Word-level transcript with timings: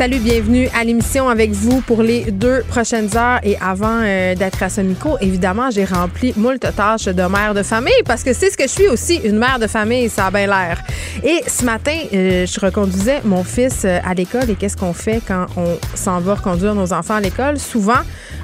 Salut, 0.00 0.20
bienvenue 0.20 0.66
à 0.74 0.82
l'émission 0.82 1.28
avec 1.28 1.50
vous 1.50 1.82
pour 1.82 2.02
les 2.02 2.30
deux 2.30 2.62
prochaines 2.66 3.14
heures. 3.18 3.38
Et 3.42 3.58
avant 3.60 4.00
euh, 4.00 4.34
d'être 4.34 4.62
à 4.62 4.82
micro, 4.82 5.18
évidemment, 5.20 5.70
j'ai 5.70 5.84
rempli 5.84 6.32
moult 6.38 6.58
tâches 6.74 7.04
de 7.04 7.22
mère 7.24 7.52
de 7.52 7.62
famille 7.62 8.02
parce 8.06 8.24
que 8.24 8.32
c'est 8.32 8.48
ce 8.48 8.56
que 8.56 8.62
je 8.62 8.70
suis 8.70 8.88
aussi, 8.88 9.16
une 9.16 9.36
mère 9.36 9.58
de 9.58 9.66
famille, 9.66 10.08
ça 10.08 10.28
a 10.28 10.30
bien 10.30 10.46
l'air. 10.46 10.82
Et 11.22 11.42
ce 11.46 11.66
matin, 11.66 11.98
euh, 12.14 12.46
je 12.46 12.60
reconduisais 12.60 13.20
mon 13.24 13.44
fils 13.44 13.82
euh, 13.84 13.98
à 14.02 14.14
l'école 14.14 14.48
et 14.48 14.54
qu'est-ce 14.54 14.78
qu'on 14.78 14.94
fait 14.94 15.20
quand 15.28 15.44
on 15.58 15.76
s'en 15.94 16.18
va 16.20 16.36
reconduire 16.36 16.74
nos 16.74 16.94
enfants 16.94 17.16
à 17.16 17.20
l'école? 17.20 17.58
Souvent, 17.58 18.00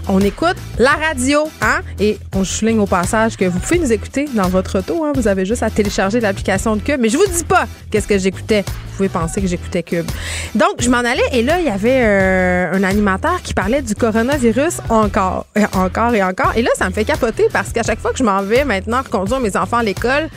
on 0.09 0.21
écoute 0.21 0.57
la 0.79 0.91
radio, 0.91 1.49
hein? 1.63 1.81
Et 1.99 2.19
on 2.35 2.45
souligne 2.45 2.81
au 2.81 2.87
passage 2.87 3.37
que 3.37 3.47
vous 3.47 3.59
pouvez 3.59 3.79
nous 3.79 3.93
écouter 3.93 4.27
dans 4.35 4.49
votre 4.49 4.81
auto, 4.81 5.05
hein? 5.05 5.13
Vous 5.15 5.27
avez 5.27 5.47
juste 5.47 5.63
à 5.63 5.71
télécharger 5.71 6.21
l'application 6.21 6.77
de 6.77 6.83
Cube. 6.83 7.01
Mais 7.01 7.09
je 7.09 7.17
vous 7.17 7.27
dis 7.27 7.45
pas 7.45 7.67
qu'est-ce 7.91 8.07
que 8.07 8.19
j'écoutais. 8.19 8.63
Vous 8.63 8.97
pouvez 8.99 9.09
penser 9.09 9.41
que 9.41 9.47
j'écoutais 9.47 9.83
Cube. 9.83 10.07
Donc, 10.55 10.81
je 10.81 10.89
m'en 10.89 10.99
allais 10.99 11.21
et 11.33 11.43
là, 11.47 11.61
il 11.61 11.65
y 11.65 11.71
avait 11.71 12.01
euh, 12.03 12.73
un 12.73 12.83
animateur 12.83 13.41
qui 13.41 13.55
parlait 13.55 13.81
du 13.81 13.95
coronavirus 13.95 14.81
encore, 14.91 15.47
et 15.55 15.65
encore 15.77 16.15
et 16.15 16.23
encore. 16.23 16.53
Et 16.57 16.63
là, 16.63 16.71
ça 16.77 16.87
me 16.89 16.93
fait 16.93 17.05
capoter 17.05 17.47
parce 17.53 17.73
qu'à 17.73 17.83
chaque 17.83 18.01
fois 18.01 18.11
que 18.11 18.19
je 18.19 18.25
m'en 18.25 18.43
vais 18.43 18.65
maintenant 18.65 19.01
reconduire 19.03 19.41
mes 19.41 19.57
enfants 19.57 19.79
à 19.79 19.83
l'école, 19.83 20.29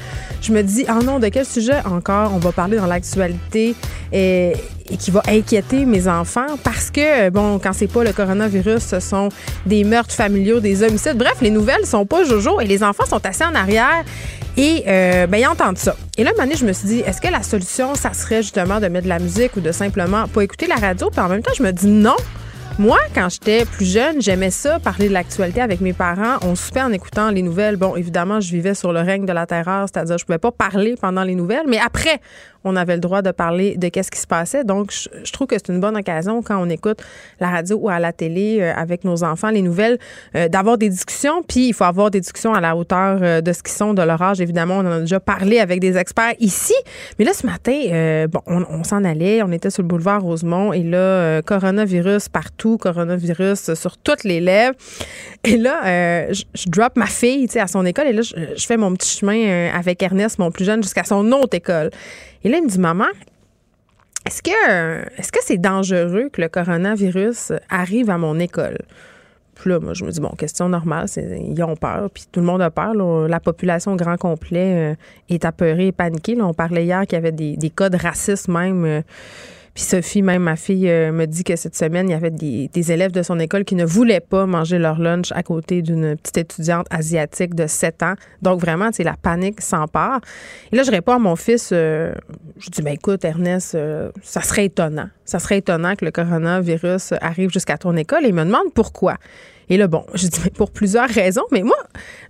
je 0.41 0.51
me 0.51 0.61
dis, 0.61 0.85
ah 0.87 0.99
non, 1.03 1.19
de 1.19 1.27
quel 1.27 1.45
sujet 1.45 1.79
encore 1.85 2.31
on 2.33 2.37
va 2.37 2.51
parler 2.51 2.77
dans 2.77 2.85
l'actualité 2.85 3.75
et 4.91 4.97
qui 4.97 5.11
va 5.11 5.21
inquiéter 5.27 5.85
mes 5.85 6.07
enfants 6.07 6.57
parce 6.63 6.91
que, 6.91 7.29
bon, 7.29 7.59
quand 7.59 7.73
c'est 7.73 7.87
pas 7.87 8.03
le 8.03 8.11
coronavirus, 8.11 8.83
ce 8.83 8.99
sont 8.99 9.29
des 9.65 9.83
meurtres 9.83 10.13
familiaux, 10.13 10.59
des 10.59 10.83
homicides. 10.83 11.17
Bref, 11.17 11.37
les 11.41 11.51
nouvelles 11.51 11.85
sont 11.85 12.05
pas 12.05 12.23
jojo 12.23 12.59
et 12.59 12.65
les 12.65 12.83
enfants 12.83 13.05
sont 13.05 13.25
assis 13.25 13.43
en 13.43 13.55
arrière 13.55 14.03
et 14.57 14.83
euh, 14.87 15.27
ben, 15.27 15.37
ils 15.37 15.47
entendent 15.47 15.77
ça. 15.77 15.95
Et 16.17 16.23
là, 16.23 16.31
un 16.37 16.49
je 16.55 16.65
me 16.65 16.73
suis 16.73 16.87
dit, 16.87 16.99
est-ce 16.99 17.21
que 17.21 17.31
la 17.31 17.43
solution, 17.43 17.95
ça 17.95 18.13
serait 18.13 18.41
justement 18.41 18.79
de 18.79 18.87
mettre 18.87 19.05
de 19.05 19.09
la 19.09 19.19
musique 19.19 19.55
ou 19.55 19.61
de 19.61 19.71
simplement 19.71 20.27
pas 20.27 20.41
écouter 20.41 20.67
la 20.67 20.75
radio? 20.75 21.09
Puis 21.09 21.21
en 21.21 21.29
même 21.29 21.41
temps, 21.41 21.53
je 21.57 21.63
me 21.63 21.71
dis 21.71 21.87
non. 21.87 22.15
Moi, 22.79 22.97
quand 23.13 23.27
j'étais 23.27 23.65
plus 23.65 23.85
jeune, 23.85 24.21
j'aimais 24.21 24.51
ça, 24.51 24.79
parler 24.79 25.09
de 25.09 25.13
l'actualité 25.13 25.59
avec 25.59 25.81
mes 25.81 25.91
parents. 25.91 26.37
On 26.43 26.55
soupait 26.55 26.81
en 26.81 26.93
écoutant 26.93 27.29
les 27.29 27.41
nouvelles. 27.41 27.75
Bon, 27.75 27.97
évidemment, 27.97 28.39
je 28.39 28.49
vivais 28.53 28.73
sur 28.73 28.93
le 28.93 29.01
règne 29.01 29.25
de 29.25 29.33
la 29.33 29.45
terreur, 29.45 29.87
c'est-à-dire 29.91 30.17
je 30.17 30.25
pouvais 30.25 30.37
pas 30.37 30.51
parler 30.51 30.95
pendant 30.99 31.23
les 31.23 31.35
nouvelles, 31.35 31.65
mais 31.67 31.77
après, 31.77 32.21
on 32.63 32.75
avait 32.75 32.95
le 32.95 32.99
droit 32.99 33.21
de 33.21 33.31
parler 33.31 33.77
de 33.77 33.87
qu'est-ce 33.87 34.11
qui 34.11 34.19
se 34.19 34.27
passait. 34.27 34.63
Donc, 34.63 34.91
je, 34.91 35.31
trouve 35.31 35.47
que 35.47 35.55
c'est 35.55 35.71
une 35.71 35.79
bonne 35.79 35.95
occasion 35.95 36.41
quand 36.41 36.61
on 36.61 36.69
écoute 36.69 37.01
la 37.39 37.49
radio 37.49 37.77
ou 37.77 37.89
à 37.89 37.99
la 37.99 38.11
télé 38.11 38.59
euh, 38.59 38.73
avec 38.75 39.03
nos 39.03 39.23
enfants, 39.23 39.49
les 39.49 39.61
nouvelles, 39.61 39.97
euh, 40.35 40.47
d'avoir 40.49 40.77
des 40.77 40.89
discussions. 40.89 41.41
Puis, 41.43 41.69
il 41.69 41.73
faut 41.73 41.85
avoir 41.85 42.11
des 42.11 42.19
discussions 42.19 42.53
à 42.53 42.59
la 42.59 42.75
hauteur 42.75 43.19
euh, 43.21 43.41
de 43.41 43.53
ce 43.53 43.63
qu'ils 43.63 43.73
sont, 43.75 43.93
de 43.93 44.01
leur 44.01 44.21
âge. 44.21 44.41
Évidemment, 44.41 44.77
on 44.77 44.85
en 44.85 44.91
a 44.91 44.99
déjà 44.99 45.19
parlé 45.19 45.59
avec 45.59 45.79
des 45.79 45.97
experts 45.97 46.33
ici. 46.39 46.75
Mais 47.17 47.25
là, 47.25 47.33
ce 47.33 47.45
matin, 47.45 48.25
bon, 48.27 48.41
on, 48.45 48.83
s'en 48.83 49.03
allait. 49.03 49.41
On 49.43 49.51
était 49.51 49.69
sur 49.69 49.83
le 49.83 49.87
boulevard 49.87 50.21
Rosemont 50.21 50.73
et 50.73 50.83
là, 50.83 51.41
coronavirus 51.41 52.29
partout, 52.29 52.77
coronavirus 52.77 53.73
sur 53.73 53.97
toutes 53.97 54.23
les 54.23 54.39
lèvres. 54.39 54.75
Et 55.43 55.57
là, 55.57 56.31
je, 56.31 56.43
drop 56.67 56.95
ma 56.95 57.05
fille, 57.05 57.47
à 57.57 57.67
son 57.67 57.85
école. 57.85 58.07
Et 58.07 58.13
là, 58.13 58.21
je 58.21 58.65
fais 58.65 58.77
mon 58.77 58.93
petit 58.93 59.17
chemin 59.17 59.69
avec 59.73 60.01
Ernest, 60.03 60.39
mon 60.39 60.51
plus 60.51 60.65
jeune, 60.65 60.83
jusqu'à 60.83 61.03
son 61.03 61.31
autre 61.31 61.55
école. 61.55 61.91
Et 62.43 62.49
là, 62.49 62.57
il 62.57 62.63
me 62.63 62.69
dit, 62.69 62.79
maman, 62.79 63.05
est-ce 64.25 64.41
que 64.41 65.39
c'est 65.41 65.57
dangereux 65.57 66.29
que 66.31 66.41
le 66.41 66.49
coronavirus 66.49 67.53
arrive 67.69 68.09
à 68.09 68.17
mon 68.17 68.39
école? 68.39 68.77
Puis 69.55 69.69
là, 69.69 69.79
moi, 69.79 69.93
je 69.93 70.05
me 70.05 70.11
dis, 70.11 70.21
bon, 70.21 70.29
question 70.29 70.69
normale, 70.69 71.07
ils 71.17 71.63
ont 71.63 71.75
peur, 71.75 72.09
puis 72.13 72.23
tout 72.31 72.39
le 72.39 72.45
monde 72.45 72.61
a 72.61 72.69
peur. 72.69 72.93
La 72.93 73.39
population 73.39 73.93
au 73.93 73.95
grand 73.95 74.17
complet 74.17 74.91
euh, 74.91 74.95
est 75.27 75.43
apeurée 75.43 75.87
et 75.87 75.91
paniquée. 75.91 76.41
on 76.41 76.53
parlait 76.53 76.85
hier 76.85 77.01
qu'il 77.01 77.17
y 77.17 77.17
avait 77.17 77.33
des, 77.33 77.57
des 77.57 77.69
cas 77.69 77.89
de 77.89 77.97
racisme 77.97 78.53
même. 78.53 78.85
Euh, 78.85 79.01
puis 79.79 79.85
Sophie, 79.85 80.21
même 80.21 80.43
ma 80.43 80.57
fille, 80.57 80.89
euh, 80.89 81.13
me 81.13 81.25
dit 81.25 81.45
que 81.45 81.55
cette 81.55 81.77
semaine, 81.77 82.09
il 82.09 82.11
y 82.11 82.15
avait 82.15 82.31
des, 82.31 82.91
élèves 82.91 83.13
de 83.13 83.23
son 83.23 83.39
école 83.39 83.63
qui 83.63 83.75
ne 83.75 83.85
voulaient 83.85 84.19
pas 84.19 84.45
manger 84.45 84.77
leur 84.77 84.99
lunch 84.99 85.31
à 85.31 85.41
côté 85.41 85.81
d'une 85.81 86.17
petite 86.17 86.37
étudiante 86.37 86.85
asiatique 86.89 87.55
de 87.55 87.65
7 87.65 88.03
ans. 88.03 88.15
Donc 88.41 88.59
vraiment, 88.59 88.89
c'est 88.91 89.05
la 89.05 89.15
panique 89.15 89.61
s'empare. 89.61 90.19
Et 90.73 90.75
là, 90.75 90.83
je 90.83 90.91
réponds 90.91 91.13
à 91.13 91.19
mon 91.19 91.37
fils, 91.37 91.69
euh, 91.71 92.11
je 92.57 92.69
dis, 92.69 92.81
ben 92.81 92.91
écoute, 92.91 93.23
Ernest, 93.23 93.73
euh, 93.73 94.11
ça 94.21 94.41
serait 94.41 94.65
étonnant. 94.65 95.07
Ça 95.23 95.39
serait 95.39 95.59
étonnant 95.59 95.95
que 95.95 96.03
le 96.03 96.11
coronavirus 96.11 97.13
arrive 97.21 97.49
jusqu'à 97.49 97.77
ton 97.77 97.95
école. 97.95 98.25
Et 98.25 98.29
il 98.29 98.35
me 98.35 98.43
demande 98.43 98.73
pourquoi. 98.75 99.15
Et 99.69 99.77
là, 99.77 99.87
bon, 99.87 100.03
je 100.13 100.27
dis, 100.27 100.39
mais 100.43 100.49
pour 100.49 100.71
plusieurs 100.71 101.07
raisons, 101.07 101.43
mais 101.51 101.61
moi, 101.61 101.77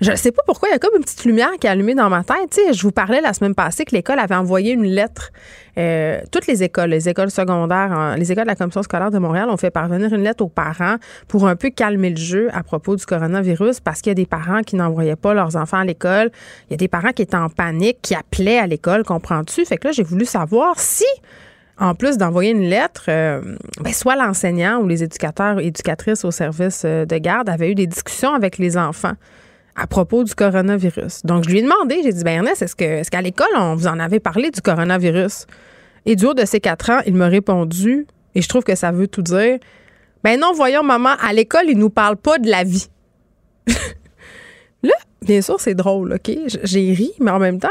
je 0.01 0.11
ne 0.11 0.16
sais 0.16 0.31
pas 0.31 0.41
pourquoi, 0.45 0.69
il 0.69 0.73
y 0.73 0.75
a 0.75 0.79
comme 0.79 0.95
une 0.95 1.03
petite 1.03 1.23
lumière 1.25 1.51
qui 1.59 1.67
est 1.67 1.69
allumée 1.69 1.95
dans 1.95 2.09
ma 2.09 2.23
tête. 2.23 2.59
Je 2.73 2.81
vous 2.81 2.91
parlais 2.91 3.22
la 3.22 3.33
semaine 3.33 3.55
passée 3.55 3.85
que 3.85 3.95
l'école 3.95 4.19
avait 4.19 4.35
envoyé 4.35 4.73
une 4.73 4.85
lettre. 4.85 5.31
Euh, 5.77 6.19
toutes 6.31 6.47
les 6.47 6.63
écoles, 6.63 6.89
les 6.89 7.07
écoles 7.07 7.31
secondaires, 7.31 8.16
les 8.17 8.31
écoles 8.31 8.44
de 8.44 8.50
la 8.50 8.55
Commission 8.55 8.83
scolaire 8.83 9.11
de 9.11 9.19
Montréal 9.19 9.50
ont 9.50 9.55
fait 9.55 9.72
parvenir 9.72 10.13
une 10.13 10.23
lettre 10.23 10.44
aux 10.44 10.50
parents 10.50 10.97
pour 11.29 11.47
un 11.47 11.55
peu 11.55 11.69
calmer 11.69 12.09
le 12.09 12.17
jeu 12.17 12.50
à 12.51 12.63
propos 12.63 12.97
du 12.97 13.05
coronavirus 13.05 13.79
parce 13.79 14.01
qu'il 14.01 14.09
y 14.09 14.11
a 14.11 14.16
des 14.16 14.25
parents 14.25 14.61
qui 14.61 14.75
n'envoyaient 14.75 15.16
pas 15.16 15.33
leurs 15.33 15.56
enfants 15.56 15.77
à 15.77 15.85
l'école. 15.85 16.31
Il 16.67 16.71
y 16.71 16.73
a 16.73 16.77
des 16.77 16.89
parents 16.89 17.11
qui 17.11 17.21
étaient 17.21 17.38
en 17.38 17.50
panique, 17.50 18.00
qui 18.01 18.16
appelaient 18.16 18.59
à 18.59 18.67
l'école, 18.67 19.03
comprends-tu? 19.03 19.63
Fait 19.63 19.77
que 19.77 19.88
là, 19.88 19.91
j'ai 19.94 20.03
voulu 20.03 20.25
savoir 20.25 20.79
si 20.79 21.06
en 21.79 21.95
plus 21.95 22.17
d'envoyer 22.17 22.51
une 22.51 22.69
lettre, 22.69 23.06
euh, 23.07 23.41
ben, 23.81 23.94
soit 23.94 24.16
l'enseignant 24.16 24.79
ou 24.79 24.88
les 24.88 25.03
éducateurs 25.03 25.59
et 25.59 25.67
éducatrices 25.67 26.25
au 26.25 26.31
service 26.31 26.84
euh, 26.85 27.06
de 27.06 27.17
garde 27.17 27.50
avaient 27.50 27.72
eu 27.72 27.75
des 27.75 27.88
discussions 27.88 28.34
avec 28.34 28.57
les 28.57 28.78
enfants 28.78 29.13
à 29.75 29.88
propos 29.88 30.25
du 30.25 30.35
coronavirus. 30.35 31.22
Donc, 31.23 31.45
je 31.45 31.50
lui 31.50 31.59
ai 31.59 31.62
demandé, 31.62 32.01
j'ai 32.03 32.12
dit, 32.12 32.23
ben 32.23 32.38
Ernest, 32.38 32.62
est-ce, 32.62 32.75
que, 32.75 32.84
est-ce 32.84 33.09
qu'à 33.09 33.22
l'école, 33.22 33.47
on 33.56 33.75
vous 33.75 33.88
en 33.88 33.97
avait 33.97 34.19
parlé 34.19 34.51
du 34.51 34.62
coronavirus? 34.62 35.45
Et 36.06 36.18
du 36.18 36.25
haut 36.25 36.34
de 36.34 36.44
ses 36.44 36.59
quatre 36.59 36.89
ans, 36.89 37.00
il 37.06 37.16
m'a 37.16 37.28
répondu, 37.28 38.06
et 38.35 38.41
je 38.41 38.50
trouve 38.50 38.63
que 38.63 38.75
ça 38.75 38.91
veut 38.91 39.07
tout 39.07 39.22
dire, 39.22 39.57
ben 40.23 40.38
non, 40.38 40.51
voyons, 40.53 40.84
maman, 40.84 41.12
à 41.22 41.31
l'école, 41.31 41.69
ils 41.69 41.78
nous 41.78 41.89
parlent 41.89 42.18
pas 42.18 42.39
de 42.39 42.50
la 42.50 42.66
vie. 42.66 42.88
Là, 44.84 44.95
bien 45.22 45.41
sûr, 45.41 45.62
c'est 45.62 45.75
drôle, 45.75 46.13
OK? 46.13 46.35
J'ai 46.63 46.94
ri, 46.94 47.12
mais 47.22 47.31
en 47.31 47.39
même 47.39 47.59
temps, 47.59 47.69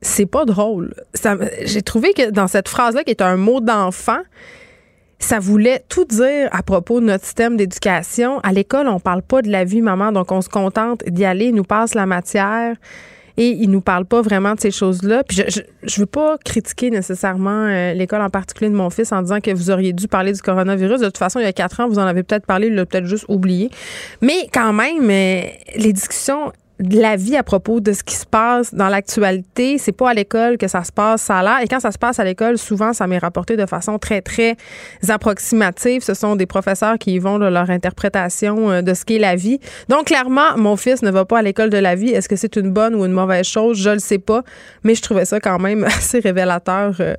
c'est 0.00 0.26
pas 0.26 0.44
drôle. 0.44 0.94
J'ai 1.64 1.82
trouvé 1.82 2.12
que 2.12 2.30
dans 2.30 2.46
cette 2.46 2.68
phrase-là, 2.68 3.04
qui 3.04 3.10
est 3.10 3.22
un 3.22 3.36
mot 3.36 3.60
d'enfant, 3.60 4.20
ça 5.18 5.40
voulait 5.40 5.82
tout 5.88 6.04
dire 6.04 6.48
à 6.52 6.62
propos 6.62 7.00
de 7.00 7.06
notre 7.06 7.24
système 7.24 7.56
d'éducation. 7.56 8.38
À 8.40 8.52
l'école, 8.52 8.88
on 8.88 9.00
parle 9.00 9.22
pas 9.22 9.42
de 9.42 9.50
la 9.50 9.64
vie, 9.64 9.82
maman, 9.82 10.12
donc 10.12 10.30
on 10.30 10.40
se 10.40 10.48
contente 10.48 11.02
d'y 11.06 11.24
aller, 11.24 11.46
ils 11.46 11.54
nous 11.54 11.64
passe 11.64 11.94
la 11.94 12.06
matière 12.06 12.76
et 13.36 13.50
ils 13.50 13.70
nous 13.70 13.80
parlent 13.80 14.04
pas 14.04 14.20
vraiment 14.20 14.54
de 14.54 14.60
ces 14.60 14.72
choses-là. 14.72 15.22
Puis 15.22 15.36
je, 15.36 15.60
je, 15.84 16.00
veux 16.00 16.06
pas 16.06 16.38
critiquer 16.44 16.90
nécessairement 16.90 17.66
euh, 17.66 17.94
l'école 17.94 18.20
en 18.20 18.30
particulier 18.30 18.68
de 18.68 18.74
mon 18.74 18.90
fils 18.90 19.12
en 19.12 19.22
disant 19.22 19.40
que 19.40 19.52
vous 19.52 19.70
auriez 19.70 19.92
dû 19.92 20.08
parler 20.08 20.32
du 20.32 20.42
coronavirus. 20.42 21.00
De 21.00 21.06
toute 21.06 21.18
façon, 21.18 21.38
il 21.38 21.44
y 21.44 21.46
a 21.46 21.52
quatre 21.52 21.78
ans, 21.78 21.88
vous 21.88 22.00
en 22.00 22.06
avez 22.06 22.24
peut-être 22.24 22.46
parlé, 22.46 22.66
il 22.66 22.74
l'a 22.74 22.84
peut-être 22.84 23.06
juste 23.06 23.26
oublié. 23.28 23.70
Mais 24.22 24.48
quand 24.52 24.72
même, 24.72 25.08
euh, 25.08 25.42
les 25.76 25.92
discussions 25.92 26.52
de 26.80 27.00
la 27.00 27.16
vie 27.16 27.36
à 27.36 27.42
propos 27.42 27.80
de 27.80 27.92
ce 27.92 28.04
qui 28.04 28.14
se 28.14 28.26
passe 28.26 28.72
dans 28.72 28.88
l'actualité. 28.88 29.78
C'est 29.78 29.92
pas 29.92 30.10
à 30.10 30.14
l'école 30.14 30.58
que 30.58 30.68
ça 30.68 30.84
se 30.84 30.92
passe, 30.92 31.22
ça 31.22 31.38
a 31.38 31.42
l'air. 31.42 31.58
Et 31.62 31.66
quand 31.66 31.80
ça 31.80 31.90
se 31.90 31.98
passe 31.98 32.20
à 32.20 32.24
l'école, 32.24 32.56
souvent, 32.56 32.92
ça 32.92 33.06
m'est 33.06 33.18
rapporté 33.18 33.56
de 33.56 33.66
façon 33.66 33.98
très, 33.98 34.20
très 34.20 34.56
approximative. 35.08 36.02
Ce 36.02 36.14
sont 36.14 36.36
des 36.36 36.46
professeurs 36.46 36.98
qui 36.98 37.14
y 37.14 37.18
vont 37.18 37.38
de 37.38 37.46
leur 37.46 37.70
interprétation 37.70 38.70
euh, 38.70 38.82
de 38.82 38.94
ce 38.94 39.04
qu'est 39.04 39.18
la 39.18 39.34
vie. 39.34 39.58
Donc, 39.88 40.06
clairement, 40.06 40.56
mon 40.56 40.76
fils 40.76 41.02
ne 41.02 41.10
va 41.10 41.24
pas 41.24 41.38
à 41.38 41.42
l'école 41.42 41.70
de 41.70 41.78
la 41.78 41.94
vie. 41.96 42.10
Est-ce 42.10 42.28
que 42.28 42.36
c'est 42.36 42.56
une 42.56 42.70
bonne 42.70 42.94
ou 42.94 43.04
une 43.04 43.12
mauvaise 43.12 43.46
chose? 43.46 43.78
Je 43.78 43.90
le 43.90 43.98
sais 43.98 44.18
pas. 44.18 44.42
Mais 44.84 44.94
je 44.94 45.02
trouvais 45.02 45.24
ça 45.24 45.40
quand 45.40 45.58
même 45.58 45.84
assez 45.98 46.20
révélateur, 46.20 46.94
euh, 47.00 47.14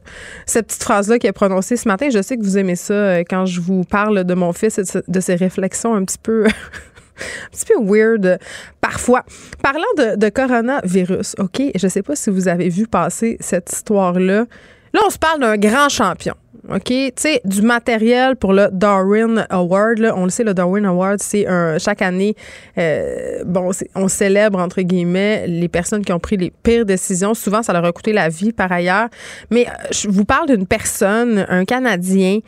cette 0.46 0.68
petite 0.68 0.84
phrase-là 0.84 1.20
qui 1.20 1.28
est 1.28 1.34
prononcée 1.34 1.76
ce 1.76 1.88
matin. 1.88 2.10
Je 2.10 2.22
sais 2.22 2.38
que 2.38 2.44
vous 2.44 2.58
aimez 2.58 2.76
ça 2.76 2.94
euh, 2.94 3.24
quand 3.30 3.46
je 3.46 3.60
vous 3.60 3.84
parle 3.84 4.24
de 4.24 4.34
mon 4.34 4.54
fils 4.54 4.78
et 4.78 4.84
de 5.08 5.20
ses 5.20 5.36
réflexions 5.36 5.96
un 5.96 6.06
petit 6.06 6.18
peu 6.18 6.48
un 7.20 7.50
petit 7.52 7.66
peu 7.66 7.82
weird 7.82 8.40
parfois. 8.82 9.24
Parlant 9.62 10.16
de, 10.18 10.30
coronavirus, 10.30 11.36
OK, 11.40 11.62
je 11.76 11.86
ne 11.86 11.90
sais 11.90 12.02
pas 12.02 12.16
si 12.16 12.30
vous 12.30 12.48
avez 12.48 12.70
vu 12.70 12.88
passer 12.88 13.38
cette 13.40 13.72
histoire-là. 13.72 14.46
Là, 14.94 15.00
on 15.06 15.10
se 15.10 15.20
parle 15.20 15.42
d'un 15.42 15.58
grand 15.58 15.90
champion. 15.90 16.34
OK? 16.68 16.84
Tu 16.86 17.12
sais, 17.16 17.42
du 17.46 17.62
matériel 17.62 18.36
pour 18.36 18.54
le 18.54 18.70
Darwin 18.72 19.46
Award. 19.50 20.00
Là, 20.00 20.14
on 20.16 20.26
le 20.26 20.30
sait, 20.30 20.44
le 20.44 20.54
Darwin 20.54 20.86
Award, 20.86 21.20
c'est. 21.22 21.46
Chaque 21.80 22.02
année, 22.02 22.36
euh, 22.78 23.44
bon, 23.46 23.72
on 23.96 24.08
célèbre, 24.08 24.60
entre 24.60 24.82
guillemets, 24.82 25.48
les 25.48 25.68
personnes 25.68 26.04
qui 26.04 26.12
ont 26.12 26.20
pris 26.20 26.38
les 26.38 26.52
pires 26.52 26.86
décisions. 26.86 27.34
Souvent, 27.34 27.64
ça 27.64 27.74
leur 27.74 27.86
a 27.86 27.92
coûté 27.92 28.14
la 28.14 28.30
vie 28.30 28.52
par 28.52 28.72
ailleurs. 28.72 29.10
Mais 29.50 29.68
euh, 29.68 29.72
je 29.92 30.10
vous 30.10 30.26
parle 30.26 30.48
d'une 30.48 30.68
personne, 30.68 31.46
un 31.50 31.66
Canadien, 31.66 32.40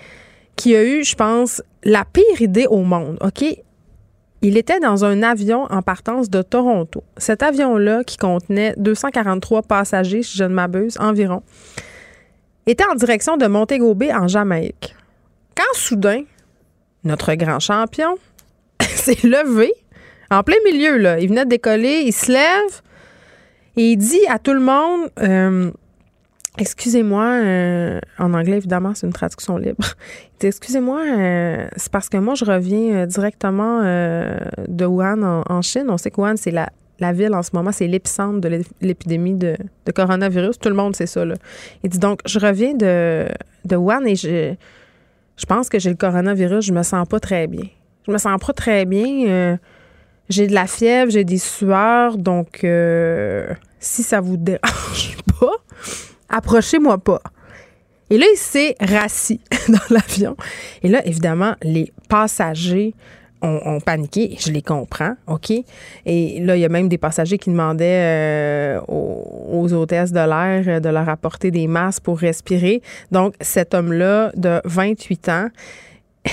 qui 0.56 0.75
a 0.75 0.83
eu, 0.83 1.03
je 1.03 1.15
pense, 1.15 1.62
la 1.83 2.06
pire 2.06 2.41
idée 2.41 2.68
au 2.68 2.83
monde. 2.83 3.18
OK? 3.21 3.44
Il 4.42 4.58
était 4.58 4.80
dans 4.80 5.06
un 5.06 5.22
avion 5.22 5.66
en 5.70 5.82
partance 5.82 6.30
de 6.30 6.42
Toronto. 6.42 7.04
Cet 7.18 7.44
avion-là, 7.44 8.04
qui 8.04 8.18
contenait 8.18 8.74
243 8.78 9.62
passagers, 9.64 10.24
si 10.24 10.38
je 10.38 10.44
ne 10.44 10.54
m'abuse, 10.54 10.98
environ, 11.00 11.44
était 12.66 12.86
en 12.86 12.96
direction 12.96 13.38
de 13.38 13.48
Montego 13.48 13.94
Bay, 13.94 14.14
en 14.14 14.28
Jamaïque. 14.28 14.96
Quand 15.56 15.78
soudain, 15.78 16.24
notre 17.04 17.34
grand 17.36 17.60
champion 17.60 18.18
s'est 18.82 19.28
levé, 19.28 19.74
en 20.32 20.44
plein 20.44 20.58
milieu, 20.66 20.98
là. 20.98 21.20
Il 21.20 21.30
venait 21.30 21.46
de 21.46 21.50
décoller, 21.50 22.04
il 22.06 22.14
se 22.14 22.32
lève 22.32 22.82
et 23.78 23.92
il 23.92 23.98
dit 23.98 24.26
à 24.28 24.40
tout 24.40 24.54
le 24.54 24.60
monde 24.60 25.10
euh, 25.20 25.72
Excusez-moi, 26.57 27.24
euh, 27.24 28.00
en 28.19 28.33
anglais, 28.33 28.57
évidemment, 28.57 28.94
c'est 28.94 29.07
une 29.07 29.13
traduction 29.13 29.57
libre. 29.57 29.86
Excusez-moi, 30.42 31.01
euh, 31.01 31.68
c'est 31.77 31.92
parce 31.92 32.09
que 32.09 32.18
moi, 32.18 32.36
je 32.36 32.44
reviens 32.44 33.06
directement 33.06 33.81
de 33.83 34.86
Wuhan 34.86 35.44
en, 35.48 35.62
Chine. 35.62 35.86
On 35.88 35.98
sait 35.98 36.12
que 36.12 36.19
Wuhan, 36.19 36.36
c'est 36.36 36.51
la, 36.51 37.13
ville 37.13 37.33
en 37.33 37.42
ce 37.42 37.51
moment, 37.53 37.71
c'est 37.71 37.88
l'épicentre 37.88 38.42
de 38.42 38.62
l'épidémie 38.81 39.36
de, 39.36 39.56
coronavirus. 39.95 40.59
Tout 40.59 40.69
le 40.69 40.75
monde 40.75 40.95
sait 40.95 41.06
ça. 41.06 41.24
Là. 41.24 41.36
Il 41.83 41.89
dit 41.89 42.00
donc, 42.00 42.19
je 42.25 42.38
reviens 42.38 42.74
de, 42.74 43.27
de 43.63 43.75
Wuhan 43.77 44.06
et 44.06 44.15
je, 44.15 44.54
je 45.38 45.45
pense 45.45 45.69
que 45.69 45.80
j'ai 45.80 45.89
le 45.89 45.95
coronavirus. 45.95 46.65
Je 46.65 46.74
me 46.74 46.83
sens 46.83 47.07
pas 47.07 47.21
très 47.21 47.47
bien. 47.47 47.68
Je 48.06 48.12
me 48.12 48.18
sens 48.18 48.38
pas 48.45 48.54
très 48.54 48.86
bien. 48.86 49.57
j'ai 50.27 50.47
de 50.47 50.54
la 50.54 50.68
fièvre, 50.68 51.12
j'ai 51.12 51.24
des 51.24 51.38
sueurs. 51.38 52.18
Donc, 52.18 52.65
si 53.80 54.04
ça 54.04 54.19
vous 54.21 54.38
dérange 54.38 55.18
pas, 55.39 55.56
approchez-moi 56.31 56.98
pas. 56.98 57.22
Et 58.10 58.18
là, 58.18 58.25
il 58.31 58.38
s'est 58.38 58.75
rassis 58.80 59.39
dans 59.69 59.80
l'avion. 59.95 60.36
Et 60.83 60.89
là, 60.89 61.06
évidemment, 61.06 61.56
les 61.63 61.92
passagers 62.10 62.94
ont, 63.42 63.80
paniqué. 63.80 64.36
Je 64.39 64.51
les 64.51 64.62
comprends, 64.62 65.16
OK? 65.28 65.51
Et 66.06 66.39
là, 66.42 66.56
il 66.56 66.60
y 66.60 66.66
a 66.66 66.69
même 66.69 66.89
des 66.89 66.98
passagers 66.98 67.38
qui 67.38 67.50
demandaient 67.50 68.78
euh, 68.78 68.81
aux, 68.88 69.74
hôtesses 69.74 70.12
de 70.12 70.19
l'air 70.19 70.81
de 70.81 70.89
leur 70.89 71.10
apporter 71.10 71.50
des 71.50 71.68
masques 71.68 72.04
pour 72.04 72.19
respirer. 72.19 72.81
Donc, 73.12 73.33
cet 73.42 73.74
homme-là 73.74 74.31
de 74.36 74.62
28 74.66 75.30
ans, 75.30 75.48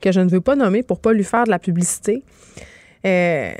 que 0.00 0.12
je 0.12 0.20
ne 0.20 0.28
veux 0.28 0.40
pas 0.40 0.56
nommer 0.56 0.82
pour 0.82 1.00
pas 1.00 1.12
lui 1.12 1.24
faire 1.24 1.44
de 1.44 1.50
la 1.50 1.58
publicité, 1.58 2.24
euh, 3.06 3.52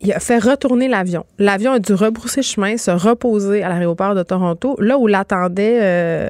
il 0.00 0.12
a 0.12 0.20
fait 0.20 0.38
retourner 0.38 0.88
l'avion. 0.88 1.24
L'avion 1.38 1.72
a 1.72 1.78
dû 1.78 1.92
rebrousser 1.92 2.42
chemin, 2.42 2.76
se 2.76 2.90
reposer 2.90 3.62
à 3.62 3.68
l'aéroport 3.68 4.14
de 4.14 4.22
Toronto, 4.22 4.76
là 4.78 4.96
où 4.96 5.06
l'attendaient 5.06 5.78
euh, 5.82 6.28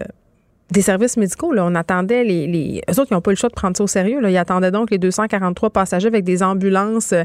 des 0.71 0.83
services 0.83 1.17
médicaux. 1.17 1.53
Là. 1.53 1.65
On 1.67 1.75
attendait 1.75 2.25
les, 2.25 2.47
les... 2.47 2.83
Eux 2.91 2.99
autres, 2.99 3.09
ils 3.11 3.15
n'ont 3.15 3.21
pas 3.21 3.31
eu 3.31 3.35
le 3.35 3.39
choix 3.39 3.51
de 3.51 3.55
prendre 3.55 3.77
ça 3.77 3.85
au 3.85 3.87
sérieux. 3.89 4.21
Là. 4.21 4.31
Ils 4.31 4.37
attendaient 4.37 4.71
donc 4.71 4.91
les 4.91 4.99
243 4.99 5.71
passagers 5.71 6.09
avec 6.09 6.25
des 6.25 6.43
ambulances, 6.43 7.13
euh, 7.13 7.25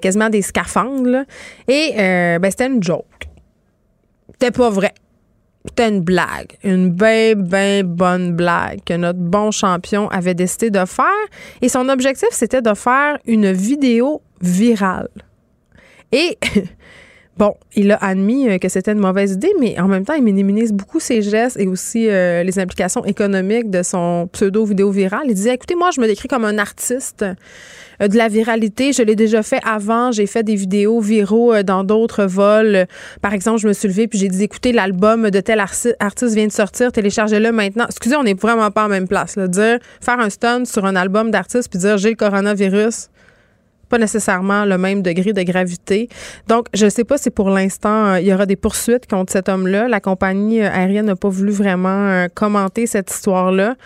quasiment 0.00 0.30
des 0.30 0.42
scaphandres. 0.42 1.24
Et 1.68 1.92
euh, 1.98 2.38
ben, 2.38 2.50
c'était 2.50 2.66
une 2.66 2.82
joke. 2.82 3.04
C'était 4.32 4.52
pas 4.52 4.70
vrai. 4.70 4.94
C'était 5.66 5.88
une 5.88 6.00
blague. 6.00 6.56
Une 6.62 6.90
bien, 6.90 7.34
bien 7.34 7.82
bonne 7.84 8.32
blague 8.32 8.80
que 8.84 8.94
notre 8.94 9.18
bon 9.18 9.50
champion 9.50 10.08
avait 10.08 10.34
décidé 10.34 10.70
de 10.70 10.84
faire. 10.84 11.06
Et 11.60 11.68
son 11.68 11.88
objectif, 11.88 12.28
c'était 12.32 12.62
de 12.62 12.74
faire 12.74 13.18
une 13.26 13.52
vidéo 13.52 14.22
virale. 14.40 15.08
Et 16.14 16.38
Bon, 17.36 17.56
il 17.74 17.90
a 17.90 17.96
admis 17.96 18.48
euh, 18.48 18.58
que 18.58 18.68
c'était 18.68 18.92
une 18.92 19.00
mauvaise 19.00 19.32
idée, 19.32 19.52
mais 19.58 19.78
en 19.80 19.88
même 19.88 20.04
temps, 20.04 20.14
il 20.14 20.22
minimise 20.22 20.72
beaucoup 20.72 21.00
ses 21.00 21.20
gestes 21.20 21.58
et 21.58 21.66
aussi 21.66 22.08
euh, 22.08 22.44
les 22.44 22.60
implications 22.60 23.04
économiques 23.04 23.70
de 23.70 23.82
son 23.82 24.28
pseudo-vidéo 24.32 24.92
virale. 24.92 25.24
Il 25.26 25.34
disait, 25.34 25.54
écoutez, 25.54 25.74
moi, 25.74 25.90
je 25.92 26.00
me 26.00 26.06
décris 26.06 26.28
comme 26.28 26.44
un 26.44 26.58
artiste 26.58 27.24
euh, 28.00 28.06
de 28.06 28.16
la 28.16 28.28
viralité. 28.28 28.92
Je 28.92 29.02
l'ai 29.02 29.16
déjà 29.16 29.42
fait 29.42 29.60
avant. 29.64 30.12
J'ai 30.12 30.26
fait 30.26 30.44
des 30.44 30.54
vidéos 30.54 31.00
viraux 31.00 31.60
dans 31.64 31.82
d'autres 31.82 32.24
vols. 32.24 32.86
Par 33.20 33.34
exemple, 33.34 33.58
je 33.58 33.66
me 33.66 33.72
suis 33.72 33.88
levée 33.88 34.06
puis 34.06 34.20
j'ai 34.20 34.28
dit, 34.28 34.44
écoutez, 34.44 34.70
l'album 34.70 35.30
de 35.30 35.40
tel 35.40 35.58
artiste 35.58 36.34
vient 36.34 36.46
de 36.46 36.52
sortir, 36.52 36.92
téléchargez-le 36.92 37.50
maintenant. 37.50 37.86
Excusez, 37.88 38.14
on 38.14 38.22
n'est 38.22 38.34
vraiment 38.34 38.70
pas 38.70 38.84
en 38.84 38.88
même 38.88 39.08
place. 39.08 39.36
Dire, 39.36 39.78
faire 40.00 40.20
un 40.20 40.30
stunt 40.30 40.66
sur 40.66 40.84
un 40.84 40.94
album 40.94 41.32
d'artiste 41.32 41.68
puis 41.68 41.80
dire, 41.80 41.98
j'ai 41.98 42.10
le 42.10 42.16
coronavirus 42.16 43.08
pas 43.94 43.98
nécessairement 43.98 44.64
le 44.64 44.76
même 44.76 45.02
degré 45.02 45.32
de 45.32 45.42
gravité. 45.44 46.08
Donc, 46.48 46.66
je 46.74 46.86
ne 46.86 46.90
sais 46.90 47.04
pas 47.04 47.16
si 47.16 47.30
pour 47.30 47.48
l'instant, 47.48 48.06
euh, 48.06 48.20
il 48.20 48.26
y 48.26 48.34
aura 48.34 48.44
des 48.44 48.56
poursuites 48.56 49.06
contre 49.06 49.30
cet 49.30 49.48
homme-là. 49.48 49.86
La 49.86 50.00
compagnie 50.00 50.60
aérienne 50.62 51.06
n'a 51.06 51.14
pas 51.14 51.28
voulu 51.28 51.52
vraiment 51.52 52.08
euh, 52.10 52.26
commenter 52.34 52.88
cette 52.88 53.12
histoire-là. 53.12 53.76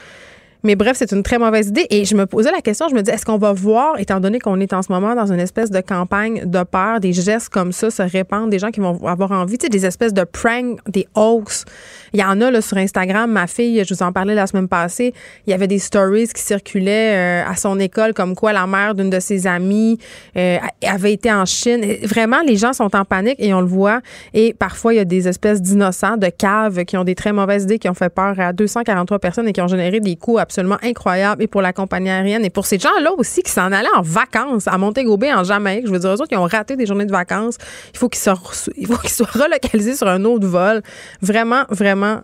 Mais 0.64 0.75
bref, 0.75 0.96
c'est 0.96 1.12
une 1.12 1.22
très 1.22 1.38
mauvaise 1.38 1.69
idée. 1.69 1.87
Et 1.90 2.05
je 2.05 2.16
me 2.16 2.26
posais 2.26 2.50
la 2.50 2.60
question, 2.60 2.88
je 2.88 2.94
me 2.94 3.02
dis, 3.02 3.10
est-ce 3.10 3.25
qu'on 3.25 3.38
va 3.38 3.52
voir, 3.52 3.99
étant 3.99 4.19
donné 4.19 4.40
qu'on 4.40 4.58
est 4.60 4.72
en 4.72 4.82
ce 4.82 4.90
moment 4.90 5.14
dans 5.14 5.32
une 5.32 5.38
espèce 5.38 5.70
de 5.70 5.81
campagne 5.81 6.44
de 6.44 6.62
peur, 6.64 7.00
des 7.00 7.12
gestes 7.12 7.49
comme 7.49 7.72
ça 7.72 7.90
se 7.90 8.02
répandre, 8.02 8.49
des 8.49 8.58
gens 8.58 8.70
qui 8.70 8.81
vont 8.81 9.06
avoir 9.06 9.31
envie, 9.32 9.56
tu 9.58 9.66
sais, 9.66 9.70
des 9.70 9.87
espèces 9.87 10.12
de 10.12 10.25
pranks, 10.25 10.81
des 10.88 11.06
hoax. 11.14 11.64
Il 12.12 12.20
y 12.20 12.25
en 12.25 12.40
a 12.40 12.50
là, 12.50 12.60
sur 12.60 12.76
Instagram. 12.76 13.31
Ma 13.31 13.46
fille, 13.46 13.84
je 13.84 13.94
vous 13.94 14.02
en 14.02 14.12
parlais 14.12 14.34
la 14.34 14.46
semaine 14.46 14.69
passée, 14.69 15.14
il 15.46 15.50
y 15.50 15.55
avait 15.55 15.66
des 15.69 15.78
stories 15.78 16.28
qui 16.28 16.43
circulaient 16.43 17.44
euh, 17.44 17.50
à 17.50 17.55
son 17.55 17.78
école 17.78 18.12
comme 18.14 18.34
quoi 18.34 18.52
la 18.52 18.66
mère 18.66 18.94
d'une 18.94 19.10
de 19.10 19.20
ses 19.20 19.46
amies 19.46 19.99
euh, 20.37 20.58
avait 20.82 21.12
été 21.12 21.32
en 21.32 21.44
Chine. 21.44 21.84
vraiment, 22.02 22.40
les 22.46 22.56
gens 22.56 22.72
sont 22.72 22.94
en 22.96 23.05
panique 23.05 23.37
et 23.38 23.55
on 23.55 23.60
le 23.60 23.66
voit. 23.66 24.00
Et 24.34 24.55
parfois, 24.55 24.94
il 24.94 24.96
y 24.96 25.00
a 25.00 25.05
des 25.05 25.28
espèces 25.28 25.62
d'innocents, 25.62 26.16
de 26.16 26.28
caves 26.28 26.84
qui 26.84 26.96
ont 26.96 27.05
des 27.05 27.14
très 27.14 27.32
mauvaises 27.32 27.64
idées, 27.64 27.78
qui 27.78 27.88
ont 27.88 27.94
fait 27.94 28.08
peur 28.08 28.34
à 28.38 28.52
243 28.52 29.19
personnes 29.19 29.49
et 29.49 29.52
qui 29.52 29.60
ont 29.60 29.69
généré 29.69 30.00
des 30.00 30.16
coûts 30.16 30.38
absolument 30.48 30.78
incroyable 30.82 31.42
et 31.42 31.46
pour 31.46 31.60
la 31.60 31.74
compagnie 31.74 32.08
aérienne 32.08 32.42
et 32.42 32.48
pour 32.48 32.64
ces 32.64 32.78
gens-là 32.78 33.12
aussi 33.18 33.42
qui 33.42 33.52
s'en 33.52 33.70
allaient 33.70 33.94
en 33.94 34.00
vacances 34.00 34.66
à 34.66 34.78
Montego 34.78 35.18
Bay 35.18 35.32
en 35.32 35.44
Jamaïque. 35.44 35.86
Je 35.86 35.92
veux 35.92 35.98
dire, 35.98 36.08
eux 36.08 36.14
autres 36.14 36.28
qui 36.28 36.36
ont 36.36 36.46
raté 36.46 36.74
des 36.74 36.86
journées 36.86 37.04
de 37.04 37.12
vacances, 37.12 37.58
il 37.92 37.98
faut 37.98 38.08
qu'ils 38.08 38.22
soient, 38.22 38.40
il 38.78 38.86
faut 38.86 38.96
qu'ils 38.96 39.10
soient 39.10 39.26
relocalisés 39.32 39.94
sur 39.94 40.08
un 40.08 40.24
autre 40.24 40.46
vol. 40.46 40.82
Vraiment, 41.20 41.64
vraiment, 41.68 42.22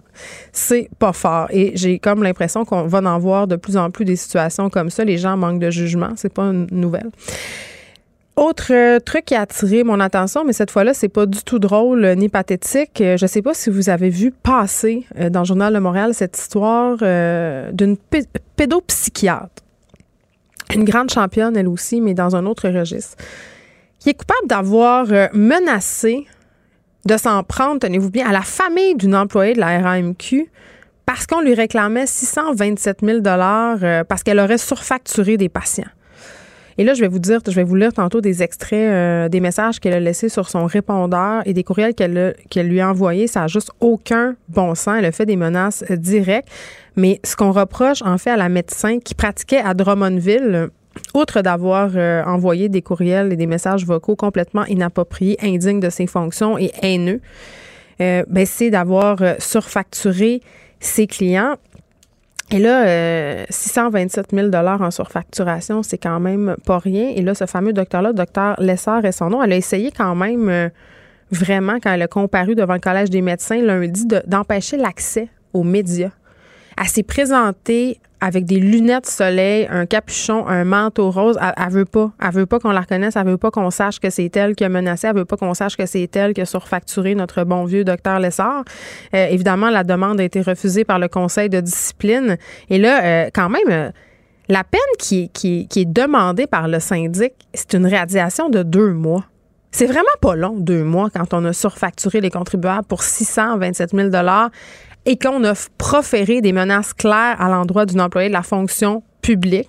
c'est 0.52 0.88
pas 0.98 1.12
fort. 1.12 1.48
Et 1.50 1.72
j'ai 1.74 1.98
comme 1.98 2.22
l'impression 2.22 2.64
qu'on 2.64 2.86
va 2.86 3.00
en 3.00 3.18
voir 3.18 3.46
de 3.46 3.56
plus 3.56 3.76
en 3.76 3.90
plus 3.90 4.06
des 4.06 4.16
situations 4.16 4.70
comme 4.70 4.88
ça. 4.88 5.04
Les 5.04 5.18
gens 5.18 5.36
manquent 5.36 5.60
de 5.60 5.70
jugement. 5.70 6.10
C'est 6.16 6.32
pas 6.32 6.44
une 6.44 6.66
nouvelle. 6.70 7.10
Autre 8.36 8.72
euh, 8.72 8.98
truc 8.98 9.26
qui 9.26 9.36
a 9.36 9.42
attiré 9.42 9.84
mon 9.84 10.00
attention, 10.00 10.44
mais 10.44 10.52
cette 10.52 10.72
fois-là, 10.72 10.92
c'est 10.92 11.08
pas 11.08 11.24
du 11.24 11.44
tout 11.44 11.60
drôle 11.60 12.04
euh, 12.04 12.14
ni 12.16 12.28
pathétique. 12.28 13.00
Euh, 13.00 13.16
je 13.16 13.26
sais 13.26 13.42
pas 13.42 13.54
si 13.54 13.70
vous 13.70 13.90
avez 13.90 14.10
vu 14.10 14.32
passer 14.32 15.06
dans 15.30 15.40
le 15.40 15.44
Journal 15.44 15.72
de 15.72 15.78
Montréal 15.78 16.14
cette 16.14 16.36
histoire 16.36 16.96
d'une 17.72 17.96
pédopsychiatre. 18.56 19.62
Une 20.74 20.84
grande 20.84 21.10
championne, 21.10 21.56
elle 21.56 21.68
aussi, 21.68 22.00
mais 22.00 22.14
dans 22.14 22.34
un 22.34 22.46
autre 22.46 22.68
registre, 22.68 23.16
qui 24.00 24.10
est 24.10 24.14
coupable 24.14 24.48
d'avoir 24.48 25.06
menacé 25.32 26.26
de 27.06 27.16
s'en 27.16 27.42
prendre, 27.44 27.80
tenez-vous 27.80 28.10
bien, 28.10 28.26
à 28.26 28.32
la 28.32 28.40
famille 28.40 28.96
d'une 28.96 29.14
employée 29.14 29.52
de 29.54 29.60
la 29.60 29.78
RAMQ 29.78 30.50
parce 31.06 31.26
qu'on 31.26 31.42
lui 31.42 31.54
réclamait 31.54 32.06
627 32.06 33.00
000 33.04 33.20
parce 34.08 34.22
qu'elle 34.24 34.40
aurait 34.40 34.58
surfacturé 34.58 35.36
des 35.36 35.50
patients. 35.50 35.84
Et 36.78 36.84
là, 36.84 36.94
je 36.94 37.00
vais 37.00 37.08
vous 37.08 37.18
dire, 37.18 37.40
je 37.46 37.52
vais 37.52 37.62
vous 37.62 37.76
lire 37.76 37.92
tantôt 37.92 38.20
des 38.20 38.42
extraits 38.42 38.90
euh, 38.90 39.28
des 39.28 39.40
messages 39.40 39.78
qu'elle 39.78 39.92
a 39.92 40.00
laissés 40.00 40.28
sur 40.28 40.48
son 40.48 40.66
répondeur 40.66 41.42
et 41.46 41.52
des 41.52 41.62
courriels 41.62 41.94
qu'elle 41.94 42.68
lui 42.68 42.80
a 42.80 42.90
envoyés. 42.90 43.26
Ça 43.26 43.40
n'a 43.40 43.46
juste 43.46 43.70
aucun 43.80 44.34
bon 44.48 44.74
sens. 44.74 44.96
Elle 44.98 45.04
a 45.04 45.12
fait 45.12 45.26
des 45.26 45.36
menaces 45.36 45.84
euh, 45.90 45.96
directes. 45.96 46.48
Mais 46.96 47.20
ce 47.24 47.36
qu'on 47.36 47.52
reproche, 47.52 48.02
en 48.02 48.18
fait, 48.18 48.30
à 48.30 48.36
la 48.36 48.48
médecin 48.48 48.98
qui 48.98 49.14
pratiquait 49.14 49.58
à 49.58 49.74
Drummondville, 49.74 50.68
outre 51.12 51.42
d'avoir 51.42 51.90
euh, 51.94 52.22
envoyé 52.24 52.68
des 52.68 52.82
courriels 52.82 53.32
et 53.32 53.36
des 53.36 53.46
messages 53.46 53.84
vocaux 53.84 54.16
complètement 54.16 54.64
inappropriés, 54.64 55.36
indignes 55.42 55.80
de 55.80 55.90
ses 55.90 56.06
fonctions 56.06 56.58
et 56.58 56.72
haineux, 56.82 57.20
ben, 57.98 58.44
c'est 58.44 58.70
d'avoir 58.70 59.18
surfacturé 59.38 60.40
ses 60.80 61.06
clients. 61.06 61.54
Et 62.54 62.60
là, 62.60 63.46
627 63.50 64.32
euh, 64.32 64.50
000 64.52 64.64
en 64.64 64.90
surfacturation, 64.92 65.82
c'est 65.82 65.98
quand 65.98 66.20
même 66.20 66.54
pas 66.64 66.78
rien. 66.78 67.08
Et 67.08 67.20
là, 67.20 67.34
ce 67.34 67.46
fameux 67.46 67.72
docteur-là, 67.72 68.12
docteur 68.12 68.54
Lessard 68.60 69.04
et 69.04 69.10
son 69.10 69.28
nom, 69.28 69.42
elle 69.42 69.54
a 69.54 69.56
essayé 69.56 69.90
quand 69.90 70.14
même 70.14 70.48
euh, 70.48 70.68
vraiment, 71.32 71.78
quand 71.82 71.92
elle 71.92 72.02
a 72.02 72.06
comparu 72.06 72.54
devant 72.54 72.74
le 72.74 72.78
Collège 72.78 73.10
des 73.10 73.22
médecins 73.22 73.60
lundi, 73.60 74.06
d'empêcher 74.28 74.76
l'accès 74.76 75.28
aux 75.52 75.64
médias. 75.64 76.12
Elle 76.80 76.86
s'est 76.86 77.02
présentée 77.02 77.98
avec 78.24 78.46
des 78.46 78.58
lunettes 78.58 79.04
soleil, 79.04 79.68
un 79.70 79.84
capuchon, 79.84 80.48
un 80.48 80.64
manteau 80.64 81.10
rose. 81.10 81.38
Elle, 81.58 81.70
veut 81.70 81.84
pas. 81.84 82.10
Elle 82.22 82.32
veut 82.32 82.46
pas 82.46 82.58
qu'on 82.58 82.70
la 82.70 82.80
reconnaisse. 82.80 83.16
Elle 83.16 83.26
veut 83.26 83.36
pas 83.36 83.50
qu'on 83.50 83.70
sache 83.70 84.00
que 84.00 84.08
c'est 84.08 84.34
elle 84.34 84.54
qui 84.54 84.64
a 84.64 84.70
menacé. 84.70 85.08
Elle 85.08 85.16
veut 85.16 85.26
pas 85.26 85.36
qu'on 85.36 85.52
sache 85.52 85.76
que 85.76 85.84
c'est 85.84 86.16
elle 86.16 86.32
qui 86.32 86.40
a 86.40 86.46
surfacturé 86.46 87.14
notre 87.14 87.44
bon 87.44 87.66
vieux 87.66 87.84
docteur 87.84 88.18
Lessard. 88.20 88.64
Euh, 89.14 89.26
évidemment, 89.26 89.68
la 89.68 89.84
demande 89.84 90.20
a 90.20 90.24
été 90.24 90.40
refusée 90.40 90.84
par 90.84 90.98
le 90.98 91.08
conseil 91.08 91.50
de 91.50 91.60
discipline. 91.60 92.38
Et 92.70 92.78
là, 92.78 93.04
euh, 93.04 93.30
quand 93.30 93.50
même, 93.50 93.68
euh, 93.68 93.90
la 94.48 94.64
peine 94.64 94.80
qui 94.98 95.30
est 95.76 95.84
demandée 95.84 96.46
par 96.46 96.66
le 96.66 96.80
syndic, 96.80 97.34
c'est 97.52 97.74
une 97.74 97.86
radiation 97.86 98.48
de 98.48 98.62
deux 98.62 98.94
mois. 98.94 99.26
C'est 99.70 99.86
vraiment 99.86 100.04
pas 100.22 100.34
long, 100.34 100.56
deux 100.56 100.84
mois, 100.84 101.10
quand 101.10 101.34
on 101.34 101.44
a 101.44 101.52
surfacturé 101.52 102.20
les 102.22 102.30
contribuables 102.30 102.86
pour 102.86 103.02
627 103.02 103.90
000 103.90 104.08
et 105.06 105.16
qu'on 105.18 105.44
a 105.44 105.54
proféré 105.78 106.40
des 106.40 106.52
menaces 106.52 106.92
claires 106.92 107.40
à 107.40 107.48
l'endroit 107.48 107.86
d'une 107.86 108.00
employée 108.00 108.28
de 108.28 108.32
la 108.32 108.42
fonction 108.42 109.02
public. 109.22 109.68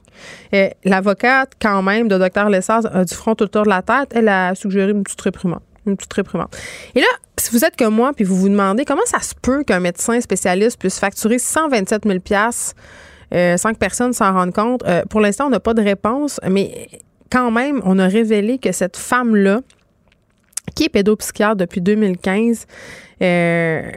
Euh, 0.53 0.69
l'avocate, 0.83 1.53
quand 1.61 1.81
même, 1.81 2.07
de 2.07 2.17
Dr. 2.17 2.49
Lessard 2.49 2.85
a 2.93 3.05
du 3.05 3.13
front 3.13 3.35
autour 3.39 3.63
de 3.63 3.69
la 3.69 3.81
tête. 3.81 4.11
Elle 4.13 4.27
a 4.27 4.53
suggéré 4.55 4.91
une 4.91 5.03
petite 5.03 5.21
réprimande. 5.21 5.61
Une 5.85 5.95
petite 5.95 6.13
réprimande. 6.13 6.49
Et 6.95 6.99
là, 6.99 7.07
si 7.37 7.51
vous 7.51 7.63
êtes 7.63 7.77
comme 7.77 7.95
moi, 7.95 8.11
puis 8.13 8.25
vous 8.25 8.35
vous 8.35 8.49
demandez 8.49 8.85
comment 8.85 9.05
ça 9.05 9.19
se 9.19 9.33
peut 9.39 9.63
qu'un 9.63 9.79
médecin 9.79 10.19
spécialiste 10.19 10.79
puisse 10.79 10.99
facturer 10.99 11.37
127 11.37 12.03
000 12.05 12.19
euh, 13.33 13.57
sans 13.57 13.73
que 13.73 13.77
personne 13.77 14.13
s'en 14.13 14.33
rende 14.33 14.53
compte, 14.53 14.83
euh, 14.87 15.03
pour 15.09 15.19
l'instant, 15.19 15.47
on 15.47 15.49
n'a 15.49 15.59
pas 15.59 15.73
de 15.73 15.81
réponse, 15.81 16.39
mais 16.49 16.87
quand 17.31 17.51
même, 17.51 17.81
on 17.83 17.99
a 17.99 18.07
révélé 18.07 18.57
que 18.57 18.71
cette 18.71 18.97
femme-là, 18.97 19.61
qui 20.75 20.85
est 20.85 20.89
pédopsychiatre 20.89 21.55
depuis 21.55 21.81
2015, 21.81 22.65
euh, 23.21 23.91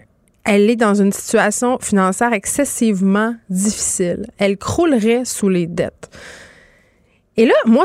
elle 0.49 0.71
est 0.71 0.77
dans 0.77 0.95
une 0.95 1.13
situation 1.13 1.79
financière 1.79 2.33
excessivement 2.33 3.35
difficile. 3.51 4.25
Elle 4.39 4.57
croulerait 4.57 5.27
sous 5.27 5.51
les 5.51 5.67
dettes. 5.67 6.09
Et 7.37 7.45
là, 7.45 7.53
moi, 7.67 7.85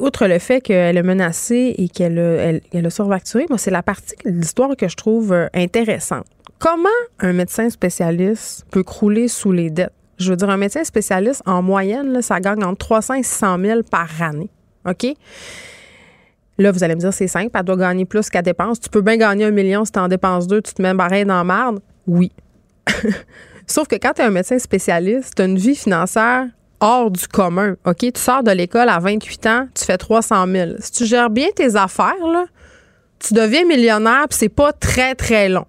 outre 0.00 0.26
le 0.26 0.38
fait 0.38 0.62
qu'elle 0.62 0.96
est 0.96 1.02
menacée 1.02 1.74
et 1.76 1.90
qu'elle 1.90 2.18
a, 2.18 2.58
elle, 2.72 2.86
a 2.86 2.90
surfacturé, 2.90 3.44
moi, 3.50 3.58
c'est 3.58 3.70
la 3.70 3.82
partie 3.82 4.14
de 4.24 4.30
l'histoire 4.30 4.74
que 4.78 4.88
je 4.88 4.96
trouve 4.96 5.32
euh, 5.32 5.48
intéressante. 5.52 6.24
Comment 6.58 6.88
un 7.18 7.34
médecin 7.34 7.68
spécialiste 7.68 8.64
peut 8.70 8.82
crouler 8.82 9.28
sous 9.28 9.52
les 9.52 9.68
dettes? 9.68 9.92
Je 10.18 10.30
veux 10.30 10.36
dire, 10.36 10.48
un 10.48 10.56
médecin 10.56 10.84
spécialiste, 10.84 11.42
en 11.44 11.60
moyenne, 11.60 12.22
ça 12.22 12.40
gagne 12.40 12.64
entre 12.64 12.78
300 12.78 13.14
et 13.14 13.22
600 13.22 13.58
000 13.60 13.82
par 13.82 14.08
année. 14.22 14.48
OK? 14.88 15.06
Là, 16.60 16.72
vous 16.72 16.84
allez 16.84 16.94
me 16.94 17.00
dire, 17.00 17.14
c'est 17.14 17.26
simple, 17.26 17.50
elle 17.54 17.64
doit 17.64 17.76
gagner 17.76 18.04
plus 18.04 18.28
qu'elle 18.28 18.42
dépense. 18.42 18.80
Tu 18.80 18.90
peux 18.90 19.00
bien 19.00 19.16
gagner 19.16 19.46
un 19.46 19.50
million 19.50 19.86
si 19.86 19.92
tu 19.92 19.98
en 19.98 20.08
dépenses 20.08 20.46
deux, 20.46 20.60
tu 20.60 20.74
te 20.74 20.82
mets 20.82 20.92
barré 20.92 21.24
dans 21.24 21.36
la 21.36 21.44
marde. 21.44 21.80
Oui. 22.06 22.32
Sauf 23.66 23.88
que 23.88 23.96
quand 23.96 24.12
tu 24.12 24.20
es 24.20 24.26
un 24.26 24.30
médecin 24.30 24.58
spécialiste, 24.58 25.36
tu 25.36 25.40
as 25.40 25.46
une 25.46 25.56
vie 25.56 25.74
financière 25.74 26.48
hors 26.80 27.10
du 27.10 27.26
commun. 27.28 27.76
OK? 27.86 27.98
Tu 28.00 28.20
sors 28.20 28.42
de 28.42 28.50
l'école 28.50 28.90
à 28.90 28.98
28 28.98 29.46
ans, 29.46 29.68
tu 29.74 29.86
fais 29.86 29.96
300 29.96 30.46
000. 30.48 30.70
Si 30.80 30.92
tu 30.92 31.06
gères 31.06 31.30
bien 31.30 31.48
tes 31.56 31.76
affaires, 31.76 32.26
là, 32.30 32.44
tu 33.18 33.32
deviens 33.32 33.64
millionnaire, 33.64 34.26
puis 34.28 34.38
c'est 34.38 34.50
pas 34.50 34.74
très, 34.74 35.14
très 35.14 35.48
long. 35.48 35.66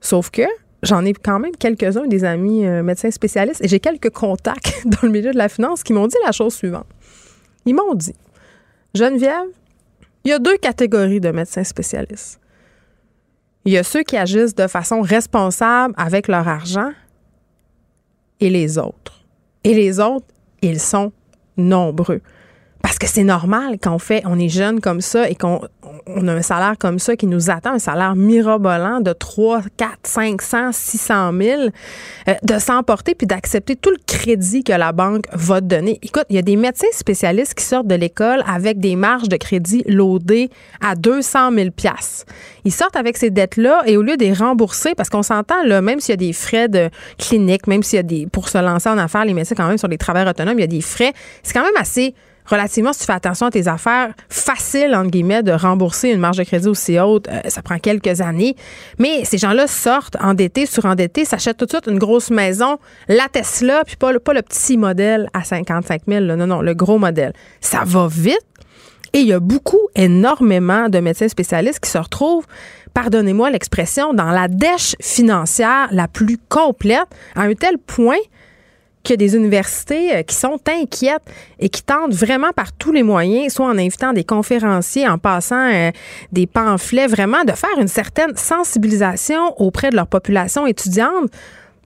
Sauf 0.00 0.30
que 0.30 0.42
j'en 0.82 1.04
ai 1.04 1.12
quand 1.12 1.38
même 1.38 1.54
quelques-uns 1.56 2.08
des 2.08 2.24
amis 2.24 2.66
euh, 2.66 2.82
médecins 2.82 3.12
spécialistes 3.12 3.62
et 3.64 3.68
j'ai 3.68 3.78
quelques 3.78 4.10
contacts 4.10 4.82
dans 4.84 5.02
le 5.04 5.10
milieu 5.10 5.30
de 5.30 5.38
la 5.38 5.48
finance 5.48 5.84
qui 5.84 5.92
m'ont 5.92 6.08
dit 6.08 6.16
la 6.24 6.32
chose 6.32 6.54
suivante. 6.54 6.88
Ils 7.66 7.74
m'ont 7.74 7.94
dit 7.94 8.16
Geneviève, 8.94 9.46
il 10.24 10.30
y 10.30 10.32
a 10.32 10.38
deux 10.38 10.56
catégories 10.56 11.20
de 11.20 11.30
médecins 11.30 11.64
spécialistes. 11.64 12.40
Il 13.64 13.72
y 13.72 13.78
a 13.78 13.82
ceux 13.82 14.02
qui 14.02 14.16
agissent 14.16 14.54
de 14.54 14.66
façon 14.66 15.00
responsable 15.00 15.94
avec 15.96 16.28
leur 16.28 16.46
argent 16.48 16.92
et 18.40 18.50
les 18.50 18.78
autres. 18.78 19.24
Et 19.64 19.74
les 19.74 20.00
autres, 20.00 20.26
ils 20.62 20.80
sont 20.80 21.12
nombreux. 21.56 22.20
Parce 22.82 22.98
que 22.98 23.06
c'est 23.06 23.24
normal 23.24 23.78
quand 23.80 23.94
on 23.94 23.98
fait, 23.98 24.22
on 24.26 24.38
est 24.38 24.48
jeune 24.48 24.80
comme 24.80 25.00
ça 25.00 25.28
et 25.28 25.34
qu'on 25.34 25.60
on 26.06 26.26
a 26.28 26.32
un 26.32 26.42
salaire 26.42 26.74
comme 26.78 26.98
ça 26.98 27.16
qui 27.16 27.26
nous 27.26 27.50
attend, 27.50 27.74
un 27.74 27.78
salaire 27.78 28.16
mirobolant 28.16 29.00
de 29.00 29.12
3, 29.12 29.62
4, 29.76 29.90
500, 30.02 30.72
600 30.72 31.32
000, 31.40 31.62
de 32.42 32.58
s'emporter 32.58 33.14
puis 33.14 33.26
d'accepter 33.26 33.76
tout 33.76 33.90
le 33.90 33.98
crédit 34.06 34.64
que 34.64 34.72
la 34.72 34.92
banque 34.92 35.26
va 35.32 35.60
te 35.60 35.66
donner. 35.66 35.98
Écoute, 36.02 36.24
il 36.30 36.36
y 36.36 36.38
a 36.38 36.42
des 36.42 36.56
médecins 36.56 36.86
spécialistes 36.92 37.54
qui 37.54 37.64
sortent 37.64 37.86
de 37.86 37.94
l'école 37.94 38.42
avec 38.46 38.80
des 38.80 38.96
marges 38.96 39.28
de 39.28 39.36
crédit 39.36 39.84
loadées 39.86 40.50
à 40.80 40.94
200 40.94 41.52
000 41.52 41.68
Ils 42.64 42.72
sortent 42.72 42.96
avec 42.96 43.16
ces 43.16 43.30
dettes-là 43.30 43.82
et 43.86 43.96
au 43.96 44.02
lieu 44.02 44.16
de 44.16 44.24
les 44.24 44.32
rembourser, 44.32 44.94
parce 44.94 45.08
qu'on 45.08 45.22
s'entend, 45.22 45.62
là, 45.64 45.80
même 45.82 46.00
s'il 46.00 46.12
y 46.12 46.14
a 46.14 46.16
des 46.16 46.32
frais 46.32 46.68
de 46.68 46.90
clinique, 47.18 47.66
même 47.66 47.82
s'il 47.82 47.96
y 47.96 48.00
a 48.00 48.02
des, 48.02 48.26
pour 48.26 48.48
se 48.48 48.58
lancer 48.58 48.88
en 48.88 48.98
affaires, 48.98 49.24
les 49.24 49.34
médecins 49.34 49.54
quand 49.54 49.68
même 49.68 49.78
sur 49.78 49.88
les 49.88 49.98
travailleurs 49.98 50.30
autonomes, 50.30 50.58
il 50.58 50.62
y 50.62 50.64
a 50.64 50.68
des 50.68 50.80
frais, 50.80 51.12
c'est 51.42 51.52
quand 51.52 51.64
même 51.64 51.76
assez 51.78 52.14
relativement, 52.46 52.92
si 52.92 53.00
tu 53.00 53.06
fais 53.06 53.12
attention 53.12 53.46
à 53.46 53.50
tes 53.50 53.68
affaires, 53.68 54.12
facile, 54.28 54.94
entre 54.94 55.10
guillemets, 55.10 55.42
de 55.42 55.52
rembourser 55.52 56.10
une 56.10 56.20
marge 56.20 56.38
de 56.38 56.44
crédit 56.44 56.68
aussi 56.68 56.98
haute. 56.98 57.28
Euh, 57.28 57.40
ça 57.48 57.62
prend 57.62 57.78
quelques 57.78 58.20
années. 58.20 58.56
Mais 58.98 59.24
ces 59.24 59.38
gens-là 59.38 59.66
sortent 59.66 60.16
endettés, 60.20 60.66
surendettés, 60.66 61.24
s'achètent 61.24 61.56
tout 61.56 61.66
de 61.66 61.70
suite 61.70 61.86
une 61.86 61.98
grosse 61.98 62.30
maison, 62.30 62.78
la 63.08 63.28
Tesla, 63.28 63.82
puis 63.86 63.96
pas, 63.96 64.18
pas 64.18 64.32
le 64.32 64.42
petit 64.42 64.76
modèle 64.76 65.28
à 65.32 65.44
55 65.44 66.02
000. 66.06 66.24
non, 66.24 66.46
non, 66.46 66.60
le 66.60 66.74
gros 66.74 66.98
modèle. 66.98 67.32
Ça 67.60 67.82
va 67.84 68.08
vite. 68.08 68.38
Et 69.14 69.20
il 69.20 69.26
y 69.26 69.32
a 69.32 69.40
beaucoup, 69.40 69.88
énormément 69.94 70.88
de 70.88 70.98
médecins 70.98 71.28
spécialistes 71.28 71.80
qui 71.80 71.90
se 71.90 71.98
retrouvent, 71.98 72.46
pardonnez-moi 72.94 73.50
l'expression, 73.50 74.14
dans 74.14 74.30
la 74.30 74.48
dèche 74.48 74.96
financière 75.02 75.88
la 75.90 76.08
plus 76.08 76.38
complète, 76.48 77.06
à 77.34 77.42
un 77.42 77.54
tel 77.54 77.76
point 77.78 78.16
qu'il 79.02 79.12
y 79.12 79.14
a 79.14 79.16
des 79.16 79.36
universités 79.36 80.16
euh, 80.16 80.22
qui 80.22 80.34
sont 80.34 80.58
inquiètes 80.68 81.22
et 81.58 81.68
qui 81.68 81.82
tentent 81.82 82.14
vraiment 82.14 82.52
par 82.52 82.72
tous 82.72 82.92
les 82.92 83.02
moyens, 83.02 83.54
soit 83.54 83.66
en 83.66 83.78
invitant 83.78 84.12
des 84.12 84.24
conférenciers, 84.24 85.08
en 85.08 85.18
passant 85.18 85.70
euh, 85.72 85.90
des 86.32 86.46
pamphlets, 86.46 87.06
vraiment 87.06 87.44
de 87.44 87.52
faire 87.52 87.78
une 87.80 87.88
certaine 87.88 88.36
sensibilisation 88.36 89.60
auprès 89.60 89.90
de 89.90 89.96
leur 89.96 90.06
population 90.06 90.66
étudiante 90.66 91.30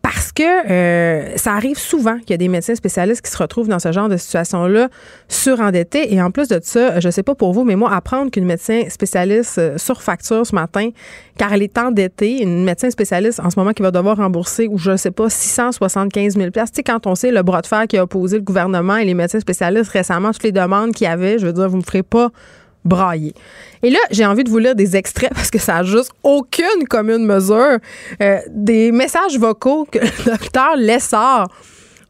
parce 0.06 0.30
que 0.30 0.70
euh, 0.70 1.36
ça 1.36 1.54
arrive 1.54 1.78
souvent 1.78 2.20
qu'il 2.20 2.30
y 2.30 2.34
a 2.34 2.36
des 2.36 2.46
médecins 2.46 2.76
spécialistes 2.76 3.22
qui 3.22 3.30
se 3.32 3.38
retrouvent 3.38 3.66
dans 3.66 3.80
ce 3.80 3.90
genre 3.90 4.08
de 4.08 4.16
situation-là 4.16 4.88
surendettés. 5.26 6.14
Et 6.14 6.22
en 6.22 6.30
plus 6.30 6.46
de 6.46 6.60
ça, 6.62 7.00
je 7.00 7.10
sais 7.10 7.25
pas 7.25 7.34
pour 7.34 7.52
vous, 7.52 7.64
mais 7.64 7.75
moi, 7.75 7.92
apprendre 7.92 8.30
qu'une 8.30 8.44
médecin 8.44 8.84
spécialiste 8.88 9.58
euh, 9.58 9.78
surfacture 9.78 10.46
ce 10.46 10.54
matin, 10.54 10.90
car 11.38 11.52
elle 11.52 11.64
est 11.64 11.76
endettée, 11.76 12.40
une 12.40 12.62
médecin 12.62 12.88
spécialiste 12.88 13.40
en 13.40 13.50
ce 13.50 13.58
moment 13.58 13.72
qui 13.72 13.82
va 13.82 13.90
devoir 13.90 14.18
rembourser, 14.18 14.68
ou 14.68 14.78
je 14.78 14.96
sais 14.96 15.10
pas, 15.10 15.28
675 15.28 16.36
000 16.36 16.50
Tu 16.50 16.60
sais, 16.72 16.82
quand 16.84 17.08
on 17.08 17.16
sait 17.16 17.32
le 17.32 17.42
bras 17.42 17.60
de 17.60 17.66
fer 17.66 17.88
qui 17.88 17.98
a 17.98 18.04
opposé 18.04 18.36
le 18.36 18.44
gouvernement 18.44 18.98
et 18.98 19.04
les 19.04 19.14
médecins 19.14 19.40
spécialistes 19.40 19.90
récemment, 19.90 20.30
toutes 20.30 20.44
les 20.44 20.52
demandes 20.52 20.92
qu'il 20.92 21.06
y 21.06 21.10
avait, 21.10 21.40
je 21.40 21.46
veux 21.46 21.52
dire, 21.52 21.68
vous 21.68 21.78
me 21.78 21.82
ferez 21.82 22.04
pas 22.04 22.30
brailler. 22.87 23.35
Et 23.83 23.90
là, 23.90 23.99
j'ai 24.11 24.25
envie 24.25 24.45
de 24.45 24.50
vous 24.50 24.59
lire 24.59 24.75
des 24.75 24.97
extraits 24.97 25.33
parce 25.35 25.50
que 25.50 25.59
ça 25.59 25.75
n'a 25.75 25.83
juste 25.83 26.12
aucune 26.23 26.87
commune 26.88 27.25
mesure. 27.25 27.78
Euh, 28.23 28.38
des 28.49 28.93
messages 28.93 29.38
vocaux 29.38 29.87
que 29.90 29.99
le 29.99 30.25
docteur 30.31 30.76
Lessard 30.76 31.49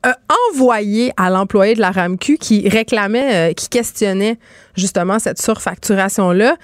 a 0.03 0.17
envoyé 0.51 1.13
à 1.17 1.31
l'employé 1.31 1.75
de 1.75 1.81
la 1.81 1.91
RAMQ 1.91 2.39
qui 2.39 2.69
réclamait, 2.69 3.51
euh, 3.51 3.53
qui 3.53 3.69
questionnait 3.69 4.39
justement 4.77 5.19
cette 5.19 5.41
surfacturation-là. 5.41 6.57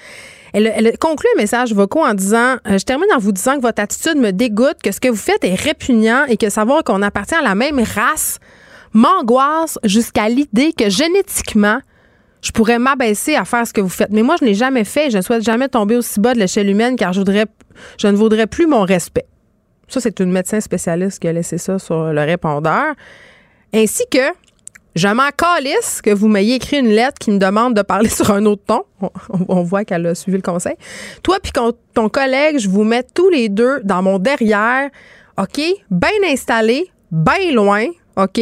Elle, 0.53 0.99
conclut 0.99 1.29
un 1.35 1.41
message 1.41 1.73
vocaux 1.73 2.05
en 2.05 2.13
disant 2.13 2.57
euh, 2.69 2.79
Je 2.79 2.85
termine 2.85 3.09
en 3.15 3.19
vous 3.19 3.33
disant 3.33 3.57
que 3.57 3.63
votre 3.63 3.81
attitude 3.81 4.17
me 4.17 4.33
dégoûte, 4.33 4.77
que 4.83 4.93
ce 4.93 5.01
que 5.01 5.09
vous 5.09 5.17
faites 5.17 5.43
est 5.45 5.55
répugnant 5.55 6.25
et 6.27 6.37
que 6.37 6.51
savoir 6.51 6.85
qu'on 6.85 7.01
appartient 7.01 7.35
à 7.35 7.43
la 7.43 7.55
même 7.55 7.81
race 7.81 8.39
m'angoisse 8.93 9.79
jusqu'à 9.85 10.29
l'idée 10.29 10.75
que 10.75 10.91
génétiquement, 10.91 11.81
je 12.43 12.51
pourrais 12.51 12.79
m'abaisser 12.79 13.37
à 13.37 13.45
faire 13.45 13.67
ce 13.67 13.73
que 13.73 13.81
vous 13.81 13.89
faites. 13.89 14.11
Mais 14.11 14.23
moi, 14.23 14.37
je 14.41 14.45
n'ai 14.45 14.55
jamais 14.55 14.85
fait. 14.85 15.11
Je 15.11 15.17
ne 15.17 15.23
souhaite 15.23 15.43
jamais 15.43 15.69
tomber 15.69 15.97
aussi 15.97 16.21
bas 16.21 16.35
de 16.35 16.41
l'échelle 16.41 16.69
humaine 16.69 16.97
car 16.97 17.13
je, 17.13 17.21
voudrais, 17.21 17.47
je 17.99 18.09
ne 18.09 18.17
vaudrais 18.17 18.49
plus 18.49 18.67
mon 18.67 18.83
respect. 18.83 19.27
Ça, 19.89 20.01
c'est 20.01 20.21
une 20.21 20.33
médecin 20.33 20.61
spécialiste 20.61 21.21
qui 21.21 21.29
a 21.29 21.33
laissé 21.33 21.57
ça 21.57 21.79
sur 21.79 22.13
le 22.13 22.21
répondeur. 22.21 22.95
Ainsi 23.73 24.05
que 24.11 24.33
je 24.95 25.09
m'en 25.09 25.31
calisse 25.31 26.03
que 26.03 26.11
vous 26.11 26.29
m'ayez 26.29 26.57
écrit 26.57 26.79
une 26.79 26.91
lettre 26.91 27.19
qui 27.19 27.31
me 27.31 27.39
demande 27.39 27.75
de 27.75 27.83
parler 27.83 28.09
sur 28.11 28.31
un 28.31 28.45
autre 28.45 28.63
ton. 28.67 28.83
On, 29.49 29.63
voit 29.63 29.85
qu'elle 29.85 30.07
a 30.07 30.15
suivi 30.15 30.37
le 30.37 30.43
conseil. 30.43 30.75
Toi 31.23 31.39
puis 31.43 31.53
ton 31.95 32.09
collègue, 32.09 32.59
je 32.59 32.69
vous 32.69 32.85
mets 32.85 33.03
tous 33.03 33.31
les 33.31 33.49
deux 33.49 33.81
dans 33.85 34.03
mon 34.03 34.19
derrière. 34.19 34.91
OK? 35.39 35.61
Bien 35.91 36.11
installé, 36.27 36.91
bien 37.11 37.53
loin. 37.53 37.87
OK? 38.17 38.41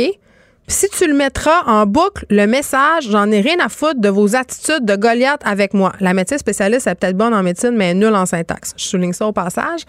Si 0.71 0.89
tu 0.89 1.07
le 1.07 1.15
mettras 1.15 1.65
en 1.67 1.85
boucle, 1.85 2.25
le 2.31 2.47
message, 2.47 3.09
j'en 3.11 3.31
ai 3.31 3.41
rien 3.41 3.59
à 3.61 3.69
foutre 3.69 4.01
de 4.01 4.09
vos 4.09 4.37
attitudes 4.37 4.85
de 4.85 4.95
Goliath 4.95 5.41
avec 5.45 5.75
moi. 5.75 5.93
La 6.01 6.15
médecine 6.15 6.39
spécialiste 6.39 6.87
est 6.87 6.95
peut-être 6.95 7.17
bonne 7.17 7.35
en 7.35 7.43
médecine, 7.43 7.73
mais 7.73 7.93
nulle 7.93 8.15
en 8.15 8.25
syntaxe. 8.25 8.73
Je 8.77 8.85
souligne 8.85 9.13
ça 9.13 9.27
au 9.27 9.33
passage. 9.33 9.81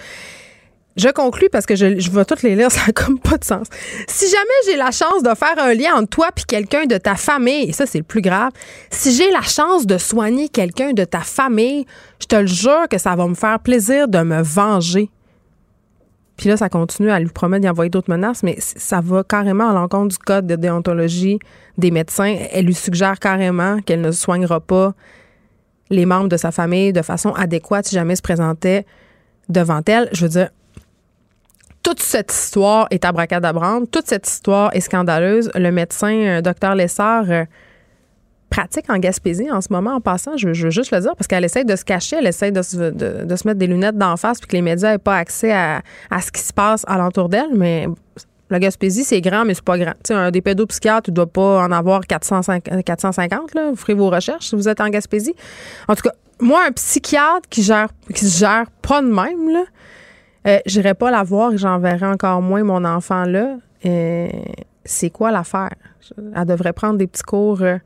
Je 0.98 1.08
conclus 1.08 1.50
parce 1.50 1.66
que 1.66 1.76
je, 1.76 2.00
je 2.00 2.12
vais 2.12 2.26
toutes 2.26 2.42
les 2.42 2.56
lire, 2.56 2.72
ça 2.72 2.88
n'a 2.88 2.94
comme 2.94 3.20
pas 3.20 3.38
de 3.38 3.46
sens. 3.46 3.68
Si 4.08 4.26
jamais 4.26 4.42
j'ai 4.66 4.76
la 4.76 4.92
chance 4.92 5.24
de 5.24 5.34
faire 5.36 5.58
un 5.58 5.74
lien 5.74 5.94
entre 5.96 6.10
toi 6.10 6.30
et 6.36 6.42
quelqu'un 6.48 6.86
de 6.86 6.98
ta 6.98 7.16
famille, 7.16 7.70
et 7.70 7.74
ça 7.74 7.86
c'est 7.86 8.00
le 8.00 8.04
plus 8.04 8.22
grave, 8.22 8.52
si 8.90 9.14
j'ai 9.14 9.30
la 9.32 9.42
chance 9.42 9.86
de 9.86 9.98
soigner 9.98 10.50
quelqu'un 10.50 10.94
de 10.94 11.06
ta 11.06 11.20
famille, 11.20 11.86
je 12.20 12.26
te 12.26 12.36
le 12.36 12.48
jure 12.48 12.88
que 12.90 12.98
ça 12.98 13.16
va 13.16 13.28
me 13.28 13.36
faire 13.36 13.60
plaisir 13.60 14.08
de 14.08 14.20
me 14.20 14.42
venger 14.42 15.10
puis 16.42 16.50
là, 16.50 16.58
ça 16.58 16.70
continue 16.70 17.12
à 17.12 17.20
lui 17.20 17.28
promettre 17.28 17.62
d'y 17.62 17.70
envoyer 17.70 17.92
d'autres 17.92 18.10
menaces, 18.10 18.42
mais 18.42 18.56
ça 18.58 19.00
va 19.00 19.24
carrément 19.24 19.70
à 19.70 19.74
l'encontre 19.74 20.08
du 20.08 20.18
code 20.18 20.48
de 20.48 20.56
déontologie 20.56 21.38
des 21.78 21.92
médecins. 21.92 22.36
Elle 22.52 22.66
lui 22.66 22.74
suggère 22.74 23.20
carrément 23.20 23.80
qu'elle 23.82 24.02
ne 24.02 24.10
soignera 24.10 24.60
pas 24.60 24.96
les 25.92 26.08
membres 26.08 26.30
de 26.30 26.38
sa 26.38 26.52
famille 26.52 26.94
de 26.94 27.04
façon 27.04 27.30
adéquate 27.34 27.86
si 27.86 27.94
jamais 27.94 28.16
se 28.16 28.24
présentait 28.24 28.88
devant 29.50 29.82
elle. 29.86 30.10
Je 30.14 30.24
veux 30.24 30.30
dire, 30.30 30.50
toute 31.84 32.00
cette 32.02 32.34
histoire 32.34 32.88
est 32.90 33.06
abracadabrante, 33.06 33.92
toute 33.92 34.08
cette 34.08 34.28
histoire 34.28 34.76
est 34.76 34.82
scandaleuse. 34.82 35.52
Le 35.54 35.70
médecin, 35.70 36.12
euh, 36.12 36.42
docteur 36.42 36.74
Lessard, 36.74 37.26
euh, 37.30 37.46
pratique 38.52 38.90
en 38.90 39.00
Gaspésie 39.00 39.50
en 39.50 39.62
ce 39.62 39.70
moment, 39.72 39.96
en 39.96 40.02
passant, 40.02 40.38
je, 40.38 40.48
veux 40.48 40.70
juste 40.70 40.92
le 40.92 41.00
dire, 41.00 41.16
parce 41.16 41.28
qu'elle 41.28 41.46
essaie 41.46 41.64
de 41.64 41.76
se 41.76 41.86
cacher, 41.86 42.18
elle 42.18 42.28
essaie 42.28 42.52
de 42.52 42.62
se, 42.62 42.78
mettre 42.78 43.54
des 43.54 43.66
lunettes 43.66 43.98
d'en 43.98 44.18
face, 44.18 44.40
puis 44.40 44.48
que 44.48 44.56
les 44.56 44.62
médias 44.62 44.92
n'aient 44.92 44.98
pas 45.00 45.16
accès 45.16 45.54
à, 45.54 45.82
ce 46.22 46.32
qui 46.32 46.42
se 46.42 46.54
passe 46.54 46.84
alentour 46.86 47.30
d'elle, 47.30 47.56
mais 47.56 47.88
La 48.50 48.60
Gaspésie, 48.60 49.06
c'est 49.06 49.22
grand, 49.22 49.46
mais 49.46 49.54
c'est 49.54 49.64
pas 49.64 49.78
grand. 49.78 49.94
sais, 50.06 50.14
un 50.14 50.30
des 50.30 50.42
pédopsychiatres, 50.42 51.06
tu 51.06 51.12
dois 51.12 51.26
pas 51.26 51.64
en 51.64 51.72
avoir 51.72 52.06
450, 52.06 52.84
450 52.84 53.56
là. 53.56 53.70
Vous 53.70 53.78
ferez 53.78 53.94
vos 53.94 54.10
recherches 54.10 54.50
si 54.50 54.56
vous 54.56 54.68
êtes 54.68 54.82
en 54.82 54.90
Gaspésie. 54.90 55.34
En 55.88 55.96
tout 55.96 56.04
cas, 56.04 56.12
moi, 56.42 56.60
un 56.68 56.72
psychiatre 56.74 57.48
qui 57.50 57.64
gère 57.64 57.88
qui 58.14 58.26
se 58.26 58.40
gère 58.40 58.66
pas 58.82 59.02
de 59.02 59.08
même, 59.08 59.50
là, 59.50 59.64
euh, 60.48 60.94
pas 60.96 61.12
la 61.12 61.24
voir 61.24 61.54
et 61.54 61.58
j'enverrai 61.58 62.08
encore 62.08 62.42
moins 62.42 62.64
mon 62.64 62.84
enfant 62.84 63.24
là. 63.24 63.56
C'est 64.84 65.10
quoi 65.10 65.32
l'affaire? 65.32 65.76
Elle 66.36 66.46
devrait 66.46 66.74
prendre 66.74 66.98
des 66.98 67.08
petits 67.08 67.24
cours 67.24 67.62
euh, 67.62 67.78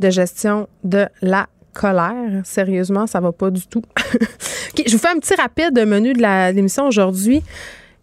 de 0.00 0.10
gestion 0.10 0.68
de 0.84 1.06
la 1.22 1.46
colère. 1.72 2.42
Sérieusement, 2.44 3.06
ça 3.06 3.20
va 3.20 3.32
pas 3.32 3.50
du 3.50 3.66
tout. 3.66 3.82
je 4.86 4.92
vous 4.92 4.98
fais 4.98 5.08
un 5.08 5.18
petit 5.18 5.34
rapide 5.34 5.78
menu 5.86 6.12
de 6.12 6.52
l'émission 6.52 6.86
aujourd'hui. 6.86 7.42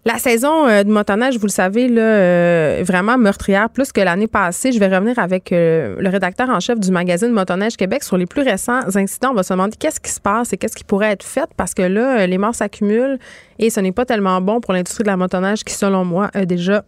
La 0.05 0.17
saison 0.17 0.67
euh, 0.67 0.83
de 0.83 0.91
motoneige, 0.91 1.37
vous 1.37 1.45
le 1.45 1.51
savez, 1.51 1.87
là, 1.87 2.01
euh, 2.01 2.83
vraiment 2.85 3.17
meurtrière, 3.17 3.69
plus 3.69 3.93
que 3.93 4.01
l'année 4.01 4.27
passée. 4.27 4.73
Je 4.73 4.79
vais 4.79 4.93
revenir 4.93 5.17
avec 5.17 5.49
le 5.51 6.09
rédacteur 6.09 6.49
en 6.49 6.59
chef 6.59 6.77
du 6.77 6.91
magazine 6.91 7.31
Motoneige 7.31 7.77
Québec 7.77 8.03
sur 8.03 8.17
les 8.17 8.25
plus 8.25 8.41
récents 8.41 8.81
incidents. 8.95 9.31
On 9.31 9.35
va 9.35 9.43
se 9.43 9.53
demander 9.53 9.77
qu'est-ce 9.77 10.01
qui 10.01 10.11
se 10.11 10.19
passe 10.19 10.51
et 10.51 10.57
qu'est-ce 10.57 10.75
qui 10.75 10.83
pourrait 10.83 11.11
être 11.11 11.23
fait 11.23 11.49
parce 11.55 11.73
que 11.73 11.83
là, 11.83 12.27
les 12.27 12.37
morts 12.37 12.55
s'accumulent 12.55 13.17
et 13.59 13.69
ce 13.69 13.79
n'est 13.79 13.93
pas 13.93 14.03
tellement 14.03 14.41
bon 14.41 14.59
pour 14.59 14.73
l'industrie 14.73 15.03
de 15.03 15.09
la 15.09 15.15
motoneige 15.15 15.63
qui, 15.63 15.73
selon 15.73 16.03
moi, 16.03 16.29
a 16.33 16.43
déjà 16.45 16.83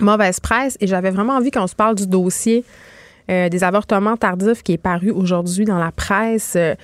mauvaise 0.00 0.40
presse. 0.40 0.76
Et 0.80 0.88
j'avais 0.88 1.10
vraiment 1.10 1.34
envie 1.34 1.52
qu'on 1.52 1.68
se 1.68 1.76
parle 1.76 1.94
du 1.94 2.06
dossier 2.06 2.64
euh, 3.30 3.48
des 3.48 3.64
avortements 3.64 4.16
tardifs 4.16 4.62
qui 4.62 4.72
est 4.72 4.78
paru 4.78 5.10
aujourd'hui 5.10 5.64
dans 5.64 5.78
la 5.78 5.92
presse. 5.92 6.54
Euh, 6.56 6.74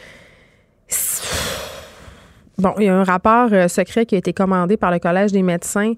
bon, 2.59 2.75
il 2.79 2.85
y 2.85 2.89
a 2.89 2.97
un 2.97 3.05
rapport 3.05 3.49
euh, 3.53 3.69
secret 3.69 4.07
qui 4.07 4.15
a 4.15 4.19
été 4.19 4.33
commandé 4.33 4.77
par 4.77 4.91
le 4.91 4.99
Collège 4.99 5.33
des 5.33 5.43
médecins. 5.43 5.95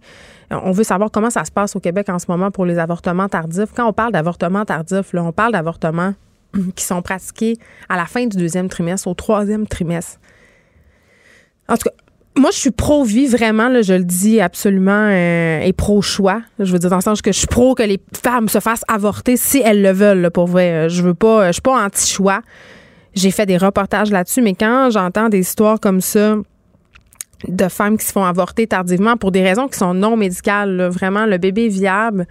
On 0.50 0.72
veut 0.72 0.84
savoir 0.84 1.10
comment 1.10 1.30
ça 1.30 1.44
se 1.44 1.50
passe 1.50 1.74
au 1.74 1.80
Québec 1.80 2.08
en 2.10 2.18
ce 2.18 2.26
moment 2.28 2.50
pour 2.50 2.66
les 2.66 2.78
avortements 2.78 3.28
tardifs. 3.28 3.72
Quand 3.74 3.88
on 3.88 3.92
parle 3.92 4.12
d'avortements 4.12 4.64
tardifs, 4.64 5.12
là, 5.12 5.24
on 5.24 5.32
parle 5.32 5.52
d'avortements 5.52 6.14
qui 6.76 6.84
sont 6.84 7.02
pratiqués 7.02 7.56
à 7.88 7.96
la 7.96 8.04
fin 8.04 8.26
du 8.26 8.36
deuxième 8.36 8.68
trimestre, 8.68 9.08
au 9.08 9.14
troisième 9.14 9.66
trimestre. 9.66 10.20
En 11.68 11.76
tout 11.76 11.88
cas, 11.88 11.94
moi, 12.36 12.50
je 12.52 12.58
suis 12.58 12.70
pro-vie, 12.70 13.26
vraiment, 13.26 13.68
là, 13.68 13.82
je 13.82 13.94
le 13.94 14.04
dis 14.04 14.40
absolument, 14.40 15.08
euh, 15.10 15.60
et 15.60 15.72
pro-choix. 15.72 16.42
Je 16.58 16.72
veux 16.72 16.78
dire, 16.78 16.90
dans 16.90 16.96
le 16.96 17.02
sens 17.02 17.22
que 17.22 17.32
je 17.32 17.38
suis 17.38 17.46
pro 17.46 17.74
que 17.74 17.82
les 17.82 18.00
femmes 18.22 18.48
se 18.48 18.58
fassent 18.58 18.84
avorter 18.88 19.36
si 19.36 19.62
elles 19.64 19.82
le 19.82 19.92
veulent, 19.92 20.30
pour 20.32 20.46
vrai. 20.46 20.88
Je 20.88 21.02
veux 21.02 21.14
pas, 21.14 21.48
je 21.48 21.52
suis 21.52 21.62
pas 21.62 21.84
anti-choix. 21.84 22.40
J'ai 23.14 23.30
fait 23.30 23.46
des 23.46 23.56
reportages 23.56 24.10
là-dessus, 24.10 24.42
mais 24.42 24.54
quand 24.54 24.90
j'entends 24.90 25.28
des 25.28 25.38
histoires 25.38 25.78
comme 25.78 26.00
ça, 26.00 26.36
de 27.46 27.68
femmes 27.68 27.98
qui 27.98 28.06
se 28.06 28.12
font 28.12 28.24
avorter 28.24 28.66
tardivement 28.66 29.16
pour 29.16 29.30
des 29.30 29.42
raisons 29.42 29.68
qui 29.68 29.78
sont 29.78 29.94
non 29.94 30.16
médicales, 30.16 30.88
vraiment, 30.88 31.26
le 31.26 31.38
bébé 31.38 31.66
est 31.66 31.68
viable, 31.68 32.26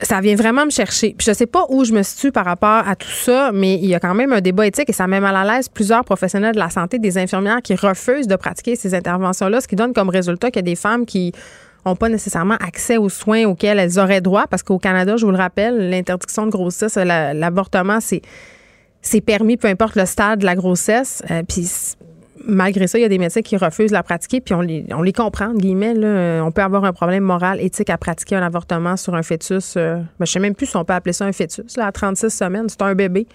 ça 0.00 0.20
vient 0.20 0.36
vraiment 0.36 0.64
me 0.64 0.70
chercher. 0.70 1.14
Puis 1.16 1.26
je 1.26 1.32
sais 1.32 1.46
pas 1.46 1.64
où 1.68 1.84
je 1.84 1.92
me 1.92 2.02
situe 2.02 2.32
par 2.32 2.44
rapport 2.44 2.86
à 2.88 2.96
tout 2.96 3.08
ça, 3.08 3.50
mais 3.52 3.74
il 3.74 3.86
y 3.86 3.94
a 3.94 4.00
quand 4.00 4.14
même 4.14 4.32
un 4.32 4.40
débat 4.40 4.66
éthique 4.66 4.88
et 4.88 4.92
ça 4.92 5.06
met 5.06 5.20
mal 5.20 5.36
à 5.36 5.44
l'aise 5.44 5.68
plusieurs 5.68 6.04
professionnels 6.04 6.54
de 6.54 6.60
la 6.60 6.70
santé, 6.70 6.98
des 6.98 7.18
infirmières 7.18 7.62
qui 7.62 7.74
refusent 7.74 8.28
de 8.28 8.36
pratiquer 8.36 8.76
ces 8.76 8.94
interventions-là, 8.94 9.60
ce 9.60 9.68
qui 9.68 9.76
donne 9.76 9.92
comme 9.92 10.08
résultat 10.08 10.50
qu'il 10.50 10.60
y 10.60 10.64
a 10.64 10.70
des 10.70 10.76
femmes 10.76 11.06
qui 11.06 11.32
n'ont 11.84 11.96
pas 11.96 12.08
nécessairement 12.08 12.56
accès 12.56 12.96
aux 12.96 13.08
soins 13.08 13.44
auxquels 13.44 13.78
elles 13.78 13.98
auraient 13.98 14.20
droit, 14.20 14.46
parce 14.48 14.62
qu'au 14.62 14.78
Canada, 14.78 15.16
je 15.16 15.24
vous 15.26 15.32
le 15.32 15.38
rappelle, 15.38 15.90
l'interdiction 15.90 16.46
de 16.46 16.50
grossesse, 16.50 16.96
l'avortement, 16.96 17.98
c'est 18.00 18.22
c'est 19.04 19.20
permis, 19.20 19.56
peu 19.56 19.66
importe 19.66 19.96
le 19.96 20.06
stade 20.06 20.38
de 20.38 20.44
la 20.44 20.54
grossesse. 20.54 21.22
Euh, 21.30 21.42
puis 21.42 21.68
malgré 22.46 22.86
ça, 22.86 22.98
il 22.98 23.02
y 23.02 23.04
a 23.04 23.08
des 23.08 23.18
médecins 23.18 23.42
qui 23.42 23.56
refusent 23.56 23.90
de 23.90 23.96
la 23.96 24.02
pratiquer, 24.02 24.40
puis 24.40 24.54
on 24.54 24.60
les, 24.60 25.12
comprend, 25.12 25.52
guillemets. 25.54 25.94
On 26.40 26.50
peut 26.52 26.62
avoir 26.62 26.84
un 26.84 26.92
problème 26.92 27.24
moral, 27.24 27.60
éthique 27.60 27.90
à 27.90 27.98
pratiquer 27.98 28.36
un 28.36 28.42
avortement 28.42 28.96
sur 28.96 29.14
un 29.14 29.22
fœtus. 29.22 29.74
Euh, 29.76 29.96
ben, 30.18 30.26
je 30.26 30.32
sais 30.32 30.40
même 30.40 30.54
plus 30.54 30.66
si 30.66 30.76
on 30.76 30.84
peut 30.84 30.94
appeler 30.94 31.12
ça 31.12 31.24
un 31.24 31.32
fœtus. 31.32 31.78
À 31.78 31.92
36 31.92 32.30
semaines, 32.30 32.68
c'est 32.68 32.82
un 32.82 32.94
bébé. 32.94 33.26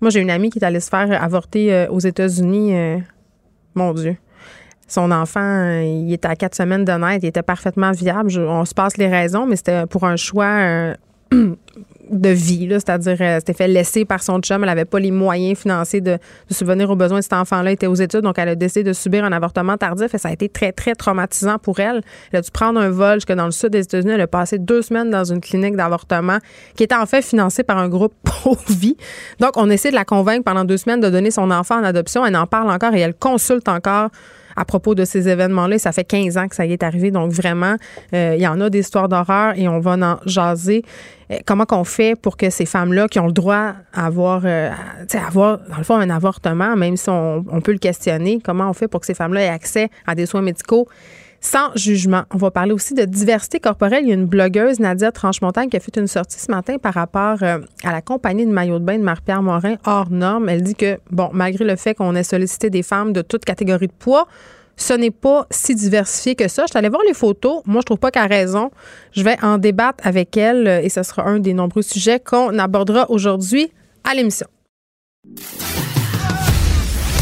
Moi, 0.00 0.10
j'ai 0.10 0.20
une 0.20 0.30
amie 0.30 0.50
qui 0.50 0.58
est 0.58 0.64
allée 0.64 0.80
se 0.80 0.88
faire 0.88 1.22
avorter 1.22 1.72
euh, 1.72 1.88
aux 1.88 2.00
États-Unis. 2.00 2.76
Euh, 2.76 2.98
mon 3.74 3.92
Dieu. 3.94 4.16
Son 4.86 5.10
enfant, 5.10 5.80
il 5.80 6.12
était 6.12 6.28
à 6.28 6.36
quatre 6.36 6.54
semaines 6.54 6.84
de 6.84 6.92
naître, 6.92 7.24
il 7.24 7.28
était 7.28 7.42
parfaitement 7.42 7.92
viable. 7.92 8.30
on 8.38 8.66
se 8.66 8.74
passe 8.74 8.98
les 8.98 9.08
raisons, 9.08 9.46
mais 9.46 9.56
c'était 9.56 9.86
pour 9.86 10.04
un 10.04 10.16
choix 10.16 10.94
de 12.10 12.28
vie, 12.28 12.68
c'est-à-dire 12.70 13.20
elle 13.20 13.36
euh, 13.36 13.38
s'était 13.38 13.52
fait 13.54 13.68
laisser 13.68 14.04
par 14.04 14.22
son 14.22 14.38
chum, 14.40 14.62
elle 14.62 14.68
n'avait 14.68 14.84
pas 14.84 14.98
les 14.98 15.10
moyens 15.10 15.58
financiers 15.58 16.00
de, 16.00 16.18
subvenir 16.50 16.90
aux 16.90 16.96
besoins 16.96 17.18
de 17.18 17.22
cet 17.22 17.32
enfant-là, 17.32 17.72
était 17.72 17.86
aux 17.86 17.94
études, 17.94 18.20
donc 18.20 18.38
elle 18.38 18.50
a 18.50 18.54
décidé 18.54 18.82
de 18.82 18.92
subir 18.92 19.24
un 19.24 19.32
avortement 19.32 19.76
tardif 19.76 20.14
et 20.14 20.18
ça 20.18 20.28
a 20.28 20.32
été 20.32 20.48
très, 20.48 20.72
très 20.72 20.94
traumatisant 20.94 21.58
pour 21.58 21.80
elle. 21.80 22.02
Elle 22.32 22.40
a 22.40 22.42
dû 22.42 22.50
prendre 22.50 22.80
un 22.80 22.90
vol 22.90 23.14
jusque 23.14 23.32
dans 23.32 23.46
le 23.46 23.50
sud 23.50 23.70
des 23.70 23.80
États-Unis, 23.80 24.12
elle 24.12 24.20
a 24.20 24.26
passé 24.26 24.58
deux 24.58 24.82
semaines 24.82 25.10
dans 25.10 25.24
une 25.24 25.40
clinique 25.40 25.76
d'avortement 25.76 26.38
qui 26.76 26.84
était 26.84 26.94
en 26.94 27.06
fait 27.06 27.22
financée 27.22 27.62
par 27.62 27.78
un 27.78 27.88
groupe 27.88 28.14
pro-vie. 28.24 28.96
Donc, 29.40 29.52
on 29.56 29.70
essaie 29.70 29.90
de 29.90 29.94
la 29.96 30.04
convaincre 30.04 30.44
pendant 30.44 30.64
deux 30.64 30.76
semaines 30.76 31.00
de 31.00 31.08
donner 31.08 31.30
son 31.30 31.50
enfant 31.50 31.76
en 31.76 31.84
adoption. 31.84 32.26
Elle 32.26 32.36
en 32.36 32.46
parle 32.46 32.70
encore 32.70 32.94
et 32.94 33.00
elle 33.00 33.14
consulte 33.14 33.68
encore 33.68 34.10
à 34.56 34.64
propos 34.64 34.94
de 34.94 35.04
ces 35.04 35.28
événements-là. 35.28 35.78
Ça 35.78 35.92
fait 35.92 36.04
15 36.04 36.36
ans 36.36 36.48
que 36.48 36.54
ça 36.54 36.66
y 36.66 36.72
est 36.72 36.82
arrivé. 36.82 37.10
Donc, 37.10 37.32
vraiment, 37.32 37.76
euh, 38.14 38.34
il 38.36 38.42
y 38.42 38.46
en 38.46 38.60
a 38.60 38.70
des 38.70 38.80
histoires 38.80 39.08
d'horreur 39.08 39.54
et 39.56 39.68
on 39.68 39.80
va 39.80 39.92
en 39.92 40.18
jaser. 40.26 40.82
Euh, 41.30 41.38
comment 41.46 41.64
qu'on 41.64 41.84
fait 41.84 42.14
pour 42.20 42.36
que 42.36 42.50
ces 42.50 42.66
femmes-là 42.66 43.08
qui 43.08 43.18
ont 43.18 43.26
le 43.26 43.32
droit 43.32 43.74
à 43.92 44.06
avoir, 44.06 44.42
euh, 44.44 44.70
avoir, 45.26 45.58
dans 45.68 45.78
le 45.78 45.84
fond, 45.84 45.96
un 45.96 46.10
avortement, 46.10 46.76
même 46.76 46.96
si 46.96 47.08
on, 47.08 47.44
on 47.50 47.60
peut 47.60 47.72
le 47.72 47.78
questionner, 47.78 48.40
comment 48.44 48.68
on 48.68 48.72
fait 48.72 48.88
pour 48.88 49.00
que 49.00 49.06
ces 49.06 49.14
femmes-là 49.14 49.42
aient 49.42 49.48
accès 49.48 49.88
à 50.06 50.14
des 50.14 50.26
soins 50.26 50.42
médicaux 50.42 50.88
sans 51.42 51.76
jugement. 51.76 52.22
On 52.32 52.38
va 52.38 52.50
parler 52.50 52.72
aussi 52.72 52.94
de 52.94 53.04
diversité 53.04 53.60
corporelle. 53.60 54.04
Il 54.04 54.08
y 54.08 54.12
a 54.12 54.14
une 54.14 54.26
blogueuse, 54.26 54.80
Nadia 54.80 55.12
Tranchemontagne, 55.12 55.68
qui 55.68 55.76
a 55.76 55.80
fait 55.80 55.96
une 55.96 56.06
sortie 56.06 56.38
ce 56.38 56.50
matin 56.50 56.78
par 56.78 56.94
rapport 56.94 57.42
euh, 57.42 57.58
à 57.82 57.92
la 57.92 58.00
compagnie 58.00 58.46
de 58.46 58.52
maillot 58.52 58.78
de 58.78 58.84
bain 58.84 58.96
de 58.96 59.02
Marie-Pierre 59.02 59.42
Morin 59.42 59.74
hors 59.84 60.08
norme. 60.10 60.48
Elle 60.48 60.62
dit 60.62 60.76
que, 60.76 60.98
bon, 61.10 61.30
malgré 61.32 61.64
le 61.64 61.76
fait 61.76 61.94
qu'on 61.94 62.14
ait 62.14 62.22
sollicité 62.22 62.70
des 62.70 62.82
femmes 62.82 63.12
de 63.12 63.22
toute 63.22 63.44
catégorie 63.44 63.88
de 63.88 63.92
poids, 63.92 64.28
ce 64.76 64.94
n'est 64.94 65.10
pas 65.10 65.46
si 65.50 65.74
diversifié 65.74 66.34
que 66.36 66.48
ça. 66.48 66.62
Je 66.62 66.70
suis 66.70 66.78
allée 66.78 66.88
voir 66.88 67.02
les 67.06 67.14
photos. 67.14 67.62
Moi, 67.66 67.80
je 67.80 67.86
trouve 67.86 67.98
pas 67.98 68.12
qu'elle 68.12 68.22
a 68.22 68.26
raison. 68.26 68.70
Je 69.10 69.22
vais 69.22 69.36
en 69.42 69.58
débattre 69.58 70.06
avec 70.06 70.36
elle 70.36 70.66
euh, 70.66 70.80
et 70.80 70.88
ce 70.88 71.02
sera 71.02 71.24
un 71.24 71.40
des 71.40 71.54
nombreux 71.54 71.82
sujets 71.82 72.20
qu'on 72.20 72.56
abordera 72.58 73.10
aujourd'hui 73.10 73.72
à 74.04 74.14
l'émission. 74.14 74.46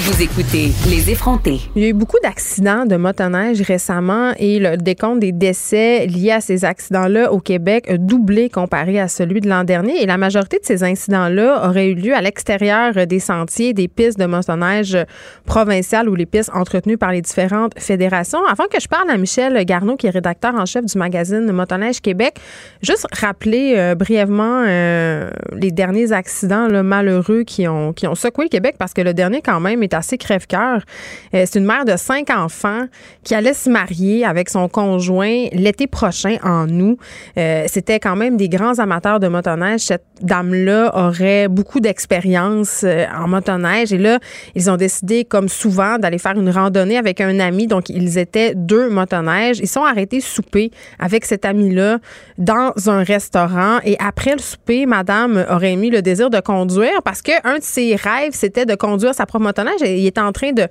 vous 0.00 0.22
écoutez 0.22 0.70
Les 0.88 1.10
effrontés. 1.10 1.60
Il 1.76 1.82
y 1.82 1.84
a 1.84 1.88
eu 1.88 1.92
beaucoup 1.92 2.16
d'accidents 2.22 2.86
de 2.86 2.96
motoneige 2.96 3.60
récemment 3.60 4.32
et 4.38 4.58
le 4.58 4.78
décompte 4.78 5.20
des 5.20 5.32
décès 5.32 6.06
liés 6.06 6.30
à 6.30 6.40
ces 6.40 6.64
accidents-là 6.64 7.30
au 7.32 7.38
Québec 7.38 7.84
a 7.90 7.98
doublé 7.98 8.48
comparé 8.48 8.98
à 8.98 9.08
celui 9.08 9.42
de 9.42 9.48
l'an 9.48 9.62
dernier. 9.62 10.02
Et 10.02 10.06
la 10.06 10.16
majorité 10.16 10.58
de 10.58 10.64
ces 10.64 10.84
incidents-là 10.84 11.68
auraient 11.68 11.88
eu 11.88 11.94
lieu 11.94 12.14
à 12.14 12.22
l'extérieur 12.22 13.06
des 13.06 13.18
sentiers, 13.18 13.74
des 13.74 13.88
pistes 13.88 14.18
de 14.18 14.24
motoneige 14.24 14.96
provinciales 15.44 16.08
ou 16.08 16.14
les 16.14 16.26
pistes 16.26 16.50
entretenues 16.54 16.96
par 16.96 17.12
les 17.12 17.20
différentes 17.20 17.78
fédérations. 17.78 18.40
Avant 18.46 18.68
que 18.72 18.80
je 18.80 18.88
parle 18.88 19.10
à 19.10 19.18
Michel 19.18 19.62
Garneau, 19.66 19.96
qui 19.96 20.06
est 20.06 20.10
rédacteur 20.10 20.54
en 20.54 20.64
chef 20.64 20.86
du 20.86 20.96
magazine 20.96 21.52
Motoneige 21.52 22.00
Québec, 22.00 22.36
juste 22.82 23.06
rappeler 23.12 23.74
euh, 23.76 23.94
brièvement 23.94 24.64
euh, 24.66 25.30
les 25.52 25.72
derniers 25.72 26.12
accidents 26.12 26.68
malheureux 26.82 27.42
qui 27.42 27.68
ont, 27.68 27.92
qui 27.92 28.06
ont 28.06 28.14
secoué 28.14 28.46
le 28.46 28.50
Québec 28.50 28.76
parce 28.78 28.94
que 28.94 29.02
le 29.02 29.12
dernier, 29.12 29.42
quand 29.42 29.60
même, 29.60 29.82
est 29.82 29.89
assez 29.94 30.18
crève-cœur. 30.18 30.82
Euh, 31.34 31.44
c'est 31.46 31.58
une 31.58 31.64
mère 31.64 31.84
de 31.84 31.96
cinq 31.96 32.30
enfants 32.30 32.86
qui 33.24 33.34
allait 33.34 33.54
se 33.54 33.68
marier 33.68 34.24
avec 34.24 34.48
son 34.48 34.68
conjoint 34.68 35.46
l'été 35.52 35.86
prochain, 35.86 36.36
en 36.42 36.68
août. 36.68 36.98
Euh, 37.38 37.64
c'était 37.66 38.00
quand 38.00 38.16
même 38.16 38.36
des 38.36 38.48
grands 38.48 38.78
amateurs 38.78 39.20
de 39.20 39.28
motoneige. 39.28 39.80
Cette 39.80 40.04
dame-là 40.22 40.90
aurait 40.94 41.48
beaucoup 41.48 41.80
d'expérience 41.80 42.82
euh, 42.84 43.04
en 43.16 43.28
motoneige. 43.28 43.92
Et 43.92 43.98
là, 43.98 44.18
ils 44.54 44.70
ont 44.70 44.76
décidé, 44.76 45.24
comme 45.24 45.48
souvent, 45.48 45.98
d'aller 45.98 46.18
faire 46.18 46.38
une 46.38 46.50
randonnée 46.50 46.98
avec 46.98 47.20
un 47.20 47.38
ami. 47.40 47.66
Donc, 47.66 47.88
ils 47.88 48.18
étaient 48.18 48.54
deux 48.54 48.88
motoneiges. 48.88 49.58
Ils 49.60 49.68
sont 49.68 49.84
arrêtés 49.84 50.20
souper 50.20 50.70
avec 50.98 51.24
cet 51.24 51.44
ami-là 51.44 51.98
dans 52.38 52.72
un 52.86 53.02
restaurant. 53.02 53.78
Et 53.84 53.96
après 53.98 54.32
le 54.32 54.40
souper, 54.40 54.86
madame 54.86 55.44
aurait 55.50 55.76
mis 55.76 55.90
le 55.90 56.02
désir 56.02 56.30
de 56.30 56.40
conduire 56.40 57.02
parce 57.04 57.22
qu'un 57.22 57.58
de 57.58 57.62
ses 57.62 57.94
rêves, 57.96 58.32
c'était 58.32 58.66
de 58.66 58.74
conduire 58.74 59.14
sa 59.14 59.26
propre 59.26 59.44
motoneige 59.44 59.79
il 59.80 60.06
est 60.06 60.18
en 60.18 60.32
train 60.32 60.52
de, 60.52 60.66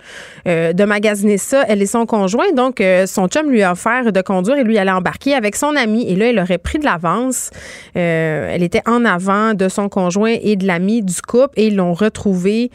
euh, 0.48 0.74
de 0.74 0.84
magasiner 0.84 1.38
ça, 1.38 1.64
elle 1.68 1.82
et 1.82 1.86
son 1.86 2.06
conjoint. 2.06 2.52
Donc, 2.54 2.82
euh, 2.82 3.06
son 3.06 3.28
chum 3.28 3.50
lui 3.50 3.64
a 3.64 3.72
offert 3.72 4.12
de 4.12 4.22
conduire 4.22 4.58
et 4.58 4.64
lui 4.64 4.78
allait 4.78 4.92
embarquer 4.92 5.34
avec 5.34 5.56
son 5.56 5.76
ami. 5.76 6.10
Et 6.10 6.16
là, 6.16 6.28
elle 6.30 6.40
aurait 6.40 6.58
pris 6.58 6.80
de 6.80 6.86
l'avance. 6.86 7.50
Euh, 7.96 8.50
elle 8.52 8.64
était 8.64 8.84
en 8.86 9.06
avant 9.06 9.54
de 9.54 9.68
son 9.70 9.90
conjoint 9.90 10.36
et 10.42 10.56
de 10.56 10.66
l'ami 10.66 11.02
du 11.02 11.22
couple 11.22 11.54
et 11.56 11.68
ils 11.68 11.76
l'ont 11.76 11.94
retrouvé 11.94 12.72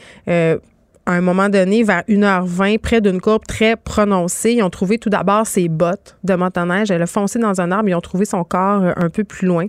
à 1.06 1.12
un 1.12 1.20
moment 1.20 1.50
donné, 1.50 1.82
vers 1.82 2.02
1h20, 2.08 2.78
près 2.78 3.00
d'une 3.00 3.20
courbe 3.20 3.44
très 3.46 3.76
prononcée. 3.76 4.52
Ils 4.54 4.62
ont 4.62 4.70
trouvé 4.70 4.98
tout 4.98 5.10
d'abord 5.10 5.46
ses 5.46 5.68
bottes 5.68 6.16
de 6.24 6.34
motoneige. 6.34 6.90
Elle 6.90 7.02
a 7.02 7.06
foncé 7.06 7.38
dans 7.38 7.60
un 7.60 7.70
arbre. 7.70 7.88
Ils 7.90 7.94
ont 7.94 8.00
trouvé 8.00 8.24
son 8.24 8.42
corps 8.42 8.82
euh, 8.82 8.92
un 8.96 9.10
peu 9.10 9.22
plus 9.22 9.46
loin. 9.46 9.66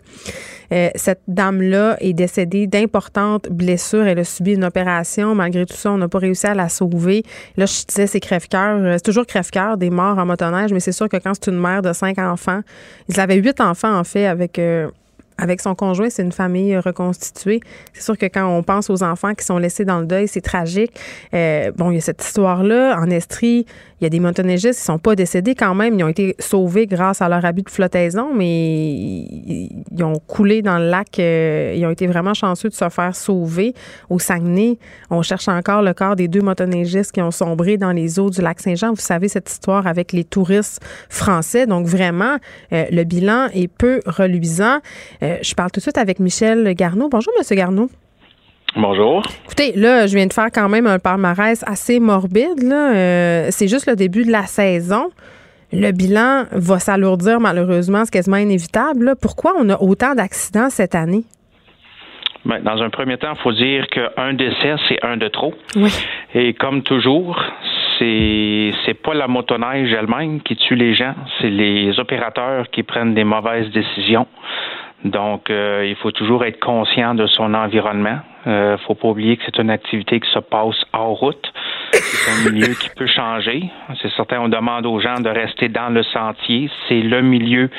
Euh, 0.72 0.90
cette 0.96 1.22
dame-là 1.28 1.98
est 2.00 2.14
décédée 2.14 2.68
d'importantes 2.68 3.50
blessures. 3.50 4.08
Elle 4.08 4.20
a 4.20 4.24
subi 4.24 4.54
une 4.54 4.64
opération. 4.64 5.36
Malgré 5.36 5.66
tout 5.66 5.76
ça, 5.76 5.92
on 5.92 5.98
n'a 5.98 6.08
pas 6.08 6.20
réussi 6.20 6.48
à 6.48 6.54
la 6.54 6.70
sauver. 6.70 7.24
Là, 7.58 7.66
je 7.66 7.86
disais, 7.86 8.08
c'est 8.08 8.22
crève-cœur. 8.22 8.78
Euh, 8.78 8.94
c'est 8.94 9.04
toujours 9.04 9.26
crève-cœur 9.26 9.76
des 9.76 9.90
morts 9.90 10.18
en 10.18 10.26
motoneige, 10.26 10.72
mais 10.72 10.80
c'est 10.80 10.94
sûr 10.94 11.10
que 11.10 11.18
quand 11.18 11.34
c'est 11.34 11.52
une 11.52 11.60
mère 11.60 11.82
de 11.82 11.92
cinq 11.92 12.18
enfants, 12.18 12.62
ils 13.10 13.20
avaient 13.20 13.36
huit 13.36 13.60
enfants, 13.60 13.98
en 13.98 14.06
fait, 14.06 14.26
avec 14.26 14.60
avec 15.38 15.62
son 15.62 15.76
conjoint, 15.76 16.10
c'est 16.10 16.24
une 16.24 16.32
famille 16.32 16.78
reconstituée. 16.78 17.60
C'est 17.94 18.04
sûr 18.04 18.18
que 18.18 18.26
quand 18.26 18.48
on 18.48 18.64
pense 18.64 18.90
aux 18.90 19.04
enfants 19.04 19.34
qui 19.34 19.46
sont 19.46 19.58
laissés 19.58 19.84
dans 19.84 20.00
le 20.00 20.06
deuil, 20.06 20.28
c'est 20.28 20.42
tragique. 20.42 20.98
Euh, 21.34 21.72
bon, 21.76 21.92
il 21.92 21.96
y 21.96 21.98
a 21.98 22.02
cette 22.02 22.24
histoire-là. 22.24 22.98
En 23.00 23.10
Estrie, 23.10 23.66
il 24.00 24.04
y 24.04 24.08
a 24.08 24.10
des 24.10 24.20
motoneigistes 24.20 24.80
qui 24.80 24.86
sont 24.86 25.00
pas 25.00 25.16
décédés 25.16 25.56
quand 25.56 25.76
même. 25.76 25.98
Ils 26.00 26.04
ont 26.04 26.10
été 26.10 26.36
sauvés 26.40 26.86
grâce 26.86 27.22
à 27.22 27.30
leur 27.30 27.44
habit 27.44 27.64
de 27.64 27.70
flottaison, 27.70 28.34
mais 28.34 28.94
ils 28.94 30.04
ont 30.04 30.20
coulé 30.20 30.62
dans 30.62 30.78
le 30.78 30.90
lac. 30.90 31.20
Euh, 31.20 31.74
ils 31.76 31.86
ont 31.86 31.92
été 31.92 32.08
vraiment 32.08 32.34
chanceux 32.34 32.70
de 32.70 32.74
se 32.74 32.88
faire 32.90 33.16
sauver. 33.16 33.74
Au 34.10 34.20
Saguenay, 34.20 34.78
on 35.10 35.22
cherche 35.22 35.48
encore 35.48 35.82
le 35.82 35.94
corps 35.94 36.16
des 36.16 36.28
deux 36.28 36.42
motoneigistes 36.42 37.12
qui 37.12 37.22
ont 37.22 37.32
sombré 37.32 37.78
dans 37.78 37.92
les 37.92 38.20
eaux 38.20 38.30
du 38.30 38.42
lac 38.42 38.60
Saint-Jean. 38.60 38.92
Vous 38.92 39.02
savez 39.02 39.28
cette 39.28 39.50
histoire 39.50 39.88
avec 39.88 40.14
les 40.14 40.24
touristes 40.24 40.82
français. 41.10 41.66
Donc 41.66 41.88
vraiment, 41.88 42.38
euh, 42.74 42.86
le 42.92 43.04
bilan 43.04 43.48
est 43.54 43.68
peu 43.68 44.02
reluisant. 44.06 44.80
Euh, 45.24 45.25
je 45.42 45.54
parle 45.56 45.72
tout 45.72 45.80
de 45.80 45.84
suite 45.84 45.98
avec 45.98 46.20
Michel 46.20 46.74
Garneau. 46.74 47.10
Bonjour, 47.10 47.34
Monsieur 47.38 47.56
Garneau. 47.56 47.90
Bonjour. 48.76 49.24
Écoutez, 49.46 49.72
là, 49.76 50.06
je 50.06 50.16
viens 50.16 50.28
de 50.28 50.34
faire 50.34 50.50
quand 50.54 50.68
même 50.68 50.86
un 50.86 51.00
palmarès 51.00 51.64
assez 51.66 52.00
morbide. 52.02 52.72
Euh, 52.72 53.48
c'est 53.50 53.70
juste 53.70 53.88
le 53.88 53.96
début 53.96 54.26
de 54.26 54.32
la 54.32 54.44
saison. 54.44 55.12
Le 55.72 55.92
bilan 55.92 56.44
va 56.52 56.80
s'alourdir 56.80 57.40
malheureusement, 57.40 58.04
c'est 58.04 58.12
quasiment 58.12 58.38
inévitable. 58.38 59.16
Pourquoi 59.22 59.54
on 59.58 59.70
a 59.70 59.82
autant 59.82 60.14
d'accidents 60.14 60.70
cette 60.70 60.94
année? 60.94 61.24
Ben, 62.46 62.62
dans 62.62 62.82
un 62.82 62.90
premier 62.90 63.18
temps, 63.18 63.34
il 63.34 63.42
faut 63.42 63.54
dire 63.54 63.88
qu'un 63.88 64.34
décès, 64.34 64.76
c'est 64.88 65.04
un 65.04 65.18
de 65.18 65.28
trop. 65.30 65.54
Oui. 65.76 65.90
Et 66.36 66.54
comme 66.54 66.84
toujours, 66.84 67.42
c'est 67.98 68.72
c'est 68.86 68.94
pas 68.94 69.14
la 69.14 69.28
motoneige 69.28 69.92
elle-même 69.94 70.42
qui 70.42 70.56
tue 70.56 70.76
les 70.76 70.94
gens, 70.94 71.16
c'est 71.40 71.50
les 71.50 72.00
opérateurs 72.00 72.70
qui 72.70 72.84
prennent 72.84 73.16
des 73.16 73.24
mauvaises 73.24 73.72
décisions. 73.72 74.28
Donc, 75.06 75.52
euh, 75.52 75.86
il 75.88 75.96
faut 75.98 76.12
toujours 76.12 76.44
être 76.46 76.60
conscient 76.60 77.14
de 77.14 77.28
son 77.28 77.54
environnement. 77.54 78.18
Euh, 78.48 78.78
faut 78.86 78.96
pas 78.96 79.08
oublier 79.08 79.38
que 79.38 79.44
c'est 79.46 79.60
une 79.60 79.70
activité 79.70 80.20
qui 80.20 80.30
se 80.32 80.40
passe 80.40 80.76
en 80.94 81.14
route. 81.14 81.52
C'est 81.92 82.32
un 82.32 82.52
milieu 82.52 82.74
qui 82.74 82.90
peut 82.96 83.08
changer. 83.08 83.70
C'est 84.02 84.12
certain, 84.12 84.40
on 84.42 84.50
demande 84.50 84.86
aux 84.86 85.00
gens 85.00 85.20
de 85.20 85.30
rester 85.30 85.70
dans 85.70 85.90
le 85.90 86.04
sentier. 86.04 86.70
C'est 86.88 87.02
le 87.02 87.22
milieu 87.22 87.70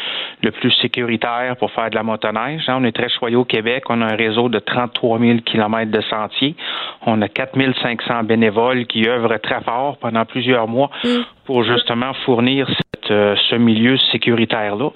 le 0.42 0.50
plus 0.50 0.72
sécuritaire 0.82 1.56
pour 1.58 1.70
faire 1.70 1.90
de 1.90 1.94
la 1.94 2.02
motoneige. 2.02 2.68
Hein, 2.68 2.78
on 2.80 2.84
est 2.84 2.96
très 2.96 3.08
choyé 3.08 3.36
au 3.36 3.44
Québec. 3.44 3.84
On 3.88 4.00
a 4.02 4.06
un 4.06 4.16
réseau 4.16 4.48
de 4.48 4.58
33 4.58 5.18
000 5.18 5.38
kilomètres 5.44 5.92
de 5.92 6.00
sentiers. 6.02 6.56
On 7.04 7.20
a 7.22 7.28
4 7.28 7.56
500 7.82 8.24
bénévoles 8.24 8.86
qui 8.86 9.08
œuvrent 9.08 9.38
très 9.40 9.60
fort 9.62 9.98
pendant 9.98 10.24
plusieurs 10.24 10.68
mois 10.68 10.90
mm. 11.04 11.08
pour 11.44 11.62
justement 11.64 12.12
fournir 12.24 12.68
cette, 12.68 13.10
euh, 13.10 13.36
ce 13.50 13.56
milieu 13.56 13.96
sécuritaire-là. 14.12 14.90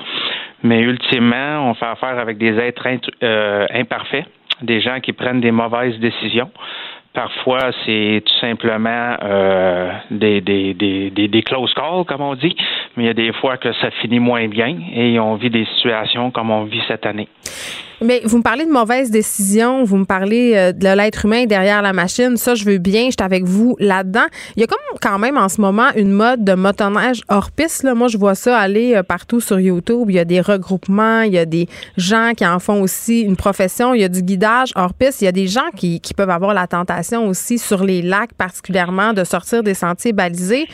Mais 0.62 0.80
ultimement, 0.80 1.70
on 1.70 1.74
fait 1.74 1.87
affaire 1.87 2.18
avec 2.18 2.38
des 2.38 2.59
êtres 2.59 2.87
euh, 3.22 3.66
imparfaits, 3.72 4.26
des 4.62 4.80
gens 4.80 5.00
qui 5.00 5.12
prennent 5.12 5.40
des 5.40 5.50
mauvaises 5.50 5.98
décisions. 5.98 6.50
Parfois, 7.12 7.72
c'est 7.84 8.22
tout 8.24 8.38
simplement 8.40 9.16
euh, 9.22 9.92
des, 10.12 10.40
des, 10.40 10.74
des, 10.74 11.10
des, 11.10 11.42
close 11.42 11.74
calls, 11.74 12.04
comme 12.06 12.20
on 12.20 12.36
dit, 12.36 12.54
mais 12.96 13.04
il 13.04 13.06
y 13.06 13.10
a 13.10 13.14
des 13.14 13.32
fois 13.32 13.56
que 13.56 13.72
ça 13.74 13.90
finit 13.90 14.20
moins 14.20 14.46
bien 14.46 14.76
et 14.94 15.18
on 15.18 15.34
vit 15.34 15.50
des 15.50 15.64
situations 15.74 16.30
comme 16.30 16.50
on 16.52 16.64
vit 16.64 16.82
cette 16.86 17.06
année. 17.06 17.28
Mais 18.02 18.22
vous 18.24 18.38
me 18.38 18.42
parlez 18.42 18.64
de 18.64 18.70
mauvaises 18.70 19.10
décisions, 19.10 19.84
vous 19.84 19.98
me 19.98 20.04
parlez 20.06 20.52
euh, 20.54 20.72
de 20.72 20.88
l'être 20.88 21.26
humain 21.26 21.44
derrière 21.44 21.82
la 21.82 21.92
machine. 21.92 22.38
Ça, 22.38 22.54
je 22.54 22.64
veux 22.64 22.78
bien, 22.78 23.06
je 23.06 23.10
suis 23.10 23.16
avec 23.20 23.44
vous 23.44 23.76
là-dedans. 23.78 24.24
Il 24.56 24.60
y 24.60 24.64
a 24.64 24.66
comme 24.66 24.78
quand 25.02 25.18
même 25.18 25.36
en 25.36 25.50
ce 25.50 25.60
moment 25.60 25.88
une 25.96 26.12
mode 26.12 26.42
de 26.42 26.54
motoneige 26.54 27.20
hors 27.28 27.50
piste. 27.50 27.82
Là. 27.82 27.94
Moi, 27.94 28.08
je 28.08 28.16
vois 28.16 28.34
ça 28.34 28.56
aller 28.56 28.94
euh, 28.94 29.02
partout 29.02 29.40
sur 29.40 29.60
YouTube. 29.60 30.06
Il 30.08 30.14
y 30.14 30.18
a 30.18 30.24
des 30.24 30.40
regroupements, 30.40 31.22
il 31.22 31.34
y 31.34 31.38
a 31.38 31.44
des 31.44 31.68
gens 31.98 32.32
qui 32.34 32.46
en 32.46 32.58
font 32.58 32.80
aussi 32.80 33.20
une 33.20 33.36
profession. 33.36 33.92
Il 33.92 34.00
y 34.00 34.04
a 34.04 34.08
du 34.08 34.22
guidage 34.22 34.72
hors 34.76 34.94
piste. 34.94 35.20
Il 35.20 35.26
y 35.26 35.28
a 35.28 35.32
des 35.32 35.46
gens 35.46 35.68
qui, 35.76 36.00
qui 36.00 36.14
peuvent 36.14 36.30
avoir 36.30 36.54
la 36.54 36.66
tentation 36.66 37.28
aussi 37.28 37.58
sur 37.58 37.84
les 37.84 38.00
lacs, 38.00 38.32
particulièrement, 38.32 39.12
de 39.12 39.24
sortir 39.24 39.62
des 39.62 39.74
sentiers 39.74 40.14
balisés. 40.14 40.66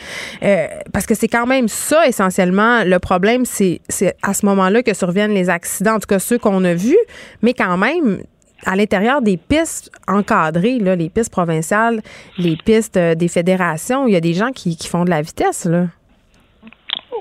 Euh, 0.43 0.67
parce 0.93 1.05
que 1.05 1.13
c'est 1.13 1.27
quand 1.27 1.45
même 1.45 1.67
ça, 1.67 2.07
essentiellement, 2.07 2.85
le 2.85 2.99
problème. 2.99 3.43
C'est 3.45 3.81
à 4.21 4.33
ce 4.33 4.45
moment-là 4.45 4.81
que 4.81 4.93
surviennent 4.93 5.33
les 5.33 5.49
accidents, 5.49 5.95
en 5.95 5.99
tout 5.99 6.07
cas 6.07 6.19
ceux 6.19 6.37
qu'on 6.37 6.63
a 6.63 6.73
vus 6.73 6.97
mais 7.41 7.53
quand 7.53 7.77
même, 7.77 8.23
à 8.65 8.75
l'intérieur 8.75 9.21
des 9.21 9.37
pistes 9.37 9.91
encadrées, 10.07 10.79
là, 10.79 10.95
les 10.95 11.09
pistes 11.09 11.31
provinciales, 11.31 12.01
les 12.37 12.57
pistes 12.57 12.97
euh, 12.97 13.15
des 13.15 13.27
fédérations, 13.27 14.07
il 14.07 14.13
y 14.13 14.15
a 14.15 14.21
des 14.21 14.33
gens 14.33 14.51
qui, 14.51 14.75
qui 14.75 14.87
font 14.87 15.05
de 15.05 15.09
la 15.09 15.21
vitesse. 15.21 15.65
Là. 15.65 15.87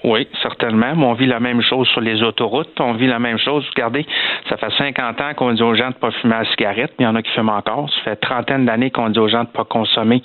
Oui, 0.05 0.29
certainement. 0.42 0.94
Mais 0.94 1.05
on 1.05 1.14
vit 1.14 1.27
la 1.27 1.40
même 1.40 1.62
chose 1.62 1.88
sur 1.88 2.01
les 2.01 2.22
autoroutes. 2.22 2.79
On 2.81 2.92
vit 2.94 3.07
la 3.07 3.18
même 3.18 3.38
chose. 3.38 3.64
Regardez, 3.75 4.07
ça 4.49 4.57
fait 4.57 4.70
50 4.77 5.20
ans 5.20 5.35
qu'on 5.35 5.53
dit 5.53 5.62
aux 5.62 5.75
gens 5.75 5.88
de 5.88 5.94
ne 5.94 6.01
pas 6.01 6.11
fumer 6.12 6.35
la 6.35 6.44
cigarette, 6.51 6.92
mais 6.99 7.05
il 7.05 7.09
y 7.09 7.09
en 7.09 7.14
a 7.14 7.22
qui 7.22 7.31
fument 7.33 7.51
encore. 7.51 7.88
Ça 7.90 8.11
fait 8.11 8.16
trentaine 8.16 8.66
d'années 8.66 8.90
qu'on 8.90 9.09
dit 9.09 9.18
aux 9.18 9.29
gens 9.29 9.44
de 9.44 9.49
ne 9.49 9.53
pas 9.53 9.64
consommer 9.64 10.22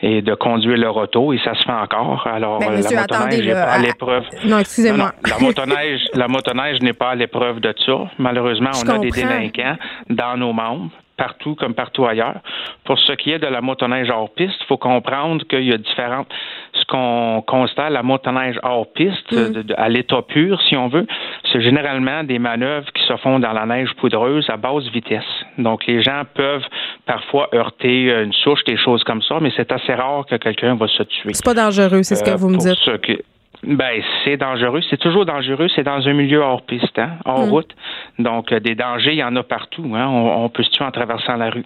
et 0.00 0.22
de 0.22 0.34
conduire 0.34 0.76
leur 0.76 0.96
auto, 0.96 1.32
et 1.32 1.38
ça 1.38 1.54
se 1.54 1.62
fait 1.64 1.72
encore. 1.72 2.26
Alors, 2.26 2.58
ben, 2.58 2.80
la 2.80 3.00
motoneige 3.00 3.46
n'est 3.46 3.52
pas 3.52 3.72
à 3.72 3.78
l'épreuve. 3.78 4.24
Non, 4.44 4.58
excusez-moi. 4.58 5.12
la 5.28 5.38
motoneige, 5.38 6.00
la 6.14 6.28
motoneige 6.28 6.80
n'est 6.80 6.92
pas 6.92 7.10
à 7.10 7.14
l'épreuve 7.14 7.60
de 7.60 7.74
ça. 7.84 8.10
Malheureusement, 8.18 8.70
on 8.84 8.88
a 8.88 8.98
des 8.98 9.10
délinquants 9.10 9.76
dans 10.10 10.36
nos 10.36 10.52
membres 10.52 10.90
partout 11.16 11.54
comme 11.54 11.74
partout 11.74 12.06
ailleurs. 12.06 12.40
Pour 12.84 12.98
ce 12.98 13.12
qui 13.12 13.30
est 13.30 13.38
de 13.38 13.46
la 13.46 13.60
motoneige 13.60 14.10
hors 14.10 14.32
piste, 14.34 14.56
il 14.60 14.66
faut 14.66 14.76
comprendre 14.76 15.44
qu'il 15.46 15.64
y 15.64 15.72
a 15.72 15.78
différentes. 15.78 16.28
Ce 16.74 16.84
qu'on 16.86 17.42
constate, 17.46 17.90
la 17.92 18.02
motoneige 18.02 18.58
hors 18.62 18.92
piste, 18.92 19.32
mm. 19.32 19.74
à 19.76 19.88
l'état 19.88 20.22
pur, 20.22 20.60
si 20.68 20.76
on 20.76 20.88
veut, 20.88 21.06
c'est 21.52 21.60
généralement 21.60 22.24
des 22.24 22.38
manœuvres 22.38 22.90
qui 22.92 23.02
se 23.06 23.16
font 23.18 23.38
dans 23.38 23.52
la 23.52 23.66
neige 23.66 23.92
poudreuse 23.94 24.48
à 24.48 24.56
basse 24.56 24.84
vitesse. 24.92 25.22
Donc, 25.58 25.86
les 25.86 26.02
gens 26.02 26.22
peuvent 26.34 26.64
parfois 27.06 27.48
heurter 27.54 28.10
une 28.10 28.32
souche, 28.32 28.64
des 28.64 28.76
choses 28.76 29.04
comme 29.04 29.22
ça, 29.22 29.38
mais 29.40 29.52
c'est 29.56 29.70
assez 29.72 29.94
rare 29.94 30.26
que 30.26 30.36
quelqu'un 30.36 30.74
va 30.74 30.88
se 30.88 31.02
tuer. 31.04 31.32
C'est 31.32 31.44
pas 31.44 31.54
dangereux, 31.54 32.02
c'est 32.02 32.16
ce 32.16 32.24
que 32.24 32.30
euh, 32.30 32.36
vous 32.36 32.48
me 32.48 32.58
dites. 32.58 33.24
Ben, 33.66 34.02
c'est 34.24 34.36
dangereux. 34.36 34.80
C'est 34.90 34.98
toujours 34.98 35.24
dangereux. 35.24 35.68
C'est 35.74 35.84
dans 35.84 36.06
un 36.06 36.12
milieu 36.12 36.40
hors 36.40 36.62
piste, 36.62 36.98
hein, 36.98 37.12
hors 37.24 37.46
mm. 37.46 37.50
route. 37.50 37.76
Donc, 38.18 38.52
euh, 38.52 38.60
des 38.60 38.74
dangers, 38.74 39.12
il 39.12 39.18
y 39.18 39.24
en 39.24 39.34
a 39.36 39.42
partout. 39.42 39.92
Hein. 39.94 40.06
On, 40.06 40.48
peut 40.48 40.62
se 40.62 40.70
tuer 40.70 40.84
en 40.84 40.90
traversant 40.90 41.36
la 41.36 41.50
rue. 41.50 41.64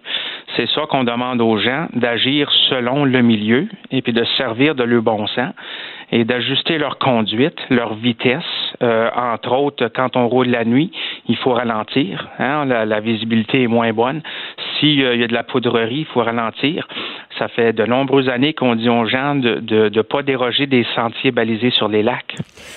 C'est 0.57 0.69
ça 0.71 0.83
qu'on 0.89 1.05
demande 1.05 1.41
aux 1.41 1.59
gens, 1.59 1.87
d'agir 1.95 2.51
selon 2.69 3.05
le 3.05 3.23
milieu 3.23 3.67
et 3.91 4.03
puis 4.03 4.13
de 4.13 4.25
servir 4.37 4.75
de 4.75 4.85
le 4.85 5.01
bon 5.01 5.27
sens 5.27 5.53
et 6.11 6.25
d'ajuster 6.25 6.79
leur 6.79 6.99
conduite, 6.99 7.59
leur 7.71 7.95
vitesse. 7.95 8.43
Euh, 8.83 9.11
entre 9.15 9.53
autres, 9.53 9.89
quand 9.95 10.17
on 10.17 10.29
roule 10.29 10.49
la 10.49 10.65
nuit, 10.65 10.91
il 11.29 11.37
faut 11.37 11.53
ralentir. 11.53 12.29
Hein. 12.39 12.65
La, 12.65 13.01
visibilité 13.01 13.63
est 13.63 13.67
moins 13.67 13.93
bonne. 13.93 14.23
S'il 14.79 15.01
y 15.01 15.05
a 15.05 15.27
de 15.27 15.33
la 15.33 15.43
poudrerie, 15.43 16.01
il 16.01 16.07
faut 16.07 16.23
ralentir. 16.23 16.87
Ça 17.39 17.49
fait 17.49 17.73
de 17.73 17.85
nombreuses 17.85 18.29
années 18.29 18.53
qu'on 18.53 18.75
dit 18.75 18.89
aux 18.89 19.07
gens 19.07 19.35
de 19.35 19.91
ne 19.95 20.03
pas 20.03 20.23
déroger 20.23 20.67
des 20.67 20.85
sentiers 20.95 21.31
balisés 21.31 21.71
sur 21.71 21.89
les 21.89 22.03
lacs. 22.03 22.37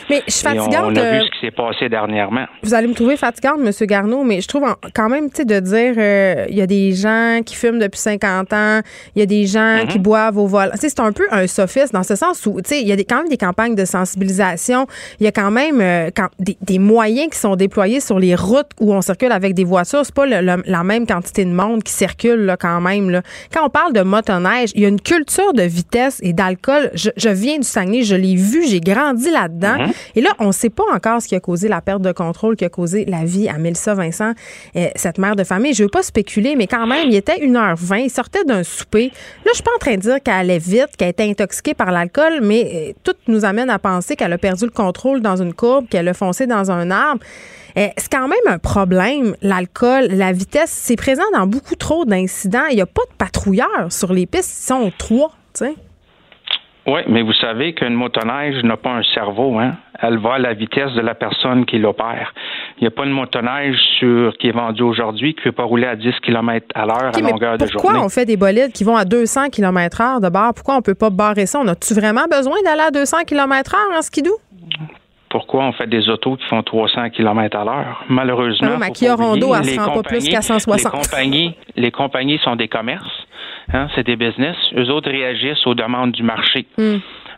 Mais 0.09 0.21
je 0.27 0.31
suis 0.31 0.47
fatigante. 0.47 0.91
on, 0.91 0.95
a 0.95 1.11
vu 1.11 1.25
ce 1.25 1.31
qui 1.31 1.39
s'est 1.39 1.51
passé 1.51 1.89
dernièrement. 1.89 2.45
Vous 2.63 2.73
allez 2.73 2.87
me 2.87 2.93
trouver 2.93 3.17
fatigante, 3.17 3.59
M. 3.59 3.71
Garneau, 3.87 4.23
mais 4.23 4.41
je 4.41 4.47
trouve 4.47 4.63
quand 4.93 5.09
même, 5.09 5.29
de 5.29 5.59
dire 5.59 5.93
euh, 5.97 6.45
il 6.49 6.55
y 6.55 6.61
a 6.61 6.67
des 6.67 6.91
gens 6.93 7.39
qui 7.45 7.55
fument 7.55 7.79
depuis 7.79 7.99
50 7.99 8.53
ans, 8.53 8.81
il 9.15 9.19
y 9.19 9.21
a 9.21 9.25
des 9.25 9.45
gens 9.45 9.85
qui 9.87 9.97
mhm. 9.97 10.03
boivent 10.03 10.37
au 10.37 10.47
vol. 10.47 10.69
C'est 10.75 10.99
un 10.99 11.11
peu 11.11 11.23
un 11.31 11.47
sophisme 11.47 11.93
dans 11.93 12.03
ce 12.03 12.15
sens 12.15 12.45
où, 12.45 12.61
tu 12.61 12.69
sais, 12.69 12.81
il 12.81 12.87
y 12.87 12.91
a 12.91 12.97
quand 12.97 13.20
même 13.21 13.29
des 13.29 13.37
campagnes 13.37 13.75
de 13.75 13.85
sensibilisation, 13.85 14.87
il 15.19 15.25
y 15.25 15.27
a 15.27 15.31
quand 15.31 15.51
même 15.51 15.79
euh, 15.81 16.09
des, 16.39 16.79
moyens 16.79 17.29
qui 17.31 17.39
sont 17.39 17.55
déployés 17.55 17.99
sur 17.99 18.19
les 18.19 18.35
routes 18.35 18.71
où 18.79 18.93
on 18.93 19.01
circule 19.01 19.31
avec 19.31 19.53
des 19.53 19.63
voitures. 19.63 20.01
C'est 20.03 20.15
pas 20.15 20.25
la 20.25 20.83
même 20.83 21.05
quantité 21.05 21.45
de 21.45 21.51
monde 21.51 21.83
qui 21.83 21.93
circule 21.93 22.45
là, 22.45 22.57
quand 22.57 22.81
même. 22.81 23.09
Là. 23.09 23.21
Quand 23.53 23.65
on 23.65 23.69
parle 23.69 23.93
de 23.93 24.01
motoneige, 24.01 24.71
il 24.75 24.81
y 24.81 24.85
a 24.85 24.87
une 24.87 25.01
culture 25.01 25.53
de 25.53 25.63
vitesse 25.63 26.19
et 26.21 26.33
d'alcool. 26.33 26.91
Je, 26.93 27.29
viens 27.29 27.57
du 27.57 27.63
Saguenay, 27.63 28.03
je 28.03 28.15
l'ai 28.15 28.35
vu, 28.35 28.67
j'ai 28.67 28.79
grandi 28.79 29.29
là-dedans. 29.29 29.77
Mhm. 29.79 29.91
Et 30.15 30.21
là, 30.21 30.31
on 30.39 30.47
ne 30.47 30.51
sait 30.51 30.69
pas 30.69 30.83
encore 30.93 31.21
ce 31.21 31.27
qui 31.27 31.35
a 31.35 31.39
causé 31.39 31.67
la 31.67 31.81
perte 31.81 32.01
de 32.01 32.11
contrôle, 32.11 32.55
qui 32.55 32.65
a 32.65 32.69
causé 32.69 33.05
la 33.05 33.23
vie 33.23 33.47
à 33.47 33.57
Mélissa 33.57 33.93
Vincent, 33.93 34.33
euh, 34.75 34.87
cette 34.95 35.17
mère 35.17 35.35
de 35.35 35.43
famille. 35.43 35.73
Je 35.73 35.83
veux 35.83 35.89
pas 35.89 36.03
spéculer, 36.03 36.55
mais 36.55 36.67
quand 36.67 36.87
même, 36.87 37.07
il 37.07 37.15
était 37.15 37.37
1h20, 37.37 38.03
il 38.03 38.09
sortait 38.09 38.43
d'un 38.43 38.63
souper. 38.63 39.11
Là, 39.45 39.51
je 39.51 39.55
suis 39.55 39.63
pas 39.63 39.71
en 39.75 39.79
train 39.79 39.95
de 39.95 40.01
dire 40.01 40.23
qu'elle 40.23 40.33
allait 40.33 40.57
vite, 40.57 40.95
qu'elle 40.97 41.09
était 41.09 41.29
intoxiquée 41.29 41.73
par 41.73 41.91
l'alcool, 41.91 42.39
mais 42.41 42.71
euh, 42.73 42.93
tout 43.03 43.10
nous 43.27 43.45
amène 43.45 43.69
à 43.69 43.79
penser 43.79 44.15
qu'elle 44.15 44.33
a 44.33 44.37
perdu 44.37 44.65
le 44.65 44.71
contrôle 44.71 45.21
dans 45.21 45.41
une 45.41 45.53
courbe, 45.53 45.87
qu'elle 45.89 46.07
a 46.07 46.13
foncé 46.13 46.47
dans 46.47 46.71
un 46.71 46.91
arbre. 46.91 47.21
Euh, 47.77 47.87
c'est 47.97 48.11
quand 48.11 48.27
même 48.27 48.47
un 48.47 48.57
problème, 48.57 49.35
l'alcool, 49.41 50.07
la 50.09 50.31
vitesse. 50.31 50.71
C'est 50.71 50.97
présent 50.97 51.23
dans 51.33 51.47
beaucoup 51.47 51.75
trop 51.75 52.05
d'incidents. 52.05 52.67
Il 52.69 52.75
n'y 52.75 52.81
a 52.81 52.85
pas 52.85 53.03
de 53.09 53.15
patrouilleurs 53.17 53.89
sur 53.89 54.11
les 54.13 54.25
pistes. 54.25 54.63
Ils 54.63 54.67
sont 54.67 54.91
trois 54.97 55.31
tu 55.53 55.65
sais. 55.65 55.75
Oui, 56.87 57.01
mais 57.07 57.21
vous 57.21 57.33
savez 57.33 57.73
qu'une 57.73 57.93
motoneige 57.93 58.63
n'a 58.63 58.77
pas 58.77 58.91
un 58.91 59.03
cerveau, 59.03 59.59
hein? 59.59 59.73
Elle 59.99 60.17
va 60.17 60.35
à 60.35 60.39
la 60.39 60.53
vitesse 60.53 60.93
de 60.93 61.01
la 61.01 61.13
personne 61.13 61.65
qui 61.65 61.77
l'opère. 61.77 62.33
Il 62.81 62.85
n'y 62.85 62.87
a 62.87 62.91
pas 62.91 63.05
une 63.05 63.11
motoneige 63.11 63.77
sur, 63.99 64.35
qui 64.39 64.47
est 64.47 64.51
vendue 64.51 64.81
aujourd'hui 64.81 65.35
qui 65.35 65.41
ne 65.41 65.43
peut 65.43 65.51
pas 65.51 65.65
rouler 65.65 65.85
à 65.85 65.95
10 65.95 66.13
km 66.23 66.65
à 66.73 66.85
l'heure 66.87 67.15
à 67.15 67.19
longueur 67.19 67.55
de 67.59 67.67
journée. 67.67 67.73
Pourquoi 67.73 68.03
on 68.03 68.09
fait 68.09 68.25
des 68.25 68.37
bolides 68.37 68.71
qui 68.73 68.83
vont 68.83 68.95
à 68.95 69.05
200 69.05 69.49
km 69.49 70.01
heure 70.01 70.19
de 70.19 70.29
barre? 70.29 70.55
Pourquoi 70.55 70.73
on 70.73 70.77
ne 70.77 70.83
peut 70.83 70.95
pas 70.95 71.11
barrer 71.11 71.45
ça? 71.45 71.59
On 71.59 71.67
a-tu 71.67 71.93
vraiment 71.93 72.25
besoin 72.29 72.55
d'aller 72.65 72.81
à 72.81 72.89
200 72.89 73.17
km 73.27 73.75
heure 73.75 73.97
en 73.97 74.01
skidoo? 74.01 74.35
pourquoi 75.31 75.63
on 75.63 75.71
fait 75.71 75.87
des 75.87 76.09
autos 76.09 76.35
qui 76.35 76.45
font 76.47 76.61
300 76.61 77.09
km 77.11 77.57
à 77.57 77.63
l'heure? 77.63 78.03
Malheureusement, 78.09 78.77
non, 78.77 78.91
Kia 78.91 79.15
Rondo, 79.15 79.55
elle 79.55 79.63
se 79.63 79.79
rend 79.79 80.01
pas 80.01 80.03
plus 80.03 80.27
qu'à 80.27 80.41
160. 80.41 80.93
Les 80.93 80.99
compagnies, 80.99 81.55
les 81.77 81.91
compagnies 81.91 82.37
sont 82.43 82.57
des 82.57 82.67
commerces, 82.67 83.27
hein, 83.73 83.87
c'est 83.95 84.05
des 84.05 84.17
business. 84.17 84.57
Eux 84.75 84.89
autres 84.89 85.09
réagissent 85.09 85.65
aux 85.65 85.73
demandes 85.73 86.11
du 86.11 86.23
marché. 86.23 86.67
Hmm. 86.77 86.97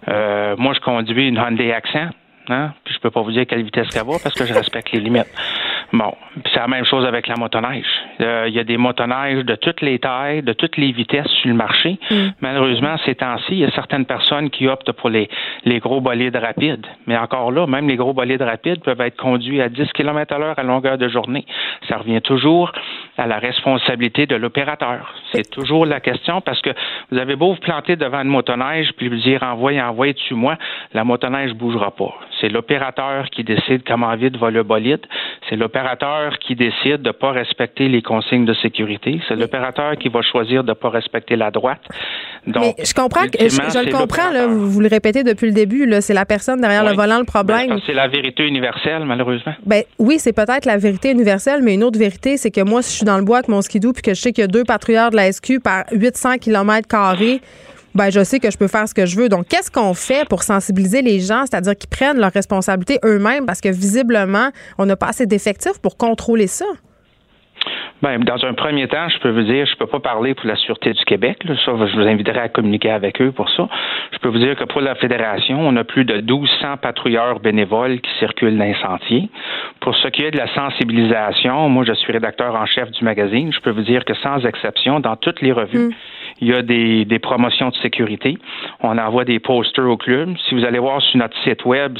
Euh, 0.09 0.55
moi, 0.57 0.73
je 0.73 0.79
conduis 0.79 1.27
une 1.27 1.35
Hyundai 1.35 1.71
Accent. 1.71 2.09
Hein? 2.49 2.73
Puis 2.83 2.93
je 2.93 2.99
peux 2.99 3.11
pas 3.11 3.21
vous 3.21 3.31
dire 3.31 3.45
quelle 3.47 3.63
vitesse 3.63 3.87
qu'elle 3.89 4.05
va 4.05 4.17
parce 4.21 4.35
que 4.35 4.45
je 4.45 4.53
respecte 4.53 4.91
les 4.91 4.99
limites. 4.99 5.31
Bon, 5.93 6.11
c'est 6.51 6.59
la 6.59 6.67
même 6.67 6.85
chose 6.85 7.05
avec 7.05 7.27
la 7.27 7.35
motoneige. 7.35 7.85
Euh, 8.19 8.45
il 8.47 8.53
y 8.55 8.59
a 8.59 8.63
des 8.63 8.77
motoneiges 8.77 9.45
de 9.45 9.55
toutes 9.55 9.81
les 9.81 9.99
tailles, 9.99 10.41
de 10.41 10.53
toutes 10.53 10.77
les 10.77 10.91
vitesses 10.91 11.27
sur 11.27 11.49
le 11.49 11.55
marché. 11.55 11.99
Mm. 12.09 12.15
Malheureusement, 12.41 12.95
ces 13.05 13.13
temps-ci, 13.13 13.51
il 13.51 13.59
y 13.59 13.65
a 13.65 13.71
certaines 13.71 14.05
personnes 14.05 14.49
qui 14.49 14.67
optent 14.67 14.91
pour 14.91 15.09
les, 15.09 15.29
les 15.65 15.79
gros 15.79 16.01
bolides 16.01 16.35
rapides. 16.35 16.85
Mais 17.05 17.15
encore 17.15 17.51
là, 17.51 17.67
même 17.67 17.87
les 17.87 17.95
gros 17.95 18.13
bolides 18.13 18.41
rapides 18.41 18.81
peuvent 18.81 19.01
être 19.01 19.17
conduits 19.17 19.61
à 19.61 19.69
10 19.69 19.93
km 19.93 20.33
à 20.33 20.39
l'heure 20.39 20.57
à 20.57 20.63
longueur 20.63 20.97
de 20.97 21.07
journée. 21.09 21.45
Ça 21.87 21.97
revient 21.97 22.21
toujours 22.21 22.71
à 23.17 23.27
la 23.27 23.39
responsabilité 23.39 24.25
de 24.25 24.35
l'opérateur. 24.35 25.13
C'est 25.31 25.49
toujours 25.49 25.85
la 25.85 25.99
question 25.99 26.41
parce 26.41 26.61
que 26.61 26.71
vous 27.11 27.17
avez 27.17 27.35
beau 27.35 27.53
vous 27.53 27.59
planter 27.59 27.95
devant 27.95 28.21
une 28.21 28.29
motoneige 28.29 28.91
puis 28.97 29.09
lui 29.09 29.21
dire 29.21 29.43
envoie, 29.43 29.73
envoie 29.73 30.13
dessus 30.13 30.33
moi, 30.33 30.57
la 30.93 31.03
motoneige 31.03 31.53
bougera 31.53 31.91
pas. 31.91 32.13
C'est 32.41 32.49
l'opérateur 32.49 33.29
qui 33.29 33.43
décide 33.43 33.83
comment 33.85 34.15
vite 34.15 34.35
va 34.37 34.49
le 34.49 34.63
bolide. 34.63 35.05
C'est 35.49 35.55
l'opérateur 35.55 36.39
qui 36.39 36.55
décide 36.55 37.01
de 37.01 37.09
ne 37.09 37.11
pas 37.11 37.31
respecter 37.31 37.87
les 37.87 38.01
consignes 38.01 38.45
de 38.45 38.53
sécurité. 38.55 39.21
C'est 39.27 39.35
l'opérateur 39.35 39.95
qui 39.97 40.09
va 40.09 40.21
choisir 40.21 40.63
de 40.63 40.69
ne 40.69 40.73
pas 40.73 40.89
respecter 40.89 41.35
la 41.35 41.51
droite. 41.51 41.83
Donc, 42.45 42.75
Mais 42.77 42.85
je 42.85 42.93
comprends, 42.93 43.25
que, 43.27 43.37
je, 43.39 43.85
le 43.85 43.91
comprends, 43.91 44.29
là, 44.31 44.47
vous, 44.47 44.79
le 44.81 44.87
répétez 44.87 45.23
depuis 45.23 45.47
le 45.47 45.53
début, 45.53 45.89
c'est 46.01 46.13
la 46.13 46.25
personne 46.25 46.59
derrière 46.59 46.83
le 46.83 46.93
volant 46.93 47.19
le 47.19 47.23
problème. 47.23 47.69
Ben, 47.69 47.79
c'est 47.85 47.93
la 47.93 48.07
vérité 48.07 48.45
universelle, 48.45 49.05
malheureusement. 49.05 49.53
Ben, 49.65 49.83
oui, 49.97 50.17
c'est 50.19 50.33
peut-être 50.33 50.65
la 50.65 50.77
vérité 50.77 51.11
universelle, 51.11 51.61
mais 51.63 51.75
une 51.75 51.83
autre 51.83 51.97
vérité, 51.97 52.37
c'est 52.37 52.51
que 52.51 52.61
moi, 52.61 52.81
si 52.81 52.91
je 52.91 52.95
suis 52.97 53.05
dans 53.05 53.17
le 53.17 53.23
bois 53.23 53.37
avec 53.37 53.47
mon 53.47 53.61
skidoo 53.61 53.93
puis 53.93 54.01
que 54.01 54.13
je 54.13 54.19
sais 54.19 54.33
qu'il 54.33 54.41
y 54.41 54.45
a 54.45 54.47
deux 54.47 54.63
patrouilleurs 54.63 55.11
de 55.11 55.15
la 55.15 55.31
SQ 55.31 55.59
par 55.63 55.85
800 55.91 56.37
km 56.39 56.87
ben 57.95 58.09
je 58.09 58.23
sais 58.23 58.39
que 58.39 58.49
je 58.49 58.57
peux 58.57 58.67
faire 58.67 58.87
ce 58.87 58.93
que 58.93 59.05
je 59.05 59.15
veux. 59.15 59.29
Donc, 59.29 59.47
qu'est-ce 59.47 59.69
qu'on 59.69 59.93
fait 59.93 60.27
pour 60.27 60.43
sensibiliser 60.43 61.01
les 61.01 61.19
gens, 61.19 61.45
c'est-à-dire 61.45 61.77
qu'ils 61.77 61.89
prennent 61.89 62.17
leurs 62.17 62.33
responsabilités 62.33 62.99
eux-mêmes 63.05 63.45
parce 63.45 63.61
que 63.61 63.69
visiblement, 63.69 64.49
on 64.77 64.85
n'a 64.85 64.95
pas 64.95 65.07
assez 65.07 65.25
d'effectifs 65.25 65.79
pour 65.81 65.97
contrôler 65.97 66.47
ça? 66.47 66.65
Bien, 68.01 68.19
dans 68.19 68.43
un 68.45 68.53
premier 68.53 68.87
temps, 68.87 69.07
je 69.07 69.17
peux 69.19 69.29
vous 69.29 69.43
dire, 69.43 69.65
je 69.65 69.75
peux 69.77 69.87
pas 69.87 69.99
parler 69.99 70.33
pour 70.33 70.45
la 70.47 70.57
Sûreté 70.57 70.91
du 70.91 71.05
Québec. 71.05 71.37
Ça, 71.47 71.71
je 71.77 71.95
vous 71.95 72.05
inviterai 72.05 72.39
à 72.39 72.49
communiquer 72.49 72.91
avec 72.91 73.21
eux 73.21 73.31
pour 73.31 73.49
ça. 73.49 73.69
Je 74.11 74.17
peux 74.17 74.27
vous 74.27 74.39
dire 74.39 74.55
que 74.57 74.65
pour 74.65 74.81
la 74.81 74.95
Fédération, 74.95 75.57
on 75.59 75.75
a 75.77 75.83
plus 75.85 76.03
de 76.03 76.15
1200 76.15 76.77
patrouilleurs 76.81 77.39
bénévoles 77.39 78.01
qui 78.01 78.11
circulent 78.19 78.57
dans 78.57 78.65
les 78.65 78.75
sentiers. 78.75 79.29
Pour 79.79 79.95
ce 79.95 80.09
qui 80.09 80.23
est 80.23 80.31
de 80.31 80.37
la 80.37 80.53
sensibilisation, 80.53 81.69
moi, 81.69 81.85
je 81.85 81.93
suis 81.93 82.11
rédacteur 82.11 82.55
en 82.55 82.65
chef 82.65 82.91
du 82.91 83.05
magazine. 83.05 83.53
Je 83.53 83.59
peux 83.61 83.71
vous 83.71 83.83
dire 83.83 84.03
que 84.03 84.13
sans 84.15 84.45
exception, 84.45 84.99
dans 84.99 85.15
toutes 85.15 85.41
les 85.41 85.53
revues, 85.53 85.87
mm. 85.87 85.93
Il 86.43 86.49
y 86.49 86.53
a 86.53 86.61
des, 86.61 87.05
des, 87.05 87.19
promotions 87.19 87.69
de 87.69 87.75
sécurité. 87.75 88.37
On 88.81 88.97
envoie 88.97 89.23
des 89.23 89.39
posters 89.39 89.87
au 89.87 89.95
club. 89.95 90.35
Si 90.47 90.55
vous 90.55 90.65
allez 90.65 90.79
voir 90.79 91.01
sur 91.01 91.17
notre 91.17 91.37
site 91.43 91.63
web, 91.63 91.97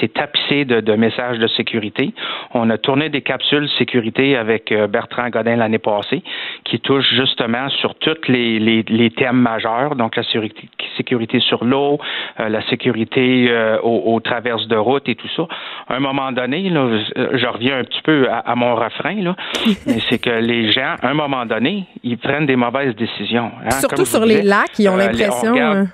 c'est 0.00 0.12
tapissé 0.12 0.64
de, 0.64 0.80
de, 0.80 0.92
messages 0.94 1.38
de 1.38 1.46
sécurité. 1.46 2.12
On 2.52 2.68
a 2.70 2.78
tourné 2.78 3.10
des 3.10 3.22
capsules 3.22 3.68
sécurité 3.78 4.36
avec 4.36 4.72
euh, 4.72 4.88
Bertrand 4.88 5.28
Godin 5.28 5.56
l'année 5.56 5.78
passée, 5.78 6.22
qui 6.64 6.80
touche 6.80 7.06
justement 7.14 7.68
sur 7.68 7.94
tous 7.94 8.28
les, 8.28 8.58
les, 8.58 9.10
thèmes 9.10 9.40
majeurs, 9.40 9.94
donc 9.94 10.16
la 10.16 10.24
sécurité, 10.24 10.68
sécurité 10.96 11.38
sur 11.38 11.64
l'eau, 11.64 12.00
euh, 12.40 12.48
la 12.48 12.62
sécurité 12.68 13.46
euh, 13.50 13.78
aux, 13.82 14.18
traverses 14.20 14.66
de 14.66 14.76
route 14.76 15.08
et 15.08 15.14
tout 15.14 15.28
ça. 15.36 15.46
À 15.88 15.94
un 15.94 16.00
moment 16.00 16.32
donné, 16.32 16.70
là, 16.70 16.88
je 17.14 17.46
reviens 17.46 17.78
un 17.78 17.84
petit 17.84 18.02
peu 18.02 18.26
à, 18.30 18.54
mon 18.56 18.74
refrain, 18.74 19.14
là, 19.22 19.36
mais 19.86 20.00
c'est 20.08 20.18
que 20.18 20.30
les 20.30 20.72
gens, 20.72 20.96
à 21.00 21.08
un 21.08 21.14
moment 21.14 21.46
donné, 21.46 21.84
ils 22.02 22.18
prennent 22.18 22.46
des 22.46 22.56
mauvaises 22.56 22.96
décisions. 22.96 23.52
Hein. 23.64 23.75
Surtout 23.80 24.04
sur 24.04 24.24
les 24.24 24.42
lacs, 24.42 24.78
ils 24.78 24.88
ont 24.88 24.94
euh, 24.94 25.06
l'impression. 25.06 25.88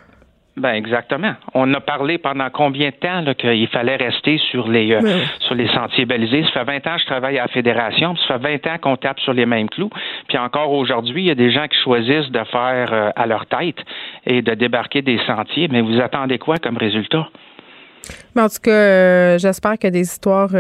Ben 0.56 0.74
exactement. 0.74 1.34
On 1.54 1.72
a 1.72 1.80
parlé 1.80 2.18
pendant 2.18 2.50
combien 2.50 2.90
de 2.90 2.94
temps 2.94 3.24
qu'il 3.34 3.68
fallait 3.68 3.96
rester 3.96 4.38
sur 4.50 4.68
les 4.68 4.92
euh, 4.92 5.00
sur 5.40 5.54
les 5.54 5.66
sentiers 5.68 6.04
balisés? 6.04 6.44
Ça 6.52 6.64
fait 6.66 6.78
20 6.78 6.86
ans 6.88 6.96
que 6.96 7.00
je 7.00 7.06
travaille 7.06 7.38
à 7.38 7.42
la 7.42 7.48
fédération, 7.48 8.14
ça 8.28 8.38
fait 8.38 8.60
20 8.62 8.74
ans 8.74 8.78
qu'on 8.78 8.96
tape 8.96 9.18
sur 9.20 9.32
les 9.32 9.46
mêmes 9.46 9.70
clous. 9.70 9.88
Puis 10.28 10.36
encore 10.36 10.70
aujourd'hui, 10.72 11.22
il 11.22 11.28
y 11.28 11.30
a 11.30 11.34
des 11.34 11.50
gens 11.50 11.66
qui 11.68 11.78
choisissent 11.82 12.30
de 12.30 12.44
faire 12.44 12.92
euh, 12.92 13.10
à 13.16 13.26
leur 13.26 13.46
tête 13.46 13.78
et 14.26 14.42
de 14.42 14.52
débarquer 14.52 15.00
des 15.00 15.18
sentiers. 15.26 15.68
Mais 15.68 15.80
vous 15.80 15.98
attendez 16.00 16.38
quoi 16.38 16.58
comme 16.58 16.76
résultat? 16.76 17.28
en 18.36 18.48
tout 18.48 18.60
cas, 18.62 18.70
euh, 18.70 19.38
j'espère 19.38 19.78
que 19.78 19.88
des 19.88 20.02
histoires 20.02 20.50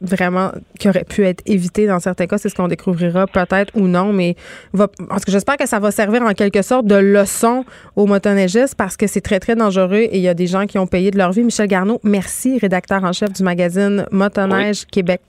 vraiment 0.00 0.50
qui 0.78 0.88
aurait 0.88 1.04
pu 1.04 1.24
être 1.24 1.42
évité 1.46 1.86
dans 1.86 1.98
certains 2.00 2.26
cas. 2.26 2.38
C'est 2.38 2.48
ce 2.48 2.54
qu'on 2.54 2.68
découvrira 2.68 3.26
peut-être 3.26 3.72
ou 3.74 3.86
non, 3.86 4.12
mais 4.12 4.36
va, 4.72 4.88
parce 5.08 5.24
que 5.24 5.32
j'espère 5.32 5.56
que 5.56 5.66
ça 5.66 5.78
va 5.78 5.90
servir 5.90 6.22
en 6.22 6.32
quelque 6.32 6.62
sorte 6.62 6.86
de 6.86 6.94
leçon 6.94 7.64
aux 7.96 8.06
motoneigistes 8.06 8.76
parce 8.76 8.96
que 8.96 9.06
c'est 9.06 9.20
très, 9.20 9.40
très 9.40 9.56
dangereux 9.56 10.06
et 10.10 10.16
il 10.16 10.22
y 10.22 10.28
a 10.28 10.34
des 10.34 10.46
gens 10.46 10.66
qui 10.66 10.78
ont 10.78 10.86
payé 10.86 11.10
de 11.10 11.18
leur 11.18 11.32
vie. 11.32 11.42
Michel 11.42 11.66
Garneau, 11.66 12.00
merci, 12.04 12.58
rédacteur 12.58 13.04
en 13.04 13.12
chef 13.12 13.32
du 13.32 13.42
magazine 13.42 14.06
Motoneige 14.10 14.86
Québec. 14.86 15.20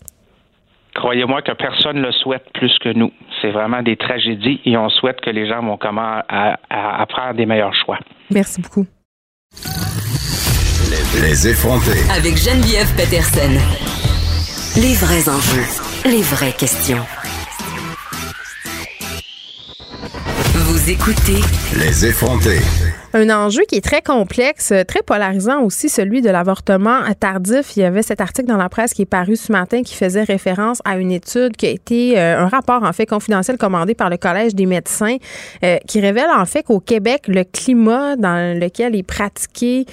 Croyez-moi 0.95 1.41
que 1.41 1.51
personne 1.53 1.97
ne 1.97 2.07
le 2.07 2.11
souhaite 2.11 2.45
plus 2.53 2.75
que 2.79 2.89
nous. 2.89 3.11
C'est 3.41 3.51
vraiment 3.51 3.81
des 3.81 3.95
tragédies 3.95 4.59
et 4.65 4.75
on 4.75 4.89
souhaite 4.89 5.21
que 5.21 5.29
les 5.29 5.47
gens 5.47 5.61
vont 5.61 5.77
comment 5.77 6.21
à, 6.27 6.59
à, 6.69 7.05
faire 7.05 7.33
des 7.35 7.45
meilleurs 7.45 7.75
choix. 7.85 7.99
Merci 8.31 8.61
beaucoup. 8.61 8.85
Les 11.21 11.47
effronter. 11.47 11.99
Avec 12.11 12.35
Geneviève 12.37 12.93
Peterson. 12.95 13.98
Les 14.77 14.93
vrais 14.93 15.27
enjeux, 15.27 15.65
les 16.05 16.21
vraies 16.21 16.53
questions. 16.53 17.03
Vous 20.53 20.89
écoutez 20.89 21.41
Les 21.75 22.05
effronter. 22.05 22.59
Un 23.13 23.31
enjeu 23.31 23.63
qui 23.67 23.75
est 23.75 23.83
très 23.83 24.03
complexe, 24.03 24.71
très 24.87 25.01
polarisant 25.01 25.63
aussi, 25.63 25.89
celui 25.89 26.21
de 26.21 26.29
l'avortement 26.29 26.99
tardif. 27.19 27.75
Il 27.75 27.79
y 27.79 27.83
avait 27.83 28.03
cet 28.03 28.21
article 28.21 28.47
dans 28.47 28.57
la 28.57 28.69
presse 28.69 28.93
qui 28.93 29.01
est 29.01 29.07
paru 29.07 29.35
ce 29.35 29.51
matin 29.51 29.81
qui 29.81 29.95
faisait 29.95 30.23
référence 30.23 30.79
à 30.85 30.97
une 30.97 31.11
étude 31.11 31.57
qui 31.57 31.65
a 31.65 31.71
été 31.71 32.19
euh, 32.19 32.39
un 32.39 32.47
rapport 32.47 32.83
en 32.83 32.93
fait 32.93 33.07
confidentiel 33.07 33.57
commandé 33.57 33.95
par 33.95 34.11
le 34.11 34.17
Collège 34.17 34.53
des 34.53 34.67
médecins 34.67 35.17
euh, 35.63 35.77
qui 35.87 35.99
révèle 35.99 36.29
en 36.29 36.45
fait 36.45 36.61
qu'au 36.61 36.79
Québec, 36.79 37.23
le 37.27 37.43
climat 37.43 38.15
dans 38.15 38.59
lequel 38.59 38.95
est 38.95 39.03
pratiqué 39.03 39.87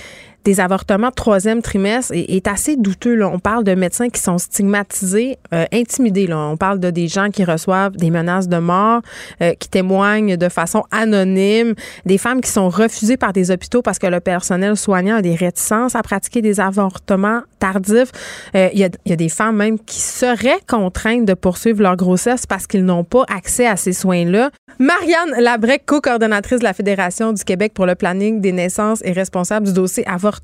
des 0.47 0.61
avortements 0.61 1.11
troisième 1.11 1.61
trimestre 1.61 2.13
est, 2.15 2.47
assez 2.47 2.77
douteux. 2.77 3.25
On 3.25 3.41
parle 3.41 3.65
de 3.65 3.75
médecins 3.75 4.09
qui 4.09 4.21
sont 4.21 4.39
stigmatisés, 4.39 5.39
euh, 5.53 5.65
intimidés. 5.73 6.29
Là. 6.29 6.39
On 6.39 6.57
parle 6.57 6.79
de 6.79 6.91
des 6.91 7.09
gens 7.09 7.31
qui 7.31 7.43
reçoivent 7.43 7.97
des 7.97 8.11
menaces 8.11 8.47
de 8.47 8.59
mort, 8.59 9.03
euh, 9.43 9.55
qui 9.55 9.69
témoignent 9.69 10.37
de 10.37 10.49
façon 10.49 10.85
anonyme, 10.93 11.75
des 12.05 12.17
femmes 12.17 12.41
qui 12.41 12.51
sont 12.51 12.69
refusées 12.69 13.17
par 13.17 13.33
des 13.33 13.51
hôpitaux 13.51 13.83
parce 13.83 13.99
que 13.99 14.07
le 14.07 14.21
personnel 14.21 14.77
soignant 14.77 15.17
a 15.17 15.23
des 15.23 15.35
réticences 15.35 15.97
à 15.97 16.03
pratiquer 16.03 16.43
des 16.43 16.61
avortements 16.61 17.41
tardifs. 17.59 18.13
Euh, 18.55 18.69
il 18.73 18.79
y, 18.79 18.85
a, 18.85 18.89
y, 19.05 19.13
a, 19.13 19.17
des 19.17 19.29
femmes 19.29 19.57
même 19.57 19.81
qui 19.81 19.99
seraient 19.99 20.61
contraintes 20.69 21.25
de 21.25 21.35
poursuivre 21.35 21.83
leur 21.83 21.97
grossesse 21.97 22.47
parce 22.47 22.69
qu'ils 22.69 22.85
n'ont 22.85 23.05
pas 23.05 23.25
accès 23.35 23.67
à 23.67 23.75
ces 23.75 23.93
soins-là. 23.93 24.51
Marianne 24.79 25.41
Labrec, 25.41 25.87
co-coordonnatrice 25.87 26.59
de 26.59 26.65
la 26.65 26.75
Fédération 26.75 27.33
du 27.33 27.43
Québec 27.43 27.73
pour 27.75 27.87
le 27.87 27.95
planning 27.95 28.41
des 28.41 28.53
naissances 28.53 29.01
et 29.05 29.13
responsable 29.13 29.67
du 29.67 29.73
dossier 29.73 30.07
avortement. 30.07 30.36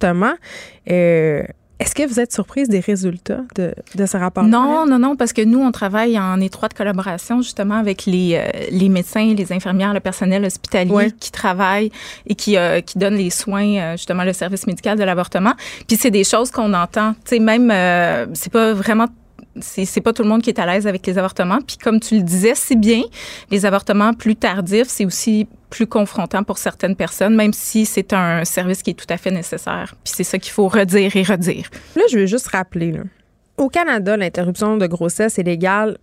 Euh, 0.90 1.42
est-ce 1.78 1.94
que 1.96 2.06
vous 2.06 2.20
êtes 2.20 2.32
surprise 2.32 2.68
des 2.68 2.78
résultats 2.78 3.40
de, 3.56 3.74
de 3.96 4.06
ce 4.06 4.16
rapport? 4.16 4.44
Non, 4.44 4.86
non, 4.86 5.00
non, 5.00 5.16
parce 5.16 5.32
que 5.32 5.42
nous, 5.42 5.58
on 5.58 5.72
travaille 5.72 6.16
en 6.18 6.40
étroite 6.40 6.74
collaboration 6.74 7.42
justement 7.42 7.74
avec 7.74 8.06
les, 8.06 8.34
euh, 8.36 8.48
les 8.70 8.88
médecins, 8.88 9.34
les 9.34 9.52
infirmières, 9.52 9.92
le 9.92 10.00
personnel 10.00 10.44
hospitalier 10.44 11.10
qui 11.18 11.32
travaillent 11.32 11.90
et 12.26 12.36
qui, 12.36 12.56
euh, 12.56 12.80
qui 12.80 12.98
donnent 12.98 13.16
les 13.16 13.30
soins, 13.30 13.96
justement, 13.96 14.22
le 14.22 14.32
service 14.32 14.66
médical 14.66 14.96
de 14.96 15.02
l'avortement. 15.02 15.54
Puis 15.88 15.96
c'est 15.96 16.12
des 16.12 16.24
choses 16.24 16.52
qu'on 16.52 16.72
entend. 16.72 17.14
Tu 17.24 17.36
sais, 17.36 17.38
même, 17.40 17.70
c'est 18.34 18.52
pas 18.52 18.72
vraiment 18.74 19.06
c'est 19.60 20.00
pas 20.00 20.12
tout 20.12 20.22
le 20.22 20.28
monde 20.28 20.42
qui 20.42 20.50
est 20.50 20.58
à 20.58 20.66
l'aise 20.66 20.86
avec 20.86 21.06
les 21.06 21.18
avortements. 21.18 21.58
Puis 21.66 21.76
comme 21.76 22.00
tu 22.00 22.16
le 22.16 22.22
disais 22.22 22.54
si 22.54 22.76
bien, 22.76 23.02
les 23.50 23.66
avortements 23.66 24.14
plus 24.14 24.36
tardifs, 24.36 24.88
c'est 24.88 25.04
aussi 25.04 25.46
plus 25.72 25.86
confrontant 25.86 26.44
pour 26.44 26.58
certaines 26.58 26.94
personnes, 26.94 27.34
même 27.34 27.54
si 27.54 27.86
c'est 27.86 28.12
un 28.12 28.44
service 28.44 28.82
qui 28.82 28.90
est 28.90 28.94
tout 28.94 29.06
à 29.08 29.16
fait 29.16 29.30
nécessaire. 29.30 29.94
Puis 30.04 30.12
c'est 30.14 30.24
ça 30.24 30.38
qu'il 30.38 30.52
faut 30.52 30.68
redire 30.68 31.16
et 31.16 31.22
redire. 31.22 31.68
Là, 31.96 32.02
je 32.12 32.18
veux 32.18 32.26
juste 32.26 32.48
rappeler, 32.48 32.94
au 33.56 33.68
Canada, 33.68 34.16
l'interruption 34.16 34.76
de 34.76 34.86
grossesse 34.86 35.38
est 35.38 35.42
légale 35.42 35.96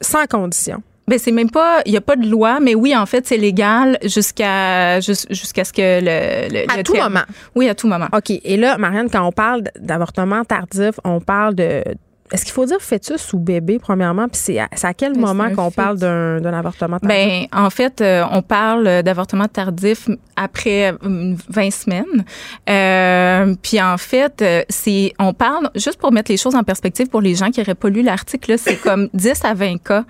sans 0.00 0.26
condition. 0.26 0.82
Ben 1.06 1.18
c'est 1.18 1.32
même 1.32 1.50
pas, 1.50 1.82
il 1.84 1.92
y 1.92 1.98
a 1.98 2.00
pas 2.00 2.16
de 2.16 2.26
loi, 2.26 2.60
mais 2.60 2.74
oui, 2.74 2.96
en 2.96 3.04
fait, 3.04 3.26
c'est 3.26 3.36
légal 3.36 3.98
jusqu'à 4.04 5.00
jusqu'à 5.00 5.64
ce 5.64 5.72
que 5.72 6.00
le, 6.00 6.70
à 6.70 6.82
tout 6.82 6.94
moment. 6.94 7.24
Oui, 7.54 7.68
à 7.68 7.74
tout 7.74 7.88
moment. 7.88 8.08
Ok. 8.14 8.30
Et 8.30 8.56
là, 8.56 8.78
Marianne, 8.78 9.10
quand 9.10 9.26
on 9.26 9.32
parle 9.32 9.64
d'avortement 9.78 10.44
tardif, 10.44 10.94
on 11.04 11.20
parle 11.20 11.54
de 11.56 11.82
est-ce 12.32 12.44
qu'il 12.44 12.54
faut 12.54 12.64
dire 12.64 12.80
fœtus 12.80 13.32
ou 13.34 13.38
bébé, 13.38 13.78
premièrement? 13.78 14.28
Puis 14.28 14.40
c'est 14.42 14.58
à, 14.58 14.94
quel 14.94 15.12
ben, 15.12 15.20
moment 15.20 15.50
qu'on 15.54 15.70
parle 15.70 15.98
d'un 15.98 16.54
avortement 16.54 16.98
tardif? 16.98 17.08
Ben, 17.08 17.46
en 17.52 17.68
fait, 17.68 18.00
euh, 18.00 18.24
on 18.30 18.40
parle 18.40 19.02
d'avortement 19.02 19.46
tardif 19.46 20.08
après 20.34 20.94
20 21.02 21.70
semaines. 21.70 22.24
Euh, 22.68 23.54
puis 23.62 23.80
en 23.80 23.98
fait, 23.98 24.40
euh, 24.40 24.62
c'est 24.70 25.12
on 25.18 25.34
parle, 25.34 25.70
juste 25.74 25.98
pour 25.98 26.12
mettre 26.12 26.30
les 26.30 26.38
choses 26.38 26.54
en 26.54 26.62
perspective 26.62 27.08
pour 27.08 27.20
les 27.20 27.34
gens 27.34 27.50
qui 27.50 27.60
n'auraient 27.60 27.74
pas 27.74 27.90
lu 27.90 28.02
l'article, 28.02 28.54
c'est 28.58 28.76
comme 28.82 29.10
10 29.12 29.44
à 29.44 29.52
20 29.52 29.82
cas 29.82 30.04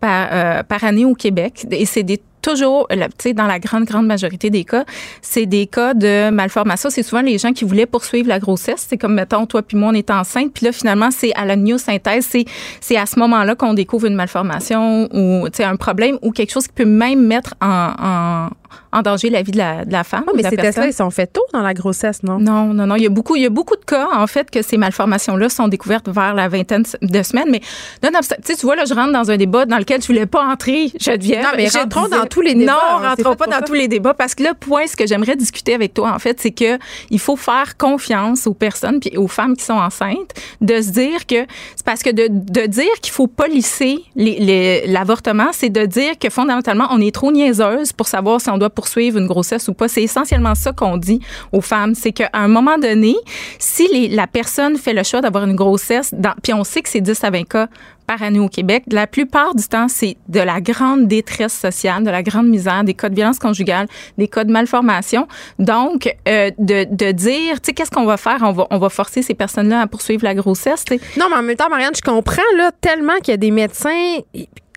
par, 0.00 0.64
par 0.64 0.82
année 0.82 1.04
au 1.04 1.14
Québec. 1.14 1.66
Et 1.70 1.86
c'est 1.86 2.02
des 2.02 2.20
toujours, 2.42 2.88
tu 2.88 2.98
sais, 3.18 3.32
dans 3.32 3.46
la 3.46 3.58
grande, 3.58 3.84
grande 3.84 4.06
majorité 4.06 4.50
des 4.50 4.64
cas, 4.64 4.84
c'est 5.22 5.46
des 5.46 5.66
cas 5.66 5.94
de 5.94 6.30
malformation. 6.30 6.90
C'est 6.90 7.02
souvent 7.02 7.22
les 7.22 7.38
gens 7.38 7.52
qui 7.52 7.64
voulaient 7.64 7.86
poursuivre 7.86 8.28
la 8.28 8.38
grossesse. 8.38 8.86
C'est 8.88 8.98
comme, 8.98 9.14
mettons, 9.14 9.46
toi 9.46 9.62
puis 9.62 9.76
moi, 9.76 9.90
on 9.90 9.94
est 9.94 10.10
enceinte. 10.10 10.52
Puis 10.52 10.66
là, 10.66 10.72
finalement, 10.72 11.10
c'est 11.10 11.32
à 11.34 11.44
la 11.44 11.56
synthèse 11.78 12.26
c'est, 12.30 12.44
c'est 12.80 12.96
à 12.96 13.06
ce 13.06 13.18
moment-là 13.18 13.54
qu'on 13.54 13.74
découvre 13.74 14.06
une 14.06 14.14
malformation 14.14 15.08
ou, 15.12 15.46
un 15.58 15.76
problème 15.76 16.18
ou 16.22 16.32
quelque 16.32 16.52
chose 16.52 16.66
qui 16.66 16.72
peut 16.72 16.84
même 16.84 17.26
mettre 17.26 17.54
en, 17.60 17.92
en 17.98 18.48
en 18.92 19.02
danger 19.02 19.30
la 19.30 19.42
vie 19.42 19.52
de 19.52 19.58
la, 19.58 19.84
de 19.84 19.92
la 19.92 20.04
femme. 20.04 20.24
mais 20.34 20.42
ces 20.42 20.56
tests-là, 20.56 20.86
ils 20.86 20.92
sont 20.92 21.10
faits 21.10 21.32
tôt 21.32 21.44
dans 21.52 21.62
la 21.62 21.74
grossesse, 21.74 22.22
non? 22.22 22.38
Non, 22.38 22.74
non, 22.74 22.86
non. 22.86 22.96
Il 22.96 23.02
y 23.02 23.06
a 23.06 23.10
beaucoup, 23.10 23.36
il 23.36 23.42
y 23.42 23.46
a 23.46 23.50
beaucoup 23.50 23.76
de 23.76 23.84
cas, 23.84 24.08
en 24.14 24.26
fait, 24.26 24.50
que 24.50 24.62
ces 24.62 24.76
malformations-là 24.76 25.48
sont 25.48 25.68
découvertes 25.68 26.08
vers 26.08 26.34
la 26.34 26.48
vingtaine 26.48 26.84
de 27.02 27.22
semaines. 27.22 27.50
Mais 27.50 27.60
non, 28.02 28.10
non, 28.12 28.20
tu 28.44 28.54
vois, 28.62 28.76
là, 28.76 28.84
je 28.84 28.94
rentre 28.94 29.12
dans 29.12 29.30
un 29.30 29.36
débat 29.36 29.66
dans 29.66 29.78
lequel 29.78 30.02
je 30.02 30.06
voulais 30.06 30.26
pas 30.26 30.44
entrer, 30.44 30.92
Geneviève. 30.98 31.42
Non, 31.42 31.50
mais 31.56 31.68
rentrons 31.68 32.08
dans 32.08 32.26
tous 32.26 32.40
les 32.40 32.54
débats. 32.54 32.72
Non, 32.72 33.08
rentrons 33.08 33.36
pas 33.36 33.46
dans 33.46 33.64
tous 33.64 33.74
les 33.74 33.88
débats 33.88 34.14
parce 34.14 34.34
que 34.34 34.42
le 34.42 34.54
point, 34.54 34.86
ce 34.86 34.96
que 34.96 35.06
j'aimerais 35.06 35.36
discuter 35.36 35.74
avec 35.74 35.94
toi, 35.94 36.12
en 36.12 36.18
fait, 36.18 36.40
c'est 36.40 36.50
que 36.50 36.78
il 37.10 37.18
faut 37.18 37.36
faire 37.36 37.76
confiance 37.76 38.46
aux 38.46 38.54
personnes 38.54 39.00
puis 39.00 39.16
aux 39.16 39.28
femmes 39.28 39.56
qui 39.56 39.64
sont 39.64 39.74
enceintes 39.74 40.34
de 40.60 40.80
se 40.80 40.90
dire 40.90 41.26
que 41.26 41.46
c'est 41.76 41.84
parce 41.84 42.02
que 42.02 42.10
de, 42.10 42.28
de 42.28 42.66
dire 42.66 42.92
qu'il 43.02 43.12
faut 43.12 43.26
pas 43.26 43.48
lisser 43.48 44.04
l'avortement, 44.86 45.48
c'est 45.52 45.70
de 45.70 45.86
dire 45.86 46.18
que 46.18 46.30
fondamentalement, 46.30 46.88
on 46.90 47.00
est 47.00 47.14
trop 47.14 47.32
niaiseuse 47.32 47.92
pour 47.92 48.08
savoir 48.08 48.40
si 48.40 48.50
on 48.50 48.58
doit 48.60 48.70
poursuivre 48.70 49.18
une 49.18 49.26
grossesse 49.26 49.66
ou 49.68 49.74
pas. 49.74 49.88
C'est 49.88 50.02
essentiellement 50.02 50.54
ça 50.54 50.72
qu'on 50.72 50.96
dit 50.96 51.20
aux 51.52 51.60
femmes. 51.60 51.94
C'est 51.94 52.12
qu'à 52.12 52.30
un 52.32 52.48
moment 52.48 52.78
donné, 52.78 53.16
si 53.58 54.08
la 54.08 54.26
personne 54.26 54.76
fait 54.76 54.92
le 54.92 55.02
choix 55.02 55.20
d'avoir 55.20 55.44
une 55.44 55.56
grossesse, 55.56 56.14
puis 56.42 56.54
on 56.54 56.64
sait 56.64 56.82
que 56.82 56.88
c'est 56.88 57.00
10 57.00 57.24
à 57.24 57.30
20 57.30 57.48
cas 57.48 57.68
par 58.06 58.22
année 58.22 58.40
au 58.40 58.48
Québec, 58.48 58.82
la 58.90 59.06
plupart 59.06 59.54
du 59.54 59.62
temps, 59.68 59.86
c'est 59.86 60.16
de 60.28 60.40
la 60.40 60.60
grande 60.60 61.06
détresse 61.06 61.56
sociale, 61.56 62.02
de 62.02 62.10
la 62.10 62.24
grande 62.24 62.48
misère, 62.48 62.82
des 62.82 62.94
cas 62.94 63.08
de 63.08 63.14
violence 63.14 63.38
conjugale, 63.38 63.86
des 64.18 64.26
cas 64.26 64.42
de 64.42 64.50
malformation. 64.50 65.28
Donc, 65.60 66.12
euh, 66.26 66.50
de, 66.58 67.12
dire, 67.12 67.60
tu 67.60 67.66
sais, 67.66 67.72
qu'est-ce 67.72 67.90
qu'on 67.90 68.06
va 68.06 68.16
faire? 68.16 68.38
On 68.42 68.78
va 68.78 68.88
forcer 68.88 69.22
ces 69.22 69.34
personnes-là 69.34 69.82
à 69.82 69.86
poursuivre 69.86 70.24
la 70.24 70.34
grossesse. 70.34 70.84
Non, 71.16 71.26
mais 71.30 71.36
en 71.36 71.42
même 71.42 71.56
temps, 71.56 71.68
Marianne, 71.68 71.94
je 71.94 72.02
comprends 72.02 72.42
là 72.56 72.72
tellement 72.80 73.16
qu'il 73.18 73.32
y 73.32 73.34
a 73.34 73.36
des 73.36 73.52
médecins 73.52 74.18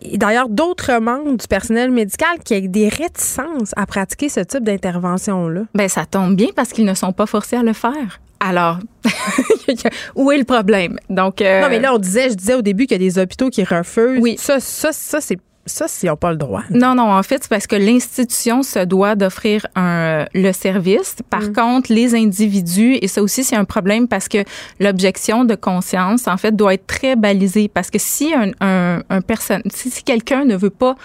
et 0.03 0.17
d'ailleurs 0.17 0.49
d'autres 0.49 0.99
membres 0.99 1.37
du 1.37 1.47
personnel 1.47 1.91
médical 1.91 2.39
qui 2.43 2.55
ont 2.55 2.61
des 2.63 2.89
réticences 2.89 3.71
à 3.75 3.85
pratiquer 3.85 4.29
ce 4.29 4.41
type 4.41 4.63
d'intervention-là. 4.63 5.61
Ben 5.73 5.87
ça 5.87 6.05
tombe 6.05 6.35
bien 6.35 6.49
parce 6.55 6.69
qu'ils 6.69 6.85
ne 6.85 6.93
sont 6.93 7.13
pas 7.13 7.25
forcés 7.25 7.55
à 7.55 7.63
le 7.63 7.73
faire. 7.73 8.19
Alors, 8.39 8.79
où 10.15 10.31
est 10.31 10.37
le 10.37 10.43
problème? 10.43 10.99
Donc, 11.09 11.41
euh, 11.41 11.61
Non, 11.61 11.69
mais 11.69 11.79
là, 11.79 11.93
on 11.93 11.97
disait, 11.97 12.29
je 12.29 12.35
disais 12.35 12.55
au 12.55 12.61
début 12.61 12.87
qu'il 12.87 13.01
y 13.01 13.05
a 13.05 13.09
des 13.09 13.17
hôpitaux 13.17 13.49
qui 13.49 13.63
refusent. 13.63 14.19
Oui. 14.21 14.35
Ça, 14.37 14.59
ça, 14.59 14.91
ça 14.91 15.21
c'est 15.21 15.37
ça, 15.65 15.87
s'ils 15.87 16.09
n'ont 16.09 16.17
pas 16.17 16.31
le 16.31 16.37
droit. 16.37 16.63
Non, 16.69 16.95
non, 16.95 17.11
en 17.11 17.23
fait, 17.23 17.43
c'est 17.43 17.49
parce 17.49 17.67
que 17.67 17.75
l'institution 17.75 18.63
se 18.63 18.79
doit 18.79 19.15
d'offrir 19.15 19.65
un, 19.75 20.25
le 20.33 20.51
service. 20.51 21.15
Par 21.29 21.43
mm. 21.43 21.53
contre, 21.53 21.93
les 21.93 22.15
individus, 22.15 22.97
et 23.01 23.07
ça 23.07 23.23
aussi, 23.23 23.43
c'est 23.43 23.55
un 23.55 23.65
problème 23.65 24.07
parce 24.07 24.27
que 24.27 24.39
l'objection 24.79 25.45
de 25.45 25.55
conscience, 25.55 26.27
en 26.27 26.37
fait, 26.37 26.55
doit 26.55 26.73
être 26.73 26.87
très 26.87 27.15
balisée. 27.15 27.69
Parce 27.69 27.89
que 27.89 27.99
si 27.99 28.33
un, 28.33 28.51
un, 28.59 29.03
un 29.09 29.21
personne, 29.21 29.61
si, 29.73 29.89
si 29.89 30.03
quelqu'un 30.03 30.43
ne 30.43 30.55
veut 30.55 30.69
pas 30.69 30.95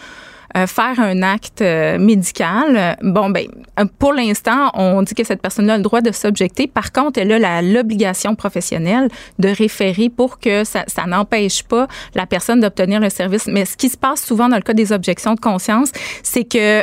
faire 0.66 0.98
un 0.98 1.22
acte 1.22 1.62
euh, 1.62 1.98
médical, 1.98 2.96
bon, 3.02 3.30
ben, 3.30 3.46
euh, 3.78 3.84
pour 3.98 4.12
l'instant, 4.12 4.70
on 4.74 5.02
dit 5.02 5.14
que 5.14 5.24
cette 5.24 5.42
personne-là 5.42 5.74
a 5.74 5.76
le 5.76 5.82
droit 5.82 6.00
de 6.00 6.12
s'objecter. 6.12 6.66
Par 6.66 6.92
contre, 6.92 7.20
elle 7.20 7.32
a 7.44 7.62
l'obligation 7.62 8.34
professionnelle 8.34 9.08
de 9.38 9.48
référer 9.48 10.08
pour 10.08 10.38
que 10.38 10.64
ça, 10.64 10.84
ça 10.86 11.06
n'empêche 11.06 11.62
pas 11.62 11.86
la 12.14 12.26
personne 12.26 12.60
d'obtenir 12.60 13.00
le 13.00 13.10
service. 13.10 13.46
Mais 13.46 13.64
ce 13.64 13.76
qui 13.76 13.88
se 13.88 13.96
passe 13.96 14.24
souvent 14.24 14.48
dans 14.48 14.56
le 14.56 14.62
cas 14.62 14.74
des 14.74 14.92
objections 14.92 15.34
de 15.34 15.40
conscience, 15.40 15.90
c'est 16.22 16.44
que 16.44 16.82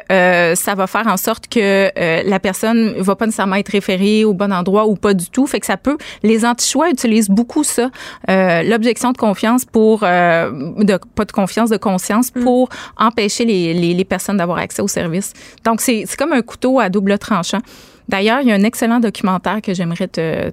ça 0.56 0.76
va 0.76 0.88
faire 0.88 1.08
en 1.08 1.18
sorte 1.18 1.48
que 1.48 1.92
la 1.96 2.40
personne 2.40 2.94
va 2.98 3.16
pas 3.16 3.26
nécessairement 3.26 3.56
être 3.56 3.70
référée 3.70 4.26
au 4.26 4.34
bon 4.34 4.52
endroit 4.52 4.88
ou 4.88 4.96
pas 4.96 5.14
du 5.14 5.30
tout. 5.30 5.48
Fait 5.48 5.60
que 5.60 5.66
ça 5.66 5.78
peut. 5.78 5.98
Les 6.24 6.46
anti-choix 6.46 6.90
utilisent 6.90 7.30
beaucoup 7.30 7.64
ça, 7.64 7.90
l'objection 8.28 9.12
de 9.12 9.18
confiance 9.18 9.66
pour 9.66 10.02
de 10.02 11.00
pas 11.16 11.26
de 11.26 11.32
confiance, 11.32 11.70
de 11.70 11.78
conscience 11.78 12.34
mm. 12.36 12.44
pour 12.44 12.70
empêcher 12.98 13.46
les 13.46 13.65
les, 13.74 14.06
personnes 14.06 14.38
d'avoir 14.38 14.60
accès 14.60 14.82
au 14.82 14.88
service. 14.88 15.34
Donc, 15.64 15.82
c'est 15.82 16.06
comme 16.18 16.34
un 16.34 16.42
couteau 16.42 16.80
à 16.80 16.90
double 16.90 17.18
tranchant. 17.18 17.62
D'ailleurs, 18.08 18.42
il 18.42 18.48
y 18.48 18.52
a 18.52 18.56
un 18.56 18.64
excellent 18.64 19.00
documentaire 19.00 19.62
que 19.62 19.74
j'aimerais 19.74 20.08
te, 20.08 20.52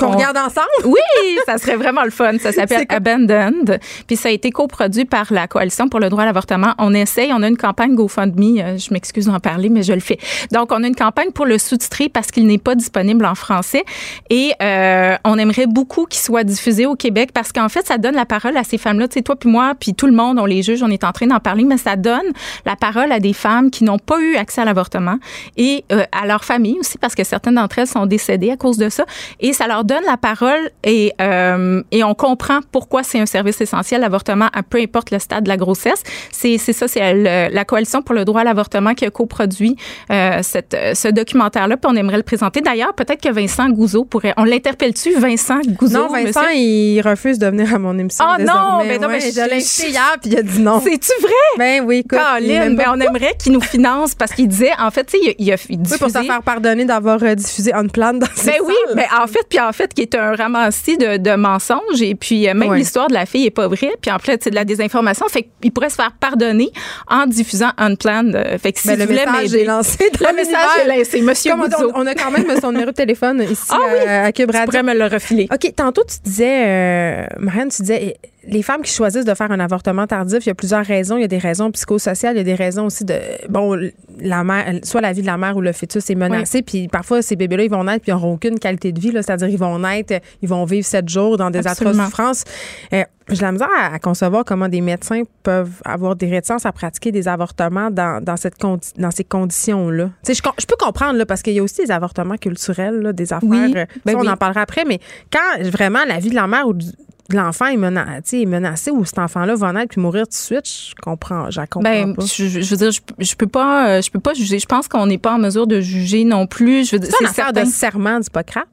regarde 0.00 0.36
ensemble? 0.36 0.68
Oui, 0.84 1.38
ça 1.46 1.58
serait 1.58 1.76
vraiment 1.76 2.04
le 2.04 2.10
fun. 2.10 2.36
Ça 2.38 2.52
s'appelle 2.52 2.84
Abandoned. 2.88 3.80
Puis 4.06 4.16
ça 4.16 4.28
a 4.28 4.32
été 4.32 4.50
coproduit 4.50 5.04
par 5.04 5.32
la 5.32 5.46
Coalition 5.46 5.88
pour 5.88 6.00
le 6.00 6.08
droit 6.08 6.22
à 6.22 6.26
l'avortement. 6.26 6.74
On 6.78 6.92
essaye, 6.94 7.32
on 7.32 7.42
a 7.42 7.48
une 7.48 7.56
campagne 7.56 7.94
GoFundMe. 7.94 8.58
Euh, 8.58 8.78
je 8.78 8.92
m'excuse 8.92 9.26
d'en 9.26 9.40
parler, 9.40 9.68
mais 9.70 9.82
je 9.82 9.92
le 9.92 10.00
fais. 10.00 10.18
Donc, 10.52 10.72
on 10.72 10.82
a 10.82 10.86
une 10.86 10.94
campagne 10.94 11.30
pour 11.30 11.46
le 11.46 11.58
sous-titrer 11.58 12.08
parce 12.08 12.30
qu'il 12.30 12.46
n'est 12.46 12.58
pas 12.58 12.74
disponible 12.74 13.24
en 13.24 13.34
français. 13.34 13.84
Et 14.30 14.52
euh, 14.62 15.16
on 15.24 15.38
aimerait 15.38 15.66
beaucoup 15.66 16.06
qu'il 16.06 16.20
soit 16.20 16.44
diffusé 16.44 16.86
au 16.86 16.96
Québec 16.96 17.30
parce 17.32 17.52
qu'en 17.52 17.68
fait, 17.68 17.86
ça 17.86 17.98
donne 17.98 18.14
la 18.14 18.26
parole 18.26 18.56
à 18.56 18.64
ces 18.64 18.78
femmes-là. 18.78 19.08
Tu 19.08 19.14
sais, 19.14 19.22
toi 19.22 19.36
puis 19.36 19.50
moi, 19.50 19.74
puis 19.78 19.94
tout 19.94 20.06
le 20.06 20.12
monde, 20.12 20.38
on 20.38 20.46
les 20.46 20.62
juge, 20.62 20.82
on 20.82 20.90
est 20.90 21.04
en 21.04 21.12
train 21.12 21.26
d'en 21.26 21.40
parler, 21.40 21.64
mais 21.64 21.78
ça 21.78 21.96
donne 21.96 22.32
la 22.66 22.76
parole 22.76 23.12
à 23.12 23.20
des 23.20 23.32
femmes 23.32 23.70
qui 23.70 23.84
n'ont 23.84 23.98
pas 23.98 24.20
eu 24.20 24.36
accès 24.36 24.60
à 24.60 24.64
l'avortement 24.64 25.18
et 25.56 25.84
euh, 25.92 26.04
à 26.12 26.26
leur 26.26 26.44
famille 26.44 26.78
aussi 26.78 26.98
parce 26.98 27.14
que 27.14 27.24
certaines 27.24 27.54
d'entre 27.54 27.78
elles 27.78 27.86
sont 27.86 28.06
décédées 28.06 28.50
à 28.50 28.56
cause 28.56 28.76
de 28.76 28.88
ça. 28.88 29.04
Et 29.40 29.52
ça 29.52 29.66
leur 29.66 29.83
donne 29.84 30.04
la 30.06 30.16
parole 30.16 30.70
et, 30.82 31.12
euh, 31.20 31.82
et 31.90 32.02
on 32.04 32.14
comprend 32.14 32.60
pourquoi 32.72 33.02
c'est 33.02 33.20
un 33.20 33.26
service 33.26 33.60
essentiel, 33.60 34.00
l'avortement, 34.00 34.48
à 34.52 34.62
peu 34.62 34.78
importe 34.78 35.10
le 35.10 35.18
stade 35.18 35.44
de 35.44 35.48
la 35.48 35.56
grossesse. 35.56 36.02
C'est 36.32 36.58
ça, 36.58 36.88
c'est 36.88 37.50
la 37.50 37.64
Coalition 37.64 38.02
pour 38.02 38.14
le 38.14 38.24
droit 38.24 38.40
à 38.40 38.44
l'avortement 38.44 38.94
qui 38.94 39.04
a 39.04 39.10
coproduit 39.10 39.76
euh, 40.10 40.40
cette, 40.42 40.76
ce 40.94 41.08
documentaire-là, 41.08 41.76
puis 41.76 41.90
on 41.92 41.96
aimerait 41.96 42.16
le 42.16 42.22
présenter. 42.22 42.60
D'ailleurs, 42.60 42.94
peut-être 42.94 43.22
que 43.22 43.32
Vincent 43.32 43.68
Gouzeau 43.68 44.04
pourrait... 44.04 44.34
On 44.36 44.44
l'interpelle-tu, 44.44 45.14
Vincent 45.14 45.60
Gouzeau? 45.66 45.98
Non, 45.98 46.08
Vincent, 46.08 46.48
il 46.54 47.00
refuse 47.00 47.38
de 47.38 47.46
venir 47.46 47.74
à 47.74 47.78
mon 47.78 47.98
émission 47.98 48.24
Oh 48.26 48.40
non, 48.40 48.84
mais 48.86 48.98
non, 48.98 49.08
mais 49.08 49.20
je 49.20 49.48
l'ai 49.48 49.90
hier, 49.90 50.16
puis 50.20 50.30
il 50.30 50.38
a 50.38 50.42
dit 50.42 50.60
non. 50.60 50.80
C'est-tu 50.80 51.12
vrai? 51.20 51.32
Ben 51.58 51.84
oui, 51.84 51.98
écoute. 51.98 52.18
Caroline, 52.18 52.76
ben 52.76 52.86
on 52.90 53.00
aimerait 53.00 53.34
qu'il 53.38 53.52
nous 53.52 53.60
finance 53.60 54.14
parce 54.14 54.32
qu'il 54.32 54.48
disait, 54.48 54.72
en 54.78 54.90
fait, 54.90 55.04
tu 55.04 55.18
sais, 55.18 55.36
il, 55.38 55.52
a, 55.52 55.56
diffusé... 55.56 55.78
Oui, 55.92 55.98
pour 55.98 56.10
se 56.10 56.22
faire 56.22 56.42
pardonner 56.42 56.84
d'avoir 56.84 57.22
euh, 57.22 57.34
diffusé 57.34 57.72
on 57.74 57.88
plan 57.88 58.12
dans 58.12 58.26
Ben 58.44 58.54
oui, 58.64 58.74
mais 58.94 59.06
en 59.20 59.26
fait, 59.26 59.46
puis 59.48 59.60
en 59.60 59.72
fait, 59.74 59.92
qui 59.92 60.02
est 60.02 60.14
un 60.14 60.34
ramassis 60.34 60.96
de, 60.96 61.16
de 61.16 61.36
mensonges 61.36 62.00
et 62.00 62.14
puis 62.14 62.48
euh, 62.48 62.54
même 62.54 62.74
l'histoire 62.74 63.08
de 63.08 63.14
la 63.14 63.26
fille 63.26 63.46
est 63.46 63.50
pas 63.50 63.68
vraie. 63.68 63.92
Puis 64.00 64.10
en 64.10 64.18
fait, 64.18 64.42
c'est 64.42 64.50
de 64.50 64.54
la 64.54 64.64
désinformation. 64.64 65.26
Fait 65.28 65.48
qu'il 65.60 65.72
pourrait 65.72 65.90
se 65.90 65.96
faire 65.96 66.12
pardonner 66.18 66.70
en 67.08 67.26
diffusant 67.26 67.70
Unplanned. 67.76 68.34
Euh, 68.34 68.58
fait 68.58 68.72
que 68.72 68.80
si 68.80 68.88
ben, 68.88 68.98
le 68.98 69.06
message 69.06 69.54
est 69.54 69.64
lancé. 69.64 70.10
le 70.20 70.34
message 70.34 70.70
est 70.84 70.98
lancé. 70.98 71.22
Monsieur 71.22 71.52
on, 71.52 72.00
on, 72.02 72.06
a 72.06 72.14
quand 72.14 72.30
même 72.30 72.46
son 72.60 72.72
numéro 72.72 72.90
de 72.90 72.96
téléphone 72.96 73.42
ici 73.50 73.66
ah, 73.70 73.78
oui. 73.92 74.08
à, 74.08 74.32
Cube 74.32 74.50
Radio. 74.50 74.60
Tu 74.62 74.66
pourrais 74.66 74.94
me 74.94 74.98
le 74.98 75.06
refiler. 75.06 75.48
OK. 75.52 75.72
Tantôt, 75.74 76.02
tu 76.04 76.16
disais, 76.24 76.64
euh, 76.66 77.26
Marianne, 77.38 77.70
tu 77.70 77.82
disais 77.82 78.16
les 78.46 78.62
femmes 78.62 78.82
qui 78.82 78.92
choisissent 78.92 79.24
de 79.24 79.34
faire 79.34 79.50
un 79.50 79.60
avortement 79.60 80.06
tardif, 80.06 80.44
il 80.46 80.48
y 80.48 80.52
a 80.52 80.54
plusieurs 80.54 80.84
raisons. 80.84 81.16
Il 81.16 81.22
y 81.22 81.24
a 81.24 81.28
des 81.28 81.38
raisons 81.38 81.70
psychosociales, 81.70 82.34
il 82.34 82.38
y 82.38 82.40
a 82.40 82.44
des 82.44 82.54
raisons 82.54 82.86
aussi 82.86 83.04
de 83.04 83.18
bon, 83.48 83.78
la 84.18 84.44
mère, 84.44 84.80
soit 84.82 85.00
la 85.00 85.12
vie 85.12 85.22
de 85.22 85.26
la 85.26 85.36
mère 85.36 85.56
ou 85.56 85.60
le 85.60 85.72
fœtus 85.72 86.08
est 86.10 86.14
menacé. 86.14 86.62
Puis 86.62 86.88
parfois, 86.88 87.22
ces 87.22 87.36
bébés-là, 87.36 87.64
ils 87.64 87.70
vont 87.70 87.84
naître 87.84 88.02
puis 88.02 88.12
ils 88.12 88.14
n'auront 88.14 88.34
aucune 88.34 88.58
qualité 88.58 88.92
de 88.92 89.00
vie. 89.00 89.12
C'est-à-dire, 89.12 89.48
ils 89.48 89.58
vont 89.58 89.78
naître, 89.78 90.14
ils 90.42 90.48
vont 90.48 90.64
vivre 90.64 90.86
sept 90.86 91.08
jours 91.08 91.36
dans 91.36 91.50
des 91.50 91.66
atroces 91.66 91.96
souffrances. 91.96 92.44
Euh, 92.92 93.04
j'ai 93.30 93.40
la 93.40 93.52
misère 93.52 93.68
à, 93.72 93.98
concevoir 93.98 94.44
comment 94.44 94.68
des 94.68 94.82
médecins 94.82 95.22
peuvent 95.42 95.80
avoir 95.84 96.14
des 96.14 96.28
réticences 96.28 96.66
à 96.66 96.72
pratiquer 96.72 97.10
des 97.10 97.26
avortements 97.26 97.90
dans, 97.90 98.22
dans, 98.22 98.36
cette 98.36 98.60
dans 98.60 99.10
ces 99.10 99.24
conditions-là. 99.24 100.10
Je, 100.28 100.34
je 100.34 100.66
peux 100.66 100.76
comprendre, 100.78 101.16
là, 101.16 101.24
parce 101.24 101.40
qu'il 101.40 101.54
y 101.54 101.58
a 101.58 101.62
aussi 101.62 101.84
des 101.84 101.90
avortements 101.90 102.36
culturels, 102.36 103.12
des 103.14 103.32
affaires. 103.32 103.70
Euh, 103.76 103.86
ben 104.04 104.16
on 104.16 104.26
en 104.26 104.36
parlera 104.36 104.60
après, 104.60 104.84
mais 104.84 104.98
quand 105.32 105.62
vraiment 105.62 106.04
la 106.06 106.18
vie 106.18 106.30
de 106.30 106.34
la 106.34 106.46
mère 106.46 106.68
ou 106.68 106.74
du, 106.74 106.86
l'enfant 107.30 107.66
est, 107.66 107.76
menacé, 107.76 108.46
menacé 108.46 108.90
ou 108.90 109.04
cet 109.04 109.18
enfant-là 109.18 109.54
va 109.54 109.72
naître 109.72 109.88
puis 109.90 110.00
mourir 110.00 110.24
tout 110.24 110.30
de 110.30 110.34
suite, 110.34 110.66
je 110.66 110.94
comprends, 111.02 111.50
je 111.50 111.60
comprends 111.60 111.80
ben, 111.80 112.14
pas. 112.14 112.24
Je, 112.24 112.44
veux 112.44 112.76
dire, 112.76 112.90
je, 113.18 113.34
peux 113.34 113.46
pas, 113.46 113.88
euh, 113.88 114.02
je 114.02 114.10
peux 114.10 114.20
pas 114.20 114.34
juger. 114.34 114.58
Je 114.58 114.66
pense 114.66 114.88
qu'on 114.88 115.06
n'est 115.06 115.18
pas 115.18 115.34
en 115.34 115.38
mesure 115.38 115.66
de 115.66 115.80
juger 115.80 116.24
non 116.24 116.46
plus. 116.46 116.88
Je 116.88 116.96
veux 116.96 117.02
c'est 117.02 117.20
une 117.20 117.26
affaire 117.26 117.52
de 117.52 117.64
serment 117.64 118.20
d'Hippocrate. 118.20 118.68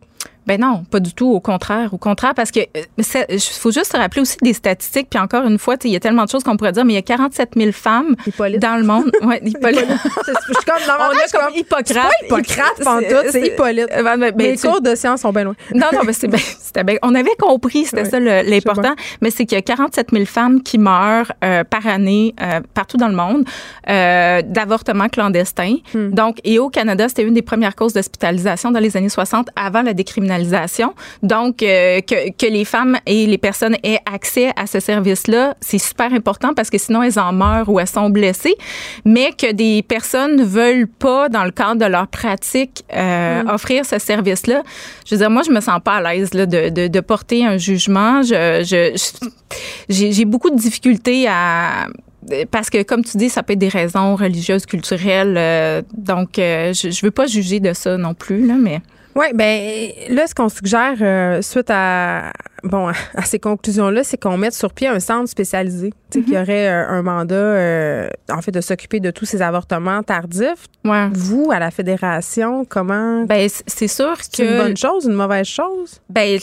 Ben 0.51 0.59
non, 0.59 0.83
pas 0.83 0.99
du 0.99 1.13
tout. 1.13 1.31
Au 1.31 1.39
contraire, 1.39 1.93
au 1.93 1.97
contraire, 1.97 2.33
parce 2.35 2.51
que 2.51 2.59
il 2.59 2.83
euh, 3.15 3.39
faut 3.39 3.71
juste 3.71 3.93
se 3.93 3.95
rappeler 3.95 4.21
aussi 4.21 4.35
des 4.41 4.51
statistiques. 4.51 5.07
Puis 5.09 5.17
encore 5.17 5.45
une 5.45 5.57
fois, 5.57 5.75
il 5.85 5.91
y 5.91 5.95
a 5.95 6.01
tellement 6.01 6.25
de 6.25 6.29
choses 6.29 6.43
qu'on 6.43 6.57
pourrait 6.57 6.73
dire, 6.73 6.83
mais 6.83 6.91
il 6.91 6.95
y 6.97 6.99
a 6.99 7.03
47 7.03 7.51
000 7.55 7.71
femmes 7.71 8.17
dans 8.37 8.75
le 8.75 8.83
monde. 8.83 9.09
Ouais, 9.21 9.41
Hippolyte. 9.45 9.85
je 9.87 10.33
suis 10.33 10.65
comme 10.65 10.85
dans 10.85 10.95
On 10.99 11.11
a 11.11 11.27
comme 11.31 11.55
Hippocrate. 11.55 12.11
Pas 12.27 12.39
Hippocrate, 12.39 12.83
pantoute, 12.83 13.31
c'est 13.31 13.47
Hippolyte. 13.47 13.87
Ben, 14.03 14.17
ben, 14.17 14.33
les 14.37 14.57
cours 14.57 14.81
de 14.81 14.93
sciences 14.93 15.21
sont 15.21 15.31
bien 15.31 15.45
loin. 15.45 15.55
Non, 15.73 15.87
non, 15.93 16.01
mais 16.05 16.11
c'était 16.11 16.83
bien. 16.83 16.97
On 17.01 17.15
avait 17.15 17.35
compris, 17.39 17.85
c'était 17.85 18.03
ça 18.03 18.19
l'important. 18.19 18.95
Mais 19.21 19.31
c'est 19.31 19.45
qu'il 19.45 19.55
y 19.55 19.59
a 19.59 19.61
47 19.61 20.09
000 20.11 20.25
femmes 20.25 20.61
qui 20.61 20.79
meurent 20.79 21.31
euh, 21.45 21.63
par 21.63 21.87
année 21.87 22.35
euh, 22.41 22.59
partout 22.73 22.97
dans 22.97 23.07
le 23.07 23.15
monde 23.15 23.45
euh, 23.89 24.41
d'avortements 24.41 25.07
clandestins. 25.07 25.77
Hmm. 25.93 26.09
Donc, 26.09 26.39
et 26.43 26.59
au 26.59 26.69
Canada, 26.69 27.07
c'était 27.07 27.23
une 27.23 27.35
des 27.35 27.41
premières 27.41 27.77
causes 27.77 27.93
d'hospitalisation 27.93 28.71
dans 28.71 28.81
les 28.81 28.97
années 28.97 29.07
60 29.07 29.47
avant 29.55 29.81
la 29.81 29.93
décriminalisation. 29.93 30.40
Donc, 31.23 31.57
que, 31.57 32.31
que 32.31 32.45
les 32.45 32.65
femmes 32.65 32.97
et 33.05 33.25
les 33.25 33.37
personnes 33.37 33.75
aient 33.83 33.99
accès 34.11 34.51
à 34.55 34.67
ce 34.67 34.79
service-là, 34.79 35.55
c'est 35.61 35.77
super 35.77 36.13
important 36.13 36.53
parce 36.53 36.69
que 36.69 36.77
sinon, 36.77 37.03
elles 37.03 37.19
en 37.19 37.33
meurent 37.33 37.69
ou 37.69 37.79
elles 37.79 37.87
sont 37.87 38.09
blessées. 38.09 38.55
Mais 39.05 39.31
que 39.31 39.51
des 39.51 39.83
personnes 39.83 40.35
ne 40.35 40.43
veulent 40.43 40.87
pas, 40.87 41.29
dans 41.29 41.43
le 41.43 41.51
cadre 41.51 41.81
de 41.81 41.85
leur 41.85 42.07
pratique, 42.07 42.83
hmm. 42.93 43.47
offrir 43.49 43.85
ce 43.85 43.99
service-là, 43.99 44.63
je 45.05 45.15
veux 45.15 45.19
dire, 45.19 45.29
moi, 45.29 45.43
je 45.45 45.51
me 45.51 45.59
sens 45.59 45.79
pas 45.83 45.95
à 45.95 46.13
l'aise 46.13 46.31
de, 46.31 46.45
de, 46.45 46.87
de, 46.87 46.99
porter 46.99 47.45
un 47.45 47.57
jugement. 47.57 48.21
Je, 48.21 48.63
je, 48.63 48.97
j'ai 49.89 50.25
beaucoup 50.25 50.49
de 50.49 50.57
difficultés 50.57 51.27
à 51.27 51.87
parce 52.51 52.69
que, 52.69 52.83
comme 52.83 53.03
tu 53.03 53.17
dis, 53.17 53.29
ça 53.29 53.43
peut 53.43 53.53
être 53.53 53.59
des 53.59 53.67
raisons 53.67 54.15
religieuses, 54.15 54.65
culturelles. 54.65 55.35
Euh, 55.37 55.81
donc, 55.93 56.37
euh, 56.37 56.73
je 56.73 56.87
ne 56.87 57.01
veux 57.05 57.11
pas 57.11 57.25
juger 57.25 57.59
de 57.59 57.73
ça 57.73 57.97
non 57.97 58.13
plus, 58.13 58.45
là, 58.45 58.55
mais. 58.59 58.81
Oui, 59.15 59.27
ben 59.33 59.91
là, 60.09 60.27
ce 60.27 60.33
qu'on 60.33 60.49
suggère 60.49 60.95
euh, 61.01 61.41
suite 61.41 61.69
à, 61.69 62.31
bon, 62.63 62.87
à 63.15 63.23
ces 63.23 63.39
conclusions-là, 63.39 64.03
c'est 64.03 64.17
qu'on 64.17 64.37
mette 64.37 64.53
sur 64.53 64.73
pied 64.73 64.87
un 64.87 64.99
centre 64.99 65.29
spécialisé, 65.29 65.93
tu 66.09 66.23
qui 66.23 66.31
mhm. 66.31 66.41
aurait 66.41 66.67
euh, 66.67 66.89
un 66.89 67.01
mandat, 67.01 67.35
euh, 67.35 68.09
en 68.31 68.41
fait, 68.41 68.51
de 68.51 68.61
s'occuper 68.61 68.99
de 68.99 69.11
tous 69.11 69.25
ces 69.25 69.41
avortemements 69.41 70.03
tardifs. 70.03 70.67
Ouais. 70.85 71.07
Vous, 71.11 71.51
à 71.51 71.59
la 71.59 71.71
fédération, 71.71 72.65
comment? 72.67 73.23
Ben, 73.23 73.47
c'est 73.67 73.87
sûr 73.87 74.17
que 74.17 74.23
c'est 74.31 74.43
une 74.43 74.57
bonne 74.57 74.77
chose, 74.77 75.05
une 75.05 75.13
mauvaise 75.13 75.47
chose? 75.47 76.01
Ben, 76.09 76.39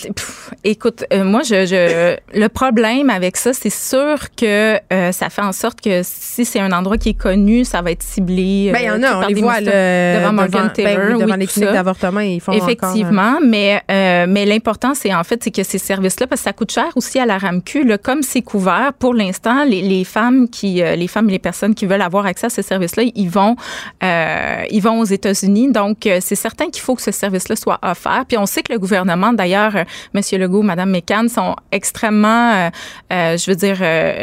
écoute, 0.64 1.04
euh, 1.12 1.24
moi, 1.24 1.42
je, 1.42 1.66
je, 1.66 2.16
le 2.38 2.48
problème 2.48 3.10
avec 3.10 3.36
ça, 3.36 3.52
c'est 3.52 3.70
sûr 3.70 4.18
que 4.36 4.78
ça 4.90 5.30
fait 5.30 5.42
en 5.42 5.52
sorte 5.52 5.80
que 5.80 6.00
si 6.02 6.44
c'est 6.44 6.60
un 6.60 6.72
endroit 6.72 6.98
qui 6.98 7.10
est 7.10 7.18
connu, 7.18 7.64
ça 7.64 7.82
va 7.82 7.90
être 7.90 8.02
ciblé. 8.02 8.70
Ben, 8.72 8.80
il 8.80 8.86
y 8.86 8.90
en 8.90 9.02
a, 9.02 9.24
on 9.24 9.26
les 9.26 9.34
voit 9.34 9.60
devant 9.60 10.32
Morgan 10.32 10.66
ben 10.66 10.68
Taylor, 10.70 11.18
devant 11.18 11.36
les 11.36 11.46
cliniques 11.46 11.72
d'avortement, 11.72 12.20
ils 12.20 12.40
font 12.40 12.52
effectivement, 12.58 13.36
encore, 13.36 13.46
mais 13.46 13.82
mais 13.88 14.44
l'important, 14.46 14.94
c'est 14.94 15.14
en 15.14 15.24
fait, 15.24 15.42
c'est 15.42 15.50
que 15.50 15.62
ces 15.62 15.78
services 15.78 16.20
là 16.20 16.26
parce 16.26 16.40
que 16.40 16.44
ça 16.44 16.52
coûte 16.52 16.70
cher 16.70 16.88
aussi 16.96 17.18
à 17.18 17.26
la 17.26 17.38
RAMQ. 17.38 17.84
Là, 17.84 17.98
comme 17.98 18.22
c'est 18.22 18.42
couvert, 18.42 18.92
pour 18.98 19.14
l'instant, 19.14 19.64
les, 19.64 19.82
les, 19.82 20.04
femmes 20.04 20.48
qui, 20.48 20.82
euh, 20.82 20.96
les 20.96 21.08
femmes 21.08 21.28
et 21.28 21.32
les 21.32 21.38
personnes 21.38 21.74
qui 21.74 21.86
veulent 21.86 22.02
avoir 22.02 22.26
accès 22.26 22.46
à 22.46 22.50
ce 22.50 22.62
service-là, 22.62 23.04
ils 23.14 23.30
vont, 23.30 23.56
euh, 24.02 24.64
ils 24.70 24.80
vont 24.80 25.00
aux 25.00 25.04
États-Unis. 25.04 25.72
Donc, 25.72 26.06
euh, 26.06 26.18
c'est 26.20 26.34
certain 26.34 26.70
qu'il 26.70 26.82
faut 26.82 26.94
que 26.94 27.02
ce 27.02 27.10
service-là 27.10 27.56
soit 27.56 27.78
offert. 27.82 28.24
Puis 28.26 28.36
on 28.38 28.46
sait 28.46 28.62
que 28.62 28.72
le 28.72 28.78
gouvernement, 28.78 29.32
d'ailleurs, 29.32 29.76
euh, 29.76 29.84
Monsieur 30.14 30.38
Legault, 30.38 30.62
Madame 30.62 30.90
McCann, 30.90 31.28
sont 31.28 31.54
extrêmement, 31.72 32.70
je 33.10 33.50
veux 33.50 33.56
dire, 33.56 33.78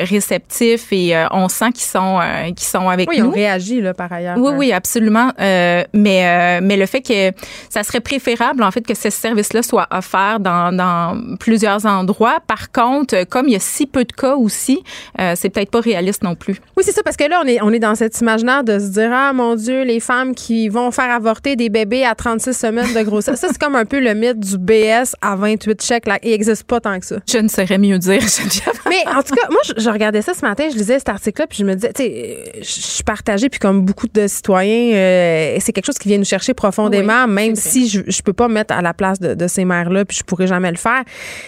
réceptifs 0.08 0.92
et 0.92 1.14
on 1.32 1.48
sent 1.48 1.72
qu'ils 1.74 1.84
sont, 1.84 2.20
qu'ils 2.56 2.68
sont 2.68 2.90
avec 2.90 3.08
nous. 3.08 3.14
Oui, 3.14 3.20
ils 3.20 3.24
ont 3.24 3.32
réagi 3.32 3.82
là 3.82 3.94
par 3.94 4.12
ailleurs. 4.12 4.38
Oui, 4.38 4.52
oui, 4.56 4.72
absolument. 4.72 5.32
mais 5.38 6.60
mais 6.62 6.78
le 6.78 6.86
fait 6.86 7.02
que 7.02 7.32
ça 7.70 7.84
serait 7.84 8.00
préférable 8.00 8.25
en 8.62 8.72
fait 8.72 8.86
que 8.86 8.96
ce 8.96 9.10
service-là 9.10 9.62
soit 9.64 9.88
offert 9.92 10.40
dans, 10.40 10.76
dans 10.76 11.38
plusieurs 11.38 11.86
endroits. 11.86 12.40
Par 12.48 12.72
contre, 12.72 13.24
comme 13.26 13.48
il 13.48 13.54
y 13.54 13.56
a 13.56 13.60
si 13.60 13.86
peu 13.86 14.04
de 14.04 14.12
cas 14.12 14.36
aussi, 14.36 14.84
euh, 15.20 15.34
c'est 15.36 15.50
peut-être 15.50 15.72
pas 15.72 15.80
réaliste 15.80 16.24
non 16.24 16.36
plus. 16.36 16.56
Oui, 16.78 16.84
c'est 16.86 16.92
ça, 16.92 17.04
parce 17.04 17.18
que 17.18 17.24
là, 17.26 17.42
on 17.44 17.48
est, 17.48 17.62
on 17.62 17.72
est 17.72 17.80
dans 17.80 17.96
cet 17.96 18.20
imaginaire 18.22 18.64
de 18.64 18.80
se 18.80 18.88
dire, 18.88 19.12
ah 19.14 19.34
mon 19.34 19.56
Dieu, 19.56 19.84
les 19.84 20.00
femmes 20.00 20.36
qui 20.36 20.70
vont 20.70 20.92
faire 20.92 21.12
avorter 21.12 21.56
des 21.56 21.70
bébés 21.70 22.06
à 22.06 22.16
36 22.16 22.54
semaines 22.54 22.94
de 22.94 23.02
grossesse. 23.04 23.40
ça, 23.40 23.48
c'est 23.50 23.58
comme 23.58 23.76
un 23.76 23.86
peu 23.86 24.00
le 24.00 24.14
mythe 24.14 24.40
du 24.40 24.58
BS 24.58 25.16
à 25.22 25.36
28 25.36 25.82
chèques. 25.82 26.08
Là. 26.08 26.20
Il 26.24 26.32
n'existe 26.32 26.64
pas 26.64 26.80
tant 26.80 27.00
que 27.00 27.06
ça. 27.06 27.18
Je 27.30 27.38
ne 27.38 27.48
saurais 27.48 27.78
mieux 27.78 27.98
dire. 27.98 28.22
Mais 28.90 29.04
en 29.08 29.22
tout 29.22 29.36
cas, 29.36 29.48
moi, 29.50 29.62
je, 29.78 29.90
regardais 29.90 30.22
ça 30.22 30.34
ce 30.34 30.42
matin, 30.42 30.68
je 30.72 30.78
lisais 30.78 31.00
cet 31.00 31.10
article-là, 31.10 31.48
puis 31.48 31.60
je 31.60 31.66
me 31.66 31.76
disais, 31.76 31.94
tu 31.94 32.04
sais, 32.04 32.52
je 32.60 32.64
suis 32.64 33.04
partagée, 33.04 33.50
puis 33.50 33.60
comme 33.60 33.82
beaucoup 33.82 34.08
de 34.08 34.28
citoyens, 34.28 34.96
euh, 34.96 35.58
c'est 35.60 35.74
quelque 35.74 35.86
chose 35.86 35.98
qui 35.98 36.08
vient 36.08 36.18
nous 36.18 36.26
chercher 36.26 36.54
profondément, 36.54 37.28
même 37.28 37.56
si 37.56 37.88
je 37.88 38.15
ne 38.20 38.24
peux 38.24 38.34
pas 38.34 38.48
me 38.48 38.54
mettre 38.54 38.74
à 38.74 38.82
la 38.82 38.94
place 38.94 39.20
de, 39.20 39.48
ces 39.48 39.66
mères-là, 39.66 40.06
puis 40.06 40.18
je 40.18 40.24
pourrais 40.24 40.48
jamais 40.48 40.72
le 40.72 40.78
faire. 40.78 41.04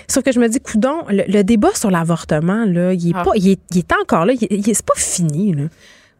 Sauf 0.07 0.24
que 0.24 0.32
je 0.32 0.39
me 0.39 0.47
dis, 0.47 0.59
coudon, 0.59 1.03
le, 1.09 1.24
le 1.28 1.43
débat 1.43 1.74
sur 1.74 1.91
l'avortement, 1.91 2.65
là, 2.65 2.93
il 2.93 3.09
est, 3.09 3.13
ah. 3.15 3.24
pas, 3.24 3.32
il 3.36 3.49
est, 3.49 3.59
il 3.72 3.80
est 3.80 3.93
encore 4.01 4.26
là. 4.26 4.34
Il, 4.34 4.47
il 4.49 4.76
c'est 4.76 4.86
pas 4.86 4.97
fini, 4.97 5.53
là. 5.53 5.63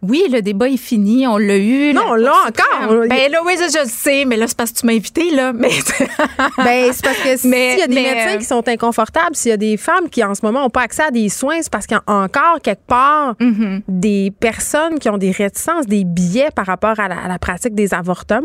Oui, 0.04 0.26
le 0.32 0.44
débat 0.44 0.70
est 0.70 0.78
fini, 0.78 1.26
on 1.26 1.38
l'a 1.38 1.58
eu. 1.58 1.92
Non, 1.92 2.14
là 2.14 2.32
encore. 2.48 3.08
Ben 3.10 3.32
là, 3.32 3.40
oui, 3.44 3.54
je, 3.58 3.80
le 3.84 3.90
sais, 3.90 4.26
mais 4.26 4.38
là, 4.38 4.48
c'est 4.48 4.56
parce 4.56 4.72
que 4.72 4.80
tu 4.80 4.86
m'as 4.86 4.94
invité, 4.94 5.32
là. 5.32 5.54
Mais... 5.54 5.70
ben, 6.58 6.94
c'est 6.94 7.04
parce 7.04 7.18
que 7.18 7.36
s'il 7.36 7.52
y 7.52 7.82
a 7.82 7.88
des 7.88 7.96
médecins 7.96 8.36
euh, 8.36 8.38
qui 8.38 8.46
sont 8.46 8.68
inconfortables, 8.68 9.36
s'il 9.36 9.50
y 9.50 9.54
a 9.54 9.58
des 9.58 9.76
femmes 9.76 10.08
qui, 10.10 10.24
en 10.24 10.36
ce 10.36 10.46
moment, 10.46 10.62
n'ont 10.62 10.70
pas 10.70 10.82
accès 10.82 11.02
à 11.02 11.10
des 11.10 11.30
soins, 11.30 11.62
c'est 11.64 11.72
parce 11.72 11.88
qu'il 11.88 11.98
y 11.98 12.00
a 12.00 12.14
encore, 12.14 12.62
quelque 12.62 12.86
part, 12.86 13.34
mm-hmm. 13.40 13.82
des 13.88 14.32
personnes 14.40 15.00
qui 15.00 15.10
ont 15.10 15.18
des 15.18 15.32
réticences, 15.32 15.88
des 15.88 16.04
biais 16.04 16.50
par 16.56 16.68
rapport 16.68 17.00
à 17.00 17.08
la, 17.08 17.40
pratique 17.40 17.74
des 17.74 17.94
avortements. 17.94 18.44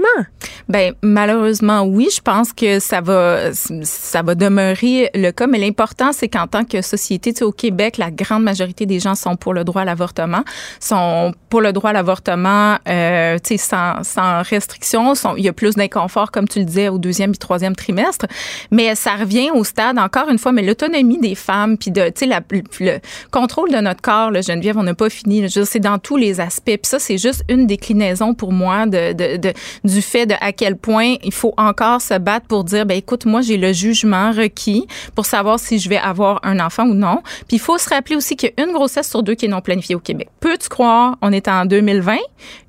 Ben, 0.68 0.94
malheureusement, 1.03 1.82
oui, 1.82 2.09
je 2.14 2.20
pense 2.20 2.53
que 2.53 2.78
ça 2.78 3.03
va, 3.03 3.53
ça 3.53 4.22
va 4.22 4.34
demeurer 4.34 5.11
le 5.14 5.30
cas, 5.32 5.46
mais 5.46 5.59
l'important, 5.59 6.12
c'est 6.12 6.28
qu'en 6.28 6.46
tant 6.46 6.64
que 6.64 6.80
société, 6.80 7.32
tu 7.32 7.40
sais, 7.40 7.44
au 7.44 7.53
Québec, 7.53 7.98
la 7.98 8.11
grande 8.11 8.42
majorité 8.42 8.86
des 8.86 9.00
gens 9.00 9.14
sont 9.14 9.36
pour 9.36 9.53
le 9.53 9.64
droit 9.64 9.82
à 9.82 9.84
l'avortement, 9.84 10.44
sont 10.80 11.34
pour 11.53 11.61
le 11.61 11.74
droit 11.74 11.90
à 11.90 11.92
l'avortement, 11.92 12.78
euh, 12.88 13.36
sans, 13.59 14.03
sans 14.05 14.40
restriction. 14.40 15.12
il 15.36 15.44
y 15.44 15.50
a 15.50 15.53
plus 15.53 15.74
d'inconfort, 15.74 16.30
comme 16.30 16.48
tu 16.48 16.61
le 16.61 16.64
disais, 16.64 16.88
au 16.88 16.96
deuxième 16.96 17.32
et 17.32 17.36
troisième 17.36 17.76
trimestre. 17.76 18.24
Mais 18.70 18.94
ça 18.94 19.16
revient 19.16 19.50
au 19.55 19.62
stade, 19.62 19.98
encore 19.98 20.30
une 20.30 20.38
fois, 20.38 20.53
mais 20.53 20.62
l'autonomie 20.62 21.18
des 21.18 21.34
femmes, 21.34 21.76
puis 21.76 21.90
de, 21.90 22.09
tu 22.09 22.26
sais, 22.26 22.40
le 22.80 23.00
contrôle 23.30 23.70
de 23.70 23.76
notre 23.76 24.00
corps, 24.00 24.30
le 24.30 24.40
Geneviève, 24.40 24.78
on 24.78 24.82
n'a 24.82 24.94
pas 24.94 25.11
fini. 25.11 25.44
C'est 25.50 25.78
dans 25.78 25.98
tous 25.98 26.16
les 26.16 26.40
aspects. 26.40 26.64
Puis 26.64 26.78
ça, 26.84 26.98
c'est 26.98 27.18
juste 27.18 27.44
une 27.50 27.66
déclinaison 27.66 28.32
pour 28.32 28.50
moi 28.50 28.86
du 28.86 30.00
fait 30.00 30.24
de 30.24 30.34
à 30.40 30.53
quel 30.53 30.76
point 30.76 31.16
il 31.22 31.34
faut 31.34 31.53
encore 31.59 32.00
se 32.00 32.16
battre 32.16 32.46
pour 32.46 32.64
dire, 32.64 32.86
ben 32.86 32.96
écoute, 32.96 33.26
moi, 33.26 33.42
j'ai 33.42 33.59
le 33.59 33.74
jugement 33.74 34.30
requis 34.32 34.86
pour 35.14 35.26
savoir 35.26 35.59
si 35.59 35.78
je 35.78 35.90
vais 35.90 35.98
avoir 35.98 36.40
un 36.44 36.61
enfant 36.61 36.86
ou 36.86 36.94
non. 36.94 37.20
Puis 37.46 37.59
il 37.59 37.61
faut 37.61 37.76
se 37.76 37.90
rappeler 37.90 38.16
aussi 38.16 38.36
qu'il 38.36 38.55
y 38.57 38.59
a 38.59 38.64
une 38.64 38.72
grossesse 38.72 39.11
sur 39.11 39.22
deux 39.22 39.34
qui 39.34 39.44
est 39.44 39.50
non 39.50 39.61
planifiée 39.61 39.96
au 39.96 40.00
Québec. 40.00 40.30
Peux-tu 40.40 40.70
croire, 40.70 41.18
on 41.20 41.30
est 41.30 41.41
en 41.47 41.68
2020, 41.68 42.20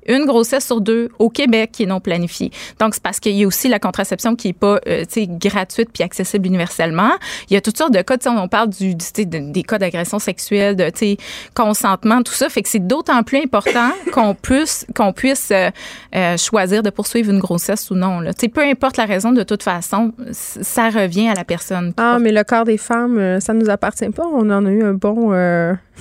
une 0.06 0.24
grossesse 0.26 0.66
sur 0.66 0.80
deux 0.80 1.08
au 1.18 1.30
Québec 1.30 1.70
qui 1.72 1.84
est 1.84 1.86
non 1.86 2.00
planifiée. 2.00 2.50
Donc, 2.78 2.94
c'est 2.94 3.02
parce 3.02 3.20
qu'il 3.20 3.32
y 3.32 3.44
a 3.44 3.46
aussi 3.46 3.68
la 3.68 3.78
contraception 3.78 4.36
qui 4.36 4.48
est 4.48 4.52
pas, 4.52 4.78
euh, 4.88 5.04
tu 5.04 5.22
sais, 5.22 5.26
gratuite 5.28 5.90
puis 5.92 6.02
accessible 6.02 6.46
universellement. 6.46 7.12
Il 7.50 7.54
y 7.54 7.56
a 7.56 7.60
toutes 7.60 7.78
sortes 7.78 7.92
de 7.92 8.02
cas, 8.02 8.16
on 8.26 8.48
parle 8.48 8.70
du, 8.70 8.94
des 8.94 9.62
cas 9.62 9.78
d'agression 9.78 10.18
sexuelle, 10.18 10.76
de, 10.76 10.90
consentement, 11.54 12.22
tout 12.22 12.32
ça. 12.32 12.48
Fait 12.48 12.62
que 12.62 12.68
c'est 12.68 12.86
d'autant 12.86 13.22
plus 13.22 13.38
important 13.38 13.90
qu'on 14.12 14.34
puisse, 14.34 14.86
qu'on 14.94 15.12
puisse 15.12 15.50
euh, 15.50 15.70
euh, 16.14 16.36
choisir 16.36 16.82
de 16.82 16.90
poursuivre 16.90 17.30
une 17.30 17.40
grossesse 17.40 17.90
ou 17.90 17.94
non. 17.94 18.20
Tu 18.24 18.32
sais, 18.38 18.48
peu 18.48 18.62
importe 18.62 18.96
la 18.96 19.06
raison, 19.06 19.32
de 19.32 19.42
toute 19.42 19.62
façon, 19.62 20.12
ça 20.30 20.90
revient 20.90 21.28
à 21.28 21.34
la 21.34 21.44
personne. 21.44 21.92
Ah, 21.96 22.18
mais 22.20 22.32
le 22.32 22.44
corps 22.44 22.64
des 22.64 22.78
femmes, 22.78 23.40
ça 23.40 23.52
nous 23.52 23.70
appartient 23.70 24.10
pas. 24.10 24.26
On 24.26 24.50
en 24.50 24.64
a 24.66 24.70
eu 24.70 24.84
un 24.84 24.94
bon... 24.94 25.32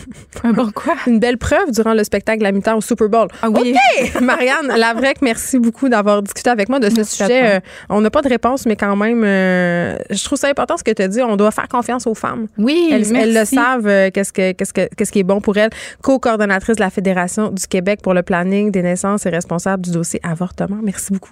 un 0.43 0.51
bon 0.51 0.71
quoi? 0.71 0.95
Une 1.07 1.19
belle 1.19 1.37
preuve 1.37 1.71
durant 1.71 1.93
le 1.93 2.03
spectacle 2.03 2.43
la 2.43 2.51
mi-temps 2.51 2.77
au 2.77 2.81
Super 2.81 3.09
Bowl. 3.09 3.27
Ah 3.41 3.49
oui. 3.49 3.75
Marianne 4.21 4.67
Lavrec, 4.77 5.21
merci 5.21 5.59
beaucoup 5.59 5.89
d'avoir 5.89 6.21
discuté 6.21 6.49
avec 6.49 6.69
moi 6.69 6.79
de 6.79 6.89
ce 6.89 7.03
sujet. 7.03 7.55
Euh, 7.55 7.59
on 7.89 8.01
n'a 8.01 8.09
pas 8.09 8.21
de 8.21 8.29
réponse, 8.29 8.65
mais 8.65 8.75
quand 8.75 8.95
même, 8.95 9.23
euh, 9.23 9.97
je 10.09 10.23
trouve 10.23 10.37
ça 10.37 10.47
important 10.47 10.77
ce 10.77 10.83
que 10.83 10.91
tu 10.91 11.01
as 11.01 11.07
dit. 11.07 11.21
On 11.21 11.35
doit 11.35 11.51
faire 11.51 11.67
confiance 11.67 12.07
aux 12.07 12.15
femmes. 12.15 12.47
Oui, 12.57 12.89
elles, 12.91 13.15
elles 13.15 13.33
le 13.33 13.45
savent, 13.45 13.87
euh, 13.87 14.09
qu'est-ce, 14.13 14.33
que, 14.33 14.51
qu'est-ce, 14.53 14.73
que, 14.73 14.87
qu'est-ce 14.95 15.11
qui 15.11 15.19
est 15.19 15.23
bon 15.23 15.41
pour 15.41 15.57
elles. 15.57 15.71
Co-coordonnatrice 16.01 16.75
de 16.75 16.81
la 16.81 16.89
Fédération 16.89 17.49
du 17.49 17.67
Québec 17.67 17.99
pour 18.01 18.13
le 18.13 18.23
planning 18.23 18.71
des 18.71 18.81
naissances 18.81 19.25
et 19.25 19.29
responsable 19.29 19.83
du 19.83 19.91
dossier 19.91 20.19
avortement. 20.23 20.79
Merci 20.83 21.13
beaucoup. 21.13 21.31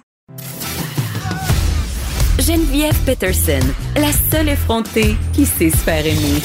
Geneviève 2.38 2.98
Peterson, 3.04 3.60
la 3.96 4.10
seule 4.30 4.48
effrontée 4.48 5.16
qui 5.32 5.46
sait 5.46 5.70
se 5.70 5.76
faire 5.76 6.04
aimer. 6.04 6.40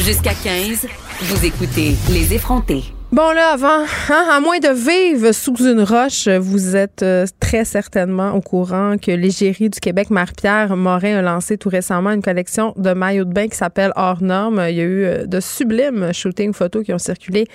Jusqu'à 0.00 0.34
15, 0.34 0.86
vous 1.22 1.46
écoutez 1.46 1.94
Les 2.10 2.34
effrontés. 2.34 2.84
Bon, 3.12 3.30
là, 3.32 3.50
avant, 3.52 3.84
hein, 4.08 4.26
à 4.30 4.40
moins 4.40 4.58
de 4.58 4.70
vivre 4.70 5.32
sous 5.32 5.54
une 5.56 5.82
roche, 5.82 6.28
vous 6.28 6.76
êtes 6.76 7.02
euh, 7.02 7.26
très 7.40 7.66
certainement 7.66 8.30
au 8.32 8.40
courant 8.40 8.96
que 8.96 9.10
l'égérie 9.10 9.68
du 9.68 9.80
Québec, 9.80 10.08
Marie-Pierre 10.08 10.74
Morin, 10.78 11.18
a 11.18 11.20
lancé 11.20 11.58
tout 11.58 11.68
récemment 11.68 12.12
une 12.12 12.22
collection 12.22 12.72
de 12.78 12.94
maillots 12.94 13.26
de 13.26 13.32
bain 13.34 13.48
qui 13.48 13.56
s'appelle 13.58 13.92
Hors 13.96 14.22
Normes. 14.22 14.64
Il 14.70 14.76
y 14.76 14.80
a 14.80 14.84
eu 14.84 15.04
euh, 15.04 15.26
de 15.26 15.40
sublimes 15.40 16.14
shootings 16.14 16.54
photos 16.54 16.86
qui 16.86 16.94
ont 16.94 16.98
circulé 16.98 17.46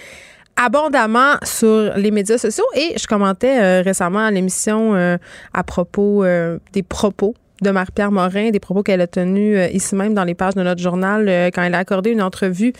abondamment 0.58 1.38
sur 1.42 1.92
les 1.96 2.12
médias 2.12 2.38
sociaux 2.38 2.68
et 2.76 2.94
je 2.96 3.08
commentais 3.08 3.60
euh, 3.60 3.82
récemment 3.82 4.26
à 4.26 4.30
l'émission 4.30 4.94
à 5.56 5.64
propos 5.64 6.24
des 6.74 6.84
propos 6.84 7.34
de 7.64 7.72
Marie-Pierre 7.72 8.12
Morin, 8.12 8.52
des 8.52 8.60
propos 8.60 8.84
qu'elle 8.84 9.02
a 9.02 9.08
tenus 9.08 9.60
ici 9.74 9.96
même 9.96 10.14
dans 10.14 10.24
les 10.24 10.36
pages 10.36 10.54
de 10.54 10.62
notre 10.62 10.82
journal 10.82 11.50
quand 11.52 11.64
elle 11.64 11.74
a 11.74 11.80
accordé 11.80 12.12
une 12.12 12.22
entrevue 12.22 12.74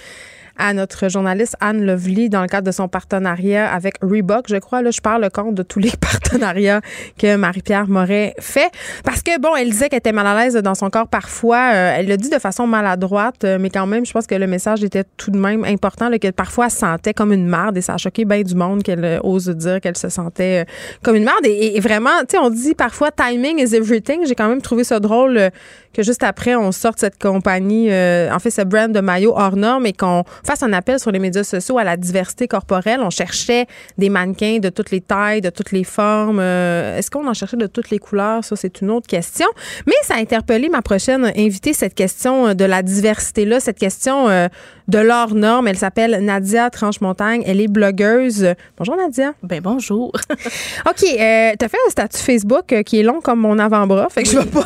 à 0.58 0.74
notre 0.74 1.10
journaliste 1.10 1.56
Anne 1.60 1.86
Lovely 1.86 2.30
dans 2.30 2.42
le 2.42 2.48
cadre 2.48 2.68
de 2.68 2.72
son 2.72 2.88
partenariat 2.88 3.72
avec 3.72 3.96
Reebok. 4.02 4.46
Je 4.50 4.58
crois, 4.58 4.82
là, 4.82 4.92
je 4.92 5.02
parle 5.02 5.22
le 5.22 5.30
compte 5.30 5.56
de 5.56 5.64
tous 5.64 5.80
les 5.80 5.92
partenariats 6.00 6.82
que 7.18 7.36
Marie-Pierre 7.36 7.88
Moret 7.88 8.34
fait. 8.40 8.70
Parce 9.04 9.22
que, 9.22 9.40
bon, 9.40 9.56
elle 9.56 9.70
disait 9.70 9.90
qu'elle 9.90 10.00
était 10.00 10.12
mal 10.12 10.28
à 10.28 10.44
l'aise 10.44 10.56
dans 10.56 10.76
son 10.76 10.90
corps 10.90 11.08
parfois. 11.08 11.72
Euh, 11.74 11.96
elle 11.98 12.08
le 12.08 12.18
dit 12.18 12.30
de 12.30 12.40
façon 12.40 12.68
maladroite, 12.68 13.44
euh, 13.44 13.58
mais 13.60 13.70
quand 13.70 13.88
même, 13.88 14.06
je 14.06 14.12
pense 14.12 14.28
que 14.28 14.36
le 14.36 14.48
message 14.48 14.84
était 14.84 15.04
tout 15.18 15.32
de 15.32 15.38
même 15.38 15.64
important, 15.64 16.10
là, 16.10 16.20
que 16.20 16.30
parfois 16.32 16.70
sentait 16.70 17.14
comme 17.14 17.34
une 17.34 17.48
merde 17.48 17.78
et 17.78 17.82
ça 17.82 17.94
a 17.94 17.98
choqué 17.98 18.26
bien 18.26 18.42
du 18.42 18.56
monde 18.56 18.84
qu'elle 18.84 19.06
euh, 19.06 19.20
ose 19.24 19.50
dire 19.50 19.82
qu'elle 19.82 19.98
se 19.98 20.10
sentait 20.10 20.66
comme 21.04 21.16
une 21.16 21.26
merde. 21.26 21.46
Et, 21.46 21.78
et 21.78 21.80
vraiment, 21.80 22.10
tu 22.22 22.32
sais, 22.32 22.38
on 22.38 22.50
dit 22.50 22.76
parfois 22.76 23.12
timing 23.12 23.60
is 23.60 23.76
everything. 23.76 24.26
J'ai 24.26 24.36
quand 24.36 24.50
même 24.50 24.62
trouvé 24.62 24.84
ça 24.84 25.00
drôle 25.00 25.52
que 25.98 26.04
juste 26.04 26.22
après, 26.22 26.56
on 26.56 26.72
sorte 26.72 27.00
cette 27.00 27.20
compagnie, 27.20 27.92
euh, 27.92 28.32
en 28.32 28.38
fait, 28.38 28.52
ce 28.52 28.62
brand 28.62 28.92
de 28.92 29.00
maillot 29.00 29.34
hors 29.36 29.56
norme 29.56 29.88
et 29.88 29.94
qu'on 29.94 30.24
fasse 30.48 30.64
un 30.64 30.74
appel 30.74 31.00
sur 31.00 31.12
les 31.12 31.20
médias 31.20 31.44
sociaux 31.44 31.78
à 31.78 31.84
la 31.84 31.98
diversité 31.98 32.48
corporelle. 32.48 33.02
On 33.02 33.10
cherchait 33.10 33.68
des 33.98 34.10
mannequins 34.10 34.60
de 34.60 34.70
toutes 34.70 34.92
les 34.92 35.02
tailles, 35.02 35.42
de 35.42 35.50
toutes 35.50 35.72
les 35.72 35.84
formes. 35.84 36.40
Euh, 36.40 36.98
est-ce 36.98 37.12
qu'on 37.12 37.28
en 37.28 37.34
cherchait 37.34 37.58
de 37.58 37.68
toutes 37.68 37.90
les 37.90 38.00
couleurs? 38.00 38.44
Ça, 38.44 38.56
c'est 38.56 38.82
une 38.82 38.90
autre 38.90 39.08
question. 39.08 39.48
Mais 39.86 39.94
ça 40.04 40.16
a 40.16 40.18
interpellé 40.18 40.70
ma 40.70 40.82
prochaine 40.82 41.32
invitée, 41.36 41.74
cette 41.74 41.96
question 41.96 42.54
de 42.54 42.66
la 42.66 42.82
diversité-là, 42.82 43.60
cette 43.60 43.78
question 43.78 44.30
euh, 44.30 44.48
de 44.88 45.00
l'hors 45.00 45.36
norme. 45.36 45.68
Elle 45.68 45.78
s'appelle 45.78 46.24
Nadia 46.24 46.70
Tranche-Montagne. 46.70 47.44
Elle 47.46 47.60
est 47.60 47.68
blogueuse. 47.68 48.54
Bonjour, 48.78 48.96
Nadia. 48.96 49.34
Ben, 49.44 49.60
bonjour. 49.62 50.14
OK. 50.90 51.04
Euh, 51.04 51.52
tu 51.60 51.66
as 51.66 51.70
fait 51.70 51.78
un 51.88 51.90
statut 51.90 52.20
Facebook 52.20 52.84
qui 52.86 53.00
est 53.00 53.04
long 53.04 53.20
comme 53.22 53.40
mon 53.40 53.60
avant-bras. 53.60 54.08
Fait 54.10 54.24
que 54.24 54.30
je 54.30 54.40
vais 54.40 54.46
pas. 54.46 54.66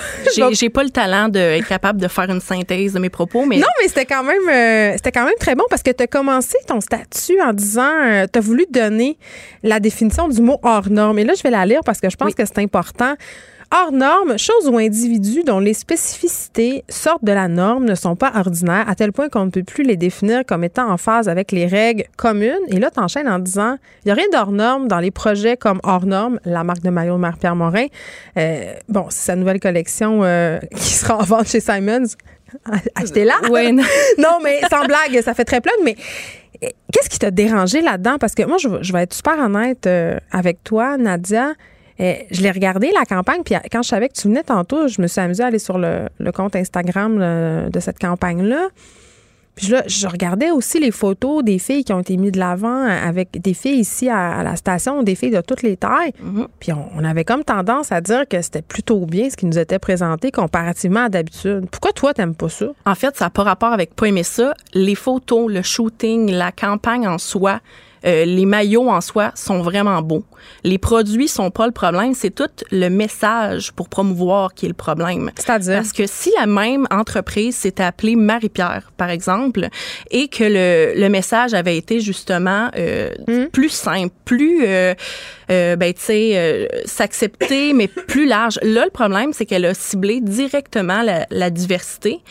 J'ai 0.52 0.70
pas 0.70 0.84
le 0.84 0.92
talent 0.92 1.28
d'être 1.30 1.68
capable 1.68 2.00
de 2.00 2.08
faire 2.08 2.30
une 2.30 2.42
synthèse 2.42 2.94
de 2.94 3.00
mes 3.00 3.10
propos. 3.10 3.46
Mais... 3.46 3.58
Non, 3.58 3.68
mais 3.82 3.88
c'était 3.88 4.06
quand 4.06 4.24
même 4.24 4.48
euh, 4.50 4.94
c'était 4.96 5.12
quand 5.12 5.26
même 5.26 5.34
très 5.40 5.56
bon 5.56 5.64
parce 5.72 5.84
que 5.84 5.92
tu 5.92 6.04
as 6.04 6.08
commencé 6.08 6.58
ton 6.68 6.82
statut 6.82 7.42
en 7.42 7.54
disant 7.54 7.90
euh, 8.04 8.26
tu 8.32 8.38
as 8.38 8.42
voulu 8.42 8.66
donner 8.70 9.18
la 9.64 9.80
définition 9.80 10.28
du 10.28 10.42
mot 10.42 10.60
hors 10.64 10.90
norme. 10.90 11.18
Et 11.18 11.24
là, 11.24 11.34
je 11.34 11.42
vais 11.42 11.50
la 11.50 11.66
lire 11.66 11.80
parce 11.86 12.02
que 12.02 12.10
je 12.10 12.18
pense 12.18 12.36
que 12.36 12.46
c'est 12.46 12.60
important. 12.60 13.16
Hors 13.74 13.94
norme, 13.94 14.38
choses 14.38 14.68
ou 14.68 14.78
individus 14.78 15.44
dont 15.46 15.62
les 15.62 15.74
spécificités 15.74 16.84
sortent 16.90 17.24
de 17.24 17.32
la 17.32 17.48
norme 17.48 17.86
ne 17.86 17.96
sont 17.96 18.18
pas 18.18 18.34
ordinaires 18.36 18.84
à 18.90 18.96
tel 18.96 19.14
point 19.14 19.30
qu'on 19.30 19.46
ne 19.46 19.50
peut 19.50 19.64
plus 19.64 19.86
les 19.86 19.96
définir 19.96 20.46
comme 20.46 20.66
étant 20.66 20.92
en 20.92 20.98
phase 20.98 21.30
avec 21.30 21.54
les 21.54 21.68
règles 21.68 22.04
communes. 22.18 22.60
Et 22.68 22.78
là, 22.78 22.92
tu 22.92 23.00
enchaînes 23.00 23.30
en 23.30 23.40
disant 23.40 23.78
il 24.04 24.10
n'y 24.10 24.12
a 24.12 24.16
rien 24.16 24.28
d'hors 24.34 24.52
norme 24.52 24.90
dans 24.90 25.00
les 25.00 25.12
projets 25.12 25.56
comme 25.56 25.80
Hors 25.84 26.06
norme, 26.06 26.38
la 26.44 26.66
marque 26.66 26.82
de 26.82 26.90
maillot 26.90 27.14
de 27.16 27.22
Marie-Pierre 27.22 27.56
Morin. 27.56 27.86
Euh, 28.38 28.74
bon, 28.90 29.06
c'est 29.08 29.28
sa 29.28 29.36
nouvelle 29.38 29.62
collection 29.62 30.20
euh, 30.22 30.60
qui 30.76 30.92
sera 30.92 31.16
en 31.16 31.24
vente 31.24 31.48
chez 31.48 31.62
Simons. 31.62 32.08
Achetez-la. 32.96 33.36
Oui, 33.50 33.72
non. 33.72 33.84
non, 34.18 34.40
mais 34.44 34.62
sans 34.70 34.86
blague, 34.86 35.22
ça 35.22 35.34
fait 35.34 35.46
très 35.46 35.62
plein. 35.62 35.74
Mais 35.84 35.96
qu'est-ce 36.60 37.10
qui 37.10 37.20
t'a 37.20 37.32
dérangé 37.32 37.82
là-dedans? 37.82 38.18
Parce 38.20 38.36
que 38.36 38.44
moi, 38.44 38.58
je, 38.58 38.70
je, 38.82 38.94
vais 38.94 39.04
être 39.04 39.14
super 39.14 39.38
honnête 39.40 39.88
euh, 39.88 40.18
avec 40.32 40.64
toi, 40.64 40.98
Nadia. 40.98 41.54
Euh, 42.00 42.14
je 42.32 42.42
l'ai 42.42 42.52
regardé, 42.52 42.92
la 42.94 43.06
campagne, 43.06 43.42
puis 43.44 43.56
quand 43.72 43.84
je 43.84 43.90
savais 43.90 44.10
que 44.10 44.14
tu 44.14 44.28
venais 44.28 44.44
tantôt, 44.44 44.88
je 44.88 45.02
me 45.02 45.08
suis 45.08 45.22
amusée 45.22 45.44
à 45.44 45.48
aller 45.48 45.60
sur 45.60 45.78
le, 45.78 46.08
compte 46.34 46.56
Instagram 46.56 47.70
de 47.70 47.80
cette 47.80 48.00
campagne-là. 48.00 48.70
Puis 49.56 49.68
là, 49.68 49.84
je 49.86 50.08
regardais 50.08 50.52
aussi 50.52 50.80
les 50.80 50.92
photos 50.92 51.44
des 51.44 51.60
filles 51.60 51.84
qui 51.84 51.94
ont 51.94 52.00
été 52.00 52.18
mises 52.18 52.32
de 52.32 52.40
l'avant 52.40 52.84
avec 52.84 53.42
des 53.42 53.54
filles 53.54 53.80
ici 53.80 54.10
à, 54.10 54.44
la 54.44 54.56
station, 54.56 55.04
des 55.04 55.16
filles 55.16 55.32
de 55.32 55.42
toutes 55.42 55.62
les 55.62 55.78
tailles. 55.78 56.14
Mm-hmm. 56.24 56.48
Puis 56.60 56.72
on, 56.74 57.04
avait 57.04 57.26
comme 57.26 57.44
tendance 57.44 57.92
à 57.92 58.00
dire 58.02 58.28
que 58.28 58.42
c'était 58.42 58.62
plutôt 58.62 59.06
bien 59.06 59.30
ce 59.30 59.36
qui 59.36 59.46
nous 59.46 59.60
était 59.60 59.80
présenté 59.80 60.32
comparativement 60.32 61.06
à 61.06 61.10
d'habitude. 61.10 61.68
Pourquoi 61.70 61.92
toi, 61.92 62.14
t'aimes 62.14 62.36
pas 62.36 62.50
ça? 62.50 62.68
En 62.86 62.96
fait, 62.96 63.16
ça 63.18 63.26
n'a 63.26 63.30
pas 63.30 63.44
rapport 63.44 63.74
avec 63.74 63.96
pas 63.96 64.08
aimer 64.08 64.24
ça. 64.24 64.54
Les 64.74 64.96
photos, 64.96 65.52
le 65.52 65.62
shooting, 65.62 66.32
la 66.32 66.52
campagne 66.52 67.08
en 67.08 67.18
soi, 67.18 67.60
euh, 68.06 68.26
les 68.26 68.46
maillots 68.46 68.90
en 68.90 69.02
soi 69.02 69.32
sont 69.36 69.62
vraiment 69.62 70.02
beaux. 70.02 70.24
Les 70.64 70.78
produits 70.78 71.28
sont 71.28 71.52
pas 71.52 71.66
le 71.66 71.72
problème, 71.72 72.14
c'est 72.14 72.30
tout 72.30 72.50
le 72.72 72.90
message 72.90 73.72
pour 73.72 73.90
promouvoir 73.90 74.54
qui 74.54 74.66
est 74.66 74.70
le 74.70 74.76
problème. 74.76 75.32
C'est-à-dire? 75.36 75.76
Parce 75.76 75.94
que 75.94 76.08
si 76.08 76.32
la 76.40 76.46
même 76.46 76.88
entreprise 76.92 77.56
s'était 77.56 77.84
appelée 77.84 78.16
Marie-Pierre, 78.16 78.92
par 78.98 79.10
exemple, 79.10 79.68
et 80.12 80.28
que 80.28 80.44
le, 80.44 81.00
le 81.00 81.10
message 81.10 81.54
avait 81.54 81.78
été 81.78 82.00
justement 82.00 82.70
euh, 82.78 83.12
hmm? 83.28 83.46
plus 83.48 83.70
simple, 83.70 84.14
plus, 84.26 84.64
euh, 84.66 84.94
euh 85.50 85.76
ben, 85.76 85.94
tu 85.94 86.02
sais, 86.02 86.70
s'accepter, 86.86 87.74
mais 87.74 87.88
plus 87.88 88.26
large. 88.26 88.60
Là, 88.62 88.86
le 88.86 88.92
problème, 88.92 89.34
c'est 89.34 89.46
qu'elle 89.46 89.66
a 89.66 89.74
ciblé 89.74 90.22
directement 90.22 91.02
la, 91.02 91.26
la 91.30 91.50
diversité 91.50 92.22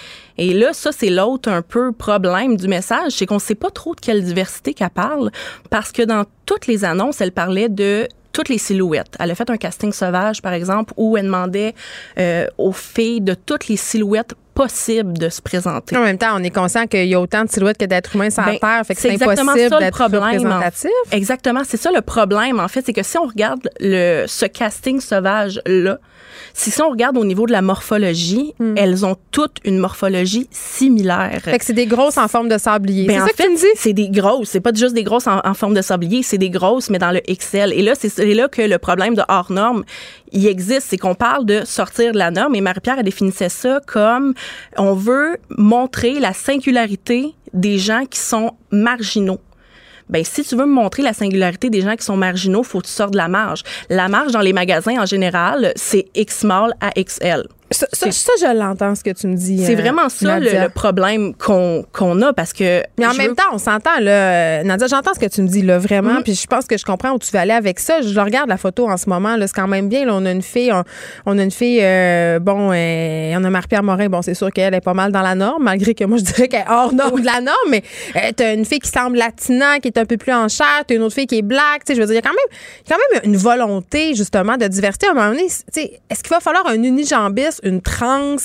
et 0.41 0.55
là, 0.55 0.73
ça, 0.73 0.91
c'est 0.91 1.11
l'autre 1.11 1.51
un 1.51 1.61
peu 1.61 1.93
problème 1.93 2.57
du 2.57 2.67
message, 2.67 3.13
c'est 3.13 3.27
qu'on 3.27 3.35
ne 3.35 3.41
sait 3.41 3.55
pas 3.55 3.71
trop 3.71 3.95
de 3.95 4.01
quelle 4.01 4.25
diversité 4.25 4.73
qu'elle 4.73 4.89
parle, 4.89 5.31
parce 5.69 5.93
que 5.93 6.01
dans 6.01 6.25
toutes 6.51 6.67
les 6.67 6.85
annonces, 6.85 7.21
elle 7.21 7.31
parlait 7.31 7.69
de 7.69 8.09
toutes 8.33 8.49
les 8.49 8.59
silhouettes. 8.59 9.15
Elle 9.21 9.31
a 9.31 9.37
fait 9.37 9.49
un 9.51 9.57
casting 9.57 9.93
sauvage, 9.93 10.43
par 10.43 10.53
exemple, 10.53 10.93
où 10.97 11.17
elle 11.17 11.27
demandait 11.27 11.77
euh, 12.19 12.47
aux 12.59 12.73
filles 12.73 13.21
de 13.21 13.35
toutes 13.35 13.69
les 13.69 13.77
silhouettes 13.77 14.35
possibles 14.53 15.17
de 15.17 15.29
se 15.29 15.41
présenter. 15.41 15.97
En 15.97 16.03
même 16.03 16.19
temps, 16.19 16.35
on 16.35 16.43
est 16.43 16.51
conscient 16.51 16.89
qu'il 16.89 17.07
y 17.07 17.15
a 17.15 17.21
autant 17.21 17.45
de 17.45 17.51
silhouettes 17.51 17.79
que 17.79 17.85
d'êtres 17.85 18.17
humains 18.17 18.31
sur 18.31 18.43
la 18.43 18.53
ben, 18.53 18.59
Terre, 18.59 18.83
fait 18.85 18.97
que 18.97 19.01
c'est 19.01 19.23
impossible 19.23 19.79
d'être 19.79 20.03
représentatif. 20.03 20.91
Exactement, 21.13 21.63
c'est 21.65 21.77
ça 21.77 21.93
le 21.93 22.03
problème, 22.03 22.59
en 22.59 22.67
fait, 22.67 22.85
c'est 22.85 22.93
que 22.93 23.05
si 23.05 23.17
on 23.17 23.27
regarde 23.27 23.71
le, 23.79 24.25
ce 24.27 24.47
casting 24.47 25.01
sauvage-là, 25.01 25.99
si 26.55 26.83
on 26.83 26.91
regarde 26.91 27.17
au 27.17 27.25
niveau 27.25 27.47
de 27.47 27.53
la 27.53 27.63
morphologie, 27.63 28.55
hmm. 28.59 28.75
elles 28.77 29.05
ont 29.05 29.17
toutes 29.31 29.59
une 29.65 29.79
morphologie 29.79 30.49
similaire. 30.51 31.41
Fait 31.43 31.59
que 31.59 31.65
c'est 31.65 31.73
des 31.73 31.87
grosses 31.87 32.19
en 32.19 32.29
forme 32.29 32.49
de 32.49 32.59
sablier. 32.59 33.07
Ben, 33.07 33.21
c'est 33.21 33.27
ça 33.27 33.33
que 33.33 33.43
tu 33.43 33.51
me 33.51 33.57
dis? 33.57 33.67
C'est 33.77 33.93
des 33.93 34.09
grosses. 34.09 34.49
C'est 34.51 34.61
pas 34.61 34.73
juste 34.73 34.95
des 34.95 35.05
grosses 35.05 35.27
en, 35.27 35.55
forme 35.55 35.75
de 35.75 35.83
sablier, 35.83 36.23
c'est 36.23 36.39
des 36.39 36.51
grosses, 36.51 36.91
mais 36.91 36.99
dans 36.99 37.11
le 37.11 37.21
XL. 37.21 37.73
Et 37.73 37.83
là, 37.83 37.95
c'est 37.95 38.35
là 38.35 38.49
que 38.49 38.63
le 38.63 38.79
problème 38.79 39.15
de 39.15 39.23
hors 39.29 39.51
norme, 39.51 39.85
il 40.33 40.47
existe. 40.47 40.87
C'est 40.91 40.99
qu'on 40.99 41.15
parle 41.15 41.45
de 41.45 41.63
sortir 41.65 42.13
de 42.13 42.19
la 42.19 42.31
norme. 42.31 42.55
Et 42.55 42.61
Marie-Pierre, 42.61 42.99
a 42.99 43.03
définissait 43.03 43.49
ça 43.49 43.81
comme 43.87 44.35
on 44.77 44.95
veut 44.95 45.37
montrer 45.57 46.21
la 46.21 46.33
singularité 46.33 47.35
des 47.53 47.79
gens 47.79 48.05
qui 48.07 48.19
sont 48.19 48.53
marginaux 48.71 49.41
ben 50.11 50.25
si 50.25 50.45
tu 50.45 50.57
veux 50.57 50.67
me 50.67 50.73
montrer 50.73 51.03
la 51.03 51.13
singularité 51.13 51.71
des 51.71 51.81
gens 51.81 51.97
qui 51.97 52.05
sont 52.05 52.17
marginaux, 52.17 52.63
faut 52.63 52.81
que 52.81 52.87
tu 52.87 52.93
sortes 52.93 53.13
de 53.13 53.17
la 53.17 53.29
marge. 53.29 53.63
La 53.89 54.09
marge 54.09 54.33
dans 54.33 54.41
les 54.41 54.53
magasins 54.53 55.01
en 55.01 55.07
général, 55.07 55.73
c'est 55.77 56.07
X 56.15 56.41
small 56.41 56.75
à 56.81 56.91
XL. 57.01 57.47
Ça, 57.73 57.87
je 58.41 58.57
l'entends, 58.57 58.97
ce 58.97 59.05
que 59.05 59.11
tu 59.11 59.29
me 59.29 59.37
dis. 59.37 59.65
C'est 59.65 59.75
euh, 59.75 59.81
vraiment 59.81 60.09
ça 60.09 60.41
le, 60.41 60.69
problème 60.69 61.35
qu'on 61.35 61.85
qu'on 61.93 62.21
a 62.21 62.33
parce 62.33 62.53
que. 62.53 62.83
Mais 62.99 63.07
en 63.07 63.15
même 63.15 63.37
temps, 63.37 63.45
on 63.53 63.59
s'entend, 63.59 64.01
là. 64.01 64.65
Nadia, 64.65 64.89
j'entends 64.89 65.15
ce 65.15 65.21
que 65.21 65.27
tu 65.27 65.41
me 65.43 65.47
dis, 65.47 65.63
là, 65.63 65.79
vraiment. 65.79 66.15
Mm-hmm. 66.15 66.23
Puis 66.25 66.35
je 66.35 66.47
pense 66.49 66.67
que 66.67 66.77
je 66.77 66.85
comprends 66.85 67.13
où 67.13 67.19
tu 67.21 67.31
veux 67.31 67.39
aller 67.39 67.53
avec 67.53 67.79
ça. 67.79 68.03
Je 68.03 68.19
regarde 68.19 68.49
la 68.49 68.57
photo 68.57 68.89
en 68.89 68.97
ce 68.97 69.09
moment, 69.09 69.37
là. 69.37 69.47
C'est 69.47 69.55
quand 69.55 69.69
même 69.69 69.89
bien. 69.89 70.05
Là, 70.05 70.15
on 70.17 70.27
a 70.27 70.33
une 70.33 70.43
fille, 70.43 70.73
on, 71.27 71.39
a 71.39 71.43
une 71.43 71.51
fille, 71.53 71.79
euh, 71.81 72.41
bon, 72.41 72.73
euh, 72.73 73.35
on 73.37 73.45
a 73.45 73.51
Marie-Pierre 73.51 73.85
Morin. 73.85 74.09
Bon, 74.09 74.21
c'est 74.21 74.35
sûr 74.35 74.51
qu'elle 74.51 74.75
est 74.75 74.81
pas 74.81 74.95
mal 74.95 75.13
dans 75.13 75.23
la 75.23 75.37
norme, 75.37 75.63
malgré 75.63 75.95
que 75.95 76.05
moi, 76.05 76.19
je 76.19 76.25
dirais 76.25 76.49
qu'elle 76.49 76.63
est 76.63 76.71
hors 76.71 76.93
norme 76.93 77.21
de 77.21 77.27
la 77.27 77.41
norme. 77.41 77.71
Mais 77.71 77.85
euh, 78.17 78.33
t'as 78.35 78.55
une 78.55 78.65
fille 78.65 78.81
qui 78.81 78.91
semble 78.91 79.17
latina, 79.17 79.79
qui 79.79 79.87
est 79.87 79.99
un 79.99 80.07
peu 80.07 80.17
plus 80.17 80.33
en 80.33 80.49
chair. 80.49 80.83
T'as 80.89 80.97
une 80.97 81.03
autre 81.03 81.15
fille 81.15 81.29
qui 81.29 81.39
est 81.39 81.43
black. 81.43 81.85
Tu 81.87 81.93
sais, 81.93 81.95
je 81.95 82.01
veux 82.01 82.07
dire, 82.07 82.15
il 82.15 82.17
y 82.17 82.19
a 82.19 82.23
quand 82.23 82.31
même, 82.31 82.59
quand 82.89 82.97
même 83.13 83.33
une 83.33 83.37
volonté, 83.37 84.17
justement, 84.17 84.57
de 84.57 84.67
diversité. 84.67 85.07
À 85.07 85.11
un 85.13 85.15
moment 85.15 85.31
donné, 85.31 85.45
est-ce 85.45 86.23
qu'il 86.23 86.31
va 86.31 86.41
falloir 86.41 86.67
un 86.67 86.83
unijambiste 86.83 87.60
une 87.63 87.81
trans. 87.81 88.37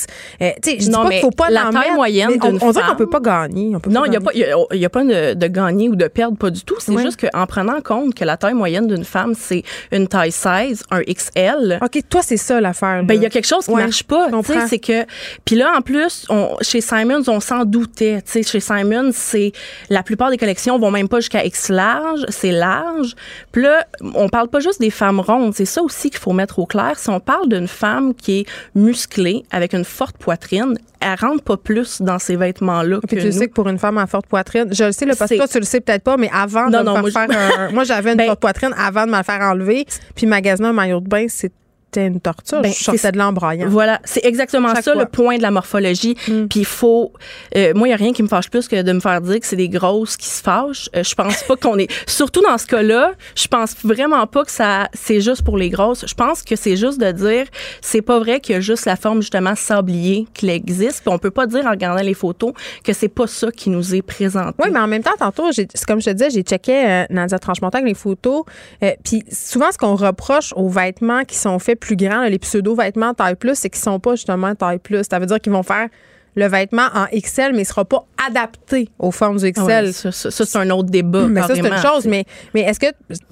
Euh, 0.41 0.51
tu 0.61 0.71
sais, 0.71 0.77
je 0.79 0.85
dis 0.85 0.91
pas 0.91 1.09
qu'il 1.09 1.19
faut 1.21 1.31
pas 1.31 1.49
la 1.49 1.69
taille 1.71 1.93
moyenne 1.93 2.37
on, 2.41 2.57
on 2.61 2.71
dirait 2.71 2.85
qu'on 2.87 2.95
peut 2.95 3.09
pas 3.09 3.19
gagner. 3.19 3.75
non, 3.87 4.05
il 4.05 4.11
n'y 4.11 4.17
a, 4.17 4.21
pas, 4.21 4.33
y 4.33 4.85
a, 4.85 4.89
pas 4.89 5.03
de, 5.03 5.33
de, 5.33 5.47
gagner 5.47 5.89
ou 5.89 5.95
de 5.95 6.07
perdre, 6.07 6.37
pas 6.37 6.49
du 6.49 6.63
tout. 6.63 6.75
C'est 6.79 6.97
juste 6.97 7.19
qu'en 7.19 7.45
prenant 7.45 7.81
compte 7.81 8.13
que 8.15 8.25
la 8.25 8.37
taille 8.37 8.53
moyenne 8.53 8.87
d'une 8.87 9.03
femme, 9.03 9.33
c'est 9.35 9.63
une 9.91 10.07
taille 10.07 10.31
16, 10.31 10.83
un 10.91 11.01
XL. 11.01 11.79
OK, 11.81 11.99
toi, 12.09 12.21
c'est 12.23 12.37
ça 12.37 12.61
l'affaire. 12.61 13.03
Ben, 13.03 13.15
il 13.15 13.21
y 13.21 13.25
a 13.25 13.29
quelque 13.29 13.47
chose 13.47 13.65
qui 13.65 13.73
marche 13.73 14.03
pas. 14.03 14.29
C'est 14.67 14.79
que. 14.79 15.05
Puis 15.43 15.55
là, 15.55 15.73
en 15.77 15.81
plus, 15.81 16.25
on, 16.29 16.55
chez 16.61 16.81
Simons, 16.81 17.23
on 17.27 17.39
s'en 17.39 17.65
doutait. 17.65 18.21
sais, 18.25 18.43
chez 18.43 18.59
Simons, 18.59 19.11
c'est. 19.13 19.51
La 19.89 20.03
plupart 20.03 20.29
des 20.29 20.37
collections 20.37 20.77
vont 20.79 20.91
même 20.91 21.07
pas 21.07 21.19
jusqu'à 21.19 21.45
X 21.45 21.69
large, 21.69 22.25
c'est 22.29 22.51
large. 22.51 23.15
Puis 23.51 23.63
là, 23.63 23.85
on 24.01 24.29
parle 24.29 24.47
pas 24.47 24.59
juste 24.59 24.79
des 24.79 24.89
femmes 24.89 25.19
rondes. 25.19 25.53
C'est 25.55 25.65
ça 25.65 25.81
aussi 25.81 26.09
qu'il 26.09 26.19
faut 26.19 26.33
mettre 26.33 26.59
au 26.59 26.65
clair. 26.65 26.97
Si 26.97 27.09
on 27.09 27.19
parle 27.19 27.49
d'une 27.49 27.67
femme 27.67 28.13
qui 28.13 28.39
est 28.39 28.45
musclée, 28.73 29.04
avec 29.51 29.73
une 29.73 29.85
forte 29.85 30.17
poitrine, 30.17 30.77
elle 30.99 31.17
rentre 31.19 31.43
pas 31.43 31.57
plus 31.57 32.01
dans 32.01 32.19
ces 32.19 32.35
vêtements-là 32.35 32.99
que 33.01 33.15
tu 33.15 33.31
sais 33.31 33.47
que 33.47 33.53
pour 33.53 33.67
une 33.67 33.79
femme 33.79 33.97
à 33.97 34.07
forte 34.07 34.27
poitrine, 34.27 34.67
je 34.71 34.85
le 34.85 34.91
sais, 34.91 35.05
le 35.05 35.15
parce 35.15 35.31
que 35.31 35.37
toi, 35.37 35.47
tu 35.47 35.59
le 35.59 35.65
sais 35.65 35.81
peut-être 35.81 36.03
pas, 36.03 36.17
mais 36.17 36.29
avant 36.33 36.69
de 36.69 36.77
me 36.77 37.09
faire 37.09 37.27
moi, 37.73 37.83
j'avais 37.83 38.11
une 38.11 38.17
ben 38.17 38.27
forte 38.27 38.39
poitrine 38.39 38.73
avant 38.77 39.05
de 39.05 39.11
me 39.11 39.23
faire 39.23 39.41
enlever, 39.41 39.85
puis 40.15 40.25
magasiner 40.25 40.69
un 40.69 40.73
maillot 40.73 40.99
de 40.99 41.07
bain, 41.07 41.25
c'est 41.29 41.51
c'était 41.95 42.07
une 42.07 42.19
torture. 42.19 42.61
Ben, 42.61 42.71
je 42.71 42.83
sortais 42.83 43.11
de 43.11 43.17
l'embroyant. 43.17 43.67
Voilà, 43.69 43.99
c'est 44.03 44.25
exactement 44.25 44.73
ça 44.75 44.95
le 44.95 45.05
point 45.05 45.37
de 45.37 45.41
la 45.41 45.51
morphologie. 45.51 46.15
Mm. 46.27 46.47
Puis 46.47 46.61
il 46.61 46.65
faut. 46.65 47.13
Euh, 47.55 47.73
moi, 47.73 47.87
il 47.87 47.91
n'y 47.91 47.93
a 47.93 47.97
rien 47.97 48.13
qui 48.13 48.21
me 48.23 48.27
fâche 48.27 48.49
plus 48.49 48.67
que 48.67 48.81
de 48.81 48.91
me 48.91 48.99
faire 48.99 49.21
dire 49.21 49.39
que 49.39 49.45
c'est 49.45 49.55
des 49.55 49.69
grosses 49.69 50.17
qui 50.17 50.27
se 50.27 50.41
fâchent. 50.41 50.89
Euh, 50.95 51.03
je 51.03 51.15
pense 51.15 51.43
pas 51.43 51.55
qu'on 51.55 51.77
est. 51.77 51.91
Surtout 52.07 52.41
dans 52.41 52.57
ce 52.57 52.67
cas-là, 52.67 53.13
je 53.35 53.47
pense 53.47 53.75
vraiment 53.83 54.25
pas 54.27 54.43
que 54.43 54.51
ça 54.51 54.89
c'est 54.93 55.21
juste 55.21 55.43
pour 55.43 55.57
les 55.57 55.69
grosses. 55.69 56.05
Je 56.07 56.13
pense 56.13 56.43
que 56.43 56.55
c'est 56.55 56.75
juste 56.75 56.99
de 56.99 57.11
dire 57.11 57.45
c'est 57.81 58.01
pas 58.01 58.19
vrai 58.19 58.39
qu'il 58.39 58.55
y 58.55 58.57
a 58.57 58.61
juste 58.61 58.85
la 58.85 58.95
forme 58.95 59.21
justement 59.21 59.55
sablier 59.55 60.27
qui 60.33 60.49
existe. 60.49 61.01
Puis 61.01 61.13
on 61.13 61.17
peut 61.17 61.31
pas 61.31 61.47
dire 61.47 61.65
en 61.65 61.71
regardant 61.71 62.03
les 62.03 62.13
photos 62.13 62.53
que 62.83 62.93
c'est 62.93 63.09
pas 63.09 63.27
ça 63.27 63.51
qui 63.51 63.69
nous 63.69 63.95
est 63.95 64.01
présenté. 64.01 64.55
Oui, 64.63 64.69
mais 64.71 64.79
en 64.79 64.87
même 64.87 65.03
temps, 65.03 65.15
tantôt, 65.17 65.49
comme 65.87 66.01
je 66.01 66.05
te 66.05 66.09
disais, 66.11 66.29
j'ai 66.29 66.41
checké 66.41 66.85
euh, 66.85 67.05
Nadia 67.09 67.39
Tranchemontagne 67.39 67.85
les 67.85 67.93
photos. 67.93 68.43
Euh, 68.83 68.91
puis 69.03 69.23
souvent, 69.31 69.71
ce 69.71 69.77
qu'on 69.77 69.95
reproche 69.95 70.53
aux 70.55 70.69
vêtements 70.69 71.23
qui 71.23 71.35
sont 71.35 71.59
faits 71.59 71.79
plus 71.85 71.95
grands, 71.95 72.23
les 72.23 72.39
pseudo-vêtements 72.39 73.13
taille 73.13 73.35
plus, 73.35 73.55
c'est 73.55 73.69
qu'ils 73.69 73.81
sont 73.81 73.99
pas 73.99 74.15
justement 74.15 74.55
taille 74.55 74.79
plus. 74.79 75.03
Ça 75.09 75.19
veut 75.19 75.27
dire 75.27 75.39
qu'ils 75.39 75.51
vont 75.51 75.63
faire 75.63 75.89
le 76.35 76.47
vêtement 76.47 76.87
en 76.93 77.05
XL, 77.05 77.51
mais 77.53 77.61
il 77.61 77.65
sera 77.65 77.85
pas 77.85 78.05
adapté 78.27 78.89
aux 78.99 79.11
formes 79.11 79.37
du 79.37 79.51
XL. 79.51 79.93
ça, 79.93 80.31
c'est 80.31 80.57
un 80.57 80.69
autre 80.69 80.89
débat. 80.89 81.27
Mais 81.27 81.41
ça, 81.41 81.55
c'est 81.55 81.59
une 81.59 81.77
chose. 81.77 82.05
Mais, 82.05 82.25
mais 82.53 82.61
est-ce 82.61 82.79
que, 82.79 82.87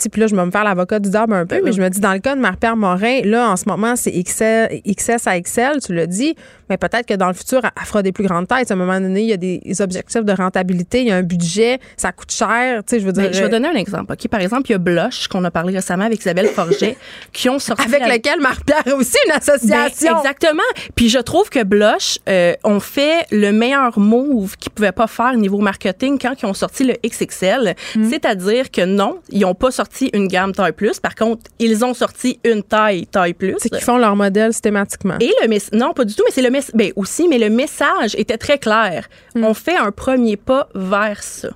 puis 0.10 0.22
là, 0.22 0.28
je 0.28 0.36
vais 0.36 0.45
me 0.45 0.51
faire 0.51 0.64
l'avocat 0.64 0.99
du 0.99 1.10
diable 1.10 1.34
un 1.34 1.45
peu, 1.45 1.62
mais 1.64 1.72
je 1.72 1.82
me 1.82 1.89
dis, 1.89 1.99
dans 1.99 2.14
le 2.14 2.20
cas 2.20 2.36
de 2.36 2.41
Marie-Pierre 2.41 2.78
Morin, 2.78 3.22
là, 3.24 3.49
en 3.51 3.56
ce 3.56 3.66
moment, 3.68 3.95
c'est 3.95 4.12
XL, 4.12 4.82
XS 4.88 5.28
à 5.28 5.39
XL, 5.39 5.80
tu 5.86 5.93
l'as 5.93 6.08
dit, 6.08 6.36
mais 6.70 6.78
peut-être 6.78 7.06
que 7.06 7.14
dans 7.14 7.28
le 7.28 7.34
futur, 7.34 7.62
elle 7.64 7.86
fera 7.86 8.01
des 8.01 8.12
plus 8.12 8.26
grandes 8.26 8.47
tailles. 8.47 8.66
À 8.70 8.74
un 8.74 8.76
moment 8.76 8.99
donné, 8.99 9.22
il 9.22 9.30
y 9.30 9.34
a 9.34 9.38
des 9.38 9.62
objectifs 9.82 10.24
de 10.24 10.34
rentabilité, 10.34 11.01
il 11.01 11.08
y 11.08 11.12
a 11.12 11.16
un 11.18 11.24
budget, 11.24 11.80
ça 11.97 12.12
coûte 12.12 12.32
cher. 12.32 12.84
Tu 12.84 12.91
sais, 12.95 12.99
je 12.99 13.06
veux 13.06 13.12
dire. 13.12 13.32
je 13.34 13.43
vais 13.43 13.49
donner 13.49 13.68
un 13.68 13.76
exemple. 13.76 14.14
OK, 14.14 14.28
par 14.28 14.41
exemple, 14.41 14.64
il 14.70 14.72
y 14.72 14.76
a 14.76 14.80
Blush, 14.80 15.28
qu'on 15.28 15.43
a 15.43 15.51
parlé 15.51 15.76
récemment 15.76 16.06
avec 16.06 16.20
Isabelle 16.20 16.47
Forget, 16.47 16.97
qui 17.34 17.49
ont 17.49 17.60
sorti. 17.60 17.84
Avec 17.84 18.01
lequel 18.01 18.39
Marie-Pierre 18.39 18.84
a 18.88 18.95
aussi 18.95 19.18
une 19.26 19.34
association. 19.34 20.14
Ben, 20.14 20.18
exactement. 20.20 20.64
Puis 20.95 21.10
je 21.10 21.20
trouve 21.20 21.49
que 21.49 21.64
Blush 21.64 22.20
euh, 22.30 22.54
ont 22.64 22.80
fait 22.80 22.93
le 23.32 23.52
meilleur 23.52 23.98
move 24.00 24.58
qu'ils 24.58 24.72
pouvaient 24.72 24.91
pas 24.91 25.08
faire 25.08 25.36
niveau 25.36 25.60
marketing 25.60 26.18
quand 26.20 26.34
ils 26.41 26.46
ont 26.46 26.54
sorti 26.54 26.84
le 26.84 26.96
XXL. 27.06 27.76
Mm. 27.96 28.10
C'est-à-dire 28.10 28.72
que 28.72 28.86
non, 28.86 29.20
ils 29.30 29.41
n'ont 29.41 29.56
pas 29.56 29.72
sorti 29.72 30.10
une 30.14 30.28
gamme 30.28 30.54
taille 30.54 30.72
plus. 30.72 31.00
Par 31.00 31.16
contre, 31.16 31.44
ils 31.60 31.84
ont 31.84 31.94
sorti 31.94 32.39
une 32.44 32.64
taille 32.64 33.08
taille 33.08 33.34
plus. 33.34 33.56
C'est 33.60 33.70
qu'ils 33.70 33.82
font 33.82 33.98
leur 33.98 34.16
modèle 34.16 34.54
systématiquement. 34.54 35.18
Et 35.20 35.32
le 35.41 35.78
non, 35.78 35.94
pas 35.94 36.06
du 36.06 36.16
tout, 36.16 36.24
mais 36.26 36.32
c'est 36.32 36.41
le 36.41 36.50
ben 36.74 36.91
aussi, 36.96 37.28
mais 37.28 37.38
le 37.38 37.50
message 37.50 38.16
était 38.18 38.38
très 38.38 38.58
clair. 38.58 39.08
Hmm. 39.36 39.44
On 39.44 39.54
fait 39.54 39.78
un 39.78 39.91
premier 39.91 40.38
pas 40.38 40.70
vers 40.76 41.22
ça. 41.24 41.50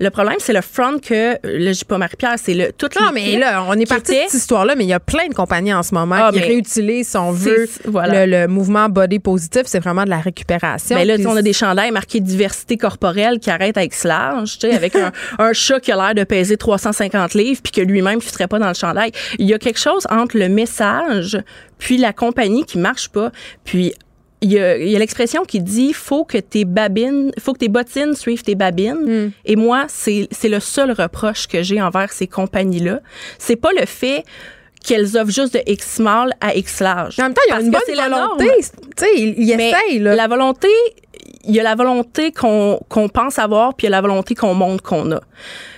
Le 0.00 0.10
problème, 0.10 0.36
c'est 0.38 0.52
le 0.52 0.60
front 0.60 0.98
que, 0.98 1.38
là, 1.42 1.72
je 1.72 1.84
pas 1.84 1.98
Marie-Pierre, 1.98 2.36
c'est 2.36 2.54
le 2.54 2.72
tout 2.72 2.88
Non, 3.00 3.10
mais 3.12 3.36
là, 3.36 3.64
on 3.68 3.74
est 3.74 3.88
parti 3.88 4.12
de 4.12 4.18
cette 4.28 4.34
histoire-là, 4.34 4.74
mais 4.76 4.84
il 4.84 4.88
y 4.88 4.92
a 4.92 5.00
plein 5.00 5.26
de 5.28 5.34
compagnies 5.34 5.74
en 5.74 5.82
ce 5.82 5.94
moment 5.94 6.16
ah, 6.18 6.30
qui 6.32 6.40
réutilisent, 6.40 7.08
si 7.08 7.16
on 7.16 7.32
veut, 7.32 7.68
le, 7.84 8.46
mouvement 8.46 8.88
body 8.88 9.18
positif. 9.18 9.62
C'est 9.66 9.80
vraiment 9.80 10.04
de 10.04 10.10
la 10.10 10.20
récupération. 10.20 10.96
Mais 10.96 11.04
là, 11.04 11.16
on 11.26 11.36
a 11.36 11.42
des 11.42 11.52
chandails 11.52 11.90
marqués 11.90 12.20
diversité 12.20 12.76
corporelle 12.76 13.38
qui 13.40 13.50
arrêtent 13.50 13.76
avec 13.76 13.92
large, 14.04 14.58
tu 14.58 14.68
sais, 14.68 14.74
avec 14.74 14.94
un, 14.94 15.12
un, 15.38 15.52
chat 15.52 15.80
qui 15.80 15.92
a 15.92 15.96
l'air 15.96 16.14
de 16.14 16.24
peser 16.24 16.56
350 16.56 17.34
livres 17.34 17.60
puis 17.62 17.72
que 17.72 17.80
lui-même 17.80 18.18
ne 18.18 18.46
pas 18.46 18.58
dans 18.58 18.68
le 18.68 18.74
chandail. 18.74 19.12
Il 19.38 19.46
y 19.46 19.54
a 19.54 19.58
quelque 19.58 19.80
chose 19.80 20.06
entre 20.10 20.36
le 20.36 20.48
message 20.48 21.38
puis 21.78 21.96
la 21.96 22.12
compagnie 22.12 22.64
qui 22.64 22.78
marche 22.78 23.08
pas. 23.08 23.30
Puis 23.64 23.94
il 24.40 24.52
y 24.52 24.58
a, 24.58 24.76
l'expression 24.98 25.44
qui 25.44 25.60
dit 25.60 25.92
faut 25.92 26.24
que 26.24 26.38
tes 26.38 26.64
babines, 26.64 27.32
faut 27.38 27.52
que 27.52 27.58
tes 27.58 27.68
bottines 27.68 28.14
suivent 28.14 28.42
tes 28.42 28.54
babines. 28.54 29.26
Hmm. 29.26 29.30
Et 29.44 29.56
moi, 29.56 29.86
c'est 29.88 30.28
le 30.44 30.60
seul 30.60 30.92
reproche 30.92 31.46
que 31.46 31.62
j'ai 31.62 31.82
envers 31.82 32.12
ces 32.12 32.26
compagnies-là. 32.26 33.00
C'est 33.38 33.56
pas 33.56 33.72
le 33.72 33.86
fait 33.86 34.24
qu'elles 34.84 35.16
offrent 35.16 35.32
juste 35.32 35.54
de 35.54 35.60
X 35.66 35.96
small 35.96 36.32
à 36.40 36.54
X 36.54 36.80
large. 36.80 37.18
En 37.18 37.24
même 37.24 37.34
temps, 37.34 37.42
il 37.48 37.50
y 37.50 37.54
a 37.54 37.60
une 37.60 37.70
bonne 37.70 37.80
volonté. 37.94 38.50
Tu 38.96 39.04
sais, 39.04 39.14
ils, 39.16 39.50
essayent. 39.50 39.98
La 39.98 40.28
volonté, 40.28 40.68
il 41.48 41.54
y 41.54 41.60
a 41.60 41.62
la 41.62 41.74
volonté 41.74 42.30
qu'on 42.30 42.78
pense 43.12 43.38
avoir, 43.38 43.74
puis 43.74 43.86
il 43.86 43.90
y 43.90 43.92
a 43.92 43.96
la 43.96 44.02
volonté 44.02 44.34
qu'on 44.34 44.54
montre 44.54 44.82
qu'on 44.82 45.10
a. 45.12 45.20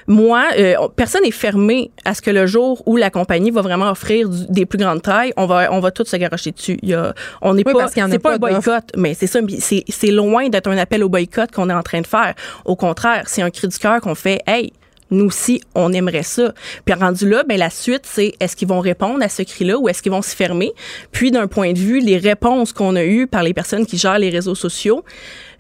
Moi, 0.09 0.45
euh, 0.59 0.75
personne 0.97 1.23
n'est 1.23 1.31
fermé 1.31 1.93
à 2.05 2.15
ce 2.15 2.21
que 2.21 2.33
le 2.33 2.47
jour 2.47 2.83
où 2.87 2.97
la 2.97 3.11
compagnie 3.11 3.53
va 3.53 3.63
vraiment 3.63 3.89
offrir 3.89 4.29
des 4.29 4.67
plus 4.67 4.79
grandes 4.79 5.03
tailles, 5.03 5.33
on 5.37 5.47
va 5.47 5.73
on 5.73 5.79
va 5.79 5.93
tous 5.93 6.07
se 6.07 6.17
garocher 6.17 6.51
dessus. 6.51 6.79
Il 6.83 6.89
y 6.89 6.95
a, 6.95 7.15
on 7.41 7.55
n'est 7.55 7.63
pas 7.63 7.71
c'est 7.89 8.19
pas, 8.19 8.35
un 8.35 8.39
boycott, 8.39 8.85
mais 8.97 9.15
c'est 9.15 9.29
ça, 9.29 9.39
c'est 9.61 10.11
loin 10.11 10.49
d'être 10.49 10.69
un 10.69 10.77
appel 10.77 11.05
au 11.05 11.09
boycott 11.09 11.53
qu'on 11.53 11.71
est 11.71 11.75
en 11.75 11.83
train 11.83 12.01
de 12.01 12.07
faire. 12.07 12.35
Au 12.65 12.75
contraire, 12.75 13.25
c'est 13.27 13.43
un 13.43 13.51
cri 13.51 13.69
du 13.69 13.79
cœur 13.79 14.01
qu'on 14.01 14.17
fait. 14.17 14.41
Hey, 14.49 14.73
nous 15.11 15.27
aussi, 15.27 15.61
on 15.75 15.93
aimerait 15.93 16.23
ça. 16.23 16.55
Puis 16.85 16.95
rendu 16.95 17.29
là, 17.29 17.43
ben 17.49 17.59
la 17.59 17.71
suite, 17.71 18.03
c'est 18.05 18.33
est-ce 18.41 18.57
qu'ils 18.57 18.69
vont 18.69 18.81
répondre 18.81 19.23
à 19.23 19.29
ce 19.29 19.43
cri-là 19.43 19.79
ou 19.79 19.89
est-ce 19.89 20.03
qu'ils 20.03 20.13
vont 20.13 20.23
se 20.23 20.35
fermer? 20.35 20.73
Puis 21.13 21.31
d'un 21.31 21.49
point 21.49 21.73
de 21.73 21.79
vue, 21.79 22.01
les 22.01 22.17
réponses 22.17 22.73
qu'on 22.73 22.97
a 22.97 23.05
eues 23.05 23.27
par 23.27 23.43
les 23.43 23.53
personnes 23.53 23.87
qui 23.87 23.99
gèrent 23.99 24.19
les 24.19 24.31
réseaux 24.31 24.55
sociaux, 24.55 25.05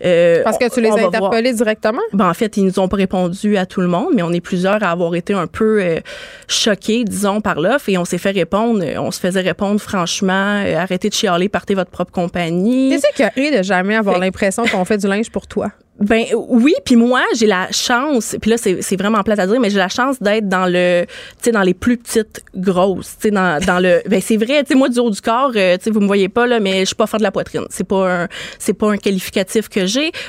euh, 0.04 0.42
Parce 0.42 0.58
que 0.58 0.72
tu 0.72 0.80
les 0.80 0.90
as 0.90 1.06
interpellés 1.06 1.52
directement? 1.52 2.00
Ben, 2.12 2.28
en 2.28 2.34
fait, 2.34 2.56
ils 2.56 2.64
nous 2.64 2.78
ont 2.78 2.88
pas 2.88 2.96
répondu 2.96 3.56
à 3.56 3.66
tout 3.66 3.80
le 3.80 3.86
monde, 3.86 4.08
mais 4.14 4.22
on 4.22 4.32
est 4.32 4.40
plusieurs 4.40 4.82
à 4.82 4.90
avoir 4.90 5.14
été 5.14 5.34
un 5.34 5.46
peu 5.46 5.82
euh, 5.82 6.00
choqués, 6.48 7.04
disons, 7.04 7.40
par 7.40 7.60
l'offre 7.60 7.88
et 7.88 7.98
on 7.98 8.04
s'est 8.04 8.18
fait 8.18 8.30
répondre, 8.30 8.82
euh, 8.82 8.98
on 8.98 9.10
se 9.10 9.20
faisait 9.20 9.40
répondre 9.40 9.80
franchement, 9.80 10.62
arrêtez 10.76 11.08
de 11.08 11.14
chialer, 11.14 11.48
partez 11.48 11.74
votre 11.74 11.90
propre 11.90 12.12
compagnie. 12.12 12.98
C'est 12.98 13.22
ça 13.22 13.30
de 13.36 13.62
jamais 13.62 13.96
avoir 13.96 14.18
l'impression 14.18 14.64
qu'on 14.66 14.84
fait 14.84 14.98
du 14.98 15.06
linge 15.06 15.30
pour 15.30 15.46
toi. 15.46 15.70
Ben 16.00 16.24
oui, 16.34 16.72
puis 16.82 16.96
moi 16.96 17.20
j'ai 17.36 17.46
la 17.46 17.70
chance, 17.72 18.34
puis 18.40 18.50
là 18.50 18.56
c'est 18.56 18.96
vraiment 18.96 19.22
plate 19.22 19.38
à 19.38 19.46
dire, 19.46 19.60
mais 19.60 19.68
j'ai 19.68 19.76
la 19.76 19.90
chance 19.90 20.18
d'être 20.18 20.48
dans 20.48 20.64
le, 20.64 21.04
tu 21.04 21.12
sais 21.42 21.52
dans 21.52 21.60
les 21.60 21.74
plus 21.74 21.98
petites 21.98 22.42
grosses, 22.56 23.16
tu 23.16 23.28
sais 23.28 23.30
dans, 23.30 23.62
dans 23.62 23.78
le, 23.78 24.00
ben 24.08 24.18
c'est 24.22 24.38
vrai, 24.38 24.62
tu 24.62 24.68
sais 24.68 24.74
moi 24.76 24.88
du 24.88 24.98
haut 24.98 25.10
du 25.10 25.20
corps, 25.20 25.52
tu 25.52 25.58
sais 25.58 25.90
vous 25.90 26.00
me 26.00 26.06
voyez 26.06 26.30
pas 26.30 26.46
là, 26.46 26.58
mais 26.58 26.80
je 26.80 26.84
suis 26.86 26.94
pas 26.94 27.06
fort 27.06 27.18
de 27.18 27.22
la 27.24 27.30
poitrine, 27.30 27.66
c'est 27.68 27.84
pas 27.84 28.22
un, 28.22 28.28
c'est 28.58 28.72
pas 28.72 28.90
un 28.90 28.96
qualificatif 28.96 29.68
que 29.68 29.84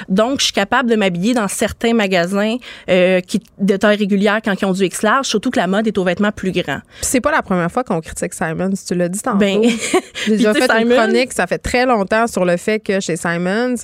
donc, 0.09 0.39
je 0.39 0.45
suis 0.45 0.53
capable 0.53 0.89
de 0.89 0.95
m'habiller 0.95 1.33
dans 1.33 1.47
certains 1.47 1.93
magasins 1.93 2.57
euh, 2.89 3.19
qui 3.21 3.41
de 3.59 3.77
taille 3.77 3.97
régulière 3.97 4.39
quand 4.43 4.59
ils 4.59 4.65
ont 4.65 4.71
du 4.71 4.83
X 4.83 5.01
large, 5.01 5.27
surtout 5.27 5.51
que 5.51 5.59
la 5.59 5.67
mode 5.67 5.87
est 5.87 5.97
aux 5.97 6.03
vêtements 6.03 6.31
plus 6.31 6.51
grands. 6.51 6.81
C'est 7.01 7.21
pas 7.21 7.31
la 7.31 7.41
première 7.41 7.71
fois 7.71 7.83
qu'on 7.83 8.01
critique 8.01 8.33
Simons, 8.33 8.73
tu 8.87 8.95
l'as 8.95 9.09
dit 9.09 9.21
tantôt. 9.21 9.37
Ben, 9.37 9.61
J'ai 10.25 10.37
déjà 10.37 10.53
fait 10.53 10.69
une 10.71 10.89
chronique, 10.89 11.33
ça 11.33 11.47
fait 11.47 11.57
très 11.57 11.85
longtemps 11.85 12.27
sur 12.27 12.45
le 12.45 12.57
fait 12.57 12.79
que 12.79 12.99
chez 12.99 13.15
Simons, 13.15 13.75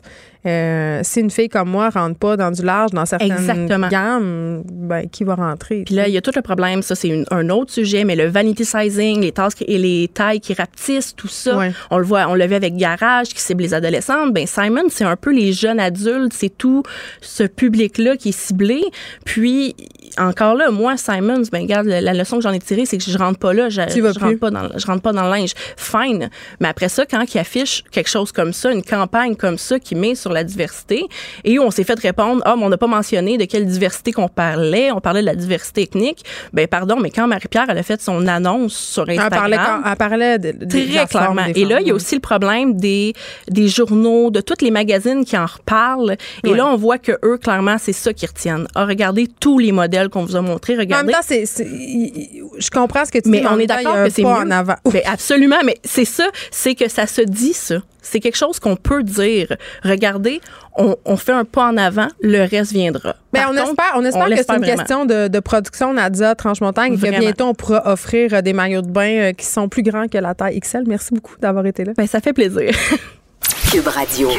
euh, 0.48 1.02
si 1.04 1.20
une 1.20 1.30
fille 1.30 1.50
comme 1.50 1.70
moi 1.70 1.90
rentre 1.90 2.18
pas 2.18 2.38
dans 2.38 2.52
du 2.52 2.64
large, 2.64 2.92
dans 2.92 3.06
certaines 3.06 3.68
gammes, 3.90 4.64
ben, 4.66 5.08
qui 5.10 5.24
va 5.24 5.36
rentrer? 5.36 5.84
Puis 5.86 5.96
là, 5.96 6.08
il 6.08 6.14
y 6.14 6.18
a 6.18 6.22
tout 6.22 6.32
le 6.36 6.42
problème, 6.42 6.82
ça 6.82 6.96
c'est 6.96 7.24
un 7.32 7.50
autre 7.50 7.72
sujet, 7.72 8.04
mais 8.04 8.16
le 8.16 8.28
vanity 8.28 8.66
sizing, 8.66 9.22
les 9.22 9.32
tasses 9.32 9.56
et 9.66 9.78
les 9.78 10.10
tailles 10.14 10.40
qui 10.40 10.54
rapetissent, 10.54 11.16
tout 11.16 11.28
ça, 11.28 11.60
on 11.92 11.98
le 11.98 12.06
voit, 12.06 12.28
on 12.28 12.36
le 12.36 12.46
vit 12.46 12.56
avec 12.56 12.76
Garage 12.76 13.30
qui 13.30 13.42
cible 13.42 13.64
les 13.64 13.74
adolescentes. 13.74 14.34
Ben 14.34 14.48
Simon, 14.48 14.84
c'est 14.90 15.04
un 15.04 15.16
peu 15.16 15.34
les 15.34 15.54
jeunes 15.54 15.80
adultes, 15.80 16.34
c'est 16.34 16.56
tout 16.56 16.84
ce 17.22 17.44
public-là 17.44 18.18
qui 18.18 18.30
est 18.30 18.38
ciblé. 18.38 18.82
Puis 19.26 19.76
encore 20.18 20.56
là, 20.56 20.72
moi, 20.72 20.98
Simons, 20.98 21.44
ben 21.52 21.62
regarde, 21.62 21.88
la 21.88 22.14
leçon 22.14 22.38
que 22.38 22.44
j'en 22.44 22.54
ai 22.54 22.60
tirée, 22.60 22.86
c'est 22.86 22.98
que 22.98 23.04
je 23.04 23.18
rentre 23.18 23.40
pas 23.40 23.54
là, 23.54 23.70
je, 23.70 23.82
je 23.88 24.20
rentre 24.20 24.40
pas 24.40 24.52
dans, 24.52 24.70
je 24.78 24.86
rentre 24.86 25.02
pas 25.02 25.14
dans 25.14 25.24
le 25.24 25.32
linge. 25.32 25.52
Fine. 25.76 26.30
Mais 26.60 26.68
après 26.68 26.90
ça, 26.90 27.06
quand 27.06 27.24
il 27.34 27.38
affiche 27.38 27.84
quelque 27.92 28.10
chose 28.10 28.32
comme 28.32 28.54
ça, 28.54 28.72
une 28.72 28.84
campagne 28.84 29.36
comme 29.36 29.58
ça 29.58 29.80
qui 29.80 29.96
met 29.96 30.16
sur 30.16 30.32
la 30.38 30.44
diversité, 30.44 31.06
et 31.44 31.60
où 31.60 31.64
on 31.64 31.72
s'est 31.72 31.84
fait 31.84 32.00
répondre, 32.00 32.42
ah, 32.46 32.56
mais 32.58 32.64
on 32.64 32.70
n'a 32.70 32.78
pas 32.78 32.88
mentionné 32.88 33.38
de 33.38 33.46
quelle 33.46 33.66
diversité 33.66 34.12
qu'on 34.12 34.28
parlait, 34.28 34.92
on 34.92 35.02
parlait 35.02 35.22
de 35.22 35.26
la 35.26 35.36
diversité 35.36 35.84
ethnique. 35.84 36.24
Ben 36.54 36.68
pardon, 36.68 36.98
mais 37.00 37.12
quand 37.12 37.28
Marie-Pierre 37.28 37.66
elle 37.70 37.78
a 37.78 37.84
fait 37.84 38.02
son 38.02 38.28
annonce 38.28 38.76
sur 38.76 39.04
Instagram, 39.04 39.50
elle 39.52 39.58
parlait, 39.58 39.96
parlait 39.98 40.40
de, 40.40 40.66
très 40.66 41.06
clairement. 41.08 41.46
Et 41.56 41.66
là, 41.66 41.82
il 41.82 41.88
y 41.88 41.92
a 41.92 41.94
aussi 41.94 42.16
le 42.16 42.22
problème 42.22 42.76
des 42.76 43.14
des 43.50 43.68
journaux, 43.68 44.30
de 44.32 44.42
toutes 44.42 44.62
les 44.62 44.72
magazines 44.72 45.26
qui 45.26 45.38
en 45.38 45.46
reparlent. 45.46 46.18
Et 46.44 46.54
là, 46.54 46.68
on 46.68 46.76
voit 46.76 46.98
que 46.98 47.14
eux, 47.24 47.38
clairement, 47.38 47.78
c'est 47.80 47.94
ça 47.94 48.14
qu'ils 48.14 48.30
retiennent. 48.30 48.68
Ah, 48.76 48.86
regardez 48.86 49.28
tous 49.40 49.60
les 49.60 49.72
modèles 49.72 50.10
qu'on 50.10 50.24
vous 50.24 50.36
a 50.36 50.42
montrés. 50.42 50.76
Regardez. 50.76 51.04
En 51.04 51.06
même 51.06 51.16
temps, 51.16 51.26
c'est, 51.26 51.46
je 51.46 52.70
comprends 52.70 53.06
ce 53.06 53.12
que 53.12 53.20
tu 53.20 53.30
mais 53.30 53.40
dis. 53.40 53.44
Mais 53.44 53.50
on 53.50 53.60
est 53.60 53.68
d'accord 53.68 54.04
que 54.04 54.10
c'est 54.10 54.26
en 54.26 54.50
avant. 54.52 54.76
Mais 54.92 55.04
absolument. 55.06 55.58
Mais 55.66 55.78
c'est 55.84 56.06
ça, 56.06 56.28
c'est 56.52 56.76
que 56.76 56.90
ça 56.90 57.08
se 57.08 57.22
dit 57.22 57.54
ça. 57.54 57.78
C'est 58.10 58.20
quelque 58.20 58.38
chose 58.38 58.60
qu'on 58.60 58.76
peut 58.76 59.04
dire. 59.04 59.56
Regardez, 59.84 60.42
on, 60.78 61.18
fait 61.18 61.34
un 61.34 61.44
pas 61.44 61.68
en 61.68 61.78
avant, 61.78 62.08
le 62.22 62.48
reste 62.48 62.72
viendra. 62.72 63.16
Mais 63.34 63.42
ben, 63.42 63.48
on, 63.50 63.58
espère, 63.58 63.94
on 63.96 64.06
espère 64.06 64.30
que 64.30 64.36
c'est 64.36 64.56
une 64.56 64.78
question 64.78 65.06
de, 65.06 65.40
production, 65.40 65.94
Nadia 65.94 66.36
Tranche-Montagne, 66.36 66.94
et 66.94 66.98
que 66.98 67.20
bientôt 67.20 67.46
on 67.46 67.54
pourra 67.54 67.92
offrir 67.92 68.34
euh, 68.34 68.42
des 68.42 68.54
maillots 68.54 68.82
de 68.82 68.90
bain 68.90 69.10
euh, 69.10 69.32
qui 69.34 69.46
sont 69.46 69.70
plus 69.70 69.84
grands 69.84 70.08
que 70.08 70.18
la 70.18 70.36
taille 70.36 70.60
XL. 70.60 70.84
Merci 70.88 71.14
beaucoup 71.14 71.36
d'avoir 71.40 71.66
été 71.66 71.84
là. 71.84 71.94
Ben, 71.98 72.08
ça 72.08 72.22
fait 72.22 72.34
plaisir. 72.34 72.72
Cube 73.72 73.88
Radio. 73.88 74.30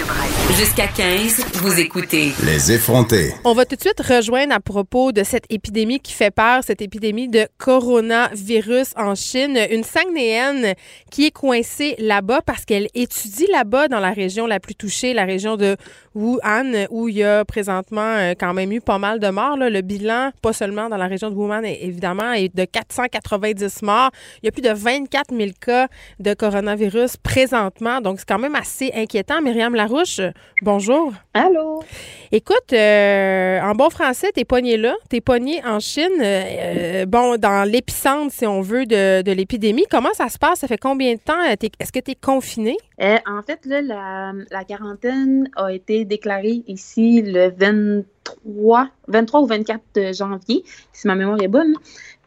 Jusqu'à 0.56 0.86
15, 0.86 1.44
vous 1.56 1.78
écoutez. 1.78 2.32
Les 2.46 2.72
effrontés. 2.72 3.34
On 3.44 3.52
va 3.52 3.66
tout 3.66 3.76
de 3.76 3.80
suite 3.82 4.00
rejoindre 4.00 4.54
à 4.54 4.60
propos 4.60 5.12
de 5.12 5.22
cette 5.22 5.44
épidémie 5.50 6.00
qui 6.00 6.14
fait 6.14 6.30
peur, 6.30 6.64
cette 6.64 6.80
épidémie 6.80 7.28
de 7.28 7.46
coronavirus 7.58 8.94
en 8.96 9.14
Chine. 9.14 9.58
Une 9.70 9.84
Sangnéenne 9.84 10.72
qui 11.10 11.26
est 11.26 11.30
coincée 11.30 11.94
là-bas 11.98 12.40
parce 12.40 12.64
qu'elle 12.64 12.88
étudie 12.94 13.46
là-bas 13.52 13.88
dans 13.88 14.00
la 14.00 14.12
région 14.12 14.46
la 14.46 14.60
plus 14.60 14.74
touchée, 14.74 15.12
la 15.12 15.26
région 15.26 15.58
de 15.58 15.76
Wuhan, 16.14 16.86
où 16.88 17.10
il 17.10 17.16
y 17.16 17.22
a 17.22 17.44
présentement 17.44 18.00
euh, 18.00 18.32
quand 18.38 18.54
même 18.54 18.72
eu 18.72 18.80
pas 18.80 18.98
mal 18.98 19.20
de 19.20 19.28
morts. 19.28 19.58
Le 19.58 19.82
bilan, 19.82 20.30
pas 20.40 20.54
seulement 20.54 20.88
dans 20.88 20.96
la 20.96 21.06
région 21.06 21.30
de 21.30 21.34
Wuhan, 21.34 21.64
évidemment, 21.64 22.32
est 22.32 22.54
de 22.54 22.64
490 22.64 23.82
morts. 23.82 24.10
Il 24.42 24.46
y 24.46 24.48
a 24.48 24.52
plus 24.52 24.62
de 24.62 24.72
24 24.72 25.36
000 25.36 25.50
cas 25.60 25.88
de 26.18 26.32
coronavirus 26.32 27.18
présentement. 27.18 28.00
Donc, 28.00 28.20
c'est 28.20 28.28
quand 28.28 28.38
même 28.38 28.54
assez 28.54 28.90
inquiétant. 28.94 29.17
Myriam 29.42 29.74
Larouche, 29.74 30.20
bonjour. 30.62 31.12
Allô? 31.34 31.82
Écoute, 32.30 32.72
euh, 32.72 33.60
en 33.60 33.72
bon 33.72 33.90
français, 33.90 34.30
t'es 34.32 34.44
pogné 34.44 34.76
là, 34.76 34.94
t'es 35.08 35.20
pogné 35.20 35.64
en 35.64 35.80
Chine, 35.80 36.20
euh, 36.20 37.06
bon, 37.06 37.36
dans 37.36 37.68
l'épicentre, 37.68 38.32
si 38.32 38.46
on 38.46 38.60
veut, 38.60 38.86
de, 38.86 39.22
de 39.22 39.32
l'épidémie. 39.32 39.84
Comment 39.90 40.12
ça 40.14 40.28
se 40.28 40.38
passe? 40.38 40.60
Ça 40.60 40.68
fait 40.68 40.78
combien 40.78 41.14
de 41.14 41.20
temps? 41.20 41.42
Est-ce 41.42 41.92
que 41.92 42.00
tu 42.00 42.12
es 42.12 42.14
confiné? 42.14 42.76
en 43.00 43.42
fait, 43.46 43.64
là, 43.64 43.80
la, 43.80 44.32
la 44.50 44.64
quarantaine 44.64 45.48
a 45.56 45.72
été 45.72 46.04
déclarée 46.04 46.62
ici 46.66 47.22
le 47.22 47.50
23, 47.56 48.88
23 49.06 49.40
ou 49.40 49.46
24 49.46 50.14
janvier, 50.14 50.64
si 50.92 51.06
ma 51.06 51.14
mémoire 51.14 51.40
est 51.40 51.48
bonne. 51.48 51.74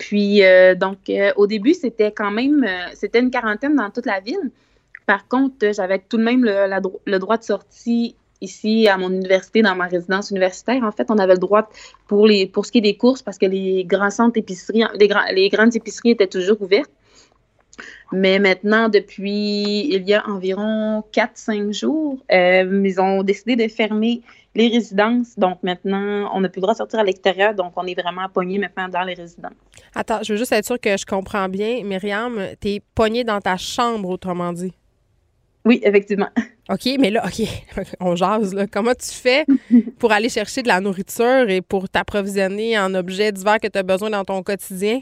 Puis, 0.02 0.44
euh, 0.44 0.74
donc, 0.74 0.98
euh, 1.10 1.32
au 1.36 1.46
début, 1.46 1.76
c'était 1.76 2.12
quand 2.12 2.32
même, 2.32 2.64
euh, 2.64 2.88
c'était 2.96 3.20
une 3.20 3.30
quarantaine 3.30 3.76
dans 3.76 3.92
toute 3.92 4.08
la 4.08 4.20
ville. 4.20 4.50
Par 5.12 5.28
contre, 5.28 5.74
j'avais 5.74 6.00
tout 6.00 6.16
de 6.16 6.24
même 6.24 6.46
le, 6.46 7.18
droit 7.18 7.38
de 7.38 7.44
sortie 7.44 8.16
ici 8.40 8.88
à 8.88 8.98
mon 8.98 9.10
université, 9.10 9.62
dans 9.62 9.76
ma 9.76 9.88
résidence 9.88 10.32
universitaire. 10.32 10.82
En 10.84 10.94
fait, 10.94 11.12
on 11.12 11.18
avait 11.18 11.34
le 11.34 11.40
droit 11.40 11.68
pour, 12.08 12.30
ce 12.30 12.72
qui 12.72 12.78
est 12.78 12.88
des 12.92 12.96
courses 12.96 13.22
parce 13.22 13.38
que 13.38 13.46
les 13.46 13.84
grands 13.84 14.10
centres 14.10 14.38
épiceries, 14.38 14.86
les, 14.98 15.10
les 15.34 15.50
grandes 15.50 15.76
épiceries 15.76 16.12
étaient 16.12 16.28
toujours 16.28 16.62
ouvertes. 16.62 16.94
Mais 18.14 18.40
maintenant, 18.40 18.88
depuis 18.88 19.90
il 19.94 20.08
y 20.08 20.14
a 20.14 20.26
environ 20.30 21.04
4-5 21.12 21.74
jours, 21.74 22.20
euh, 22.32 22.82
ils 22.86 23.02
ont 23.02 23.22
décidé 23.24 23.58
de 23.58 23.68
fermer 23.68 24.22
les 24.56 24.70
résidences. 24.70 25.38
Donc 25.38 25.62
maintenant, 25.62 26.32
on 26.34 26.40
n'a 26.40 26.48
plus 26.48 26.60
le 26.60 26.68
droit 26.68 26.74
de 26.74 26.78
sortir 26.78 27.00
à 27.00 27.04
l'extérieur. 27.04 27.54
Donc 27.54 27.74
on 27.76 27.86
est 27.86 28.02
vraiment 28.02 28.30
pogné 28.30 28.60
maintenant 28.60 28.88
dans 28.88 29.04
les 29.04 29.16
résidences. 29.16 29.52
Attends, 29.94 30.24
je 30.24 30.32
veux 30.32 30.38
juste 30.38 30.54
être 30.54 30.66
sûre 30.66 30.80
que 30.80 30.96
je 30.96 31.06
comprends 31.06 31.50
bien. 31.50 31.84
Myriam, 31.84 32.40
tu 32.62 32.70
es 32.70 32.82
pogné 32.96 33.26
dans 33.26 33.42
ta 33.42 33.58
chambre, 33.58 34.08
autrement 34.08 34.54
dit. 34.54 34.74
Oui, 35.66 35.80
effectivement. 35.84 36.30
OK, 36.70 36.90
mais 37.00 37.12
là, 37.12 37.24
OK, 37.26 37.48
on 38.00 38.16
jase. 38.16 38.54
Là. 38.54 38.66
Comment 38.68 38.94
tu 38.94 39.12
fais 39.12 39.46
pour 40.00 40.12
aller 40.12 40.30
chercher 40.30 40.64
de 40.64 40.68
la 40.68 40.80
nourriture 40.80 41.50
et 41.50 41.62
pour 41.62 41.90
t'approvisionner 41.90 42.80
en 42.80 42.94
objets 42.94 43.32
divers 43.32 43.60
que 43.60 43.68
tu 43.68 43.78
as 43.78 43.84
besoin 43.84 44.10
dans 44.10 44.24
ton 44.24 44.42
quotidien? 44.42 45.02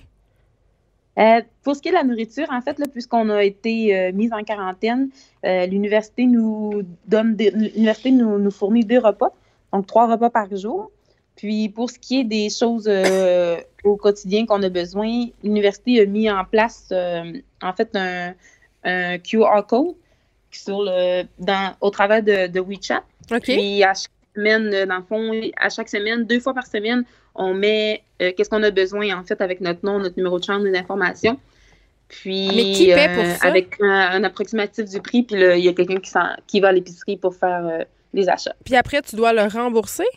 Euh, 1.20 1.42
pour 1.64 1.76
ce 1.76 1.82
qui 1.82 1.90
est 1.90 1.92
de 1.92 1.98
la 1.98 2.04
nourriture, 2.04 2.48
en 2.50 2.62
fait, 2.62 2.78
puisqu'on 2.92 3.30
a 3.30 3.44
été 3.44 3.98
euh, 3.98 4.12
mis 4.14 4.32
en 4.32 4.42
quarantaine, 4.44 5.10
euh, 5.46 5.66
l'université 5.66 6.26
nous 6.26 6.82
donne 7.08 7.36
l'université 7.38 8.12
nous, 8.12 8.40
nous, 8.40 8.52
fournit 8.52 8.86
deux 8.86 9.00
repas, 9.00 9.34
donc 9.74 9.86
trois 9.86 10.10
repas 10.10 10.30
par 10.30 10.56
jour. 10.56 10.92
Puis 11.36 11.68
pour 11.70 11.90
ce 11.90 12.00
qui 12.00 12.22
est 12.22 12.24
des 12.24 12.50
choses 12.50 12.90
au 13.84 13.96
quotidien 13.96 14.46
qu'on 14.46 14.62
a 14.62 14.70
besoin, 14.70 15.28
l'université 15.42 16.02
a 16.02 16.06
mis 16.06 16.30
en 16.30 16.44
place 16.44 16.92
en 16.92 17.74
fait 17.74 17.96
un, 17.96 18.34
QR 19.20 19.62
code 19.66 19.96
sur 20.52 20.82
le, 20.84 21.24
dans, 21.38 21.76
au 21.82 21.90
travers 21.90 22.24
de, 22.24 22.48
de 22.48 22.60
WeChat. 22.60 23.04
Puis 23.42 23.84
à 23.84 23.94
chaque 23.94 24.12
semaine, 24.36 24.86
dans 24.86 24.98
le 24.98 25.04
fond, 25.04 25.32
à 25.58 25.70
chaque 25.70 25.90
semaine, 25.90 26.26
deux 26.26 26.40
fois 26.40 26.54
par 26.54 26.66
semaine, 26.66 27.04
on 27.36 27.54
met 27.54 28.04
euh, 28.22 28.32
qu'est-ce 28.36 28.50
qu'on 28.50 28.64
a 28.64 28.72
besoin, 28.72 29.18
en 29.18 29.24
fait, 29.24 29.42
avec 29.42 29.62
notre 29.62 29.86
nom, 29.86 30.00
notre 30.00 30.18
numéro 30.18 30.40
de 30.40 30.44
chambre, 30.44 30.66
nos 30.66 30.78
informations. 30.78 31.40
Puis, 32.08 32.50
Mais 32.56 32.74
qui 32.74 32.88
paie 32.88 33.14
pour 33.14 33.24
euh, 33.24 33.36
ça? 33.36 33.48
Avec 33.48 33.76
un, 33.82 34.24
approximatif 34.24 34.86
du 34.86 35.00
prix, 35.00 35.24
puis 35.24 35.40
il 35.40 35.64
y 35.64 35.70
a 35.70 35.74
quelqu'un 35.74 36.00
qui, 36.00 36.12
qui, 36.48 36.60
va 36.60 36.70
à 36.70 36.72
l'épicerie 36.72 37.18
pour 37.18 37.36
faire 37.36 37.66
euh, 37.66 37.84
les 38.14 38.28
achats. 38.28 38.56
Puis 38.66 38.76
après, 38.76 39.02
tu 39.02 39.16
dois 39.16 39.34
le 39.34 39.44
rembourser? 39.44 40.08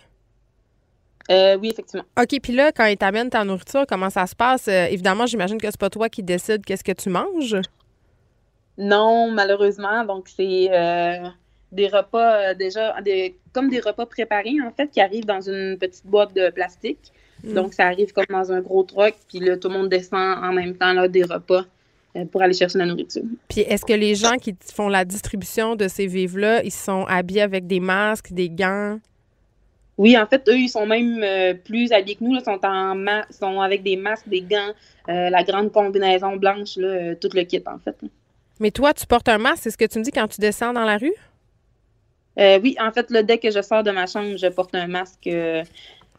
oui, 1.30 1.70
effectivement. 1.70 2.05
OK, 2.20 2.41
puis 2.43 2.53
là, 2.53 2.72
quand 2.72 2.85
ils 2.85 2.97
t'amènent 2.97 3.30
ta 3.30 3.43
nourriture, 3.43 3.85
comment 3.89 4.11
ça 4.11 4.26
se 4.26 4.35
passe? 4.35 4.68
évidemment, 4.68 5.24
j'imagine 5.24 5.59
que 5.59 5.66
c'est 5.70 5.80
pas 5.80 5.89
toi 5.89 6.11
qui 6.11 6.22
décides 6.22 6.62
qu'est-ce 6.62 6.85
que 6.85 6.93
tu 6.93 7.09
manges. 7.09 7.57
Non, 8.83 9.30
malheureusement. 9.30 10.05
Donc, 10.05 10.28
c'est 10.28 10.68
des 11.72 11.89
repas 11.89 12.51
euh, 12.51 12.55
déjà, 12.55 13.01
des, 13.01 13.35
comme 13.53 13.68
des 13.70 13.80
repas 13.80 14.07
préparés, 14.07 14.57
en 14.64 14.70
fait, 14.70 14.89
qui 14.89 15.01
arrivent 15.01 15.24
dans 15.24 15.41
une 15.41 15.76
petite 15.78 16.07
boîte 16.07 16.35
de 16.35 16.51
plastique. 16.51 17.12
Mm. 17.43 17.55
Donc, 17.55 17.74
ça 17.74 17.87
arrive 17.87 18.12
comme 18.12 18.26
dans 18.28 18.53
un 18.53 18.61
gros 18.61 18.85
truck, 18.85 19.14
puis 19.28 19.41
là, 19.41 19.57
tout 19.57 19.68
le 19.68 19.74
monde 19.74 19.89
descend 19.89 20.39
en 20.45 20.53
même 20.53 20.76
temps 20.76 20.93
là, 20.93 21.09
des 21.09 21.24
repas 21.24 21.64
euh, 22.16 22.24
pour 22.26 22.43
aller 22.43 22.55
chercher 22.55 22.78
la 22.78 22.87
nourriture. 22.87 23.22
Puis, 23.49 23.62
est-ce 23.62 23.85
que 23.85 23.95
les 23.95 24.14
gens 24.14 24.37
qui 24.37 24.55
font 24.72 24.89
la 24.89 25.05
distribution 25.05 25.74
de 25.74 25.89
ces 25.89 26.07
vivres-là, 26.07 26.62
ils 26.62 26.70
sont 26.70 27.05
habillés 27.09 27.43
avec 27.43 27.66
des 27.66 27.80
masques, 27.80 28.33
des 28.33 28.51
gants? 28.51 28.99
Oui, 29.99 30.16
en 30.16 30.26
fait, 30.26 30.47
eux, 30.49 30.59
ils 30.59 30.68
sont 30.68 30.87
même 30.87 31.22
euh, 31.22 31.55
plus 31.55 31.91
habillés 31.93 32.16
que 32.16 32.24
nous. 32.24 32.35
Ils 32.35 32.45
sont, 32.45 32.61
en 32.62 33.22
sont 33.30 33.61
avec 33.61 33.83
des 33.83 33.97
masques, 33.97 34.28
des 34.28 34.43
gants, 34.43 34.72
la 35.09 35.43
grande 35.43 35.72
combinaison 35.72 36.37
blanche, 36.37 36.76
là, 36.76 37.14
tout 37.16 37.28
le 37.35 37.43
kit, 37.43 37.62
en 37.66 37.78
fait. 37.78 37.97
Mais 38.61 38.71
toi, 38.71 38.93
tu 38.93 39.07
portes 39.07 39.29
un 39.29 39.39
masque, 39.39 39.63
c'est 39.63 39.71
ce 39.71 39.79
que 39.79 39.85
tu 39.85 39.99
me 39.99 40.05
dis 40.05 40.11
quand 40.11 40.29
tu 40.29 40.41
descends 40.41 40.73
dans 40.73 40.85
la 40.85 40.99
rue? 40.99 41.15
Euh, 42.39 42.59
oui, 42.63 42.77
en 42.81 42.91
fait, 42.93 43.13
dès 43.13 43.39
que 43.39 43.51
je 43.51 43.61
sors 43.61 43.83
de 43.83 43.91
ma 43.91 44.07
chambre, 44.07 44.37
je 44.37 44.47
porte 44.49 44.75
un 44.75 44.87
masque. 44.87 45.27
Euh, 45.27 45.63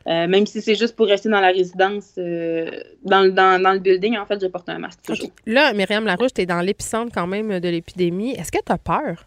euh, 0.06 0.28
même 0.28 0.46
si 0.46 0.62
c'est 0.62 0.76
juste 0.76 0.96
pour 0.98 1.08
rester 1.08 1.30
dans 1.30 1.40
la 1.40 1.48
résidence, 1.48 2.16
dans, 2.16 3.34
dans, 3.34 3.74
le 3.74 3.80
building, 3.80 4.18
en 4.18 4.26
fait, 4.26 4.40
je 4.42 4.48
porte 4.48 4.68
un 4.68 4.78
masque 4.78 5.00
toujours. 5.04 5.30
Là, 5.46 5.74
Myriam 5.74 6.06
Larouche, 6.06 6.34
tu 6.34 6.42
es 6.42 6.46
dans 6.46 6.60
l'épicentre 6.60 7.12
quand 7.14 7.26
même 7.26 7.60
de 7.60 7.70
l'épidémie. 7.70 8.32
Est-ce 8.32 8.52
que 8.52 8.60
tu 8.64 8.72
as 8.72 8.78
peur? 8.78 9.24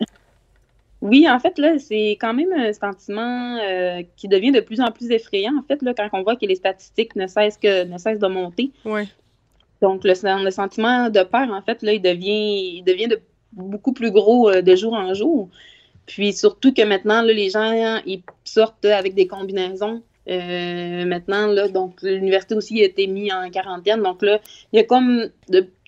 Oui, 1.01 1.27
en 1.29 1.39
fait, 1.39 1.59
là, 1.59 1.79
c'est 1.79 2.19
quand 2.21 2.35
même 2.35 2.53
un 2.53 2.73
sentiment 2.75 3.59
qui 4.17 4.29
devient 4.29 4.53
de 4.53 4.61
plus 4.61 4.81
en 4.81 4.91
plus 4.91 5.11
effrayant, 5.11 5.57
en 5.59 5.63
fait, 5.63 5.81
là, 5.81 5.95
quand 5.95 6.09
on 6.13 6.23
voit 6.23 6.37
que 6.37 6.45
les 6.45 6.57
statistiques 6.57 7.17
ne 7.17 7.27
cessent, 7.27 7.57
que, 7.57 7.85
ne 7.85 7.97
cessent 7.97 8.19
de 8.19 8.29
monter. 8.29 8.71
Oui. 8.85 9.09
Donc, 9.83 10.03
le, 10.05 10.15
sentiment 10.51 11.11
de 11.11 11.23
peur, 11.23 11.51
en 11.51 11.63
fait, 11.63 11.83
là, 11.83 11.93
il 11.93 12.03
devient, 12.03 12.77
il 12.79 12.83
devient 12.83 13.09
de 13.09 13.21
beaucoup 13.53 13.93
plus 13.93 14.11
gros 14.11 14.51
de 14.51 14.77
jour 14.77 14.95
en 14.95 15.15
jour. 15.15 15.49
Puis 16.07 16.33
surtout 16.33 16.73
que 16.73 16.83
maintenant, 16.83 17.23
là, 17.23 17.33
les 17.33 17.51
gens, 17.51 18.01
ils 18.07 18.23
sortent 18.45 18.85
avec 18.85 19.15
des 19.15 19.27
combinaisons. 19.27 20.03
Euh, 20.29 21.05
maintenant, 21.05 21.47
là, 21.47 21.69
donc 21.69 22.03
l'université 22.03 22.55
aussi 22.55 22.81
a 22.81 22.85
été 22.85 23.07
mise 23.07 23.33
en 23.33 23.49
quarantaine. 23.51 24.03
Donc 24.03 24.23
là, 24.23 24.41
il 24.73 24.77
y 24.77 24.79
a 24.79 24.85
comme 24.85 25.29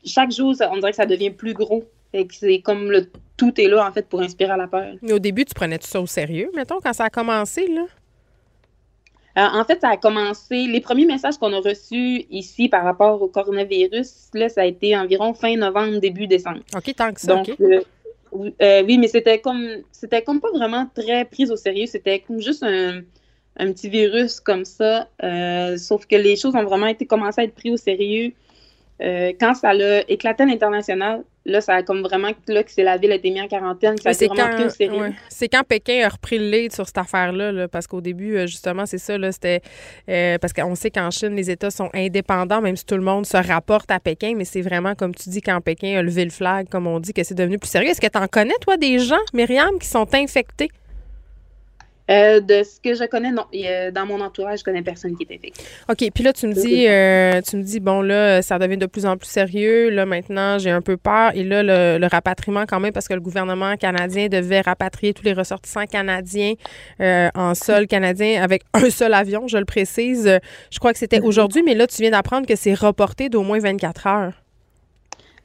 chaque 0.04 0.32
jour, 0.32 0.54
on 0.60 0.76
dirait 0.76 0.90
que 0.90 0.96
ça 0.96 1.06
devient 1.06 1.30
plus 1.30 1.54
gros. 1.54 1.84
c'est 2.30 2.60
comme 2.60 2.90
le 2.90 3.06
tout 3.36 3.60
est 3.60 3.68
là, 3.68 3.86
en 3.86 3.92
fait, 3.92 4.08
pour 4.08 4.20
inspirer 4.20 4.56
la 4.56 4.66
peur. 4.66 4.94
Au 5.08 5.18
début, 5.20 5.44
tu 5.44 5.54
prenais 5.54 5.78
tout 5.78 5.86
ça 5.86 6.00
au 6.00 6.06
sérieux, 6.06 6.50
mettons, 6.54 6.80
quand 6.82 6.92
ça 6.92 7.04
a 7.04 7.10
commencé, 7.10 7.68
là? 7.68 7.84
Euh, 9.38 9.42
en 9.42 9.64
fait, 9.64 9.80
ça 9.80 9.90
a 9.90 9.96
commencé. 9.96 10.66
Les 10.66 10.80
premiers 10.80 11.06
messages 11.06 11.38
qu'on 11.38 11.52
a 11.52 11.60
reçus 11.60 12.26
ici 12.30 12.68
par 12.68 12.82
rapport 12.82 13.22
au 13.22 13.28
coronavirus, 13.28 14.30
là, 14.34 14.48
ça 14.48 14.62
a 14.62 14.64
été 14.64 14.96
environ 14.96 15.32
fin 15.32 15.56
novembre, 15.56 16.00
début 16.00 16.26
décembre. 16.26 16.60
OK, 16.74 16.94
tant 16.96 17.12
que 17.12 17.20
ça. 17.20 17.36
Donc, 17.36 17.48
euh, 17.60 17.80
euh, 18.60 18.82
oui, 18.84 18.98
mais 18.98 19.06
c'était 19.06 19.38
comme 19.38 19.64
c'était 19.92 20.22
comme 20.22 20.40
pas 20.40 20.50
vraiment 20.50 20.88
très 20.92 21.24
pris 21.24 21.48
au 21.50 21.56
sérieux. 21.56 21.86
C'était 21.86 22.18
comme 22.20 22.40
juste 22.40 22.64
un, 22.64 23.02
petit 23.72 23.88
virus 23.88 24.40
comme 24.40 24.64
ça. 24.64 25.08
Sauf 25.76 26.06
que 26.06 26.16
les 26.16 26.36
choses 26.36 26.56
ont 26.56 26.64
vraiment 26.64 26.86
été 26.86 27.06
commencé 27.06 27.40
à 27.40 27.44
être 27.44 27.54
pris 27.54 27.70
au 27.70 27.76
sérieux. 27.76 28.32
Euh, 29.00 29.32
quand 29.38 29.54
ça 29.54 29.70
a 29.70 30.00
éclaté 30.08 30.42
à 30.42 30.46
l'international, 30.46 31.22
là, 31.44 31.60
ça 31.60 31.74
a 31.74 31.82
comme 31.82 32.02
vraiment 32.02 32.30
là 32.48 32.62
que 32.62 32.70
c'est 32.70 32.82
la 32.82 32.96
ville 32.96 33.12
a 33.12 33.14
été 33.14 33.30
mise 33.30 33.42
en 33.42 33.48
quarantaine, 33.48 33.96
ça 33.96 34.10
pris 34.10 34.64
au 34.64 34.68
sérieux. 34.68 35.12
C'est 35.28 35.48
quand 35.48 35.62
Pékin 35.62 36.04
a 36.04 36.08
repris 36.08 36.38
le 36.38 36.50
lead 36.50 36.72
sur 36.72 36.86
cette 36.86 36.98
affaire-là, 36.98 37.68
parce 37.68 37.86
qu'au 37.86 38.00
début, 38.00 38.36
euh, 38.36 38.46
justement, 38.46 38.86
c'est 38.86 38.98
ça, 38.98 39.16
là, 39.16 39.30
c'était 39.30 39.60
euh, 40.08 40.38
parce 40.38 40.52
qu'on 40.52 40.74
sait 40.74 40.90
qu'en 40.90 41.10
Chine, 41.10 41.34
les 41.36 41.50
États 41.50 41.70
sont 41.70 41.90
indépendants, 41.94 42.60
même 42.60 42.76
si 42.76 42.84
tout 42.84 42.96
le 42.96 43.02
monde 43.02 43.24
se 43.24 43.36
rapporte 43.36 43.90
à 43.90 44.00
Pékin, 44.00 44.34
mais 44.36 44.44
c'est 44.44 44.62
vraiment, 44.62 44.94
comme 44.94 45.14
tu 45.14 45.30
dis, 45.30 45.40
quand 45.40 45.60
Pékin 45.60 45.98
a 45.98 46.02
levé 46.02 46.24
le 46.24 46.30
flag, 46.30 46.68
comme 46.68 46.86
on 46.86 46.98
dit, 46.98 47.12
que 47.12 47.22
c'est 47.22 47.34
devenu 47.36 47.58
plus 47.58 47.70
sérieux. 47.70 47.90
Est-ce 47.90 48.00
que 48.00 48.08
tu 48.08 48.18
en 48.18 48.26
connais, 48.26 48.54
toi, 48.60 48.76
des 48.76 48.98
gens, 48.98 49.16
Myriam, 49.32 49.78
qui 49.78 49.86
sont 49.86 50.12
infectés? 50.14 50.70
Euh, 52.10 52.40
de 52.40 52.62
ce 52.62 52.80
que 52.80 52.94
je 52.94 53.04
connais, 53.04 53.30
non. 53.30 53.44
dans 53.92 54.06
mon 54.06 54.20
entourage, 54.22 54.60
je 54.60 54.64
connais 54.64 54.82
personne 54.82 55.14
qui 55.16 55.24
est 55.24 55.34
infecté. 55.34 55.62
OK. 55.90 56.10
Puis 56.14 56.24
là, 56.24 56.32
tu 56.32 56.46
me 56.46 56.54
dis, 56.54 56.86
euh, 56.88 57.40
tu 57.42 57.56
me 57.56 57.62
dis, 57.62 57.80
bon, 57.80 58.00
là, 58.00 58.40
ça 58.40 58.58
devient 58.58 58.78
de 58.78 58.86
plus 58.86 59.04
en 59.04 59.16
plus 59.18 59.28
sérieux. 59.28 59.90
Là, 59.90 60.06
maintenant, 60.06 60.58
j'ai 60.58 60.70
un 60.70 60.80
peu 60.80 60.96
peur. 60.96 61.32
Et 61.34 61.44
là, 61.44 61.62
le, 61.62 62.06
rapatriement, 62.08 62.64
quand 62.66 62.80
même, 62.80 62.92
parce 62.92 63.08
que 63.08 63.14
le 63.14 63.20
gouvernement 63.20 63.76
canadien 63.76 64.28
devait 64.28 64.62
rapatrier 64.62 65.12
tous 65.12 65.24
les 65.24 65.34
ressortissants 65.34 65.84
canadiens 65.84 66.54
euh, 67.00 67.28
en 67.34 67.54
sol 67.54 67.86
canadien 67.86 68.42
avec 68.42 68.62
un 68.72 68.88
seul 68.88 69.12
avion, 69.12 69.46
je 69.46 69.58
le 69.58 69.66
précise. 69.66 70.38
Je 70.70 70.78
crois 70.78 70.92
que 70.92 70.98
c'était 70.98 71.20
aujourd'hui, 71.20 71.62
mais 71.62 71.74
là, 71.74 71.86
tu 71.86 72.00
viens 72.00 72.10
d'apprendre 72.10 72.46
que 72.46 72.56
c'est 72.56 72.74
reporté 72.74 73.28
d'au 73.28 73.42
moins 73.42 73.58
24 73.58 74.06
heures. 74.06 74.32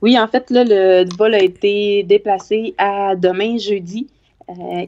Oui, 0.01 0.19
en 0.19 0.27
fait, 0.27 0.49
là, 0.49 0.63
le 0.65 1.05
vol 1.17 1.33
a 1.33 1.41
été 1.41 2.03
déplacé 2.03 2.73
à 2.77 3.15
demain, 3.15 3.57
jeudi. 3.57 4.07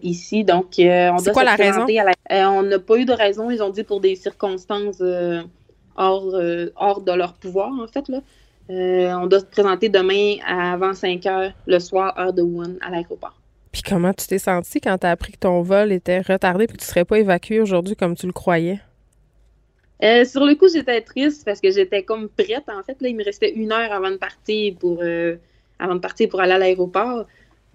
Ici. 0.01 0.43
Donc, 0.43 0.74
on 0.78 1.16
doit 1.18 1.34
quoi 1.34 1.43
la 1.43 1.56
raison? 1.56 1.86
on 2.30 2.64
n'a 2.64 2.80
pas 2.80 2.97
eu 2.97 3.06
de 3.06 3.14
raison. 3.14 3.49
Ils 3.49 3.62
ont 3.62 3.70
dit 3.70 3.84
pour 3.84 3.99
des 3.99 4.16
circonstances 4.16 5.01
hors, 5.95 6.36
hors 6.76 7.01
de 7.01 7.12
leur 7.12 7.34
pouvoir, 7.34 7.72
en 7.72 7.88
fait. 7.88 8.08
Là. 8.10 8.22
on 8.70 9.28
doit 9.28 9.39
se 9.39 9.45
présenter 9.45 9.89
demain 9.89 10.36
avant 10.45 10.93
5 10.93 11.26
heures 11.26 11.51
le 11.66 11.80
soir, 11.80 12.18
heure 12.20 12.34
de 12.34 12.41
Wuhan, 12.41 12.76
à 12.82 12.89
l'aéroport. 12.91 13.39
Puis 13.76 13.82
comment 13.82 14.14
tu 14.14 14.26
t'es 14.26 14.39
senti 14.39 14.80
quand 14.80 14.97
tu 14.99 15.06
as 15.06 15.12
appris 15.12 15.34
que 15.34 15.39
ton 15.39 15.62
vol 15.62 15.91
était 15.91 16.22
retardé 16.22 16.64
et 16.64 16.68
que 16.68 16.72
tu 16.72 16.80
ne 16.80 16.84
serais 16.84 17.03
pas 17.03 17.20
évacué 17.20 17.60
aujourd'hui 17.60 17.97
comme 17.97 18.16
tu 18.16 18.26
le 18.26 18.32
croyais? 18.32 18.80
Euh, 20.01 20.24
sur 20.24 20.45
le 20.45 20.56
coup, 20.56 20.70
j'étais 20.70 21.01
triste 21.01 21.43
parce 21.43 21.60
que 21.60 21.72
j'étais 21.72 22.03
comme 22.03 22.30
prête. 22.30 22.64
En 22.70 22.84
fait, 22.84 23.01
là, 23.01 23.10
il 23.10 23.18
me 23.18 23.24
restait 23.26 23.51
une 23.51 23.74
heure 23.74 23.91
avant 23.91 24.12
de 24.12 24.16
partir 24.16 24.76
pour, 24.80 24.99
euh, 25.01 25.36
avant 25.78 25.95
de 25.95 25.99
partir 25.99 26.30
pour 26.30 26.39
aller 26.39 26.53
à 26.53 26.58
l'aéroport. 26.58 27.26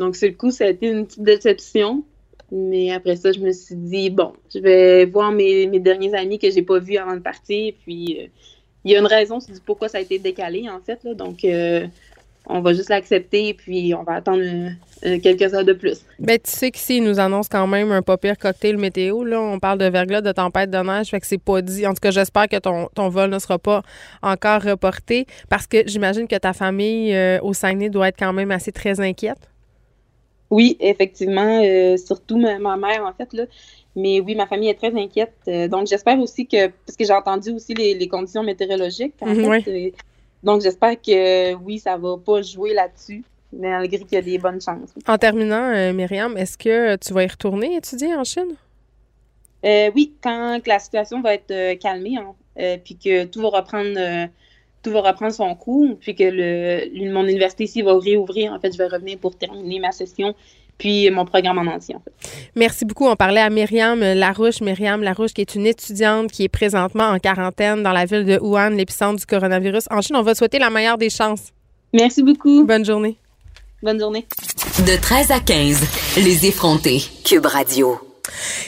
Donc, 0.00 0.16
sur 0.16 0.28
le 0.28 0.34
coup, 0.34 0.50
ça 0.50 0.64
a 0.64 0.68
été 0.68 0.88
une 0.88 1.06
petite 1.06 1.22
déception. 1.22 2.02
Mais 2.50 2.90
après 2.90 3.14
ça, 3.14 3.30
je 3.30 3.38
me 3.38 3.52
suis 3.52 3.76
dit, 3.76 4.10
bon, 4.10 4.32
je 4.52 4.58
vais 4.58 5.04
voir 5.04 5.30
mes, 5.30 5.66
derniers 5.78 6.12
amis 6.14 6.40
que 6.40 6.50
j'ai 6.50 6.62
pas 6.62 6.80
vus 6.80 6.96
avant 6.96 7.14
de 7.14 7.20
partir. 7.20 7.72
Puis, 7.84 8.18
euh, 8.20 8.26
il 8.84 8.90
y 8.90 8.96
a 8.96 8.98
une 8.98 9.06
raison 9.06 9.38
du 9.38 9.60
pourquoi 9.64 9.88
ça 9.88 9.98
a 9.98 10.00
été 10.00 10.18
décalé, 10.18 10.68
en 10.68 10.80
fait. 10.80 11.06
Donc, 11.14 11.44
on 12.46 12.60
va 12.60 12.72
juste 12.72 12.88
l'accepter 12.88 13.54
puis 13.54 13.94
on 13.94 14.02
va 14.02 14.14
attendre 14.14 14.42
euh, 14.42 15.18
quelques 15.20 15.54
heures 15.54 15.64
de 15.64 15.72
plus. 15.72 16.04
Ben, 16.18 16.38
tu 16.38 16.50
sais 16.50 16.70
qu'ici, 16.70 16.98
ils 16.98 17.04
nous 17.04 17.18
annoncent 17.20 17.48
quand 17.50 17.66
même 17.66 17.90
un 17.92 18.02
pas 18.02 18.16
pire 18.16 18.36
cocktail 18.36 18.76
météo. 18.76 19.24
Là. 19.24 19.40
On 19.40 19.58
parle 19.58 19.78
de 19.78 19.86
verglas, 19.86 20.20
de 20.20 20.32
tempête 20.32 20.70
de 20.70 20.78
neige, 20.78 21.08
fait 21.08 21.20
que 21.20 21.26
c'est 21.26 21.38
pas 21.38 21.62
dit. 21.62 21.86
En 21.86 21.90
tout 21.90 22.00
cas, 22.00 22.10
j'espère 22.10 22.48
que 22.48 22.58
ton, 22.58 22.88
ton, 22.94 23.08
vol 23.08 23.30
ne 23.30 23.38
sera 23.38 23.58
pas 23.58 23.82
encore 24.22 24.62
reporté 24.62 25.26
parce 25.48 25.66
que 25.66 25.78
j'imagine 25.86 26.26
que 26.26 26.36
ta 26.36 26.52
famille 26.52 27.14
euh, 27.14 27.38
au 27.42 27.52
Saguenay 27.52 27.88
doit 27.88 28.08
être 28.08 28.18
quand 28.18 28.32
même 28.32 28.50
assez 28.50 28.72
très 28.72 29.00
inquiète. 29.00 29.38
Oui, 30.50 30.76
effectivement, 30.80 31.62
euh, 31.64 31.96
surtout 31.96 32.38
ma, 32.38 32.76
mère, 32.76 33.04
en 33.04 33.12
fait. 33.12 33.32
Là. 33.32 33.44
Mais 33.96 34.20
oui, 34.20 34.34
ma 34.34 34.46
famille 34.46 34.68
est 34.68 34.74
très 34.74 34.94
inquiète. 34.94 35.34
donc, 35.70 35.86
j'espère 35.86 36.18
aussi 36.18 36.46
que, 36.46 36.68
parce 36.68 36.96
que 36.96 37.04
j'ai 37.04 37.12
entendu 37.12 37.50
aussi 37.52 37.74
les, 37.74 38.08
conditions 38.08 38.42
météorologiques, 38.42 39.14
en 39.20 39.34
mhm, 39.34 39.62
fait, 39.62 39.92
donc, 40.42 40.62
j'espère 40.62 41.00
que 41.00 41.54
oui, 41.54 41.78
ça 41.78 41.96
va 41.96 42.16
pas 42.16 42.42
jouer 42.42 42.72
là-dessus, 42.72 43.22
malgré 43.52 43.98
qu'il 43.98 44.14
y 44.14 44.16
a 44.16 44.22
des 44.22 44.38
bonnes 44.38 44.60
chances. 44.60 44.90
En 45.06 45.18
terminant, 45.18 45.70
euh, 45.74 45.92
Myriam, 45.92 46.36
est-ce 46.36 46.56
que 46.56 46.96
tu 46.96 47.12
vas 47.12 47.24
y 47.24 47.26
retourner 47.26 47.76
étudier 47.76 48.14
en 48.14 48.24
Chine? 48.24 48.56
Euh, 49.64 49.90
oui, 49.94 50.14
quand 50.22 50.60
la 50.66 50.78
situation 50.78 51.20
va 51.20 51.34
être 51.34 51.50
euh, 51.50 51.74
calmée, 51.76 52.16
hein, 52.16 52.34
puis 52.84 52.96
que 52.96 53.24
tout 53.24 53.42
va 53.42 53.48
reprendre 53.48 54.28
tout 54.82 54.90
va 54.90 55.02
reprendre 55.02 55.32
son 55.32 55.54
cours, 55.54 55.96
puis 56.00 56.14
que 56.14 56.24
le, 56.24 57.12
mon 57.12 57.24
université 57.24 57.64
ici 57.64 57.82
va 57.82 57.98
réouvrir. 57.98 58.52
En 58.52 58.60
fait, 58.60 58.72
je 58.72 58.78
vais 58.78 58.86
revenir 58.86 59.18
pour 59.18 59.36
terminer 59.36 59.80
ma 59.80 59.92
session 59.92 60.34
puis 60.80 61.10
mon 61.10 61.26
programme 61.26 61.58
en 61.58 61.70
entier, 61.70 61.94
en 61.94 62.00
fait. 62.00 62.12
Merci 62.56 62.84
beaucoup. 62.84 63.06
On 63.06 63.14
parlait 63.14 63.42
à 63.42 63.50
Myriam 63.50 64.00
Larouche. 64.00 64.62
Myriam 64.62 65.02
Larouche, 65.02 65.34
qui 65.34 65.42
est 65.42 65.54
une 65.54 65.66
étudiante 65.66 66.32
qui 66.32 66.44
est 66.44 66.48
présentement 66.48 67.10
en 67.10 67.18
quarantaine 67.18 67.82
dans 67.82 67.92
la 67.92 68.06
ville 68.06 68.24
de 68.24 68.38
Wuhan, 68.40 68.70
l'épicentre 68.70 69.20
du 69.20 69.26
coronavirus. 69.26 69.84
En 69.90 70.00
Chine, 70.00 70.16
on 70.16 70.22
va 70.22 70.34
souhaiter 70.34 70.58
la 70.58 70.70
meilleure 70.70 70.98
des 70.98 71.10
chances. 71.10 71.52
Merci 71.92 72.22
beaucoup. 72.22 72.64
Bonne 72.64 72.84
journée. 72.84 73.16
Bonne 73.82 74.00
journée. 74.00 74.26
De 74.86 75.00
13 75.00 75.30
à 75.30 75.40
15, 75.40 76.16
les 76.24 76.46
effrontés. 76.46 77.02
Cube 77.24 77.46
Radio. 77.46 78.09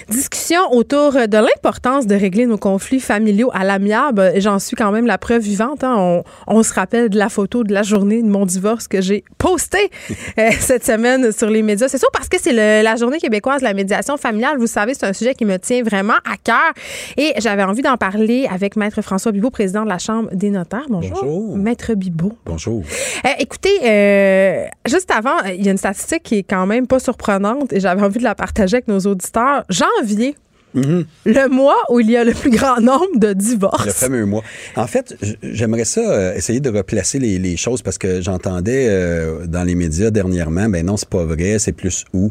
Discussion 0.08 0.60
autour 0.72 1.12
de 1.12 1.36
l'importance 1.36 2.06
de 2.06 2.14
régler 2.14 2.46
nos 2.46 2.58
conflits 2.58 3.00
familiaux 3.00 3.50
à 3.52 3.64
l'amiable. 3.64 4.32
J'en 4.36 4.58
suis 4.58 4.76
quand 4.76 4.92
même 4.92 5.06
la 5.06 5.18
preuve 5.18 5.42
vivante. 5.42 5.84
Hein. 5.84 6.22
On, 6.46 6.62
se 6.62 6.72
rappelle 6.74 7.08
de 7.08 7.18
la 7.18 7.28
photo 7.28 7.64
de 7.64 7.72
la 7.72 7.82
journée 7.82 8.22
de 8.22 8.28
mon 8.28 8.46
divorce 8.46 8.88
que 8.88 9.00
j'ai 9.00 9.24
postée 9.38 9.90
euh, 10.38 10.50
cette 10.60 10.84
semaine 10.84 11.32
sur 11.32 11.50
les 11.50 11.62
médias. 11.62 11.88
C'est 11.88 11.98
sûr 11.98 12.10
parce 12.12 12.28
que 12.28 12.36
c'est 12.40 12.52
la 12.52 12.96
journée 12.96 13.18
québécoise 13.18 13.60
de 13.60 13.66
la 13.66 13.74
médiation 13.74 14.16
familiale. 14.16 14.58
Vous 14.58 14.66
savez, 14.66 14.94
c'est 14.94 15.06
un 15.06 15.12
sujet 15.12 15.34
qui 15.34 15.44
me 15.44 15.58
tient 15.58 15.82
vraiment 15.82 16.14
à 16.24 16.36
cœur. 16.42 16.72
Et 17.16 17.32
j'avais 17.38 17.64
envie 17.64 17.82
d'en 17.82 17.96
parler 17.96 18.46
avec 18.50 18.76
Maître 18.76 19.02
François 19.02 19.32
Bibot, 19.32 19.50
président 19.50 19.84
de 19.84 19.88
la 19.88 19.98
Chambre 19.98 20.28
des 20.32 20.50
notaires. 20.50 20.86
Bonjour. 20.88 21.56
Maître 21.56 21.94
Bibot. 21.94 22.32
Bonjour. 22.44 22.82
Euh, 23.24 23.28
écoutez, 23.38 23.78
euh, 23.82 24.66
juste 24.86 25.10
avant, 25.10 25.38
il 25.46 25.64
y 25.64 25.68
a 25.68 25.72
une 25.72 25.78
statistique 25.78 26.22
qui 26.22 26.38
est 26.38 26.42
quand 26.42 26.66
même 26.66 26.86
pas 26.86 26.98
surprenante 26.98 27.72
et 27.72 27.80
j'avais 27.80 28.02
envie 28.02 28.18
de 28.18 28.24
la 28.24 28.34
partager 28.34 28.76
avec 28.76 28.88
nos 28.88 29.00
auditeurs 29.00 29.41
janvier. 29.68 30.36
Le 30.74 31.48
mois 31.48 31.76
où 31.90 32.00
il 32.00 32.10
y 32.10 32.16
a 32.16 32.24
le 32.24 32.32
plus 32.32 32.50
grand 32.50 32.80
nombre 32.80 33.18
de 33.18 33.32
divorces. 33.32 33.86
Le 33.86 33.92
fameux 33.92 34.24
mois. 34.24 34.42
En 34.76 34.86
fait, 34.86 35.16
j'aimerais 35.42 35.84
ça 35.84 36.00
euh, 36.00 36.34
essayer 36.34 36.60
de 36.60 36.70
replacer 36.70 37.18
les, 37.18 37.56
choses 37.56 37.82
parce 37.82 37.98
que 37.98 38.22
j'entendais 38.22 38.86
euh, 38.88 39.46
dans 39.46 39.64
les 39.64 39.74
médias 39.74 40.10
dernièrement, 40.10 40.68
ben 40.68 40.86
non, 40.86 40.96
c'est 40.96 41.08
pas 41.08 41.24
vrai, 41.24 41.58
c'est 41.58 41.72
plus 41.72 42.04
où. 42.14 42.30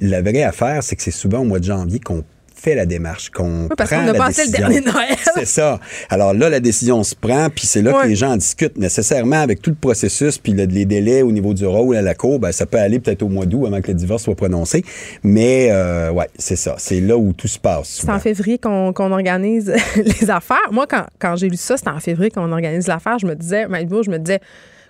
La 0.00 0.22
vraie 0.22 0.44
affaire, 0.44 0.82
c'est 0.82 0.94
que 0.94 1.02
c'est 1.02 1.10
souvent 1.10 1.40
au 1.40 1.44
mois 1.44 1.58
de 1.58 1.64
janvier 1.64 1.98
qu'on 1.98 2.22
fait 2.60 2.74
la 2.74 2.86
démarche, 2.86 3.30
qu'on 3.30 3.62
oui, 3.62 3.68
parce 3.76 3.90
qu'on 3.90 4.06
a 4.06 4.14
passé 4.14 4.44
le 4.46 4.52
dernier 4.52 4.80
Noël. 4.92 5.16
c'est 5.34 5.46
ça. 5.46 5.80
Alors 6.08 6.34
là, 6.34 6.48
la 6.50 6.60
décision 6.60 7.02
se 7.02 7.14
prend, 7.14 7.48
puis 7.50 7.66
c'est 7.66 7.82
là 7.82 7.92
que 7.92 8.06
les 8.06 8.16
gens 8.16 8.32
en 8.32 8.36
discutent 8.36 8.76
nécessairement 8.76 9.40
avec 9.40 9.62
tout 9.62 9.70
le 9.70 9.76
processus, 9.76 10.38
puis 10.38 10.52
les 10.52 10.84
délais 10.84 11.22
au 11.22 11.32
niveau 11.32 11.54
du 11.54 11.66
rôle 11.66 11.96
à 11.96 12.02
la 12.02 12.14
cour, 12.14 12.38
ben, 12.38 12.52
ça 12.52 12.66
peut 12.66 12.78
aller 12.78 13.00
peut-être 13.00 13.22
au 13.22 13.28
mois 13.28 13.46
d'août 13.46 13.66
avant 13.66 13.80
que 13.80 13.88
le 13.88 13.94
divorce 13.94 14.24
soit 14.24 14.34
prononcé. 14.34 14.84
Mais 15.22 15.68
euh, 15.70 16.10
ouais, 16.10 16.28
c'est 16.38 16.56
ça. 16.56 16.74
C'est 16.78 17.00
là 17.00 17.16
où 17.16 17.32
tout 17.32 17.48
se 17.48 17.58
passe. 17.58 18.00
C'est 18.02 18.10
en 18.10 18.20
février 18.20 18.58
qu'on 18.58 19.12
organise 19.12 19.72
les 19.96 20.30
affaires. 20.30 20.58
Moi, 20.70 20.86
quand, 20.86 21.06
quand 21.18 21.36
j'ai 21.36 21.48
lu 21.48 21.56
ça, 21.56 21.76
c'était 21.76 21.90
en 21.90 22.00
février 22.00 22.30
qu'on 22.30 22.52
organise 22.52 22.86
l'affaire. 22.86 23.18
Je 23.18 23.26
me 23.26 23.34
disais, 23.34 23.66
je 23.70 24.10
me 24.10 24.18
disais, 24.18 24.40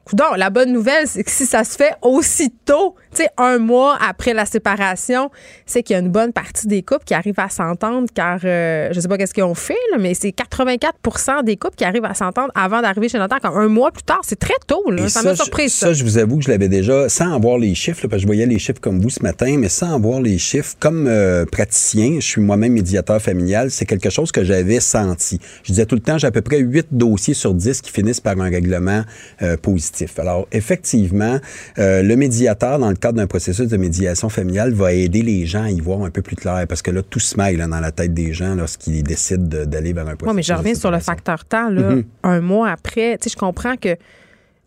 Coudon, 0.05 0.34
la 0.36 0.51
bonne 0.51 0.72
nouvelle, 0.72 1.07
c'est 1.07 1.22
que 1.24 1.30
si 1.30 1.46
ça 1.46 1.64
se 1.64 1.76
fait 1.76 1.94
aussitôt, 2.03 2.94
tu 3.14 3.22
sais, 3.22 3.28
un 3.36 3.59
mois 3.59 3.98
après 4.01 4.34
la 4.34 4.46
séparation, 4.46 5.30
c'est 5.66 5.82
qu'il 5.82 5.94
y 5.94 5.96
a 5.96 6.03
une 6.03 6.11
bonne 6.11 6.32
partie 6.32 6.66
des 6.66 6.82
couples 6.82 7.05
qui 7.05 7.14
arrivent 7.14 7.38
à 7.38 7.48
s'entendre 7.48 8.09
car, 8.14 8.40
euh, 8.44 8.88
je 8.92 9.01
sais 9.01 9.09
pas 9.09 9.18
qu'est-ce 9.18 9.34
qu'ils 9.34 9.44
ont 9.44 9.55
fait, 9.55 9.74
mais 9.98 10.14
c'est 10.14 10.30
84% 10.30 11.44
des 11.44 11.57
couples 11.57 11.76
qui 11.76 11.84
arrivent 11.84 12.05
à 12.05 12.14
s'entendre 12.14 12.51
avant 12.55 12.80
d'arriver 12.80 13.09
chez 13.09 13.18
notaire. 13.18 13.40
Comme 13.40 13.57
un 13.57 13.68
mois 13.68 13.90
plus 13.90 14.03
tard, 14.03 14.20
c'est 14.22 14.38
très 14.38 14.55
tôt. 14.66 14.82
Ça 15.09 15.22
m'a 15.22 15.34
surpris. 15.34 15.70
Ça. 15.70 15.88
ça, 15.88 15.92
je 15.92 16.05
vous 16.05 16.18
avoue 16.18 16.38
que 16.38 16.44
je 16.44 16.51
l'avais 16.51 16.68
déjà, 16.68 17.09
sans 17.09 17.34
avoir 17.34 17.59
les 17.59 17.74
chiffres, 17.74 18.01
parce 18.03 18.14
que 18.14 18.18
je 18.22 18.26
voyais 18.26 18.46
les 18.46 18.59
chiffres 18.59 18.80
comme 18.80 19.01
vous 19.01 19.11
ce 19.11 19.22
matin, 19.22 19.57
mais 19.59 19.68
sans 19.68 19.94
avoir 19.94 20.20
les 20.20 20.38
chiffres, 20.38 20.74
comme 20.78 21.07
euh, 21.07 21.44
praticien, 21.46 22.16
je 22.20 22.26
suis 22.26 22.40
moi-même 22.40 22.72
médiateur 22.72 23.20
familial, 23.20 23.70
c'est 23.70 23.86
quelque 23.86 24.11
chose 24.11 24.32
que 24.32 24.44
j'avais 24.44 24.80
senti. 24.80 25.40
Je 25.62 25.72
disais 25.72 25.86
tout 25.86 25.94
le 25.94 26.01
temps, 26.01 26.18
j'ai 26.18 26.26
à 26.26 26.30
peu 26.30 26.42
près 26.42 26.59
8 26.59 26.88
dossiers 26.92 27.34
sur 27.34 27.55
10 27.55 27.80
qui 27.80 27.90
finissent 27.90 28.20
par 28.20 28.38
un 28.40 28.51
règlement 28.51 29.03
euh, 29.42 29.57
positif. 29.57 29.89
Alors, 30.18 30.47
effectivement, 30.53 31.38
euh, 31.78 32.03
le 32.03 32.16
médiateur, 32.16 32.78
dans 32.78 32.88
le 32.88 32.97
cadre 32.97 33.18
d'un 33.18 33.26
processus 33.26 33.68
de 33.68 33.76
médiation 33.76 34.28
familiale, 34.28 34.72
va 34.72 34.93
aider 34.93 35.22
les 35.22 35.47
gens 35.47 35.64
à 35.64 35.70
y 35.70 35.80
voir 35.80 36.03
un 36.03 36.11
peu 36.11 36.22
plus 36.22 36.36
clair 36.36 36.64
parce 36.68 36.82
que 36.82 36.91
là, 36.91 37.03
tout 37.03 37.20
se 37.20 37.36
mêle 37.36 37.59
dans 37.59 37.80
la 37.80 37.91
tête 37.91 38.14
des 38.14 38.32
gens 38.32 38.55
lorsqu'ils 38.55 39.03
décident 39.03 39.64
d'aller 39.64 39.93
vers 39.93 40.09
un 40.09 40.16
processus. 40.16 40.28
Oui, 40.28 40.36
mais 40.36 40.43
je 40.43 40.53
reviens 40.53 40.74
sur 40.74 40.91
le 40.91 40.99
facteur 40.99 41.45
temps. 41.45 41.70
Là, 41.70 41.95
mm-hmm. 41.95 42.05
Un 42.22 42.41
mois 42.41 42.70
après, 42.70 43.18
tu 43.18 43.28
sais, 43.28 43.34
je 43.34 43.38
comprends 43.38 43.76
que 43.76 43.97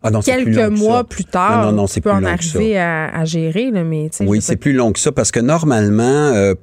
ah 0.03 0.09
quelques 0.23 0.71
mois 0.77 1.03
plus 1.03 1.25
tard, 1.25 1.71
non, 1.71 1.83
non, 1.83 1.85
tu 1.87 2.01
peux 2.01 2.11
en 2.11 2.23
arriver 2.23 2.77
à, 2.77 3.23
gérer. 3.25 3.71
Là, 3.71 3.83
mais, 3.83 4.09
oui, 4.21 4.41
c'est 4.41 4.57
plus 4.57 4.73
long 4.73 4.91
que 4.91 4.99
ça 4.99 5.11
parce 5.11 5.31
que 5.31 5.39
normalement, 5.39 6.03
euh, 6.03 6.55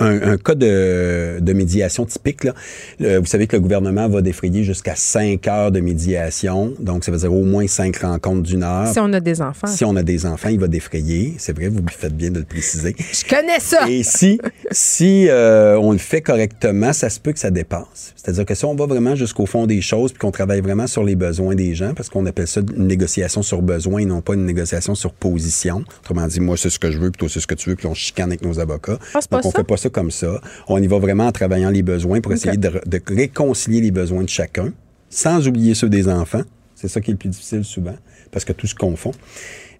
un, 0.00 0.36
cas 0.36 0.54
de, 0.54 1.52
médiation 1.52 2.04
typique, 2.04 2.44
là, 2.44 2.54
vous 2.98 3.26
savez 3.26 3.46
que 3.46 3.56
le 3.56 3.62
gouvernement 3.62 4.08
va 4.08 4.20
défrayer 4.20 4.64
jusqu'à 4.64 4.94
cinq 4.96 5.46
heures 5.48 5.72
de 5.72 5.80
médiation. 5.80 6.74
Donc, 6.78 7.04
ça 7.04 7.12
veut 7.12 7.18
dire 7.18 7.32
au 7.32 7.44
moins 7.44 7.66
cinq 7.66 7.98
rencontres 7.98 8.42
d'une 8.42 8.62
heure. 8.62 8.88
Si 8.88 9.00
on 9.00 9.12
a 9.12 9.20
des 9.20 9.40
enfants. 9.40 9.66
Si 9.66 9.84
on 9.84 9.96
a 9.96 10.02
des 10.02 10.26
enfants, 10.26 10.48
il 10.50 10.60
va 10.60 10.68
défrayer. 10.68 11.34
C'est 11.38 11.56
vrai, 11.56 11.68
vous 11.68 11.80
faites 11.88 12.16
bien 12.16 12.30
de 12.30 12.40
le 12.40 12.44
préciser. 12.44 12.94
Je 13.12 13.24
connais 13.28 13.60
ça. 13.60 13.88
Et 13.88 14.02
si, 14.02 14.40
si 14.70 15.28
euh, 15.28 15.78
on 15.78 15.92
le 15.92 15.98
fait 15.98 16.20
correctement, 16.20 16.92
ça 16.92 17.08
se 17.08 17.20
peut 17.20 17.32
que 17.32 17.38
ça 17.38 17.50
dépasse. 17.50 18.12
C'est-à-dire 18.16 18.44
que 18.44 18.54
si 18.54 18.64
on 18.64 18.74
va 18.74 18.86
vraiment 18.86 19.14
jusqu'au 19.14 19.46
fond 19.46 19.66
des 19.66 19.80
choses 19.80 20.12
puis 20.12 20.20
qu'on 20.20 20.30
travaille 20.30 20.60
vraiment 20.60 20.86
sur 20.86 21.04
les 21.04 21.16
besoins 21.16 21.54
des 21.54 21.74
gens, 21.74 21.94
parce 21.94 22.08
qu'on 22.08 22.26
appelle 22.26 22.46
ça 22.46 22.60
une 22.82 22.88
négociation 22.88 23.42
sur 23.42 23.62
besoin 23.62 24.00
et 24.00 24.04
non 24.04 24.20
pas 24.20 24.34
une 24.34 24.44
négociation 24.44 24.94
sur 24.94 25.12
position. 25.12 25.84
Autrement 26.00 26.26
dit, 26.26 26.40
moi, 26.40 26.56
c'est 26.56 26.70
ce 26.70 26.78
que 26.78 26.90
je 26.90 26.98
veux, 26.98 27.10
puis 27.10 27.20
toi, 27.20 27.28
c'est 27.28 27.40
ce 27.40 27.46
que 27.46 27.54
tu 27.54 27.70
veux, 27.70 27.76
puis 27.76 27.86
on 27.86 27.94
chicane 27.94 28.30
avec 28.30 28.42
nos 28.42 28.60
avocats. 28.60 28.98
Ah, 29.14 29.20
Donc, 29.30 29.46
on 29.46 29.50
fait 29.50 29.64
pas 29.64 29.76
ça 29.76 29.88
comme 29.88 30.10
ça. 30.10 30.40
On 30.68 30.82
y 30.82 30.86
va 30.86 30.98
vraiment 30.98 31.26
en 31.26 31.32
travaillant 31.32 31.70
les 31.70 31.82
besoins 31.82 32.20
pour 32.20 32.32
essayer 32.32 32.56
de, 32.56 32.82
réconcilier 33.08 33.80
les 33.80 33.90
besoins 33.90 34.24
de 34.24 34.28
chacun, 34.28 34.72
sans 35.08 35.48
oublier 35.48 35.74
ceux 35.74 35.88
des 35.88 36.08
enfants. 36.08 36.42
C'est 36.74 36.88
ça 36.88 37.00
qui 37.00 37.10
est 37.10 37.14
le 37.14 37.18
plus 37.18 37.28
difficile 37.28 37.64
souvent, 37.64 37.96
parce 38.30 38.44
que 38.44 38.52
tout 38.52 38.66
se 38.66 38.74
confond. 38.74 39.12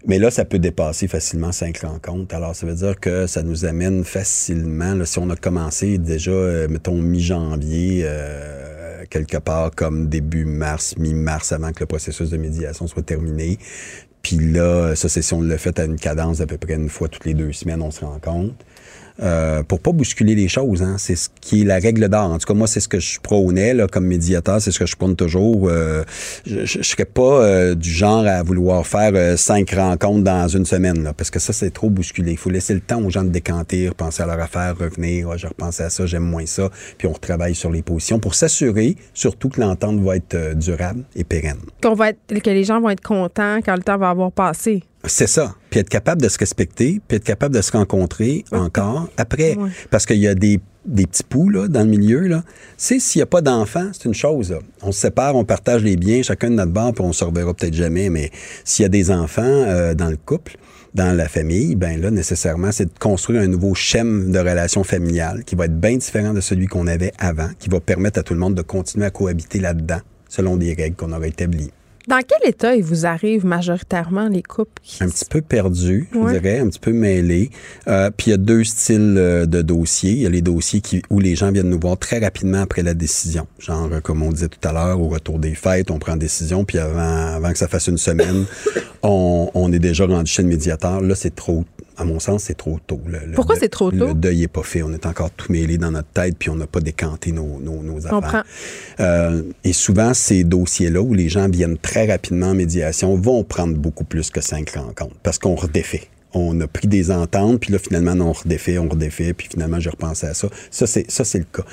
Mais 0.04 0.18
là, 0.18 0.30
ça 0.32 0.44
peut 0.44 0.58
dépasser 0.58 1.06
facilement 1.06 1.52
cinq 1.52 1.78
rencontres. 1.78 2.34
Alors, 2.34 2.56
ça 2.56 2.66
veut 2.66 2.74
dire 2.74 2.98
que 2.98 3.28
ça 3.28 3.42
nous 3.42 3.64
amène 3.64 4.04
facilement, 4.04 5.04
si 5.04 5.18
on 5.20 5.30
a 5.30 5.36
commencé 5.36 5.98
déjà, 5.98 6.32
euh, 6.32 6.68
mettons, 6.68 6.96
mi-janvier, 6.96 8.02
euh, 8.04 9.04
quelque 9.10 9.36
part 9.36 9.70
comme 9.70 10.08
début 10.08 10.44
mars, 10.44 10.96
mi-mars, 10.98 11.52
avant 11.52 11.70
que 11.72 11.80
le 11.80 11.86
processus 11.86 12.30
de 12.30 12.36
médiation 12.36 12.88
soit 12.88 13.04
terminé. 13.04 13.58
Puis 14.22 14.36
là, 14.36 14.94
ça, 14.96 15.08
c'est 15.08 15.22
si 15.22 15.34
on 15.34 15.40
le 15.40 15.56
fait 15.56 15.78
à 15.78 15.84
une 15.84 15.98
cadence 15.98 16.38
d'à 16.38 16.46
peu 16.46 16.58
près 16.58 16.74
une 16.74 16.88
fois 16.88 17.08
toutes 17.08 17.24
les 17.24 17.34
deux 17.34 17.52
semaines, 17.52 17.82
on 17.82 17.90
se 17.90 18.04
rend 18.04 18.18
compte. 18.20 18.54
Euh, 19.20 19.62
pour 19.62 19.80
pas 19.80 19.92
bousculer 19.92 20.34
les 20.34 20.48
choses. 20.48 20.82
Hein. 20.82 20.96
C'est 20.98 21.16
ce 21.16 21.28
qui 21.40 21.62
est 21.62 21.64
la 21.64 21.78
règle 21.78 22.08
d'art. 22.08 22.30
En 22.30 22.38
tout 22.38 22.46
cas, 22.46 22.54
moi, 22.54 22.66
c'est 22.66 22.80
ce 22.80 22.88
que 22.88 23.00
je 23.00 23.20
prônais 23.20 23.74
là, 23.74 23.86
comme 23.86 24.06
médiateur, 24.06 24.60
c'est 24.60 24.70
ce 24.70 24.78
que 24.78 24.86
je 24.86 24.96
prône 24.96 25.16
toujours. 25.16 25.68
Euh, 25.68 26.04
je, 26.46 26.78
ne 26.78 26.82
serais 26.82 27.04
pas 27.04 27.44
euh, 27.44 27.74
du 27.74 27.90
genre 27.90 28.26
à 28.26 28.42
vouloir 28.42 28.86
faire 28.86 29.38
cinq 29.38 29.72
rencontres 29.72 30.24
dans 30.24 30.48
une 30.48 30.64
semaine, 30.64 31.02
là, 31.02 31.12
parce 31.12 31.30
que 31.30 31.38
ça, 31.38 31.52
c'est 31.52 31.70
trop 31.70 31.90
bousculé. 31.90 32.32
Il 32.32 32.38
faut 32.38 32.50
laisser 32.50 32.74
le 32.74 32.80
temps 32.80 33.02
aux 33.02 33.10
gens 33.10 33.24
de 33.24 33.30
décanter, 33.30 33.90
penser 33.96 34.22
à 34.22 34.26
leur 34.26 34.40
affaire, 34.40 34.76
revenir. 34.78 35.28
Oh, 35.30 35.36
je 35.36 35.46
repensais 35.46 35.84
à 35.84 35.90
ça, 35.90 36.06
j'aime 36.06 36.24
moins 36.24 36.46
ça. 36.46 36.70
Puis 36.98 37.06
on 37.08 37.12
retravaille 37.12 37.54
sur 37.54 37.70
les 37.70 37.82
positions 37.82 38.18
pour 38.18 38.34
s'assurer, 38.34 38.96
surtout 39.14 39.48
que 39.48 39.60
l'entente 39.60 40.00
va 40.00 40.16
être 40.16 40.54
durable 40.56 41.04
et 41.14 41.24
pérenne. 41.24 41.58
Qu'on 41.82 41.94
va 41.94 42.10
être, 42.10 42.18
que 42.42 42.50
les 42.50 42.64
gens 42.64 42.80
vont 42.80 42.90
être 42.90 43.02
contents 43.02 43.58
quand 43.64 43.76
le 43.76 43.82
temps 43.82 43.98
va 43.98 44.10
avoir 44.10 44.32
passé. 44.32 44.82
C'est 45.04 45.26
ça. 45.26 45.54
Puis 45.70 45.80
être 45.80 45.88
capable 45.88 46.22
de 46.22 46.28
se 46.28 46.38
respecter, 46.38 47.00
puis 47.06 47.16
être 47.16 47.24
capable 47.24 47.54
de 47.54 47.60
se 47.60 47.72
rencontrer 47.72 48.44
encore 48.52 49.08
après. 49.16 49.56
Parce 49.90 50.06
qu'il 50.06 50.18
y 50.18 50.28
a 50.28 50.34
des, 50.34 50.60
des 50.86 51.06
petits 51.06 51.24
poux 51.24 51.48
là, 51.48 51.68
dans 51.68 51.80
le 51.80 51.88
milieu. 51.88 52.20
Là. 52.20 52.44
C'est 52.76 53.00
s'il 53.00 53.18
n'y 53.18 53.24
a 53.24 53.26
pas 53.26 53.40
d'enfants, 53.40 53.88
c'est 53.92 54.04
une 54.04 54.14
chose. 54.14 54.56
On 54.82 54.92
se 54.92 55.00
sépare, 55.00 55.34
on 55.34 55.44
partage 55.44 55.82
les 55.82 55.96
biens, 55.96 56.22
chacun 56.22 56.50
de 56.50 56.54
notre 56.54 56.72
bord, 56.72 56.92
puis 56.92 57.04
on 57.04 57.12
se 57.12 57.24
reverra 57.24 57.52
peut-être 57.54 57.74
jamais. 57.74 58.10
Mais 58.10 58.30
s'il 58.64 58.84
y 58.84 58.86
a 58.86 58.88
des 58.88 59.10
enfants 59.10 59.42
euh, 59.42 59.94
dans 59.94 60.08
le 60.08 60.16
couple, 60.16 60.56
dans 60.94 61.16
la 61.16 61.28
famille, 61.28 61.74
ben 61.74 62.00
là, 62.00 62.10
nécessairement, 62.10 62.70
c'est 62.70 62.84
de 62.86 62.98
construire 62.98 63.42
un 63.42 63.48
nouveau 63.48 63.74
schéma 63.74 64.30
de 64.30 64.38
relation 64.38 64.84
familiale 64.84 65.42
qui 65.44 65.54
va 65.54 65.64
être 65.64 65.78
bien 65.78 65.96
différent 65.96 66.34
de 66.34 66.40
celui 66.40 66.66
qu'on 66.66 66.86
avait 66.86 67.12
avant, 67.18 67.48
qui 67.58 67.70
va 67.70 67.80
permettre 67.80 68.20
à 68.20 68.22
tout 68.22 68.34
le 68.34 68.40
monde 68.40 68.54
de 68.54 68.62
continuer 68.62 69.06
à 69.06 69.10
cohabiter 69.10 69.58
là-dedans, 69.58 70.00
selon 70.28 70.56
des 70.56 70.74
règles 70.74 70.96
qu'on 70.96 71.12
aura 71.12 71.26
établies. 71.26 71.70
Dans 72.08 72.20
quel 72.26 72.48
état 72.48 72.74
il 72.74 72.82
vous 72.82 73.06
arrive 73.06 73.46
majoritairement 73.46 74.28
les 74.28 74.42
couples? 74.42 74.82
Un 75.00 75.08
petit 75.08 75.24
peu 75.24 75.40
perdu, 75.40 76.08
je 76.12 76.32
dirais, 76.32 76.58
un 76.58 76.68
petit 76.68 76.80
peu 76.80 76.92
mêlé. 76.92 77.50
Euh, 77.86 78.10
puis 78.16 78.28
il 78.28 78.30
y 78.30 78.34
a 78.34 78.38
deux 78.38 78.64
styles 78.64 79.14
euh, 79.16 79.46
de 79.46 79.62
dossiers. 79.62 80.12
Il 80.12 80.22
y 80.22 80.26
a 80.26 80.30
les 80.30 80.42
dossiers 80.42 80.80
qui, 80.80 81.02
où 81.10 81.20
les 81.20 81.36
gens 81.36 81.52
viennent 81.52 81.68
nous 81.68 81.78
voir 81.78 81.96
très 81.96 82.18
rapidement 82.18 82.62
après 82.62 82.82
la 82.82 82.94
décision. 82.94 83.46
Genre, 83.58 83.88
comme 84.02 84.22
on 84.22 84.32
disait 84.32 84.48
tout 84.48 84.66
à 84.66 84.72
l'heure, 84.72 85.00
au 85.00 85.08
retour 85.08 85.38
des 85.38 85.54
fêtes, 85.54 85.90
on 85.90 85.98
prend 85.98 86.16
décision, 86.16 86.64
puis 86.64 86.78
avant, 86.78 87.34
avant 87.36 87.52
que 87.52 87.58
ça 87.58 87.68
fasse 87.68 87.86
une 87.86 87.98
semaine, 87.98 88.46
on, 89.02 89.50
on 89.54 89.72
est 89.72 89.78
déjà 89.78 90.06
rendu 90.06 90.30
chez 90.30 90.42
le 90.42 90.48
médiateur. 90.48 91.00
Là, 91.00 91.14
c'est 91.14 91.34
trop 91.34 91.64
à 91.96 92.04
mon 92.04 92.20
sens, 92.20 92.44
c'est 92.44 92.56
trop 92.56 92.78
tôt. 92.86 93.00
Pourquoi 93.34 93.56
c'est 93.56 93.68
trop 93.68 93.90
tôt? 93.90 94.08
Le 94.08 94.14
deuil 94.14 94.40
n'est 94.40 94.48
pas 94.48 94.62
fait. 94.62 94.82
On 94.82 94.92
est 94.92 95.06
encore 95.06 95.30
tout 95.30 95.52
mêlé 95.52 95.78
dans 95.78 95.90
notre 95.90 96.08
tête, 96.08 96.36
puis 96.38 96.50
on 96.50 96.56
n'a 96.56 96.66
pas 96.66 96.80
décanté 96.80 97.32
nos, 97.32 97.58
nos, 97.60 98.06
affaires. 98.06 98.44
Euh, 99.00 99.42
et 99.64 99.72
souvent, 99.72 100.14
ces 100.14 100.44
dossiers-là, 100.44 101.00
où 101.00 101.14
les 101.14 101.28
gens 101.28 101.48
viennent 101.48 101.78
très 101.78 102.06
rapidement 102.06 102.48
en 102.48 102.54
médiation, 102.54 103.14
vont 103.16 103.44
prendre 103.44 103.76
beaucoup 103.76 104.04
plus 104.04 104.30
que 104.30 104.40
cinq 104.40 104.70
rencontres, 104.70 105.16
parce 105.22 105.38
qu'on 105.38 105.54
redéfait 105.54 106.08
on 106.34 106.60
a 106.60 106.66
pris 106.66 106.88
des 106.88 107.10
ententes, 107.10 107.60
puis 107.60 107.72
là, 107.72 107.78
finalement, 107.78 108.12
on 108.24 108.32
redéfait, 108.32 108.78
on 108.78 108.88
redéfait, 108.88 109.32
puis 109.32 109.48
finalement, 109.50 109.80
j'ai 109.80 109.90
repensé 109.90 110.26
à 110.26 110.34
ça. 110.34 110.48
Ça, 110.70 110.86
c'est, 110.86 111.10
ça, 111.10 111.24
c'est 111.24 111.38
le 111.38 111.44
cas. 111.44 111.64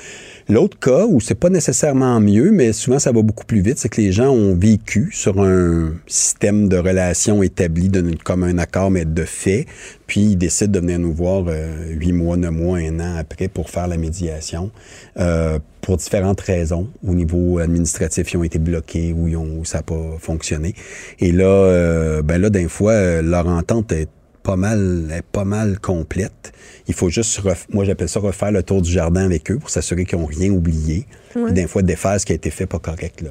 L'autre 0.48 0.78
cas, 0.78 1.06
où 1.06 1.20
c'est 1.20 1.34
pas 1.34 1.48
nécessairement 1.48 2.20
mieux, 2.20 2.50
mais 2.50 2.72
souvent, 2.72 2.98
ça 2.98 3.12
va 3.12 3.22
beaucoup 3.22 3.44
plus 3.44 3.60
vite, 3.60 3.78
c'est 3.78 3.88
que 3.88 4.00
les 4.00 4.12
gens 4.12 4.30
ont 4.30 4.54
vécu 4.54 5.10
sur 5.12 5.40
un 5.40 5.92
système 6.06 6.68
de 6.68 6.76
relations 6.76 7.42
établi 7.42 7.88
de, 7.88 8.02
comme 8.24 8.42
un 8.42 8.58
accord, 8.58 8.90
mais 8.90 9.04
de 9.04 9.24
fait, 9.24 9.66
puis 10.06 10.20
ils 10.20 10.36
décident 10.36 10.72
de 10.72 10.80
venir 10.80 10.98
nous 10.98 11.14
voir 11.14 11.44
euh, 11.48 11.86
huit 11.90 12.12
mois, 12.12 12.36
neuf 12.36 12.50
mois, 12.50 12.78
un 12.78 12.98
an 13.00 13.16
après 13.16 13.48
pour 13.48 13.70
faire 13.70 13.86
la 13.86 13.96
médiation. 13.96 14.70
Euh, 15.18 15.58
pour 15.80 15.96
différentes 15.96 16.40
raisons. 16.42 16.88
Au 17.06 17.14
niveau 17.14 17.58
administratif, 17.58 18.32
ils 18.32 18.36
ont 18.36 18.44
été 18.44 18.58
bloqués 18.58 19.12
ou, 19.12 19.28
ils 19.28 19.36
ont, 19.36 19.64
ça 19.64 19.78
n'a 19.78 19.82
pas 19.82 20.16
fonctionné. 20.18 20.74
Et 21.18 21.32
là, 21.32 21.46
euh, 21.46 22.22
ben 22.22 22.38
là, 22.38 22.50
d'un 22.50 22.68
fois, 22.68 23.22
leur 23.22 23.46
entente 23.46 23.90
est 23.92 24.08
pas 24.50 24.56
mal, 24.56 25.12
est 25.12 25.22
pas 25.22 25.44
mal 25.44 25.78
complète. 25.78 26.52
Il 26.88 26.94
faut 26.94 27.08
juste, 27.08 27.40
moi 27.72 27.84
j'appelle 27.84 28.08
ça 28.08 28.18
refaire 28.18 28.50
le 28.50 28.64
tour 28.64 28.82
du 28.82 28.90
jardin 28.90 29.24
avec 29.24 29.48
eux 29.52 29.58
pour 29.60 29.70
s'assurer 29.70 30.04
qu'ils 30.04 30.18
n'ont 30.18 30.26
rien 30.26 30.50
oublié. 30.50 31.06
Ouais. 31.36 31.52
Des 31.52 31.68
fois, 31.68 31.82
défaire 31.82 32.20
ce 32.20 32.26
qui 32.26 32.32
a 32.32 32.34
été 32.34 32.50
fait 32.50 32.66
pas 32.66 32.80
correct, 32.80 33.20
là, 33.20 33.30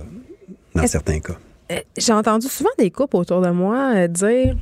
dans 0.76 0.88
certains 0.88 1.20
cas. 1.20 1.38
Euh, 1.74 1.82
j'ai 1.98 2.14
entendu 2.14 2.48
souvent 2.48 2.70
des 2.78 2.90
couples 2.90 3.18
autour 3.18 3.42
de 3.42 3.50
moi 3.50 3.96
euh, 3.96 4.08
dire 4.08 4.56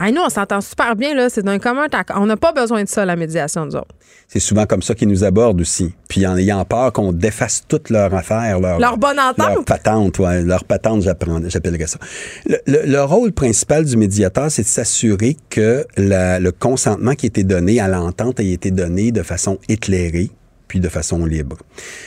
ah, 0.00 0.12
nous, 0.12 0.20
on 0.24 0.28
s'entend 0.28 0.60
super 0.60 0.94
bien, 0.94 1.14
là. 1.14 1.28
C'est 1.28 1.42
d'un 1.42 1.58
commun 1.58 1.86
On 2.14 2.26
n'a 2.26 2.36
pas 2.36 2.52
besoin 2.52 2.84
de 2.84 2.88
ça, 2.88 3.04
la 3.04 3.16
médiation, 3.16 3.66
nous 3.66 3.74
autres. 3.74 3.94
C'est 4.28 4.38
souvent 4.38 4.64
comme 4.64 4.82
ça 4.82 4.94
qu'ils 4.94 5.08
nous 5.08 5.24
abordent 5.24 5.60
aussi. 5.60 5.92
Puis 6.08 6.24
en 6.24 6.36
ayant 6.36 6.64
peur 6.64 6.92
qu'on 6.92 7.12
défasse 7.12 7.64
toute 7.66 7.90
leur 7.90 8.14
affaire, 8.14 8.60
leur, 8.60 8.78
leur 8.78 8.96
bonne 8.96 9.18
entente. 9.18 9.54
Leur 9.54 9.64
patente, 9.64 10.18
ouais, 10.20 10.42
leur 10.42 10.64
patente, 10.64 11.02
j'appellerais 11.02 11.86
ça. 11.86 11.98
Le, 12.46 12.58
le, 12.86 13.02
rôle 13.02 13.32
principal 13.32 13.84
du 13.84 13.96
médiateur, 13.96 14.50
c'est 14.50 14.62
de 14.62 14.68
s'assurer 14.68 15.36
que 15.50 15.84
la, 15.96 16.38
le 16.38 16.52
consentement 16.52 17.14
qui 17.14 17.26
a 17.26 17.28
été 17.28 17.42
donné 17.42 17.80
à 17.80 17.88
l'entente 17.88 18.38
a 18.38 18.42
été 18.42 18.70
donné 18.70 19.10
de 19.10 19.22
façon 19.22 19.58
éclairée, 19.68 20.30
puis 20.68 20.80
de 20.80 20.88
façon 20.88 21.24
libre. 21.24 21.56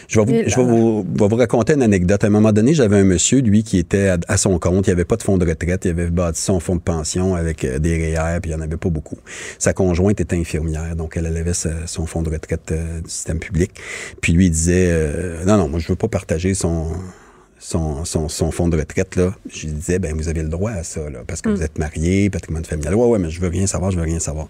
Je 0.08 0.20
vais 0.20 0.26
vous, 0.26 0.50
je 0.50 0.56
vais 0.56 0.64
vous, 0.64 1.04
vous, 1.04 1.36
raconter 1.36 1.74
une 1.74 1.82
anecdote. 1.82 2.24
À 2.24 2.28
un 2.28 2.30
moment 2.30 2.54
donné, 2.54 2.74
j'avais 2.74 2.98
un 2.98 3.04
monsieur, 3.04 3.42
lui, 3.42 3.64
qui 3.64 3.80
était 3.80 4.16
à, 4.28 4.38
son 4.38 4.60
compte. 4.60 4.88
Il 4.88 4.92
avait 4.92 5.04
pas 5.04 5.18
de 5.18 5.24
fonds 5.24 5.38
de 5.38 5.46
retraite. 5.46 5.86
Il 5.86 5.92
avait 5.92 6.10
bâti 6.10 6.42
son 6.42 6.60
fonds 6.60 6.76
de 6.76 6.82
pension 6.82 7.36
avec 7.36 7.66
euh, 7.66 7.80
des 7.80 7.98
REER, 7.98 8.40
puis 8.40 8.52
il 8.52 8.56
n'y 8.56 8.62
en 8.62 8.64
avait 8.64 8.78
pas 8.78 8.90
beaucoup. 8.90 9.18
Sa 9.58 9.74
conjointe 9.74 10.22
était 10.22 10.38
infirmière, 10.38 10.96
donc 10.96 11.18
elle 11.18 11.26
avait 11.26 11.54
son 11.54 12.06
fonds 12.06 12.22
de 12.22 12.30
retraite 12.30 12.72
euh, 12.72 13.02
du 13.02 13.10
système 13.10 13.40
public. 13.40 13.72
Puis 14.22 14.34
lui, 14.34 14.46
il 14.46 14.52
disait, 14.52 14.90
euh, 14.92 15.44
non, 15.46 15.58
non, 15.58 15.68
moi, 15.68 15.80
je 15.80 15.88
veux 15.88 15.96
pas 15.96 16.08
partager 16.08 16.54
son... 16.54 16.88
Son, 17.64 18.06
son, 18.06 18.28
son, 18.28 18.50
fonds 18.50 18.70
de 18.70 18.76
retraite, 18.76 19.16
là, 19.16 19.36
je 19.48 19.68
lui 19.68 19.74
disais, 19.74 20.00
ben 20.00 20.16
vous 20.16 20.30
avez 20.30 20.42
le 20.42 20.50
droit 20.50 20.72
à 20.72 20.82
ça, 20.82 21.12
là, 21.12 21.20
parce 21.28 21.44
que 21.44 21.50
mm. 21.50 21.54
vous 21.54 21.62
êtes 21.62 21.78
marié, 21.78 22.28
patrimoine 22.32 22.66
familial. 22.66 22.96
Ouais, 22.96 23.06
ouais, 23.06 23.20
mais 23.20 23.30
je 23.30 23.40
veux 23.40 23.50
rien 23.50 23.68
savoir, 23.68 23.92
je 23.92 23.98
veux 23.98 24.04
rien 24.04 24.18
savoir. 24.18 24.48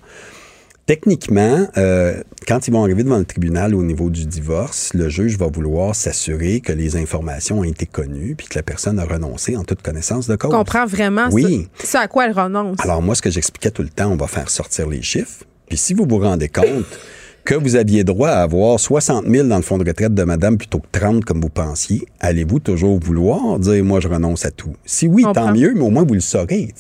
Techniquement, 0.91 1.69
euh, 1.77 2.21
quand 2.45 2.67
ils 2.67 2.71
vont 2.71 2.83
arriver 2.83 3.05
devant 3.05 3.17
le 3.17 3.23
tribunal 3.23 3.73
au 3.75 3.81
niveau 3.81 4.09
du 4.09 4.25
divorce, 4.25 4.93
le 4.93 5.07
juge 5.07 5.37
va 5.37 5.47
vouloir 5.47 5.95
s'assurer 5.95 6.59
que 6.59 6.73
les 6.73 6.97
informations 6.97 7.59
ont 7.59 7.63
été 7.63 7.85
connues 7.85 8.35
puis 8.35 8.47
que 8.47 8.59
la 8.59 8.61
personne 8.61 8.99
a 8.99 9.05
renoncé 9.05 9.55
en 9.55 9.63
toute 9.63 9.81
connaissance 9.81 10.27
de 10.27 10.35
cause. 10.35 10.51
Comprend 10.51 10.85
vraiment 10.85 11.29
oui. 11.31 11.69
ce, 11.81 11.95
à 11.95 12.09
quoi 12.09 12.25
elle 12.25 12.37
renonce. 12.37 12.77
Alors 12.81 13.01
moi, 13.01 13.15
ce 13.15 13.21
que 13.21 13.29
j'expliquais 13.29 13.71
tout 13.71 13.83
le 13.83 13.87
temps, 13.87 14.11
on 14.11 14.17
va 14.17 14.27
faire 14.27 14.49
sortir 14.49 14.89
les 14.89 15.01
chiffres. 15.01 15.45
Puis 15.69 15.77
si 15.77 15.93
vous 15.93 16.05
vous 16.05 16.19
rendez 16.19 16.49
compte 16.49 16.99
que 17.45 17.55
vous 17.55 17.77
aviez 17.77 18.03
droit 18.03 18.27
à 18.27 18.41
avoir 18.41 18.77
60 18.77 19.27
000 19.29 19.47
dans 19.47 19.55
le 19.55 19.61
fonds 19.61 19.77
de 19.77 19.87
retraite 19.87 20.13
de 20.13 20.23
madame 20.25 20.57
plutôt 20.57 20.79
que 20.79 20.99
30 20.99 21.23
comme 21.23 21.39
vous 21.39 21.47
pensiez, 21.47 22.05
allez-vous 22.19 22.59
toujours 22.59 22.99
vouloir 22.99 23.59
dire 23.59 23.81
moi 23.85 24.01
je 24.01 24.09
renonce 24.09 24.45
à 24.45 24.51
tout? 24.51 24.75
Si 24.83 25.07
oui, 25.07 25.23
tant 25.33 25.53
mieux, 25.53 25.73
mais 25.73 25.83
au 25.83 25.89
moins 25.89 26.03
vous 26.03 26.15
le 26.15 26.19
saurez. 26.19 26.73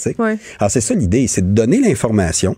Alors 0.59 0.69
c'est 0.69 0.81
ça 0.81 0.95
l'idée, 0.95 1.27
c'est 1.27 1.53
de 1.53 1.53
donner 1.53 1.79
l'information 1.79 2.57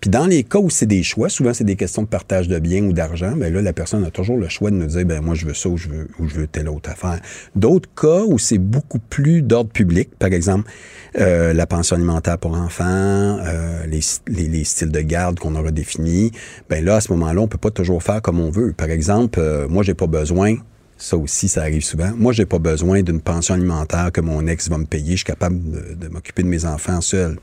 puis 0.00 0.10
dans 0.10 0.26
les 0.26 0.44
cas 0.44 0.58
où 0.58 0.70
c'est 0.70 0.86
des 0.86 1.02
choix, 1.02 1.28
souvent 1.28 1.54
c'est 1.54 1.64
des 1.64 1.76
questions 1.76 2.02
de 2.02 2.08
partage 2.08 2.48
de 2.48 2.58
biens 2.58 2.84
ou 2.84 2.92
d'argent, 2.92 3.34
mais 3.36 3.50
ben 3.50 3.54
là, 3.54 3.62
la 3.62 3.72
personne 3.72 4.04
a 4.04 4.10
toujours 4.10 4.36
le 4.36 4.48
choix 4.48 4.70
de 4.70 4.76
nous 4.76 4.86
dire, 4.86 5.04
ben 5.04 5.20
moi 5.20 5.34
je 5.34 5.46
veux 5.46 5.54
ça 5.54 5.68
ou 5.68 5.76
je 5.76 5.88
veux, 5.88 6.08
ou 6.18 6.28
je 6.28 6.34
veux 6.34 6.46
telle 6.46 6.68
autre 6.68 6.90
affaire. 6.90 7.20
D'autres 7.54 7.88
cas 7.94 8.22
où 8.26 8.38
c'est 8.38 8.58
beaucoup 8.58 8.98
plus 8.98 9.42
d'ordre 9.42 9.70
public, 9.70 10.10
par 10.18 10.32
exemple, 10.32 10.70
euh, 11.18 11.52
la 11.52 11.66
pension 11.66 11.96
alimentaire 11.96 12.38
pour 12.38 12.54
enfants, 12.54 12.84
euh, 12.84 13.86
les, 13.86 14.00
les, 14.26 14.48
les, 14.48 14.64
styles 14.64 14.90
de 14.90 15.00
garde 15.00 15.38
qu'on 15.38 15.54
aura 15.54 15.70
définis, 15.70 16.32
ben 16.68 16.84
là, 16.84 16.96
à 16.96 17.00
ce 17.00 17.12
moment-là, 17.12 17.40
on 17.40 17.48
peut 17.48 17.58
pas 17.58 17.70
toujours 17.70 18.02
faire 18.02 18.20
comme 18.20 18.40
on 18.40 18.50
veut. 18.50 18.72
Par 18.72 18.90
exemple, 18.90 19.38
euh, 19.40 19.68
moi, 19.68 19.82
j'ai 19.82 19.94
pas 19.94 20.06
besoin 20.06 20.56
ça 20.96 21.16
aussi, 21.16 21.48
ça 21.48 21.62
arrive 21.62 21.84
souvent. 21.84 22.12
Moi, 22.16 22.32
j'ai 22.32 22.46
pas 22.46 22.58
besoin 22.58 23.02
d'une 23.02 23.20
pension 23.20 23.54
alimentaire 23.54 24.10
que 24.12 24.20
mon 24.20 24.46
ex 24.46 24.68
va 24.68 24.78
me 24.78 24.86
payer. 24.86 25.12
Je 25.12 25.16
suis 25.16 25.24
capable 25.24 25.58
de, 25.98 26.08
m'occuper 26.08 26.42
de 26.42 26.48
mes 26.48 26.64
enfants 26.64 27.00
seul. 27.00 27.36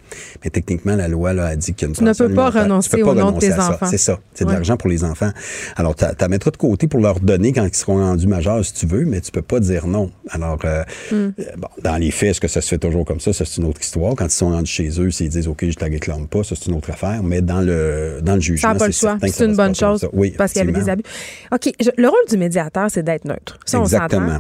Mais 0.44 0.50
techniquement, 0.50 0.96
la 0.96 1.08
loi 1.08 1.34
là, 1.34 1.48
a 1.48 1.56
dit 1.56 1.74
qu'il 1.74 1.84
y 1.84 1.86
a 1.86 1.90
une 1.90 1.96
tu 1.96 2.04
pension 2.04 2.26
ne 2.26 2.30
peux 2.30 2.36
pas 2.36 2.50
renoncer 2.50 3.02
au 3.04 3.14
nom 3.14 3.32
de 3.32 3.40
tes 3.40 3.54
enfants. 3.54 3.88
C'est 3.90 3.98
ça. 3.98 4.20
C'est 4.34 4.46
de 4.46 4.52
l'argent 4.52 4.78
pour 4.78 4.90
les 4.90 5.04
enfants. 5.04 5.32
Alors, 5.76 5.96
tu 5.96 6.06
la 6.20 6.28
mettras 6.28 6.52
de 6.52 6.58
côté 6.58 6.88
pour 6.88 7.02
leur 7.02 7.20
donner 7.20 7.52
quand 7.52 7.66
ils 7.66 7.76
seront 7.76 7.98
rendus 7.98 8.28
majeurs, 8.28 8.64
si 8.64 8.74
tu 8.74 8.86
veux, 8.86 9.06
mais 9.06 9.22
tu 9.22 9.32
peux 9.32 9.42
pas 9.42 9.60
dire 9.60 9.86
non. 9.86 10.12
Alors, 10.30 10.60
euh, 10.64 10.84
hmm. 11.12 11.16
euh, 11.16 11.32
bon, 11.58 11.68
dans 11.84 11.98
les 11.98 12.12
faits, 12.12 12.32
est-ce 12.32 12.42
que 12.42 12.48
ça 12.48 12.62
se 12.62 12.70
fait 12.70 12.78
toujours 12.78 13.06
comme 13.06 13.20
ça? 13.20 13.34
Ça, 13.34 13.44
c'est 13.46 13.62
une 13.62 13.68
autre 13.68 13.82
histoire. 13.82 14.16
Quand 14.16 14.26
ils 14.26 14.32
sont 14.32 14.50
rendus 14.50 14.72
chez 14.72 14.90
eux, 15.00 15.12
s'ils 15.12 15.30
disent, 15.30 15.48
OK, 15.48 15.66
je 15.66 15.76
te 15.76 15.86
réclame 15.86 16.28
pas, 16.28 16.44
ça, 16.44 16.56
c'est 16.56 16.68
une 16.68 16.78
autre 16.78 16.90
affaire. 16.90 17.22
Mais 17.22 17.42
dans 17.42 17.62
le, 17.62 18.20
dans 18.24 18.36
le 18.36 18.42
jugement, 18.42 18.76
C'est 18.80 19.46
une 19.46 19.56
bonne 19.56 19.76
chose. 19.76 20.08
Oui, 20.14 20.34
parce 20.38 20.54
qu'il 20.54 20.66
y 20.66 20.70
avait 20.70 20.80
des 20.80 20.90
abus. 20.90 21.04
OK. 21.52 21.72
le 21.98 22.08
rôle 22.08 22.26
du 22.30 22.38
médiateur, 22.38 22.90
c'est 22.90 23.04
d'être 23.04 23.26
neutre. 23.26 23.41
Exactement. 23.74 24.40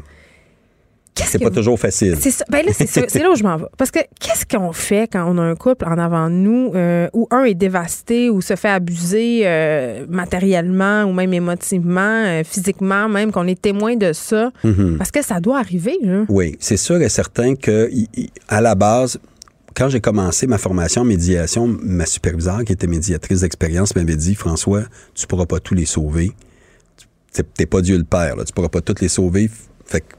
C'est 1.16 1.40
pas 1.40 1.50
toujours 1.50 1.80
facile. 1.80 2.18
C'est 2.20 2.32
ça. 2.32 2.46
Ben 2.50 2.66
là, 2.66 2.72
c'est 2.74 3.20
là 3.20 3.32
où 3.32 3.36
je 3.36 3.44
m'en 3.44 3.58
vais. 3.58 3.66
Parce 3.78 3.92
que 3.92 4.00
qu'est-ce 4.20 4.46
qu'on 4.46 4.72
fait 4.72 5.10
quand 5.12 5.26
on 5.30 5.38
a 5.38 5.42
un 5.42 5.56
couple 5.56 5.86
en 5.86 5.98
avant 5.98 6.30
de 6.30 6.36
nous 6.36 6.72
euh, 6.76 7.10
où 7.14 7.28
un 7.32 7.44
est 7.44 7.54
dévasté 7.54 8.30
ou 8.30 8.42
se 8.42 8.56
fait 8.56 8.70
abuser 8.70 9.42
euh, 9.46 10.06
matériellement 10.10 11.04
ou 11.04 11.14
même 11.14 11.34
émotivement, 11.34 12.02
euh, 12.02 12.44
physiquement, 12.44 13.10
même 13.10 13.32
qu'on 13.32 13.48
est 13.48 13.62
témoin 13.62 13.96
de 13.96 14.14
ça? 14.14 14.52
Mm-hmm. 14.64 14.98
Parce 14.98 15.12
que 15.12 15.24
ça 15.24 15.40
doit 15.40 15.60
arriver. 15.60 15.98
Là. 16.02 16.26
Oui, 16.30 16.56
c'est 16.60 16.78
sûr 16.78 17.02
et 17.02 17.10
certain 17.10 17.56
que 17.56 17.90
à 18.48 18.62
la 18.62 18.76
base, 18.76 19.20
quand 19.76 19.90
j'ai 19.90 20.02
commencé 20.02 20.48
ma 20.48 20.58
formation 20.58 21.02
en 21.02 21.06
médiation, 21.06 21.68
ma 21.68 22.06
superviseure, 22.06 22.64
qui 22.66 22.74
était 22.74 22.88
médiatrice 22.88 23.42
d'expérience, 23.42 23.96
m'avait 23.96 24.16
dit 24.16 24.36
François, 24.36 24.84
tu 25.14 25.28
pourras 25.28 25.46
pas 25.46 25.60
tous 25.60 25.76
les 25.76 25.86
sauver. 25.86 26.32
T'es 27.32 27.66
pas 27.66 27.82
Dieu 27.82 27.98
le 27.98 28.04
Père, 28.04 28.36
là. 28.36 28.44
tu 28.44 28.54
pourras 28.54 28.70
pas 28.70 28.82
tous 28.82 29.02
les 29.02 29.08
sauver. 29.08 29.50
Fait 29.86 30.02
que 30.02 30.16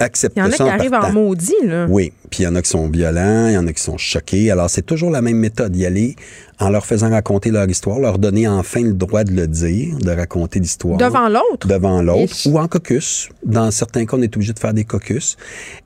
acceptent 0.00 0.36
Il 0.36 0.40
y 0.40 0.42
en 0.42 0.50
a 0.50 0.52
qui 0.52 0.62
arrivent 0.62 0.94
en 0.94 1.12
maudit, 1.12 1.54
là. 1.64 1.86
Oui, 1.88 2.12
puis 2.30 2.42
il 2.42 2.44
y 2.44 2.46
en 2.46 2.54
a 2.54 2.62
qui 2.62 2.70
sont 2.70 2.88
violents, 2.88 3.48
il 3.48 3.54
y 3.54 3.56
en 3.56 3.66
a 3.66 3.72
qui 3.72 3.82
sont 3.82 3.98
choqués. 3.98 4.50
Alors, 4.50 4.68
c'est 4.70 4.82
toujours 4.82 5.10
la 5.10 5.22
même 5.22 5.36
méthode, 5.36 5.76
y 5.76 5.86
aller 5.86 6.16
en 6.58 6.70
leur 6.70 6.84
faisant 6.84 7.10
raconter 7.10 7.50
leur 7.50 7.68
histoire, 7.68 7.98
leur 7.98 8.18
donner 8.18 8.48
enfin 8.48 8.82
le 8.82 8.92
droit 8.92 9.24
de 9.24 9.32
le 9.32 9.46
dire, 9.46 9.96
de 9.98 10.10
raconter 10.10 10.60
l'histoire. 10.60 10.98
Devant 10.98 11.28
l'autre. 11.28 11.66
Devant 11.66 12.02
l'autre, 12.02 12.34
ou 12.46 12.58
en 12.58 12.68
caucus. 12.68 13.28
Dans 13.44 13.70
certains 13.70 14.04
cas, 14.06 14.16
on 14.16 14.22
est 14.22 14.34
obligé 14.34 14.52
de 14.52 14.58
faire 14.58 14.74
des 14.74 14.84
caucus. 14.84 15.36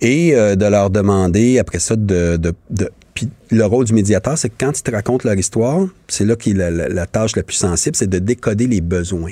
Et 0.01 0.35
euh, 0.35 0.57
de 0.57 0.66
leur 0.66 0.91
demander, 0.91 1.59
après 1.59 1.79
ça, 1.79 1.97
de... 1.97 2.37
de, 2.37 2.55
de 2.70 2.91
puis 3.14 3.29
le 3.53 3.64
rôle 3.64 3.85
du 3.85 3.93
médiateur, 3.93 4.37
c'est 4.37 4.49
que 4.49 4.57
quand 4.59 4.77
ils 4.77 4.83
te 4.83 4.91
racontent 4.91 5.29
leur 5.29 5.39
histoire, 5.39 5.87
c'est 6.09 6.25
là 6.25 6.35
qu'il 6.35 6.57
la, 6.57 6.72
la, 6.72 6.89
la 6.89 7.07
tâche 7.07 7.37
la 7.37 7.45
plus 7.45 7.55
sensible, 7.55 7.95
c'est 7.95 8.09
de 8.09 8.18
décoder 8.18 8.66
les 8.66 8.81
besoins. 8.81 9.31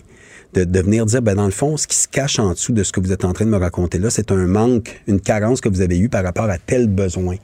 De, 0.55 0.65
de 0.65 0.81
venir 0.81 1.07
dire, 1.07 1.23
ben 1.23 1.35
dans 1.35 1.47
le 1.47 1.51
fond, 1.51 1.79
ce 1.79 1.87
qui 1.87 1.97
se 1.97 2.07
cache 2.07 2.39
en 2.39 2.51
dessous 2.51 2.73
de 2.73 2.83
ce 2.83 2.93
que 2.93 3.01
vous 3.01 3.11
êtes 3.11 3.25
en 3.25 3.33
train 3.33 3.47
de 3.47 3.51
me 3.51 3.57
raconter 3.57 3.99
là, 3.99 4.11
c'est 4.11 4.31
un 4.31 4.47
manque, 4.47 5.01
une 5.07 5.19
carence 5.19 5.63
que 5.63 5.71
vous 5.71 5.81
avez 5.81 5.99
eue 5.99 6.11
par 6.11 6.23
rapport 6.23 6.45
à 6.51 6.59
tel 6.59 6.89
besoin. 6.89 7.37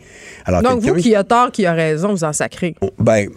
Alors, 0.44 0.60
Donc, 0.62 0.82
vous 0.82 0.94
qui 0.94 1.14
a 1.14 1.24
tort, 1.24 1.50
qui 1.50 1.64
a 1.64 1.72
raison, 1.72 2.10
vous 2.10 2.24
en 2.24 2.34
sacrez. 2.34 2.74
ben, 2.98 3.28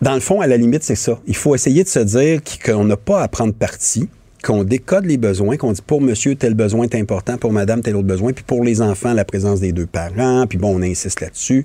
dans 0.00 0.14
le 0.14 0.20
fond, 0.20 0.40
à 0.40 0.46
la 0.46 0.56
limite, 0.56 0.82
c'est 0.82 0.94
ça. 0.94 1.18
Il 1.26 1.36
faut 1.36 1.54
essayer 1.54 1.84
de 1.84 1.88
se 1.88 1.98
dire 1.98 2.40
qu'on 2.64 2.84
n'a 2.84 2.96
pas 2.96 3.22
à 3.22 3.28
prendre 3.28 3.52
parti, 3.52 4.08
qu'on 4.42 4.64
décode 4.64 5.06
les 5.06 5.18
besoins, 5.18 5.56
qu'on 5.56 5.72
dit 5.72 5.82
pour 5.82 6.00
monsieur, 6.00 6.34
tel 6.34 6.54
besoin 6.54 6.84
est 6.84 6.94
important, 6.94 7.36
pour 7.36 7.52
madame, 7.52 7.82
tel 7.82 7.96
autre 7.96 8.06
besoin, 8.08 8.32
puis 8.32 8.44
pour 8.44 8.64
les 8.64 8.80
enfants, 8.80 9.12
la 9.12 9.24
présence 9.24 9.60
des 9.60 9.72
deux 9.72 9.86
parents, 9.86 10.46
puis 10.46 10.58
bon, 10.58 10.76
on 10.78 10.82
insiste 10.82 11.20
là-dessus, 11.20 11.64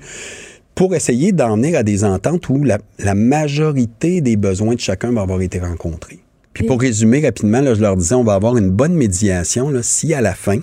pour 0.76 0.94
essayer 0.96 1.32
d'en 1.32 1.56
venir 1.56 1.78
à 1.78 1.84
des 1.84 2.04
ententes 2.04 2.50
où 2.50 2.64
la, 2.64 2.78
la 3.00 3.16
majorité 3.16 4.22
des 4.22 4.36
besoins 4.36 4.76
de 4.76 4.80
chacun 4.80 5.12
va 5.12 5.22
avoir 5.22 5.42
été 5.42 5.60
rencontrés. 5.60 6.20
Puis 6.58 6.66
pour 6.66 6.82
résumer 6.82 7.24
rapidement, 7.24 7.62
là, 7.62 7.76
je 7.76 7.82
leur 7.82 7.96
disais, 7.96 8.16
on 8.16 8.24
va 8.24 8.34
avoir 8.34 8.58
une 8.58 8.72
bonne 8.72 8.96
médiation 8.96 9.70
là, 9.70 9.84
si 9.84 10.16
à 10.16 10.22
la 10.22 10.34
fin, 10.34 10.58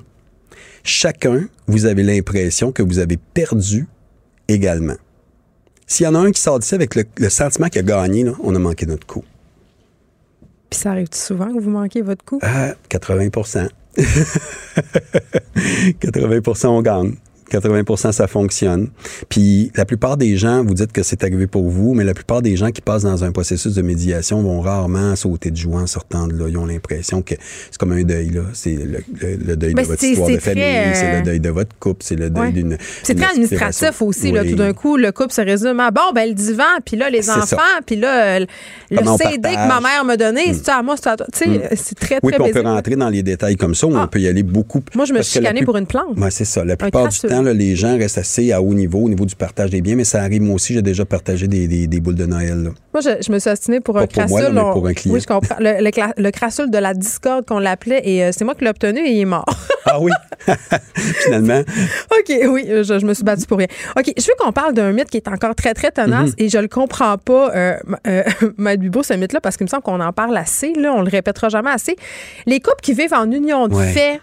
chacun, 0.83 1.47
vous 1.69 1.87
avez 1.87 2.03
l'impression 2.03 2.73
que 2.73 2.83
vous 2.83 2.99
avez 2.99 3.17
perdu 3.17 3.87
également. 4.49 4.97
S'il 5.87 6.05
y 6.05 6.09
en 6.09 6.17
a 6.17 6.19
un 6.19 6.33
qui 6.33 6.41
sort 6.41 6.59
d'ici 6.59 6.75
avec 6.75 6.97
le, 6.97 7.05
le 7.19 7.29
sentiment 7.29 7.69
qu'il 7.69 7.81
a 7.81 7.83
gagné, 7.83 8.25
là, 8.25 8.33
on 8.43 8.57
a 8.57 8.59
manqué 8.59 8.87
notre 8.87 9.07
coup. 9.07 9.23
Puis 10.69 10.81
ça 10.81 10.91
arrive 10.91 11.07
souvent 11.13 11.55
que 11.55 11.61
vous 11.61 11.71
manquez 11.71 12.03
votre 12.03 12.25
coup? 12.25 12.41
Ah, 12.43 12.75
80% 12.91 13.69
80% 13.97 16.67
on 16.69 16.83
gagne. 16.83 17.15
80% 17.51 18.13
ça 18.13 18.27
fonctionne. 18.27 18.89
Puis 19.29 19.71
la 19.75 19.85
plupart 19.85 20.17
des 20.17 20.37
gens, 20.37 20.65
vous 20.65 20.75
dites 20.75 20.93
que 20.93 21.03
c'est 21.03 21.23
arrivé 21.25 21.47
pour 21.47 21.69
vous, 21.69 21.95
mais 21.95 22.05
la 22.05 22.15
plupart 22.15 22.43
des 22.43 22.57
gens 22.57 22.71
qui 22.71 22.81
passent 22.81 23.03
dans 23.03 23.25
un 23.25 23.33
processus 23.33 23.75
de 23.75 23.83
médiation 23.83 24.43
vont 24.43 24.61
rarement 24.61 25.15
sauter 25.17 25.51
de 25.51 25.57
joie 25.57 25.81
en 25.81 25.87
sortant 25.87 26.27
de 26.27 26.37
là. 26.37 26.47
Ils 26.49 26.59
ont 26.59 26.67
l'impression 26.67 27.23
que 27.23 27.35
c'est 27.71 27.79
comme 27.79 27.93
un 27.93 28.03
deuil, 28.03 28.31
là. 28.31 28.43
C'est 28.53 28.75
le, 28.75 28.99
le- 29.21 29.37
le 29.47 29.57
deuil 29.57 29.75
Ben, 29.75 29.83
de 29.83 29.89
votre 29.89 30.01
c'est- 30.01 30.11
histoire 30.11 30.29
de 30.31 30.39
famille, 30.39 30.63
c'est 30.95 31.07
euh, 31.15 31.19
le 31.19 31.23
deuil 31.25 31.41
de 31.41 31.51
votre 31.51 31.77
couple, 31.79 32.03
c'est 32.05 32.17
le 32.17 32.31
deuil 32.31 32.45
Ouais. 32.45 32.53
d'une. 32.53 32.77
C'est 33.03 33.15
très 33.15 33.27
administratif 33.31 34.03
aussi, 34.03 34.33
là, 34.33 34.43
Oui. 34.43 34.51
tout 34.51 34.57
d'un 34.57 34.73
coup, 34.73 34.97
le 34.97 35.13
couple 35.13 35.33
se 35.33 35.41
résume 35.41 35.81
à 35.81 35.91
bon, 35.91 36.13
ben 36.15 36.29
le 36.29 36.35
divan, 36.35 36.65
puis 36.85 36.97
là, 36.97 37.11
les 37.11 37.31
enfants, 37.31 37.57
puis 37.87 37.97
là, 37.97 38.41
le 38.41 38.47
le 38.91 38.99
Comment 38.99 39.15
on 39.15 39.19
CD 39.19 39.49
que 39.49 39.69
ma 39.69 39.81
mère 39.81 40.05
m'a 40.05 40.17
donné, 40.17 40.53
c'est 40.55 40.69
à 40.71 40.83
moi, 40.83 40.95
c'est 40.97 41.09
à 41.09 41.17
toi. 41.17 41.27
Tu 41.33 41.39
sais, 41.45 41.71
c'est 41.77 41.95
très, 41.99 42.19
Oui, 42.23 42.33
très 42.33 42.43
puis 42.43 42.51
on 42.51 42.63
peut 42.63 42.67
rentrer 42.69 42.97
dans 42.97 43.09
les 43.09 43.23
détails 43.23 43.57
comme 43.57 43.75
ça, 43.75 43.87
ou 43.87 43.95
Ah. 43.97 44.03
on 44.05 44.09
peut 44.09 44.21
y 44.21 44.29
aller 44.29 44.43
beaucoup. 44.43 44.83
Moi, 44.95 45.05
je 45.05 45.13
me 45.13 45.23
suis 45.23 45.35
que 45.35 45.41
chicanée 45.41 45.61
plus- 45.61 45.67
pour 45.67 45.77
une 45.77 45.87
plante. 45.87 46.17
Ouais, 46.19 46.31
c'est 46.31 46.45
ça. 46.45 46.65
La 46.65 46.77
plupart 46.77 47.09
du 47.09 47.19
crasseux. 47.19 47.29
Temps, 47.37 47.43
là, 47.43 47.53
les 47.53 47.77
gens 47.77 47.97
restent 47.99 48.19
assez 48.19 48.53
à 48.53 48.61
haut 48.63 48.75
niveau, 48.75 49.01
au 49.01 49.09
niveau 49.09 49.25
du 49.25 49.35
partage 49.37 49.71
des 49.71 49.81
biens, 49.81 49.97
mais 49.97 50.05
ça 50.05 50.21
arrive, 50.23 50.43
moi 50.43 50.55
aussi, 50.55 50.75
j'ai 50.75 50.83
déjà 50.83 51.05
partagé 51.05 51.49
des, 51.49 51.67
des- 51.69 51.87
des 51.87 52.01
boules 52.01 52.15
de 52.15 52.27
Noël. 52.27 52.63
là. 52.65 52.71
Moi, 52.93 53.01
je, 53.03 53.23
je 53.27 53.33
me 53.33 53.39
suis 53.39 53.51
astinée 53.51 53.81
pour 53.81 53.99
un 53.99 54.07
pour 54.07 54.17
moi, 54.17 54.27
crassule. 54.27 54.43
là, 54.45 54.51
mais 54.51 54.61
on- 54.61 54.73
pour 54.73 54.87
un 54.87 54.95
client. 54.95 55.15
Oui, 55.15 55.21
je 55.21 55.27
comprends. 55.27 55.57
Le, 55.59 55.83
le 55.83 55.91
cla- 55.91 56.13
le 56.17 56.31
crassule 56.31 56.71
de 56.71 56.79
la 56.79 56.95
discorde 56.95 57.45
qu'on 57.47 57.59
l'appelait, 57.59 58.03
et 58.05 58.25
euh, 58.25 58.31
c'est 58.33 58.45
moi 58.45 58.55
qui 58.55 58.65
l'ai 58.65 58.71
obtenu 58.71 59.01
et 59.01 59.11
il 59.13 59.21
est 59.21 59.25
mort. 59.25 59.45
Ah 59.87 60.01
oui? 60.01 60.11
Finalement, 60.95 61.61
OK, 61.61 62.33
oui, 62.49 62.65
je, 62.69 62.99
je 62.99 63.07
me 63.07 63.15
suis 63.15 63.25
battue 63.25 63.47
pour 63.47 63.59
rien. 63.59 63.67
OK, 63.99 64.13
je 64.17 64.23
veux 64.27 64.35
qu'on 64.39 64.53
parle 64.53 64.75
d'un 64.75 64.93
mythe 64.93 65.11
qui 65.11 65.17
est 65.17 65.29
encore 65.29 65.55
très, 65.55 65.75
très 65.75 65.91
tenace 65.91 66.31
Mhm. 66.31 66.35
et 66.39 66.49
je 66.49 66.59
le 66.59 66.69
comprends 66.69 67.19
pas, 67.19 67.55
euh, 67.55 67.77
euh, 68.07 68.23
Maître 68.59 68.81
Bibo, 68.83 69.03
ce 69.03 69.15
mythe-là, 69.15 69.41
parce 69.41 69.57
qu'il 69.57 69.65
me 69.65 69.69
semble 69.69 69.83
qu'on 69.83 70.01
en 70.01 70.13
parle 70.13 70.37
assez, 70.37 70.73
là, 70.75 70.93
on 70.95 71.03
le 71.03 71.11
répétera 71.11 71.49
jamais 71.49 71.71
assez. 71.71 71.97
Les 72.47 72.61
couples 72.61 72.81
qui 72.83 72.93
vivent 72.95 73.15
en 73.15 73.31
union 73.31 73.69
de 73.69 73.75
Ouais. 73.75 73.87
fait, 73.93 74.21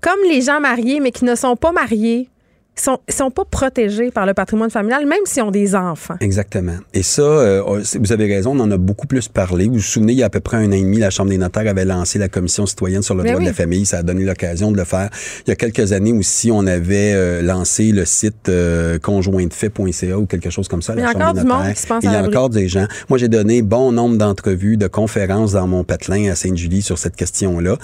comme 0.00 0.18
les 0.28 0.40
gens 0.42 0.60
mariés, 0.60 1.00
mais 1.00 1.10
qui 1.12 1.24
ne 1.24 1.34
sont 1.34 1.56
pas 1.56 1.72
mariés, 1.72 2.28
sont, 2.74 2.98
sont 3.08 3.30
pas 3.30 3.44
protégés 3.44 4.10
par 4.10 4.26
le 4.26 4.34
patrimoine 4.34 4.70
familial, 4.70 5.06
même 5.06 5.18
s'ils 5.24 5.42
ont 5.42 5.50
des 5.50 5.74
enfants. 5.74 6.16
exactement. 6.20 6.76
Et 6.94 7.02
ça, 7.02 7.22
euh, 7.22 7.82
c'est- 7.84 7.98
vous 7.98 8.12
avez 8.12 8.26
raison, 8.32 8.52
on 8.58 8.60
en 8.60 8.70
a 8.70 8.76
beaucoup 8.76 9.06
plus 9.06 9.28
parlé. 9.28 9.66
Vous 9.66 9.74
vous 9.74 9.80
souvenez, 9.80 10.12
il 10.14 10.18
y 10.18 10.22
a 10.22 10.26
à 10.26 10.30
peu 10.30 10.40
près 10.40 10.56
un 10.56 10.68
an 10.68 10.72
et 10.72 10.80
demi, 10.82 10.98
la 10.98 11.10
Chambre 11.10 11.30
des 11.30 11.38
notaires 11.38 11.66
avait 11.68 11.84
lancé 11.84 12.18
la 12.18 12.28
Commission 12.28 12.64
citoyenne 12.66 13.02
sur 13.02 13.14
le 13.14 13.22
Mais 13.22 13.30
droit 13.30 13.38
oui. 13.40 13.44
de 13.44 13.50
la 13.50 13.54
famille. 13.54 13.84
Ça 13.86 13.98
a 13.98 14.02
donné 14.02 14.24
l'occasion 14.24 14.72
de 14.72 14.76
le 14.76 14.84
faire. 14.84 15.10
Il 15.46 15.50
y 15.50 15.52
a 15.52 15.56
quelques 15.56 15.92
années 15.92 16.12
aussi, 16.12 16.50
on 16.50 16.66
avait 16.66 17.12
euh, 17.14 17.42
lancé 17.42 17.92
le 17.92 18.04
site 18.04 18.48
euh, 18.48 18.98
conjointefait.ca 18.98 20.18
ou 20.18 20.26
quelque 20.26 20.50
chose 20.50 20.68
comme 20.68 20.82
ça. 20.82 20.92
à 20.92 20.96
Il 20.96 21.00
y 21.00 21.04
a 21.04 21.10
encore 21.10 21.34
du 21.34 21.44
monde 21.44 21.72
qui 21.74 21.80
se 21.80 21.86
pense 21.86 22.04
Et 22.04 22.06
Il 22.06 22.12
y 22.12 22.16
à 22.16 22.20
a 22.20 22.26
encore 22.26 22.50
des 22.50 22.68
gens. 22.68 22.86
Moi, 23.08 23.18
j'ai 23.18 23.28
donné 23.28 23.62
bon 23.62 23.92
nombre 23.92 24.16
d'entrevues, 24.16 24.76
de 24.76 24.86
conférences 24.86 25.52
dans 25.52 25.66
mon 25.66 25.84
patelin 25.84 26.30
à 26.30 26.34
Sainte-Julie 26.34 26.82
sur 26.82 26.98
cette 26.98 27.16
question-là. 27.16 27.76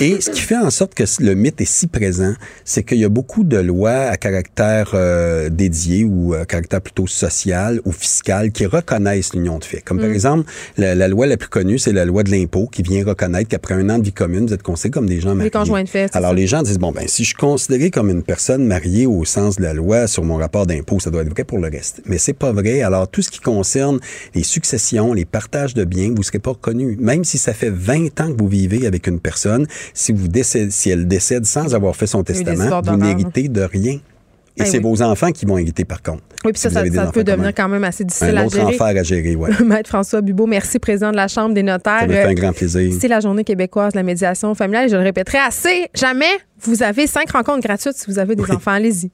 Et 0.00 0.20
ce 0.20 0.30
qui 0.30 0.40
fait 0.40 0.56
en 0.56 0.70
sorte 0.70 0.94
que 0.94 1.04
le 1.20 1.34
mythe 1.34 1.60
est 1.60 1.64
si 1.70 1.86
présent, 1.86 2.34
c'est 2.64 2.82
qu'il 2.82 2.98
y 2.98 3.04
a 3.04 3.08
beaucoup 3.08 3.44
de 3.44 3.56
lois 3.58 3.92
à 3.92 4.16
caractère 4.22 4.92
euh, 4.94 5.48
dédié 5.50 6.04
ou 6.04 6.34
à 6.34 6.44
caractère 6.46 6.80
plutôt 6.80 7.06
social 7.06 7.80
ou 7.84 7.90
fiscal 7.92 8.52
qui 8.52 8.66
reconnaissent 8.66 9.34
l'union 9.34 9.58
de 9.58 9.64
fait. 9.64 9.80
Comme 9.80 9.96
Mm. 9.98 10.00
par 10.00 10.10
exemple, 10.10 10.50
la, 10.78 10.94
la 10.94 11.08
loi 11.08 11.26
la 11.26 11.36
plus 11.36 11.48
connue, 11.48 11.78
c'est 11.78 11.92
la 11.92 12.04
loi 12.04 12.22
de 12.22 12.30
l'impôt 12.30 12.68
qui 12.70 12.82
vient 12.82 13.04
reconnaître 13.04 13.48
qu'après 13.48 13.74
un 13.74 13.90
an 13.90 13.98
de 13.98 14.04
vie 14.04 14.12
commune, 14.12 14.46
vous 14.46 14.54
êtes 14.54 14.62
considérés 14.62 14.92
comme 14.92 15.08
des 15.08 15.20
gens 15.20 15.34
mariés. 15.34 15.50
conjoints 15.50 15.82
de 15.82 15.88
fait, 15.88 16.14
Alors 16.14 16.30
ça. 16.30 16.36
les 16.36 16.46
gens 16.46 16.62
disent, 16.62 16.78
bon, 16.78 16.92
ben 16.92 17.06
si 17.08 17.22
je 17.24 17.28
suis 17.28 17.36
considéré 17.36 17.90
comme 17.90 18.10
une 18.10 18.22
personne 18.22 18.64
mariée 18.64 19.06
au 19.06 19.24
sens 19.24 19.56
de 19.56 19.62
la 19.62 19.74
loi 19.74 20.06
sur 20.06 20.22
mon 20.24 20.36
rapport 20.36 20.66
d'impôt, 20.66 21.00
ça 21.00 21.10
doit 21.10 21.22
être 21.22 21.30
vrai 21.30 21.44
pour 21.44 21.58
le 21.58 21.68
reste. 21.68 22.00
Mais 22.06 22.18
c'est 22.18 22.32
pas 22.32 22.52
vrai. 22.52 22.82
Alors 22.82 23.08
tout 23.08 23.22
ce 23.22 23.30
qui 23.30 23.40
concerne 23.40 23.98
les 24.34 24.44
successions, 24.44 25.12
les 25.12 25.24
partages 25.24 25.74
de 25.74 25.84
biens, 25.84 26.08
vous 26.10 26.18
ne 26.18 26.22
serez 26.22 26.38
pas 26.38 26.50
reconnu. 26.52 26.96
Même 27.00 27.24
si 27.24 27.38
ça 27.38 27.52
fait 27.54 27.70
20 27.70 28.20
ans 28.20 28.32
que 28.32 28.38
vous 28.38 28.48
vivez 28.48 28.86
avec 28.86 29.06
une 29.08 29.18
personne, 29.20 29.66
si 29.94 30.12
vous 30.12 30.28
décèdez, 30.28 30.70
si 30.70 30.90
elle 30.90 31.08
décède 31.08 31.44
sans 31.44 31.74
avoir 31.74 31.96
fait 31.96 32.06
son 32.06 32.22
testament, 32.22 32.80
vous 32.84 32.96
n'héritez 32.96 33.48
de 33.48 33.62
rien. 33.62 33.98
Et 34.56 34.62
Ah 34.62 34.64
c'est 34.66 34.78
oui. 34.78 34.82
vos 34.82 35.00
enfants 35.02 35.30
qui 35.32 35.46
vont 35.46 35.56
hériter 35.58 35.84
par 35.84 36.02
contre. 36.02 36.22
Oui, 36.44 36.52
puis 36.52 36.60
ça, 36.60 36.68
ça, 36.70 36.82
peut 37.12 37.24
devenir 37.24 37.54
quand 37.54 37.68
même 37.68 37.84
assez 37.84 38.04
difficile 38.04 38.36
Un 38.36 38.42
à 38.42 38.46
autre 38.46 38.56
gérer. 38.56 38.74
enfer 38.74 38.86
à 38.86 39.02
gérer, 39.02 39.34
ouais. 39.36 39.50
Maître 39.64 39.88
François 39.88 40.20
Bibeau, 40.20 40.46
merci, 40.46 40.78
président 40.78 41.10
de 41.10 41.16
la 41.16 41.28
Chambre 41.28 41.54
des 41.54 41.62
notaires. 41.62 42.00
Ça 42.00 42.06
me 42.06 42.12
fait 42.12 42.22
un 42.24 42.34
grand 42.34 42.52
plaisir. 42.52 42.92
C'est 43.00 43.08
la 43.08 43.20
journée 43.20 43.44
québécoise 43.44 43.92
de 43.92 43.98
la 43.98 44.02
médiation 44.02 44.54
familiale. 44.54 44.86
Et 44.86 44.88
je 44.90 44.96
le 44.96 45.02
répéterai 45.02 45.38
assez. 45.38 45.86
Jamais 45.94 46.26
vous 46.60 46.82
avez 46.82 47.06
cinq 47.06 47.30
rencontres 47.30 47.66
gratuites 47.66 47.96
si 47.96 48.04
vous 48.10 48.18
avez 48.18 48.34
des 48.34 48.50
enfants. 48.50 48.72
Allez-y. 48.72 49.10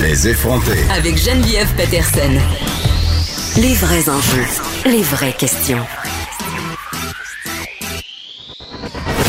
Les 0.00 0.28
effrontés. 0.28 0.80
Avec 0.96 1.16
Geneviève 1.16 1.68
Peterson. 1.76 2.32
Les 3.60 3.74
vrais 3.74 4.08
enjeux, 4.08 4.46
les 4.86 5.02
vraies 5.02 5.34
questions. 5.38 5.84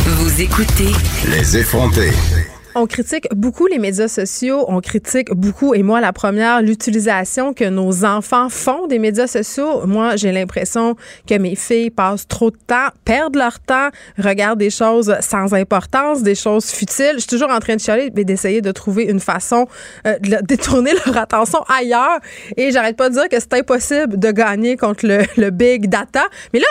Vous 0.06 0.41
écoutez 0.41 0.91
Les 1.30 1.58
effrontés. 1.58 2.12
On 2.76 2.88
critique 2.88 3.28
beaucoup 3.36 3.67
les 3.67 3.78
médias 3.78 4.07
sociaux, 4.07 4.65
on 4.67 4.82
critique 4.82 5.32
beaucoup, 5.32 5.76
et 5.76 5.84
moi 5.84 6.01
la 6.01 6.11
première, 6.11 6.61
l'utilisation 6.63 7.53
que 7.53 7.65
nos 7.65 8.03
enfants 8.03 8.49
font 8.49 8.88
des 8.88 8.97
médias 8.97 9.28
sociaux. 9.28 9.86
Moi, 9.86 10.15
j'ai 10.15 10.32
l'impression 10.32 10.95
que 11.28 11.36
mes 11.36 11.55
filles 11.55 11.91
passent 11.91 12.28
trop 12.28 12.49
de 12.49 12.57
temps, 12.65 12.88
perdent 13.05 13.36
leur 13.36 13.59
temps, 13.59 13.89
regardent 14.17 14.57
des 14.57 14.71
choses 14.71 15.15
sans 15.19 15.53
importance, 15.53 16.24
des 16.24 16.34
choses 16.34 16.65
futiles. 16.65 17.13
Je 17.15 17.19
suis 17.19 17.28
toujours 17.28 17.51
en 17.51 17.59
train 17.59 17.76
de 17.76 17.82
chialer 17.82 18.11
et 18.15 18.26
d'essayer 18.26 18.61
de 18.61 18.71
trouver 18.71 19.03
une 19.03 19.19
façon 19.19 19.67
euh, 20.07 20.17
de 20.17 20.38
détourner 20.43 20.93
leur 21.05 21.15
attention 21.17 21.59
ailleurs. 21.67 22.19
Et 22.57 22.71
j'arrête 22.71 22.97
pas 22.97 23.09
de 23.09 23.13
dire 23.13 23.30
que 23.30 23.39
c'est 23.39 23.53
impossible 23.53 24.17
de 24.17 24.32
gagner 24.32 24.78
contre 24.78 25.05
le, 25.05 25.24
le 25.38 25.51
big 25.51 25.89
data. 25.89 26.24
Mais 26.53 26.59
là, 26.59 26.67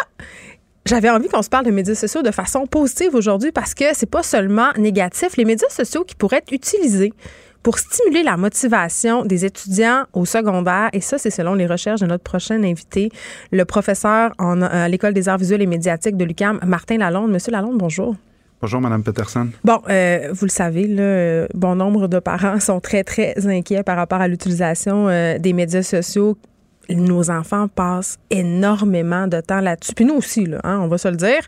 j'avais 0.93 1.09
envie 1.09 1.29
qu'on 1.29 1.41
se 1.41 1.49
parle 1.49 1.65
de 1.65 1.71
médias 1.71 1.95
sociaux 1.95 2.21
de 2.21 2.31
façon 2.31 2.67
positive 2.67 3.15
aujourd'hui 3.15 3.51
parce 3.51 3.73
que 3.73 3.85
c'est 3.95 4.11
pas 4.11 4.23
seulement 4.23 4.73
négatif. 4.77 5.39
Les 5.39 5.47
médias 5.47 5.71
sociaux 5.71 6.05
qui 6.05 6.15
pourraient 6.15 6.37
être 6.37 6.53
utilisés 6.53 7.15
pour 7.63 7.79
stimuler 7.79 8.23
la 8.23 8.37
motivation 8.37 9.25
des 9.25 9.47
étudiants 9.47 10.05
au 10.13 10.27
secondaire, 10.27 10.91
et 10.93 11.01
ça, 11.01 11.17
c'est 11.17 11.31
selon 11.31 11.55
les 11.55 11.67
recherches 11.67 12.01
de 12.01 12.07
notre 12.07 12.25
prochain 12.25 12.63
invité, 12.63 13.11
le 13.53 13.65
professeur 13.65 14.33
en, 14.39 14.61
à 14.61 14.87
l'École 14.89 15.15
des 15.15 15.31
arts 15.31 15.39
visuels 15.39 15.63
et 15.63 15.67
médiatiques 15.67 16.19
de 16.19 16.27
l'UQAM, 16.27 16.61
Martin 16.67 16.99
Lalonde. 16.99 17.31
Monsieur 17.31 17.53
Lalonde, 17.53 17.79
bonjour. 17.79 18.15
Bonjour, 18.61 18.81
Madame 18.83 19.03
Peterson. 19.03 19.49
Bon, 19.65 19.81
euh, 19.89 20.29
vous 20.33 20.45
le 20.45 20.51
savez, 20.51 20.87
là, 20.89 21.03
euh, 21.03 21.47
bon 21.55 21.75
nombre 21.75 22.07
de 22.07 22.19
parents 22.19 22.61
sont 22.61 22.81
très, 22.81 23.03
très 23.03 23.47
inquiets 23.47 23.83
par 23.83 23.97
rapport 23.97 24.21
à 24.21 24.29
l'utilisation 24.29 25.09
euh, 25.09 25.39
des 25.39 25.55
médias 25.55 25.83
sociaux. 25.83 26.37
Nos 26.89 27.31
enfants 27.31 27.69
passent 27.69 28.19
énormément 28.31 29.27
de 29.29 29.41
temps 29.41 29.61
là-dessus. 29.61 29.95
Puis 29.95 30.05
nous 30.05 30.15
aussi, 30.15 30.47
là, 30.47 30.61
hein, 30.65 30.81
on 30.81 30.89
va 30.89 30.99
se 30.99 31.09
le 31.09 31.17
dire. 31.17 31.41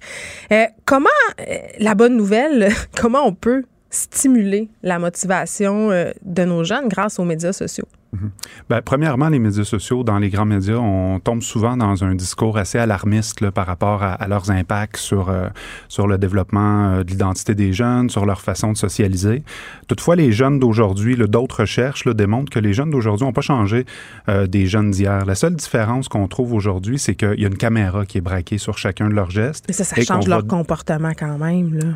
Euh, 0.52 0.66
comment, 0.84 1.08
euh, 1.40 1.56
la 1.78 1.94
bonne 1.94 2.16
nouvelle, 2.16 2.72
comment 2.96 3.26
on 3.26 3.32
peut 3.32 3.64
stimuler 3.94 4.68
la 4.82 4.98
motivation 4.98 5.90
euh, 5.90 6.12
de 6.22 6.44
nos 6.44 6.64
jeunes 6.64 6.88
grâce 6.88 7.18
aux 7.18 7.24
médias 7.24 7.52
sociaux? 7.52 7.86
Mhm. 8.14 8.30
Ben, 8.70 8.80
premièrement, 8.80 9.28
les 9.28 9.40
médias 9.40 9.64
sociaux, 9.64 10.04
dans 10.04 10.18
les 10.18 10.30
grands 10.30 10.44
médias, 10.44 10.76
on 10.76 11.18
tombe 11.18 11.42
souvent 11.42 11.76
dans 11.76 12.04
un 12.04 12.14
discours 12.14 12.58
assez 12.58 12.78
alarmiste 12.78 13.50
par 13.50 13.66
rapport 13.66 14.02
à, 14.02 14.26
leurs 14.28 14.50
impacts 14.50 14.96
sur, 14.96 15.30
euh, 15.30 15.48
sur 15.88 16.06
le 16.06 16.16
développement 16.16 16.90
euh, 16.90 17.02
de 17.02 17.10
l'identité 17.10 17.54
des 17.54 17.72
jeunes, 17.72 18.10
sur 18.10 18.24
leur 18.24 18.40
façon 18.40 18.72
de 18.72 18.76
socialiser. 18.76 19.42
Toutefois, 19.88 20.16
les 20.16 20.30
jeunes 20.30 20.60
d'aujourd'hui, 20.60 21.16
d'autres 21.16 21.60
recherches 21.60 22.06
démontrent 22.06 22.50
que 22.50 22.60
les 22.60 22.72
jeunes 22.72 22.90
d'aujourd'hui 22.90 23.26
n'ont 23.26 23.32
pas 23.32 23.40
changé 23.40 23.84
euh, 24.28 24.46
des 24.46 24.66
jeunes 24.66 24.92
d'hier. 24.92 25.24
La 25.24 25.34
seule 25.34 25.56
différence 25.56 26.08
qu'on 26.08 26.28
trouve 26.28 26.52
aujourd'hui, 26.54 26.98
c'est 26.98 27.14
qu'il 27.14 27.40
y 27.40 27.44
a 27.44 27.48
une 27.48 27.56
caméra 27.56 28.06
qui 28.06 28.18
est 28.18 28.22
braquée 28.22 28.58
sur 28.58 28.78
chacun 28.78 29.08
de 29.08 29.14
leurs 29.14 29.30
gestes. 29.30 29.64
Mais 29.66 29.74
ça, 29.74 29.84
ça 29.84 30.00
change 30.02 30.28
leur 30.28 30.46
comportement 30.46 31.12
quand 31.18 31.38
même. 31.38 31.74
Là. 31.74 31.86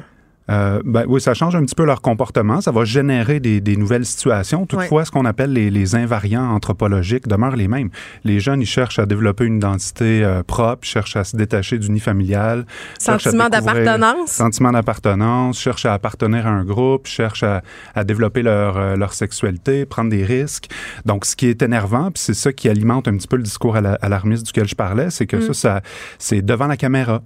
Euh, 0.51 0.81
ben, 0.85 1.05
oui, 1.07 1.21
ça 1.21 1.35
change 1.35 1.55
un 1.55 1.63
petit 1.63 1.75
peu 1.75 1.85
leur 1.85 2.01
comportement. 2.01 2.61
Ça 2.61 2.71
va 2.71 2.85
générer 2.85 3.41
des, 3.41 3.61
des 3.61 3.77
nouvelles 3.77 4.07
situations. 4.07 4.67
Toutefois, 4.67 5.05
ce 5.05 5.11
qu'on 5.11 5.25
appelle 5.25 5.53
les, 5.53 5.71
les, 5.71 5.95
invariants 5.95 6.51
anthropologiques 6.51 7.27
demeurent 7.27 7.57
les 7.57 7.69
mêmes. 7.69 7.91
Les 8.25 8.41
jeunes, 8.41 8.61
ils 8.61 8.67
cherchent 8.67 8.99
à 8.99 9.07
développer 9.07 9.45
une 9.45 9.57
identité 9.57 10.23
euh, 10.25 10.43
propre, 10.43 10.87
cherchent 10.87 11.17
à 11.17 11.25
se 11.25 11.37
détacher 11.37 11.79
du 11.79 11.91
nid 11.91 12.01
familial. 12.01 12.67
Sentiment 12.99 13.49
d'appartenance. 13.49 14.31
Sentiment 14.31 14.73
d'appartenance, 14.73 15.59
cherchent 15.59 15.87
à 15.87 15.95
appartenir 15.95 16.47
à 16.47 16.51
un 16.51 16.65
groupe, 16.65 17.07
cherchent 17.07 17.43
à, 17.43 17.63
à 17.95 18.05
développer 18.05 18.43
leur, 18.43 18.77
euh, 18.77 18.97
leur 18.97 19.13
sexualité, 19.13 19.87
prendre 19.87 20.11
des 20.11 20.25
risques. 20.25 20.69
Donc, 21.05 21.25
ce 21.25 21.37
qui 21.37 21.47
est 21.47 21.63
énervant, 21.63 22.11
puis 22.11 22.23
c'est 22.23 22.35
ça 22.35 22.53
qui 22.53 22.69
alimente 22.69 23.09
un 23.09 23.17
petit 23.17 23.29
peu 23.29 23.37
le 23.37 23.43
discours 23.43 23.77
alarmiste 23.77 24.47
duquel 24.47 24.69
je 24.69 24.75
parlais, 24.75 25.11
c'est 25.11 25.27
que 25.27 25.37
mm. 25.37 25.53
ça, 25.53 25.55
ça 25.55 25.81
c'est 26.19 26.43
devant 26.43 26.67
la 26.67 26.77
caméra. 26.77 27.23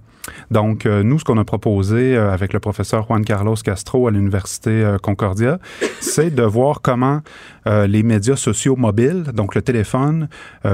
Donc, 0.51 0.85
euh, 0.85 1.03
nous, 1.03 1.19
ce 1.19 1.23
qu'on 1.23 1.37
a 1.37 1.43
proposé 1.43 2.15
euh, 2.15 2.31
avec 2.31 2.53
le 2.53 2.59
professeur 2.59 3.05
Juan 3.07 3.23
Carlos 3.25 3.55
Castro 3.55 4.07
à 4.07 4.11
l'Université 4.11 4.69
euh, 4.71 4.97
Concordia, 4.97 5.59
c'est 5.99 6.33
de 6.33 6.43
voir 6.43 6.81
comment 6.81 7.21
les 7.65 8.03
médias 8.03 8.35
sociaux 8.35 8.75
mobiles, 8.75 9.23
donc 9.33 9.55
le 9.55 9.61
téléphone, 9.61 10.27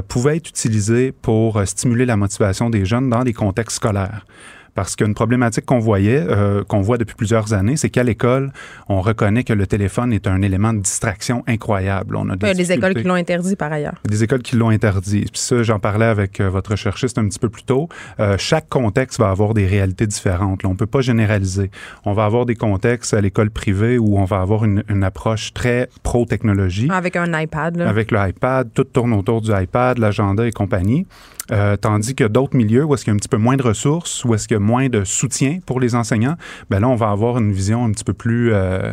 pouvaient 0.08 0.38
être 0.38 0.50
utilisés 0.50 1.12
pour 1.12 1.62
stimuler 1.68 2.08
la 2.08 2.18
motivation 2.18 2.72
des 2.72 2.84
jeunes 2.84 3.12
dans 3.12 3.24
des 3.24 3.34
contextes 3.34 3.76
scolaires. 3.76 4.26
Parce 4.76 4.96
qu'une 4.96 5.14
problématique 5.14 5.66
qu'on 5.66 5.80
voyait, 5.80 6.24
euh, 6.28 6.64
qu'on 6.64 6.82
voit 6.82 6.98
depuis 6.98 7.16
plusieurs 7.16 7.54
années, 7.54 7.78
c'est 7.78 7.90
qu'à 7.90 8.04
l'école, 8.04 8.52
on 8.88 9.02
reconnaît 9.02 9.44
que 9.44 9.54
le 9.54 9.68
téléphone 9.68 10.14
est 10.14 10.28
un 10.28 10.42
élément 10.42 10.74
de 10.74 10.80
distraction 10.80 11.44
incroyable. 11.48 12.16
On 12.16 12.30
a 12.30 12.36
des, 12.36 12.72
écoles 12.72 12.96
qui 12.96 13.04
l'ont 13.04 13.16
interdit 13.16 13.56
par 13.56 13.72
ailleurs. 13.72 13.96
Des 14.08 14.24
écoles 14.24 14.42
qui 14.42 14.56
l'ont 14.56 14.70
interdit. 14.70 15.22
Puis 15.22 15.42
ça, 15.42 15.64
j'en 15.64 15.80
parlais 15.80 16.06
avec 16.06 16.40
euh, 16.40 16.50
votre 16.50 16.76
cherchiste 16.76 17.18
un 17.18 17.28
petit 17.28 17.40
peu 17.40 17.50
plus 17.50 17.64
tôt. 17.64 17.90
Euh, 18.20 18.36
chaque 18.38 18.70
contexte 18.70 19.20
va 19.20 19.30
avoir 19.30 19.54
des 19.54 19.66
réalités 19.66 20.08
différentes. 20.08 20.64
Là, 20.64 20.70
on 20.70 20.76
peut 20.76 20.86
pas 20.86 21.02
généraliser. 21.02 21.72
On 22.06 22.14
va 22.14 22.26
avoir 22.26 22.46
des 22.46 22.56
contextes 22.56 23.14
à 23.14 23.22
l'école 23.22 23.50
privée 23.50 23.98
où 23.98 24.18
on 24.18 24.26
va 24.26 24.42
avoir 24.42 24.66
une, 24.66 24.84
une 24.90 25.04
approche 25.04 25.54
très 25.54 25.90
pro-technologie. 26.04 26.90
Avec 26.92 27.16
un 27.16 27.40
iPad. 27.40 27.78
Là. 27.78 27.90
Avec 27.90 28.12
le 28.12 28.20
iPad. 28.28 28.70
Tout 28.74 28.84
tourne 28.84 29.14
autour 29.14 29.42
du 29.42 29.52
iPad, 29.52 29.98
l'agenda 29.98 30.48
et 30.48 30.52
compagnie. 30.52 31.06
Euh, 31.52 31.78
tandis 31.78 32.14
que 32.14 32.26
d'autres 32.26 32.56
milieux 32.56 32.84
où 32.84 32.94
est-ce 32.94 33.04
qu'il 33.04 33.12
y 33.12 33.14
a 33.14 33.16
un 33.16 33.18
petit 33.18 33.30
peu 33.30 33.38
moins 33.38 33.58
de 33.58 33.64
ressources, 33.64 34.24
où 34.24 34.36
est-ce 34.36 34.48
qu'il 34.48 34.56
y 34.56 34.58
a 34.58 34.59
moins 34.60 34.90
de 34.90 35.04
soutien 35.04 35.60
pour 35.66 35.80
les 35.80 35.96
enseignants, 35.96 36.36
ben 36.70 36.80
là, 36.80 36.88
on 36.88 36.96
va 36.96 37.10
avoir 37.10 37.38
une 37.38 37.52
vision 37.52 37.86
un 37.86 37.92
petit 37.92 38.04
peu 38.04 38.14
plus, 38.14 38.52
euh, 38.54 38.92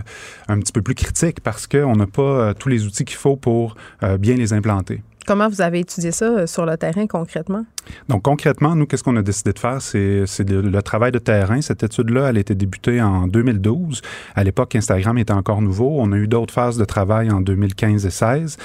un 0.49 0.59
petit 0.59 0.73
peu 0.73 0.83
plus 0.83 0.95
critique 0.95 1.41
parce 1.41 1.67
qu'on 1.67 1.97
n'a 1.97 2.07
pas 2.07 2.23
euh, 2.23 2.55
tous 2.55 2.69
les 2.69 2.87
outils 2.87 3.05
qu'il 3.05 3.17
faut 3.17 3.37
pour 3.37 3.77
bien 4.19 4.35
les 4.35 4.53
implanter. 4.53 5.03
Comment 5.27 5.49
vous 5.49 5.61
avez 5.61 5.81
étudié 5.81 6.13
ça 6.13 6.47
sur 6.47 6.67
le 6.67 6.77
terrain 6.77 7.09
concrètement? 7.09 7.65
Donc, 8.09 8.23
concrètement, 8.23 8.77
nous, 8.77 8.87
qu'est-ce 8.87 9.03
qu'on 9.03 9.17
a 9.17 9.23
décidé 9.23 9.53
de 9.53 9.59
faire? 9.59 9.83
C'est, 9.83 10.25
le, 10.39 10.83
travail 10.83 11.11
de 11.11 11.19
terrain. 11.19 11.61
Cette 11.61 11.83
étude-là, 11.83 12.29
elle 12.29 12.37
a 12.37 12.41
été 12.41 12.55
débutée 12.55 13.03
en 13.03 13.27
2012. 13.27 14.03
À 14.37 14.45
l'époque, 14.45 14.77
Instagram 14.77 15.19
était 15.19 15.33
encore 15.33 15.63
nouveau. 15.63 15.97
On 15.99 16.13
a 16.13 16.17
eu 16.17 16.29
d'autres 16.29 16.55
phases 16.55 16.79
de 16.79 16.85
travail 16.85 17.31
en 17.33 17.41
2015 17.41 18.07
et 18.07 18.11
2016. 18.11 18.57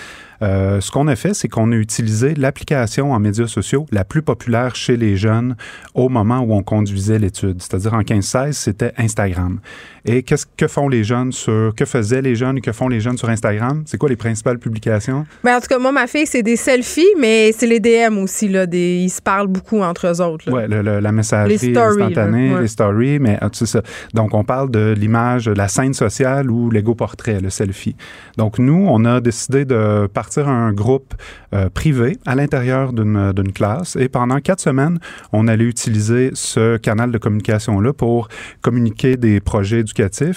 Euh, 0.41 0.81
ce 0.81 0.91
qu'on 0.91 1.07
a 1.07 1.15
fait, 1.15 1.33
c'est 1.33 1.47
qu'on 1.47 1.71
a 1.71 1.75
utilisé 1.75 2.33
l'application 2.35 3.11
en 3.11 3.19
médias 3.19 3.47
sociaux 3.47 3.85
la 3.91 4.03
plus 4.03 4.21
populaire 4.21 4.75
chez 4.75 4.97
les 4.97 5.15
jeunes 5.15 5.55
au 5.93 6.09
moment 6.09 6.39
où 6.39 6.53
on 6.53 6.63
conduisait 6.63 7.19
l'étude. 7.19 7.61
C'est-à-dire 7.61 7.93
en 7.93 8.01
15-16, 8.01 8.53
c'était 8.53 8.93
Instagram. 8.97 9.59
Et 10.03 10.23
qu'est-ce 10.23 10.47
que 10.57 10.67
font 10.67 10.89
les 10.89 11.03
jeunes 11.03 11.31
sur, 11.31 11.73
que 11.75 11.85
faisaient 11.85 12.23
les 12.23 12.35
jeunes 12.35 12.59
que 12.59 12.71
font 12.71 12.87
les 12.87 12.99
jeunes 12.99 13.17
sur 13.17 13.29
Instagram? 13.29 13.83
C'est 13.85 13.97
quoi 13.97 14.09
les 14.09 14.15
principales 14.15 14.57
publications? 14.57 15.25
Ben, 15.43 15.57
en 15.57 15.59
tout 15.59 15.67
cas, 15.67 15.77
moi, 15.77 15.91
ma 15.91 16.07
fille, 16.07 16.25
c'est 16.25 16.41
des 16.41 16.55
selfies, 16.55 17.13
mais 17.19 17.51
c'est 17.51 17.67
les 17.67 17.79
DM 17.79 18.17
aussi, 18.17 18.47
là. 18.49 18.65
Des, 18.65 19.01
ils 19.03 19.09
se 19.09 19.21
parlent 19.21 19.47
beaucoup 19.47 19.81
entre 19.81 20.07
eux 20.07 20.21
autres. 20.21 20.45
Oui, 20.51 20.63
la 20.67 21.11
messagerie 21.11 21.77
instantanée, 21.77 22.59
les 22.59 22.67
stories, 22.67 23.19
mais 23.19 23.37
ah, 23.41 23.49
c'est 23.53 23.67
ça. 23.67 23.83
Donc, 24.13 24.33
on 24.33 24.43
parle 24.43 24.71
de 24.71 24.95
l'image, 24.97 25.47
la 25.47 25.67
scène 25.67 25.93
sociale 25.93 26.49
ou 26.49 26.71
l'ego 26.71 26.95
portrait, 26.95 27.39
le 27.39 27.51
selfie. 27.51 27.95
Donc, 28.37 28.57
nous, 28.57 28.87
on 28.89 29.05
a 29.05 29.21
décidé 29.21 29.65
de 29.65 30.07
partir 30.07 30.30
un 30.39 30.73
groupe 30.73 31.13
euh, 31.53 31.69
privé 31.69 32.17
à 32.25 32.35
l'intérieur 32.35 32.93
d'une 32.93 33.51
classe 33.53 33.95
et 33.95 34.09
pendant 34.09 34.39
quatre 34.39 34.61
semaines, 34.61 34.99
on 35.33 35.47
allait 35.47 35.65
utiliser 35.65 36.31
ce 36.33 36.77
canal 36.77 37.11
de 37.11 37.17
communication-là 37.17 37.93
pour 37.93 38.29
communiquer 38.61 39.17
des 39.17 39.39
projets 39.39 39.83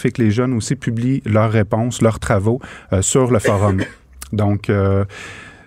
et 0.05 0.11
que 0.11 0.23
les 0.23 0.31
jeunes 0.31 0.55
aussi 0.55 0.77
publient 0.77 1.23
leurs 1.25 1.51
réponses, 1.51 2.03
leurs 2.03 2.19
travaux 2.19 2.61
euh, 2.93 3.03
sur 3.03 3.31
le 3.31 3.39
forum. 3.39 3.83
Donc, 4.33 4.69
euh, 4.69 5.05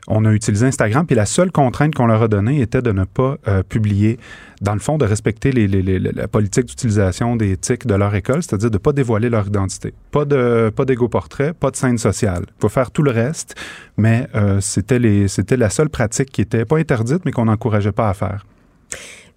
on 0.07 0.23
a 0.25 0.31
utilisé 0.31 0.65
Instagram, 0.65 1.05
puis 1.05 1.15
la 1.15 1.25
seule 1.25 1.51
contrainte 1.51 1.93
qu'on 1.93 2.07
leur 2.07 2.23
a 2.23 2.27
donnée 2.27 2.61
était 2.61 2.81
de 2.81 2.91
ne 2.91 3.03
pas 3.03 3.37
euh, 3.47 3.61
publier, 3.63 4.17
dans 4.61 4.73
le 4.73 4.79
fond, 4.79 4.97
de 4.97 5.05
respecter 5.05 5.51
les, 5.51 5.67
la 5.99 6.27
politique 6.27 6.65
d'utilisation 6.65 7.35
des 7.35 7.51
éthiques 7.51 7.85
de 7.85 7.95
leur 7.95 8.13
école, 8.15 8.43
c'est-à-dire 8.43 8.69
de 8.69 8.75
ne 8.75 8.79
pas 8.79 8.91
dévoiler 8.91 9.29
leur 9.29 9.47
identité. 9.47 9.93
Pas 10.11 10.25
de 10.25 10.71
pas 10.75 10.85
d'égo-portrait, 10.85 11.53
pas 11.53 11.71
de 11.71 11.75
scène 11.75 11.97
sociale. 11.97 12.45
Il 12.47 12.61
faut 12.61 12.69
faire 12.69 12.91
tout 12.91 13.03
le 13.03 13.11
reste, 13.11 13.55
mais 13.97 14.27
c'était, 14.59 15.27
c'était 15.27 15.57
la 15.57 15.69
seule 15.69 15.89
pratique 15.89 16.31
qui 16.31 16.41
n'était 16.41 16.65
pas 16.65 16.77
interdite, 16.77 17.23
mais 17.25 17.31
qu'on 17.31 17.45
n'encourageait 17.45 17.91
pas 17.91 18.09
à 18.09 18.13
faire. 18.13 18.45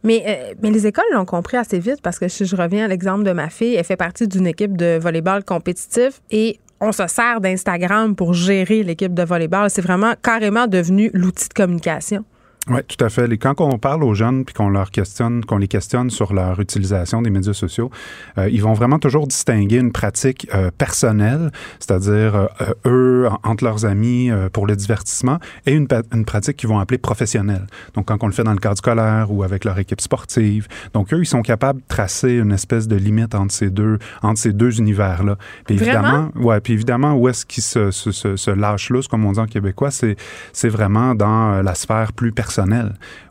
Mais, 0.02 0.24
euh, 0.26 0.54
mais 0.62 0.70
les 0.70 0.86
écoles 0.86 1.04
l'ont 1.12 1.26
compris 1.26 1.56
assez 1.56 1.78
vite 1.78 2.00
parce 2.02 2.18
que 2.18 2.28
si 2.28 2.46
je 2.46 2.56
reviens 2.56 2.86
à 2.86 2.88
l'exemple 2.88 3.24
de 3.24 3.32
ma 3.32 3.50
fille, 3.50 3.74
elle 3.74 3.84
fait 3.84 3.96
partie 3.96 4.26
d'une 4.26 4.46
équipe 4.46 4.76
de 4.76 4.98
volleyball 4.98 5.44
compétitif 5.44 6.22
et 6.30 6.58
on 6.80 6.92
se 6.92 7.06
sert 7.06 7.40
d'Instagram 7.40 8.16
pour 8.16 8.32
gérer 8.32 8.82
l'équipe 8.82 9.12
de 9.12 9.22
volleyball. 9.22 9.68
C'est 9.68 9.82
vraiment 9.82 10.14
carrément 10.22 10.66
devenu 10.66 11.10
l'outil 11.12 11.48
de 11.48 11.54
communication. 11.54 12.24
Oui, 12.70 12.82
tout 12.86 13.04
à 13.04 13.08
fait. 13.08 13.30
Et 13.32 13.36
quand 13.36 13.60
on 13.60 13.78
parle 13.78 14.04
aux 14.04 14.14
jeunes 14.14 14.44
puis 14.44 14.54
qu'on 14.54 14.68
leur 14.68 14.92
questionne, 14.92 15.44
qu'on 15.44 15.58
les 15.58 15.66
questionne 15.66 16.08
sur 16.08 16.32
leur 16.32 16.60
utilisation 16.60 17.20
des 17.20 17.30
médias 17.30 17.52
sociaux, 17.52 17.90
euh, 18.38 18.48
ils 18.48 18.62
vont 18.62 18.74
vraiment 18.74 19.00
toujours 19.00 19.26
distinguer 19.26 19.78
une 19.78 19.90
pratique 19.90 20.48
euh, 20.54 20.70
personnelle, 20.78 21.50
c'est-à-dire 21.80 22.36
euh, 22.36 22.46
eux 22.86 23.28
entre 23.42 23.64
leurs 23.64 23.86
amis 23.86 24.30
pour 24.52 24.68
le 24.68 24.76
divertissement, 24.76 25.38
et 25.66 25.72
une, 25.72 25.88
une 26.14 26.24
pratique 26.24 26.56
qu'ils 26.58 26.68
vont 26.68 26.78
appeler 26.78 26.98
professionnelle. 26.98 27.66
Donc 27.94 28.06
quand 28.06 28.22
on 28.22 28.28
le 28.28 28.32
fait 28.32 28.44
dans 28.44 28.52
le 28.52 28.58
cadre 28.58 28.78
scolaire 28.78 29.32
ou 29.32 29.42
avec 29.42 29.64
leur 29.64 29.78
équipe 29.80 30.00
sportive, 30.00 30.68
donc 30.94 31.12
eux 31.12 31.20
ils 31.20 31.26
sont 31.26 31.42
capables 31.42 31.80
de 31.80 31.86
tracer 31.88 32.34
une 32.34 32.52
espèce 32.52 32.86
de 32.86 32.94
limite 32.94 33.34
entre 33.34 33.52
ces 33.52 33.70
deux 33.70 33.98
entre 34.22 34.38
ces 34.38 34.52
deux 34.52 34.78
univers 34.78 35.24
là. 35.24 35.36
Puis 35.66 35.74
évidemment, 35.74 36.30
ouais, 36.36 36.60
puis 36.60 36.74
évidemment 36.74 37.14
où 37.14 37.28
est-ce 37.28 37.44
qu'ils 37.44 37.64
se, 37.64 37.90
se, 37.90 38.12
se, 38.12 38.36
se 38.36 38.50
lâchent 38.52 38.90
lousse 38.90 39.08
comme 39.08 39.24
on 39.24 39.32
dit 39.32 39.40
en 39.40 39.46
québécois, 39.46 39.90
c'est 39.90 40.16
c'est 40.52 40.68
vraiment 40.68 41.16
dans 41.16 41.62
la 41.62 41.74
sphère 41.74 42.12
plus 42.12 42.30
personnelle 42.30 42.59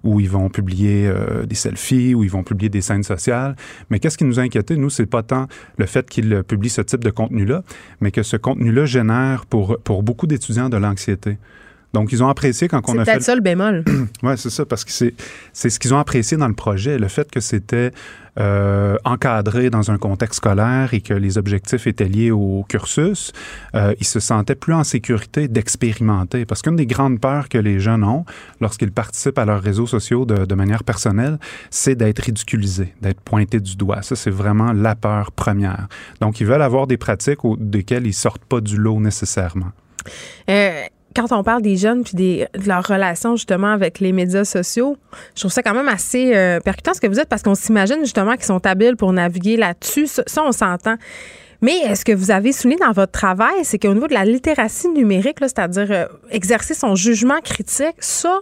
où 0.04 0.20
ils 0.20 0.30
vont 0.30 0.50
publier 0.50 1.08
euh, 1.08 1.46
des 1.46 1.56
selfies, 1.56 2.16
où 2.16 2.24
ils 2.24 2.32
vont 2.32 2.44
publier 2.44 2.70
des 2.70 2.82
scènes 2.82 3.04
sociales. 3.04 3.56
Mais 3.90 4.00
qu'est-ce 4.00 4.18
qui 4.18 4.26
nous 4.26 4.40
a 4.40 4.44
inquiété, 4.44 4.78
nous, 4.78 4.90
c'est 4.90 5.06
pas 5.06 5.24
tant 5.24 5.48
le 5.78 5.86
fait 5.86 6.10
qu'ils 6.10 6.44
publient 6.44 6.70
ce 6.70 6.82
type 6.82 7.04
de 7.04 7.10
contenu-là, 7.10 7.64
mais 8.02 8.12
que 8.12 8.24
ce 8.24 8.38
contenu-là 8.38 8.86
génère 8.86 9.46
pour, 9.46 9.78
pour 9.84 10.04
beaucoup 10.04 10.28
d'étudiants 10.28 10.70
de 10.70 10.78
l'anxiété. 10.78 11.38
Donc, 11.94 12.12
ils 12.12 12.24
ont 12.24 12.30
apprécié 12.30 12.68
quand 12.68 12.82
on 12.88 12.94
a 12.94 13.06
fait. 13.06 13.06
C'est 13.06 13.12
peut-être 13.12 13.24
ça 13.24 13.36
le 13.36 13.42
bémol. 13.42 13.84
oui, 14.24 14.34
c'est 14.38 14.50
ça, 14.50 14.66
parce 14.66 14.86
que 14.86 14.92
c'est, 14.92 15.14
ce 15.54 15.80
qu'ils 15.80 15.94
ont 15.94 15.98
apprécié 16.00 16.38
dans 16.38 16.48
le 16.48 16.54
projet, 16.54 17.00
le 17.00 17.08
fait 17.08 17.30
que 17.32 17.40
c'était 17.40 17.92
euh, 18.40 18.96
encadré 19.06 19.70
dans 19.70 19.90
un 19.90 19.98
contexte 19.98 20.38
scolaire 20.38 20.94
et 20.94 21.02
que 21.02 21.14
les 21.14 21.38
objectifs 21.38 21.88
étaient 21.88 22.08
liés 22.08 22.32
au 22.32 22.64
cursus, 22.70 23.34
euh, 23.76 23.94
ils 24.00 24.06
se 24.06 24.20
sentaient 24.20 24.56
plus 24.56 24.74
en 24.74 24.84
sécurité 24.84 25.48
d'expérimenter. 25.48 26.46
Parce 26.46 26.62
qu'une 26.62 26.76
des 26.76 26.86
grandes 26.86 27.20
peurs 27.20 27.50
que 27.50 27.58
les 27.58 27.80
jeunes 27.80 28.04
ont 28.04 28.24
lorsqu'ils 28.62 28.92
participent 28.92 29.40
à 29.40 29.46
leurs 29.46 29.62
réseaux 29.62 29.88
sociaux 29.88 30.26
de, 30.26 30.46
de 30.46 30.56
manière 30.56 30.84
personnelle, 30.84 31.40
c'est 31.72 31.96
d'être 31.96 32.20
ridiculisés, 32.20 32.94
d'être 33.02 33.20
pointés 33.20 33.60
du 33.60 33.76
doigt. 33.76 34.04
Ça, 34.04 34.16
c'est 34.16 34.30
vraiment 34.30 34.74
la 34.74 34.96
peur 34.96 35.32
première. 35.32 35.88
Donc, 36.22 36.40
ils 36.40 36.46
veulent 36.46 36.62
avoir 36.62 36.86
des 36.86 36.98
pratiques 36.98 37.40
desquelles 37.58 38.06
ils 38.06 38.14
sortent 38.14 38.46
pas 38.46 38.62
du 38.62 38.78
lot 38.78 39.00
nécessairement. 39.00 39.72
Euh, 40.50 40.84
quand 41.16 41.32
on 41.32 41.44
parle 41.44 41.62
des 41.62 41.78
jeunes 41.78 42.04
puis 42.04 42.16
des, 42.16 42.48
de 42.58 42.68
leur 42.68 42.86
relation 42.86 43.36
justement 43.36 43.72
avec 43.72 44.00
les 44.00 44.12
médias 44.12 44.46
sociaux, 44.46 44.98
je 45.36 45.42
trouve 45.42 45.52
ça 45.52 45.64
quand 45.64 45.74
même 45.74 45.88
assez 45.88 46.36
euh, 46.36 46.60
percutant 46.60 46.94
ce 46.94 47.02
que 47.02 47.08
vous 47.08 47.20
êtes 47.20 47.30
parce 47.30 47.42
qu'on 47.42 47.56
s'imagine 47.56 48.00
justement 48.02 48.34
qu'ils 48.34 48.46
sont 48.46 48.66
habiles 48.66 48.96
pour 48.96 49.12
naviguer 49.14 49.58
là-dessus. 49.58 50.08
Ça, 50.08 50.44
on 50.44 50.52
s'entend. 50.52 50.96
Mais 51.62 51.78
est-ce 51.80 52.06
que 52.06 52.14
vous 52.14 52.32
avez 52.32 52.54
souligné 52.54 52.80
dans 52.80 52.94
votre 52.94 53.12
travail, 53.12 53.64
c'est 53.64 53.78
qu'au 53.78 53.94
niveau 53.94 54.08
de 54.08 54.14
la 54.14 54.24
littératie 54.24 54.88
numérique, 54.90 55.38
c'est-à-dire 55.42 55.92
euh, 55.92 56.06
exercer 56.32 56.74
son 56.74 56.96
jugement 56.96 57.40
critique, 57.44 57.96
ça, 58.00 58.40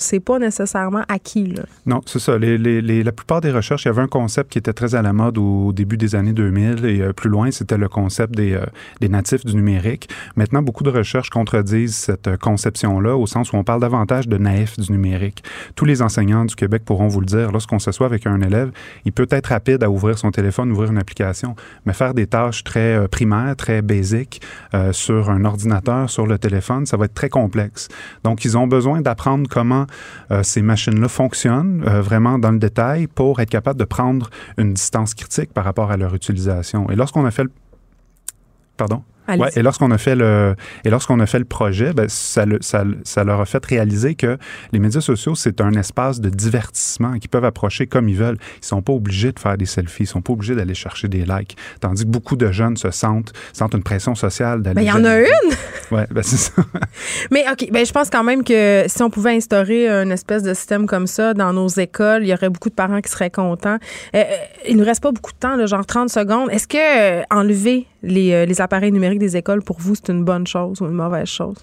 c'est 0.00 0.18
pas 0.18 0.38
nécessairement 0.38 1.02
acquis. 1.08 1.46
Là. 1.46 1.62
Non, 1.84 2.00
c'est 2.06 2.18
ça. 2.18 2.38
Les, 2.38 3.02
la 3.02 3.12
plupart 3.12 3.42
des 3.42 3.50
recherches, 3.50 3.84
il 3.84 3.88
y 3.88 3.90
avait 3.90 4.00
un 4.00 4.08
concept 4.08 4.52
qui 4.52 4.58
était 4.58 4.72
très 4.72 4.94
à 4.94 5.02
la 5.02 5.12
mode 5.12 5.36
au 5.36 5.72
début 5.72 5.98
des 5.98 6.14
années 6.14 6.32
2000 6.32 6.86
et 6.86 7.02
euh, 7.02 7.12
plus 7.12 7.28
loin, 7.28 7.50
c'était 7.50 7.76
le 7.76 7.88
concept 7.88 8.34
des, 8.34 8.54
euh, 8.54 8.64
des, 9.00 9.10
natifs 9.10 9.44
du 9.44 9.54
numérique. 9.54 10.08
Maintenant, 10.36 10.62
beaucoup 10.62 10.84
de 10.84 10.90
recherches 10.90 11.28
contredisent 11.28 11.94
cette 11.94 12.28
euh, 12.28 12.36
conception-là 12.38 13.14
au 13.14 13.26
sens 13.26 13.52
où 13.52 13.56
on 13.56 13.64
parle 13.64 13.82
davantage 13.82 14.26
de 14.26 14.38
naïfs 14.38 14.78
du 14.78 14.90
numérique. 14.90 15.44
Tous 15.76 15.84
les 15.84 16.00
enseignants 16.00 16.46
du 16.46 16.54
Québec 16.54 16.82
pourront 16.86 17.08
vous 17.08 17.20
le 17.20 17.26
dire. 17.26 17.52
Lorsqu'on 17.52 17.78
s'assoit 17.78 18.06
avec 18.06 18.26
un 18.26 18.40
élève, 18.40 18.70
il 19.04 19.12
peut 19.12 19.28
être 19.30 19.48
rapide 19.48 19.82
à 19.82 19.90
ouvrir 19.90 20.18
son 20.18 20.30
téléphone, 20.30 20.72
ouvrir 20.72 20.90
une 20.90 20.98
application, 20.98 21.54
mais 21.84 21.92
faire 21.92 22.14
des 22.14 22.26
tâches 22.26 22.64
très 22.64 23.06
primaires, 23.08 23.54
très 23.56 23.82
basiques 23.82 24.40
sur 24.92 25.30
un 25.30 25.44
ordinateur, 25.44 26.08
sur 26.08 26.26
le 26.26 26.38
téléphone, 26.38 26.86
ça 26.86 26.96
va 26.96 27.04
être 27.04 27.14
très 27.14 27.28
complexe. 27.28 27.88
Donc, 28.24 28.44
ils 28.44 28.56
ont 28.56 28.66
besoin 28.66 29.00
d'apprendre 29.00 29.48
comment 29.48 29.86
euh, 30.30 30.42
ces 30.42 30.62
machines-là 30.62 31.08
fonctionnent 31.08 31.84
euh, 31.86 32.00
vraiment 32.00 32.38
dans 32.38 32.50
le 32.50 32.58
détail 32.58 33.06
pour 33.06 33.40
être 33.40 33.50
capable 33.50 33.78
de 33.78 33.84
prendre 33.84 34.30
une 34.58 34.74
distance 34.74 35.14
critique 35.14 35.52
par 35.52 35.64
rapport 35.64 35.90
à 35.90 35.96
leur 35.96 36.14
utilisation. 36.14 36.90
Et 36.90 36.96
lorsqu'on 36.96 37.24
a 37.24 37.30
fait 37.30 37.44
le... 37.44 37.50
Pardon? 38.76 39.02
Ouais, 39.38 39.50
et 39.54 39.62
lorsqu'on 39.62 39.90
a 39.90 39.98
fait 39.98 40.16
le 40.16 40.56
et 40.84 40.90
lorsqu'on 40.90 41.20
a 41.20 41.26
fait 41.26 41.38
le 41.38 41.44
projet, 41.44 41.92
ben, 41.92 42.08
ça, 42.08 42.46
le, 42.46 42.58
ça, 42.60 42.84
ça, 43.04 43.24
leur 43.24 43.40
a 43.40 43.44
fait 43.44 43.64
réaliser 43.64 44.14
que 44.14 44.38
les 44.72 44.78
médias 44.78 45.00
sociaux 45.00 45.34
c'est 45.34 45.60
un 45.60 45.72
espace 45.74 46.20
de 46.20 46.30
divertissement 46.30 47.18
qu'ils 47.18 47.30
peuvent 47.30 47.44
approcher 47.44 47.86
comme 47.86 48.08
ils 48.08 48.16
veulent. 48.16 48.38
Ils 48.60 48.66
sont 48.66 48.82
pas 48.82 48.92
obligés 48.92 49.32
de 49.32 49.38
faire 49.38 49.56
des 49.56 49.66
selfies, 49.66 50.04
ils 50.04 50.06
sont 50.06 50.22
pas 50.22 50.32
obligés 50.32 50.54
d'aller 50.54 50.74
chercher 50.74 51.08
des 51.08 51.24
likes. 51.24 51.56
Tandis 51.80 52.04
que 52.04 52.10
beaucoup 52.10 52.36
de 52.36 52.50
jeunes 52.50 52.76
se 52.76 52.90
sentent 52.90 53.32
sentent 53.52 53.74
une 53.74 53.82
pression 53.82 54.14
sociale 54.14 54.62
d'aller. 54.62 54.76
Mais 54.76 54.84
il 54.84 54.88
y 54.88 54.92
en 54.92 55.04
a 55.04 55.18
une. 55.18 55.26
Ouais, 55.90 56.06
ben 56.10 56.22
c'est 56.22 56.36
ça. 56.36 56.52
Mais 57.30 57.44
ok, 57.50 57.68
ben 57.70 57.84
je 57.84 57.92
pense 57.92 58.10
quand 58.10 58.22
même 58.22 58.44
que 58.44 58.84
si 58.86 59.02
on 59.02 59.10
pouvait 59.10 59.32
instaurer 59.32 59.88
une 59.88 60.12
espèce 60.12 60.42
de 60.42 60.54
système 60.54 60.86
comme 60.86 61.06
ça 61.06 61.34
dans 61.34 61.52
nos 61.52 61.68
écoles, 61.68 62.22
il 62.22 62.28
y 62.28 62.32
aurait 62.32 62.48
beaucoup 62.48 62.70
de 62.70 62.74
parents 62.74 63.00
qui 63.00 63.10
seraient 63.10 63.30
contents. 63.30 63.78
Euh, 64.14 64.18
euh 64.18 64.24
il 64.68 64.76
nous 64.76 64.84
reste 64.84 65.02
pas 65.02 65.10
beaucoup 65.10 65.32
de 65.32 65.38
temps, 65.38 65.66
genre 65.66 65.86
30 65.86 66.10
secondes. 66.10 66.50
Est-ce 66.50 66.68
que 66.68 66.78
euh, 66.78 67.22
enlever 67.30 67.86
les, 68.02 68.32
euh, 68.32 68.44
les 68.44 68.60
appareils 68.60 68.92
numériques 68.92 69.18
des 69.18 69.36
écoles, 69.36 69.62
pour 69.62 69.78
vous, 69.80 69.94
c'est 69.94 70.12
une 70.12 70.24
bonne 70.24 70.46
chose 70.46 70.80
ou 70.80 70.86
une 70.86 70.92
mauvaise 70.92 71.28
chose? 71.28 71.56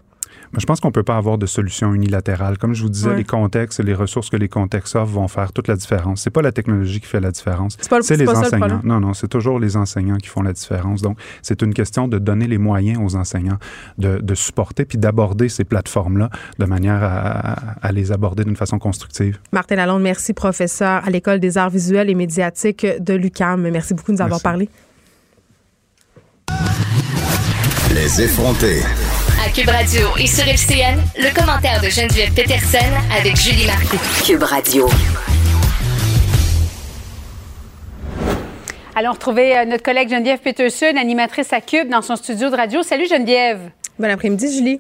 Je 0.58 0.66
pense 0.66 0.80
qu'on 0.80 0.90
ne 0.90 0.94
peut 0.94 1.04
pas 1.04 1.18
avoir 1.18 1.38
de 1.38 1.46
solution 1.46 1.94
unilatérale. 1.94 2.58
Comme 2.58 2.74
je 2.74 2.84
vous 2.84 2.90
disais, 2.90 3.16
les 3.16 3.24
contextes 3.24 3.80
et 3.80 3.84
les 3.84 3.94
ressources 3.94 4.30
que 4.30 4.38
les 4.38 4.50
contextes 4.50 4.96
offrent 4.96 5.14
vont 5.14 5.28
faire 5.28 5.52
toute 5.52 5.68
la 5.68 5.76
différence. 5.76 6.22
C'est 6.22 6.30
pas 6.30 6.42
la 6.42 6.52
technologie 6.52 7.00
qui 7.00 7.08
fait 7.08 7.20
la 7.20 7.32
différence. 7.32 7.78
C'est 8.02 8.18
les 8.18 8.28
enseignants. 8.30 8.82
non, 8.84 9.00
non, 9.00 9.14
c'est 9.14 9.28
toujours 9.28 9.60
les 9.60 9.78
enseignants 9.78 10.18
qui 10.18 10.28
font 10.28 10.42
la 10.42 10.54
différence. 10.54 11.02
Donc, 11.02 11.18
c'est 11.42 11.62
une 11.62 11.74
question 11.74 12.08
de 12.08 12.20
donner 12.20 12.48
les 12.48 12.58
moyens 12.58 13.00
aux 13.04 13.16
enseignants 13.16 13.58
de, 13.98 14.20
de 14.20 14.36
supporter 14.36 14.86
puis 14.86 14.98
d'aborder 14.98 15.50
ces 15.50 15.64
plateformes-là 15.64 16.30
de 16.60 16.66
manière 16.66 17.04
à, 17.04 17.54
à 17.82 17.92
les 17.92 18.12
aborder 18.12 18.44
d'une 18.44 18.56
façon 18.56 18.80
constructive. 18.80 19.40
Martin 19.52 19.76
Lalonde, 19.76 20.02
merci, 20.02 20.34
professeur 20.34 21.06
à 21.06 21.10
l'École 21.10 21.40
des 21.40 21.58
arts 21.58 21.70
visuels 21.70 22.10
et 22.10 22.16
médiatiques 22.16 22.86
de 23.00 23.14
l'UCAM. 23.14 23.70
Merci 23.70 23.94
beaucoup 23.94 24.12
de 24.12 24.18
nous 24.18 24.24
avoir 24.24 24.42
parlé. 24.42 24.70
Les 27.94 28.22
effronter. 28.22 28.82
Cube 29.58 29.70
Radio 29.70 30.10
et 30.20 30.28
sur 30.28 30.48
FCN, 30.48 31.00
le 31.18 31.34
commentaire 31.34 31.82
de 31.82 31.90
Geneviève 31.90 32.32
Peterson 32.32 32.78
avec 33.12 33.36
Julie 33.36 33.66
Marcoux. 33.66 33.98
Cube 34.24 34.44
Radio. 34.44 34.88
Allons 38.96 39.14
retrouver 39.14 39.58
euh, 39.58 39.66
notre 39.66 39.82
collègue 39.82 40.10
Geneviève 40.10 40.42
Peterson, 40.42 40.96
animatrice 40.96 41.54
à 41.54 41.62
Cube, 41.62 41.90
dans 41.90 42.04
son 42.04 42.16
studio 42.16 42.52
de 42.52 42.56
radio. 42.56 42.84
Salut 42.84 43.08
Geneviève. 43.08 43.72
Bon 43.98 44.12
après-midi, 44.12 44.56
Julie. 44.56 44.80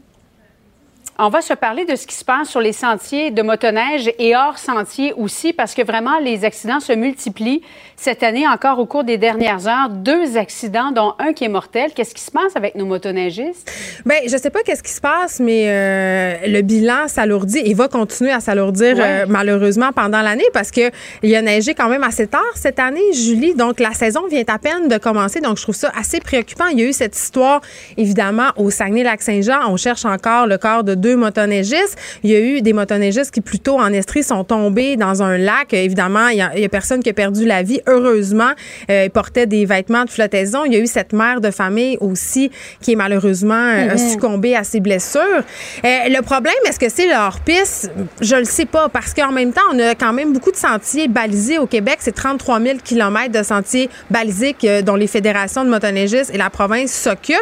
On 1.19 1.29
va 1.29 1.41
se 1.41 1.55
parler 1.55 1.83
de 1.85 1.95
ce 1.95 2.05
qui 2.05 2.13
se 2.13 2.23
passe 2.23 2.47
sur 2.47 2.61
les 2.61 2.73
sentiers 2.73 3.31
de 3.31 3.41
motoneige 3.41 4.11
et 4.19 4.35
hors 4.35 4.59
sentier 4.59 5.13
aussi, 5.13 5.51
parce 5.51 5.73
que 5.73 5.81
vraiment, 5.81 6.19
les 6.19 6.45
accidents 6.45 6.79
se 6.79 6.93
multiplient 6.93 7.63
cette 7.95 8.21
année 8.21 8.47
encore 8.47 8.77
au 8.77 8.85
cours 8.85 9.03
des 9.03 9.17
dernières 9.17 9.67
heures. 9.67 9.89
Deux 9.89 10.37
accidents, 10.37 10.91
dont 10.91 11.15
un 11.17 11.33
qui 11.33 11.45
est 11.45 11.49
mortel. 11.49 11.93
Qu'est-ce 11.95 12.13
qui 12.13 12.21
se 12.21 12.29
passe 12.29 12.55
avec 12.55 12.75
nos 12.75 12.85
motoneigistes? 12.85 13.67
Bien, 14.05 14.17
je 14.27 14.37
sais 14.37 14.51
pas 14.51 14.61
qu'est-ce 14.61 14.83
qui 14.83 14.91
se 14.91 15.01
passe, 15.01 15.39
mais 15.39 15.63
euh, 15.65 16.35
le 16.45 16.61
bilan 16.61 17.07
s'alourdit 17.07 17.63
et 17.65 17.73
va 17.73 17.87
continuer 17.87 18.31
à 18.31 18.39
s'alourdir 18.39 18.97
euh, 18.99 19.25
malheureusement 19.27 19.91
pendant 19.95 20.21
l'année 20.21 20.45
parce 20.53 20.69
que 20.69 20.91
il 21.23 21.35
a 21.35 21.41
neigé 21.41 21.73
quand 21.73 21.89
même 21.89 22.03
assez 22.03 22.27
tard 22.27 22.43
cette 22.53 22.77
année, 22.77 23.13
Julie. 23.13 23.55
Donc, 23.55 23.79
la 23.79 23.93
saison 23.93 24.27
vient 24.27 24.43
à 24.47 24.59
peine 24.59 24.87
de 24.87 24.97
commencer. 24.99 25.41
Donc, 25.41 25.57
je 25.57 25.63
trouve 25.63 25.75
ça 25.75 25.91
assez 25.99 26.19
préoccupant. 26.19 26.67
Il 26.67 26.79
y 26.79 26.83
a 26.83 26.85
eu 26.85 26.93
cette 26.93 27.17
histoire, 27.17 27.61
évidemment, 27.97 28.49
au 28.55 28.69
Saguenay-Lac-Saint-Jean. 28.69 29.61
On 29.67 29.77
cherche 29.77 30.05
encore 30.05 30.45
le 30.45 30.59
corps 30.59 30.83
de 30.83 30.93
deux 30.93 31.06
motoneigistes. 31.15 31.97
Il 32.23 32.31
y 32.31 32.35
a 32.35 32.39
eu 32.39 32.61
des 32.61 32.73
motoneigistes 32.73 33.31
qui, 33.31 33.41
plutôt 33.41 33.79
en 33.79 33.91
Estrie, 33.93 34.23
sont 34.23 34.43
tombés 34.43 34.95
dans 34.95 35.23
un 35.23 35.37
lac. 35.37 35.73
Évidemment, 35.73 36.27
il 36.27 36.37
y 36.37 36.41
a, 36.41 36.51
il 36.55 36.61
y 36.61 36.65
a 36.65 36.69
personne 36.69 37.01
qui 37.01 37.09
a 37.09 37.13
perdu 37.13 37.45
la 37.45 37.63
vie 37.63 37.81
heureusement, 37.87 38.51
euh, 38.89 39.05
ils 39.05 39.09
portaient 39.09 39.45
des 39.45 39.65
vêtements 39.65 40.05
de 40.05 40.09
flottaison. 40.09 40.65
Il 40.65 40.73
y 40.73 40.75
a 40.75 40.79
eu 40.79 40.87
cette 40.87 41.13
mère 41.13 41.41
de 41.41 41.51
famille 41.51 41.97
aussi 41.99 42.51
qui 42.81 42.93
est 42.93 42.95
malheureusement 42.95 43.55
euh, 43.55 43.89
mm-hmm. 43.89 44.11
succombée 44.11 44.55
à 44.55 44.63
ses 44.63 44.79
blessures. 44.79 45.21
Euh, 45.21 45.43
le 45.83 46.21
problème, 46.21 46.53
est-ce 46.67 46.79
que 46.79 46.89
c'est 46.89 47.07
leur 47.07 47.39
piste? 47.41 47.91
Je 48.21 48.35
le 48.35 48.45
sais 48.45 48.65
pas 48.65 48.89
parce 48.89 49.13
qu'en 49.13 49.31
même 49.31 49.53
temps, 49.53 49.61
on 49.73 49.79
a 49.79 49.95
quand 49.95 50.13
même 50.13 50.33
beaucoup 50.33 50.51
de 50.51 50.57
sentiers 50.57 51.07
balisés 51.07 51.57
au 51.57 51.67
Québec. 51.67 51.97
C'est 51.99 52.15
33 52.15 52.59
000 52.61 52.77
kilomètres 52.83 53.37
de 53.37 53.43
sentiers 53.43 53.89
balisés 54.09 54.55
dont 54.83 54.95
les 54.95 55.07
fédérations 55.07 55.63
de 55.63 55.69
motoneigistes 55.69 56.33
et 56.33 56.37
la 56.37 56.49
province 56.49 56.91
s'occupent. 56.91 57.37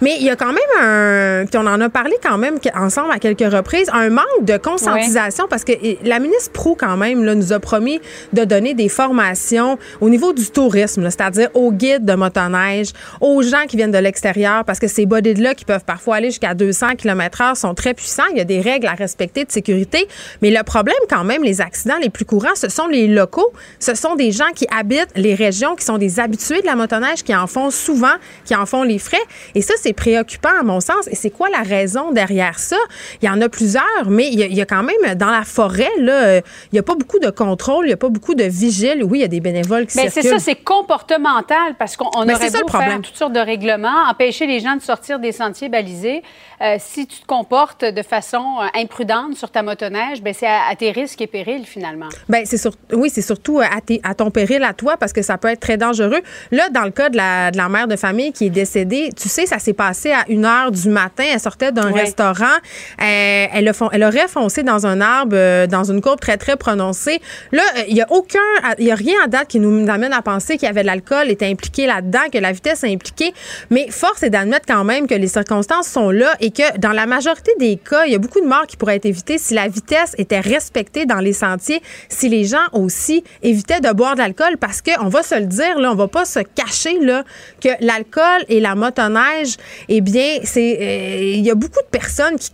Mais 0.00 0.16
il 0.18 0.24
y 0.24 0.30
a 0.30 0.36
quand 0.36 0.52
même 0.52 0.62
un, 0.80 1.44
on 1.54 1.66
en 1.66 1.80
a 1.80 1.88
parlé 1.88 2.14
quand 2.22 2.38
même 2.38 2.58
ensemble 2.74 3.01
à 3.10 3.18
quelques 3.18 3.52
reprises, 3.52 3.88
un 3.92 4.10
manque 4.10 4.24
de 4.42 4.56
conscientisation 4.56 5.46
parce 5.48 5.64
que 5.64 5.72
la 6.04 6.18
ministre 6.18 6.52
Prou 6.52 6.76
quand 6.78 6.96
même 6.96 7.24
là, 7.24 7.34
nous 7.34 7.52
a 7.52 7.60
promis 7.60 8.00
de 8.32 8.44
donner 8.44 8.74
des 8.74 8.88
formations 8.88 9.78
au 10.00 10.08
niveau 10.08 10.32
du 10.32 10.50
tourisme, 10.50 11.08
c'est-à-dire 11.10 11.48
aux 11.54 11.72
guides 11.72 12.04
de 12.04 12.14
motoneige, 12.14 12.88
aux 13.20 13.42
gens 13.42 13.64
qui 13.68 13.76
viennent 13.76 13.90
de 13.90 13.98
l'extérieur, 13.98 14.64
parce 14.64 14.78
que 14.78 14.88
ces 14.88 15.06
bodies-là 15.06 15.54
qui 15.54 15.64
peuvent 15.64 15.84
parfois 15.84 16.16
aller 16.16 16.30
jusqu'à 16.30 16.54
200 16.54 16.96
km/h 16.96 17.54
sont 17.54 17.74
très 17.74 17.94
puissants. 17.94 18.22
Il 18.32 18.38
y 18.38 18.40
a 18.40 18.44
des 18.44 18.60
règles 18.60 18.86
à 18.86 18.92
respecter 18.92 19.44
de 19.44 19.52
sécurité. 19.52 20.06
Mais 20.40 20.50
le 20.50 20.62
problème, 20.62 20.96
quand 21.08 21.24
même, 21.24 21.42
les 21.42 21.60
accidents 21.60 21.98
les 22.00 22.10
plus 22.10 22.24
courants, 22.24 22.54
ce 22.54 22.68
sont 22.68 22.86
les 22.86 23.06
locaux. 23.06 23.52
Ce 23.78 23.94
sont 23.94 24.14
des 24.14 24.32
gens 24.32 24.50
qui 24.54 24.66
habitent 24.70 25.12
les 25.16 25.34
régions, 25.34 25.74
qui 25.76 25.84
sont 25.84 25.98
des 25.98 26.20
habitués 26.20 26.60
de 26.60 26.66
la 26.66 26.76
motoneige, 26.76 27.22
qui 27.22 27.34
en 27.34 27.46
font 27.46 27.70
souvent, 27.70 28.14
qui 28.44 28.54
en 28.54 28.66
font 28.66 28.82
les 28.82 28.98
frais. 28.98 29.22
Et 29.54 29.62
ça, 29.62 29.74
c'est 29.80 29.92
préoccupant, 29.92 30.50
à 30.60 30.62
mon 30.62 30.80
sens. 30.80 31.06
Et 31.10 31.16
c'est 31.16 31.30
quoi 31.30 31.48
la 31.50 31.62
raison 31.62 32.12
derrière 32.12 32.58
ça? 32.58 32.76
Il 33.20 33.26
y 33.26 33.28
en 33.28 33.40
a 33.40 33.48
plusieurs, 33.48 34.08
mais 34.08 34.28
il 34.28 34.38
y 34.38 34.60
a, 34.60 34.66
quand 34.66 34.82
même, 34.82 35.14
dans 35.16 35.30
la 35.30 35.44
forêt, 35.44 35.90
là, 35.98 36.12
euh, 36.12 36.40
il 36.72 36.74
n'y 36.74 36.78
a 36.78 36.82
pas 36.82 36.94
beaucoup 36.94 37.18
de 37.18 37.30
contrôle, 37.30 37.84
il 37.86 37.88
n'y 37.88 37.94
a 37.94 37.98
pas 37.98 38.08
beaucoup 38.08 38.34
de 38.34 38.44
vigile. 38.44 39.02
Oui, 39.04 39.18
il 39.18 39.22
y 39.22 39.24
a 39.24 39.28
des 39.28 39.40
bénévoles 39.40 39.86
mais 39.96 40.10
c'est 40.10 40.22
ça, 40.22 40.38
c'est 40.38 40.56
comportemental 40.56 41.74
parce 41.78 41.96
qu'on 41.96 42.06
aurait 42.06 42.50
beau 42.50 42.68
faire 42.68 43.00
toutes 43.02 43.16
sortes 43.16 43.32
de 43.32 43.40
règlements, 43.40 44.08
empêcher 44.10 44.46
les 44.46 44.60
gens 44.60 44.76
de 44.76 44.82
sortir 44.82 45.18
des 45.18 45.32
sentiers 45.32 45.68
balisés. 45.68 46.22
Euh, 46.60 46.76
si 46.78 47.06
tu 47.06 47.20
te 47.20 47.26
comportes 47.26 47.84
de 47.84 48.02
façon 48.02 48.58
euh, 48.60 48.80
imprudente 48.80 49.36
sur 49.36 49.50
ta 49.50 49.62
motoneige, 49.62 50.22
ben 50.22 50.32
c'est 50.32 50.46
à, 50.46 50.74
tes 50.78 50.92
risques 50.92 51.20
et 51.20 51.26
périls 51.26 51.66
finalement. 51.66 52.08
Ben 52.28 52.44
c'est 52.46 52.60
oui, 52.92 53.10
c'est 53.10 53.22
surtout 53.22 53.60
à, 53.60 53.66
à, 54.04 54.14
ton 54.14 54.30
péril 54.30 54.62
à 54.62 54.72
toi 54.72 54.96
parce 54.96 55.12
que 55.12 55.22
ça 55.22 55.38
peut 55.38 55.48
être 55.48 55.60
très 55.60 55.76
dangereux. 55.76 56.20
Là, 56.52 56.68
dans 56.70 56.84
le 56.84 56.90
cas 56.90 57.08
de 57.08 57.16
la, 57.16 57.50
de 57.50 57.56
la 57.56 57.68
mère 57.68 57.88
de 57.88 57.96
famille 57.96 58.32
qui 58.32 58.46
est 58.46 58.50
décédée, 58.50 59.10
tu 59.20 59.28
sais, 59.28 59.46
ça 59.46 59.58
s'est 59.58 59.72
passé 59.72 60.12
à 60.12 60.24
une 60.28 60.44
heure 60.44 60.70
du 60.70 60.88
matin. 60.88 61.24
Elle 61.32 61.40
sortait 61.40 61.72
d'un 61.72 61.90
restaurant. 61.90 62.56
Euh, 63.00 63.46
elle, 63.52 63.68
a, 63.68 63.72
elle 63.92 64.04
aurait 64.04 64.28
foncé 64.28 64.62
dans 64.62 64.86
un 64.86 65.00
arbre, 65.00 65.66
dans 65.66 65.84
une 65.84 66.00
courbe 66.00 66.20
très, 66.20 66.36
très 66.36 66.56
prononcée. 66.56 67.20
Là, 67.52 67.62
il 67.88 67.94
n'y 67.94 68.02
a 68.02 68.06
aucun, 68.10 68.38
il 68.78 68.90
a 68.90 68.94
rien 68.94 69.16
à 69.24 69.28
date 69.28 69.48
qui 69.48 69.60
nous 69.60 69.88
amène 69.90 70.12
à 70.12 70.22
penser 70.22 70.56
qu'il 70.56 70.66
y 70.66 70.70
avait 70.70 70.82
de 70.82 70.86
l'alcool 70.86 71.30
était 71.30 71.46
impliqué 71.46 71.86
là-dedans, 71.86 72.20
que 72.32 72.38
la 72.38 72.52
vitesse 72.52 72.84
est 72.84 72.92
impliquée. 72.92 73.32
Mais 73.70 73.90
force 73.90 74.22
est 74.22 74.30
d'admettre 74.30 74.66
quand 74.66 74.84
même 74.84 75.06
que 75.06 75.14
les 75.14 75.28
circonstances 75.28 75.88
sont 75.88 76.10
là 76.10 76.34
et 76.40 76.50
que 76.50 76.78
dans 76.78 76.92
la 76.92 77.06
majorité 77.06 77.52
des 77.58 77.76
cas, 77.76 78.04
il 78.06 78.12
y 78.12 78.14
a 78.14 78.18
beaucoup 78.18 78.40
de 78.40 78.46
morts 78.46 78.66
qui 78.66 78.76
pourraient 78.76 78.96
être 78.96 79.06
évitées 79.06 79.38
si 79.38 79.54
la 79.54 79.68
vitesse 79.68 80.14
était 80.18 80.40
respectée 80.40 81.06
dans 81.06 81.20
les 81.20 81.32
sentiers, 81.32 81.82
si 82.08 82.28
les 82.28 82.44
gens 82.44 82.66
aussi 82.72 83.24
évitaient 83.42 83.80
de 83.80 83.92
boire 83.92 84.14
de 84.14 84.20
l'alcool 84.20 84.56
parce 84.58 84.82
qu'on 84.82 85.08
va 85.08 85.22
se 85.22 85.34
le 85.34 85.46
dire, 85.46 85.78
là, 85.78 85.92
on 85.92 85.94
va 85.94 86.08
pas 86.08 86.24
se 86.24 86.40
cacher 86.40 86.98
là, 87.00 87.24
que 87.60 87.68
l'alcool 87.80 88.44
et 88.48 88.60
la 88.60 88.74
motoneige, 88.74 89.56
eh 89.88 90.00
bien, 90.00 90.38
c'est 90.44 90.78
euh, 90.80 91.32
il 91.34 91.44
y 91.44 91.50
a 91.50 91.54
beaucoup 91.54 91.80
de 91.80 91.90
personnes 91.90 92.36
qui 92.38 92.50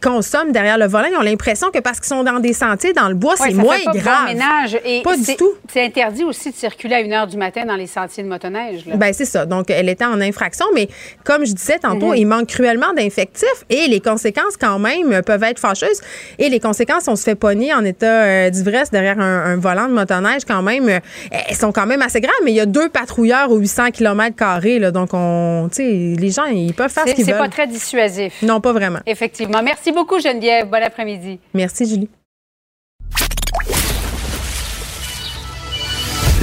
derrière 0.51 0.78
le 0.78 0.86
volant. 0.86 1.09
Ils 1.11 1.16
ont 1.16 1.23
l'impression 1.23 1.70
que 1.70 1.78
parce 1.78 2.01
qu'ils 2.01 2.09
sont 2.09 2.24
dans 2.24 2.39
des 2.40 2.53
sentiers, 2.53 2.93
dans 2.93 3.09
le 3.09 3.15
bois, 3.15 3.35
c'est 3.36 3.53
moins 3.53 3.78
grave. 3.95 4.27
ménage. 4.28 4.78
Et 4.85 5.03
pas 5.03 5.16
du 5.16 5.36
tout. 5.36 5.53
C'est 5.73 5.85
interdit 5.85 6.24
aussi 6.24 6.51
de 6.51 6.57
circuler 6.57 6.97
à 6.97 7.01
une 7.01 7.12
heure 7.12 7.27
du 7.27 7.36
matin 7.36 7.65
dans 7.65 7.77
les 7.77 7.86
sentiers 7.86 8.23
de 8.23 8.28
motoneige. 8.28 8.85
Ben 8.86 9.12
c'est 9.12 9.24
ça. 9.24 9.47
Donc, 9.47 9.70
elle 9.70 9.89
était 9.89 10.05
en 10.05 10.20
infraction, 10.20 10.66
mais 10.74 10.89
comme 11.24 11.45
je 11.45 11.53
disais 11.53 11.78
tantôt, 11.78 12.09
mhm. 12.09 12.16
il 12.16 12.27
manque 12.27 12.49
cruellement 12.49 12.93
d'infectifs 12.97 13.65
et 13.70 13.89
les 13.89 14.01
conséquences, 14.01 14.57
quand 14.61 14.78
même, 14.78 15.23
peuvent 15.23 15.43
être 15.43 15.59
fâcheuses. 15.59 16.01
Et 16.39 16.49
les 16.49 16.61
conséquences, 16.61 17.09
on 17.09 17.16
se 17.16 17.24
fait 17.24 17.35
pogner 17.35 17.73
en 17.74 17.85
état 17.85 18.07
euh, 18.07 18.51
d'ivresse 18.51 18.90
derrière 18.90 19.19
un, 19.19 19.57
volant 19.57 19.89
de 19.89 19.93
motoneige, 19.93 20.45
quand 20.47 20.62
même, 20.62 20.89
euh, 20.89 21.01
elles 21.31 21.57
sont 21.57 21.73
quand 21.73 21.86
même 21.86 22.03
assez 22.03 22.20
graves, 22.20 22.35
mais 22.45 22.53
il 22.53 22.57
y 22.57 22.61
a 22.61 22.66
deux 22.66 22.89
patrouilleurs 22.89 23.51
aux 23.51 23.57
800 23.57 23.90
km, 23.90 24.35
là, 24.78 24.90
donc 24.90 25.11
on, 25.12 25.69
les 25.78 26.31
gens, 26.31 26.45
ils 26.45 26.74
peuvent 26.74 26.90
faire 26.90 27.07
ce 27.07 27.12
qu'ils 27.12 27.24
veulent. 27.24 27.35
C'est 27.35 27.40
pas 27.40 27.49
très 27.49 27.66
dissuasif. 27.66 28.35
Non, 28.43 28.61
pas 28.61 28.73
vraiment. 28.73 29.01
Effectivement. 29.07 29.62
Merci 29.62 29.93
beaucoup, 29.93 30.08
beaucoup, 30.09 30.21
Geneviève. 30.21 30.69
Bon 30.69 30.83
après-midi. 30.83 31.39
Merci, 31.55 31.87
Julie. 31.87 32.09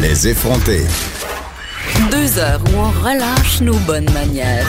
Les 0.01 0.27
effrontés. 0.27 0.85
Deux 2.11 2.37
heures 2.37 2.61
où 2.71 2.77
on 2.77 2.91
relâche 3.03 3.61
nos 3.61 3.77
bonnes 3.79 4.09
manières. 4.11 4.67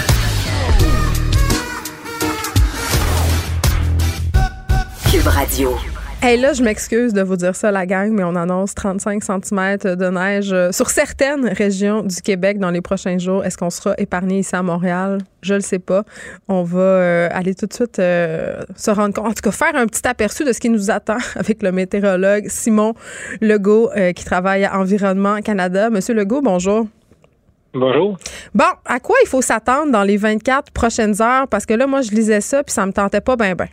Cube 5.11 5.27
Radio. 5.27 5.77
Hey, 6.27 6.41
là, 6.41 6.55
je 6.55 6.63
m'excuse 6.65 7.13
de 7.13 7.23
vous 7.23 7.37
dire 7.37 7.55
ça, 7.55 7.71
la 7.71 7.87
gang, 7.87 8.11
mais 8.11 8.25
on 8.25 8.35
annonce 8.35 8.75
35 8.75 9.23
cm 9.23 9.77
de 9.95 10.09
neige 10.09 10.53
euh, 10.53 10.73
sur 10.73 10.91
certaines 10.91 11.47
régions 11.47 12.03
du 12.03 12.21
Québec 12.21 12.59
dans 12.59 12.73
les 12.73 12.81
prochains 12.81 13.17
jours. 13.17 13.45
Est-ce 13.45 13.57
qu'on 13.57 13.71
sera 13.71 13.95
épargné 13.97 14.41
ici 14.41 14.57
à 14.57 14.63
Montréal? 14.65 15.19
Je 15.43 15.55
le 15.55 15.61
sais 15.61 15.79
pas. 15.79 16.03
On 16.49 16.65
va 16.65 16.81
euh, 16.81 17.29
aller 17.31 17.55
tout 17.55 17.67
de 17.67 17.73
suite 17.73 18.01
euh, 18.01 18.61
se 18.75 18.91
rendre 18.91 19.15
compte, 19.15 19.27
en 19.27 19.35
tout 19.35 19.41
cas, 19.41 19.53
faire 19.53 19.77
un 19.77 19.87
petit 19.87 20.05
aperçu 20.09 20.43
de 20.43 20.53
ce 20.53 20.59
qui 20.59 20.69
nous 20.69 20.91
attend 20.91 21.19
avec 21.37 21.63
le 21.63 21.71
météorologue 21.71 22.47
Simon 22.49 22.95
Legault, 23.41 23.91
qui 24.17 24.25
travaille 24.25 24.65
à 24.65 24.81
Environnement 24.81 25.41
Canada. 25.43 25.91
Monsieur 25.91 26.15
Legault, 26.15 26.43
bonjour. 26.43 26.89
Bonjour. 27.73 28.19
Bon, 28.53 28.65
à 28.85 28.99
quoi 28.99 29.15
il 29.23 29.29
faut 29.29 29.43
s'attendre 29.43 29.93
dans 29.93 30.03
les 30.03 30.17
24 30.17 30.73
prochaines 30.73 31.23
heures? 31.23 31.47
Parce 31.47 31.67
que 31.67 31.75
là, 31.75 31.87
moi, 31.87 32.01
je 32.01 32.11
lisais 32.11 32.41
ça, 32.41 32.65
puis 32.65 32.73
ça 32.73 32.85
me 32.85 32.93
tentait 32.93 33.21
pas 33.21 33.37
bien, 33.37 33.55
bien. 33.55 33.69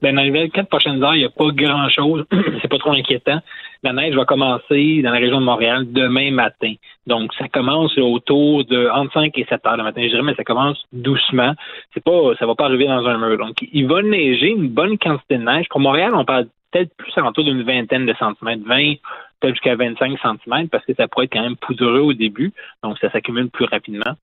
Ben, 0.00 0.14
dans 0.14 0.22
les 0.22 0.30
24 0.30 0.68
prochaines 0.68 1.02
heures, 1.02 1.14
il 1.14 1.20
n'y 1.20 1.24
a 1.24 1.30
pas 1.30 1.50
grand-chose. 1.50 2.24
c'est 2.62 2.68
pas 2.68 2.78
trop 2.78 2.92
inquiétant. 2.92 3.40
La 3.82 3.92
neige 3.92 4.14
va 4.14 4.24
commencer 4.24 5.02
dans 5.02 5.10
la 5.10 5.18
région 5.18 5.40
de 5.40 5.44
Montréal 5.44 5.84
demain 5.90 6.30
matin. 6.30 6.74
Donc, 7.06 7.32
ça 7.34 7.48
commence 7.48 7.96
autour 7.98 8.64
de 8.64 8.88
entre 8.90 9.12
5 9.12 9.36
et 9.38 9.46
7 9.48 9.66
heures 9.66 9.76
le 9.76 9.84
matin, 9.84 10.02
je 10.02 10.08
dirais, 10.08 10.22
mais 10.22 10.34
ça 10.34 10.44
commence 10.44 10.82
doucement. 10.92 11.54
C'est 11.94 12.02
pas, 12.02 12.34
ça 12.38 12.46
va 12.46 12.54
pas 12.54 12.66
arriver 12.66 12.86
dans 12.86 13.06
un 13.06 13.18
mur. 13.18 13.38
Donc, 13.38 13.56
il 13.72 13.86
va 13.86 14.02
neiger 14.02 14.50
une 14.50 14.68
bonne 14.68 14.98
quantité 14.98 15.38
de 15.38 15.44
neige. 15.44 15.66
Pour 15.68 15.80
Montréal, 15.80 16.12
on 16.14 16.24
parle 16.24 16.46
peut-être 16.70 16.94
plus 16.96 17.12
alentour 17.16 17.44
d'une 17.44 17.62
vingtaine 17.62 18.06
de 18.06 18.14
centimètres, 18.18 18.62
20, 18.66 18.94
peut-être 19.40 19.54
jusqu'à 19.54 19.76
25 19.76 20.18
cm 20.20 20.68
parce 20.68 20.84
que 20.84 20.94
ça 20.94 21.08
pourrait 21.08 21.26
être 21.26 21.32
quand 21.32 21.42
même 21.42 21.56
poudreux 21.56 22.00
au 22.00 22.12
début, 22.12 22.52
donc 22.82 22.98
ça 22.98 23.10
s'accumule 23.10 23.48
plus 23.50 23.64
rapidement. 23.66 24.14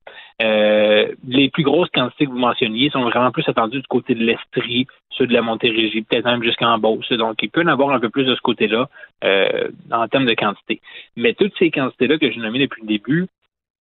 Euh, 0.42 1.08
les 1.28 1.50
plus 1.50 1.64
grosses 1.64 1.90
quantités 1.90 2.26
que 2.26 2.32
vous 2.32 2.38
mentionniez 2.38 2.90
sont 2.90 3.04
vraiment 3.04 3.32
plus 3.32 3.48
attendues 3.48 3.82
du 3.82 3.88
côté 3.88 4.16
de 4.16 4.24
l'Estrie, 4.24 4.88
ceux 5.10 5.28
de 5.28 5.34
la 5.34 5.42
Montérégie, 5.42 6.02
peut-être 6.02 6.26
même 6.26 6.44
jusqu'en 6.44 6.78
Beauce. 6.78 7.12
Donc, 7.14 7.42
il 7.42 7.50
peut 7.50 7.62
y 7.62 7.66
en 7.66 7.70
avoir 7.70 7.92
un 7.92 8.00
peu 8.00 8.10
plus 8.10 8.26
de 8.26 8.36
ce 8.36 8.42
côté-là 8.42 8.90
euh, 9.24 9.70
en 9.92 10.08
termes 10.08 10.26
de 10.26 10.34
quantité. 10.34 10.82
Mais 11.16 11.34
toutes 11.34 11.54
ces 11.58 11.72
quantités-là 11.72 12.18
que 12.18 12.30
j'ai 12.30 12.40
nommées 12.40 12.60
depuis 12.60 12.82
le 12.82 12.88
début, 12.88 13.28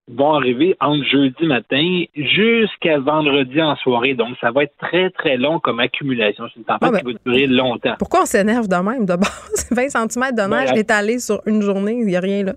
vont 0.09 0.35
arriver 0.35 0.77
entre 0.81 1.05
jeudi 1.05 1.47
matin 1.47 2.05
jusqu'à 2.15 2.99
vendredi 2.99 3.61
en 3.63 3.75
soirée. 3.77 4.15
Donc, 4.15 4.37
ça 4.41 4.51
va 4.51 4.65
être 4.65 4.77
très, 4.79 5.11
très 5.11 5.37
long 5.37 5.61
comme 5.61 5.81
accumulation. 5.81 6.45
C'est 6.53 6.61
une 6.61 6.65
tempête 6.65 6.91
ah, 6.95 6.99
qui 6.99 7.13
va 7.13 7.19
durer 7.25 7.47
longtemps. 7.47 7.95
Pourquoi 7.99 8.23
on 8.23 8.27
s'énerve 8.27 8.69
de 8.69 8.77
même 8.77 9.07
de 9.07 9.17
base? 9.17 9.69
20 9.71 9.89
cm 9.89 10.35
de 10.35 10.43
neige 10.43 10.71
ben, 10.71 10.79
étalée 10.79 11.19
sur 11.19 11.41
une 11.47 11.63
journée, 11.63 11.97
il 11.99 12.07
n'y 12.07 12.17
a 12.17 12.21
rien 12.21 12.45
là. 12.45 12.53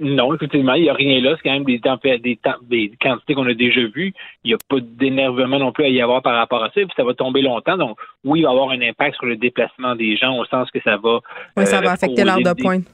Non, 0.00 0.34
effectivement, 0.34 0.74
il 0.74 0.82
n'y 0.82 0.90
a 0.90 0.94
rien 0.94 1.20
là. 1.20 1.36
C'est 1.36 1.48
quand 1.48 1.54
même 1.54 1.64
des, 1.64 1.80
des, 2.18 2.38
des 2.62 2.92
quantités 3.00 3.34
qu'on 3.34 3.46
a 3.46 3.54
déjà 3.54 3.80
vues. 3.94 4.12
Il 4.42 4.48
n'y 4.48 4.54
a 4.54 4.58
pas 4.68 4.80
d'énervement 4.80 5.58
non 5.58 5.70
plus 5.70 5.84
à 5.84 5.88
y 5.88 6.02
avoir 6.02 6.20
par 6.20 6.34
rapport 6.34 6.62
à 6.64 6.66
ça. 6.66 6.72
Puis 6.74 6.90
ça 6.96 7.04
va 7.04 7.14
tomber 7.14 7.42
longtemps. 7.42 7.76
Donc, 7.76 7.96
oui, 8.24 8.40
il 8.40 8.42
va 8.42 8.50
y 8.50 8.52
avoir 8.52 8.70
un 8.70 8.80
impact 8.82 9.16
sur 9.16 9.26
le 9.26 9.36
déplacement 9.36 9.94
des 9.94 10.16
gens 10.16 10.36
au 10.36 10.44
sens 10.46 10.68
que 10.72 10.80
ça 10.82 10.96
va. 10.96 11.20
Oui, 11.56 11.64
ça 11.64 11.80
va 11.80 11.90
euh, 11.90 11.94
affecter 11.94 12.24
l'heure 12.24 12.38
de 12.38 12.60
pointe. 12.60 12.86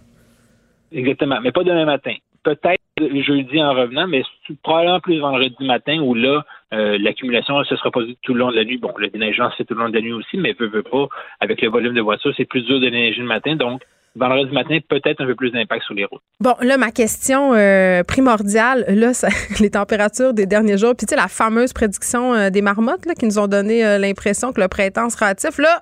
Exactement, 0.93 1.41
mais 1.41 1.53
pas 1.53 1.65
demain 1.65 1.87
matin. 1.87 2.15
Peut-être 2.43 2.83
jeudi 3.23 3.63
en 3.63 3.73
revenant, 3.75 4.07
mais 4.07 4.23
probablement 4.63 5.01
plus 5.01 5.19
vendredi 5.19 5.55
matin 5.61 5.99
où 6.01 6.15
là, 6.15 6.45
euh, 6.73 6.99
l'accumulation 7.01 7.63
se 7.65 7.77
sera 7.77 7.91
posée 7.91 8.17
tout 8.23 8.35
le 8.35 8.41
long 8.41 8.51
de 8.51 8.57
la 8.57 8.65
nuit. 8.65 8.79
Bon, 8.79 8.93
le 8.97 9.09
déneigement, 9.09 9.51
c'est 9.57 9.65
tout 9.65 9.75
le 9.75 9.81
long 9.81 9.89
de 9.89 9.95
la 9.95 10.01
nuit 10.01 10.13
aussi, 10.13 10.37
mais 10.37 10.55
veut, 10.59 10.69
veut 10.69 10.83
pas, 10.83 11.09
avec 11.41 11.61
le 11.63 11.69
volume 11.69 11.95
de 11.95 12.01
voitures, 12.01 12.33
c'est 12.37 12.45
plus 12.45 12.63
dur 12.63 12.81
de 12.81 12.87
déneiger 12.87 13.21
le 13.21 13.27
matin. 13.27 13.57
Donc, 13.57 13.83
vendredi 14.17 14.53
matin, 14.53 14.79
peut-être 14.89 15.21
un 15.21 15.27
peu 15.27 15.35
plus 15.35 15.51
d'impact 15.51 15.85
sur 15.85 15.95
les 15.95 16.05
routes. 16.05 16.23
Bon, 16.41 16.55
là, 16.61 16.77
ma 16.77 16.91
question 16.91 17.55
euh, 17.55 18.03
primordiale, 18.05 18.85
là, 18.89 19.13
les 19.61 19.71
températures 19.71 20.35
des 20.35 20.47
derniers 20.47 20.79
jours, 20.79 20.95
puis 20.97 21.07
tu 21.07 21.11
sais, 21.11 21.17
la 21.17 21.29
fameuse 21.29 21.73
prédiction 21.73 22.35
euh, 22.35 22.51
des 22.51 22.63
marmottes 22.63 23.07
là, 23.07 23.15
qui 23.15 23.27
nous 23.27 23.39
ont 23.39 23.49
donné 23.49 23.99
l'impression 23.99 24.53
que 24.53 24.61
le 24.61 24.69
printemps 24.69 25.11
sera 25.11 25.27
hâtif, 25.27 25.59
là, 25.59 25.81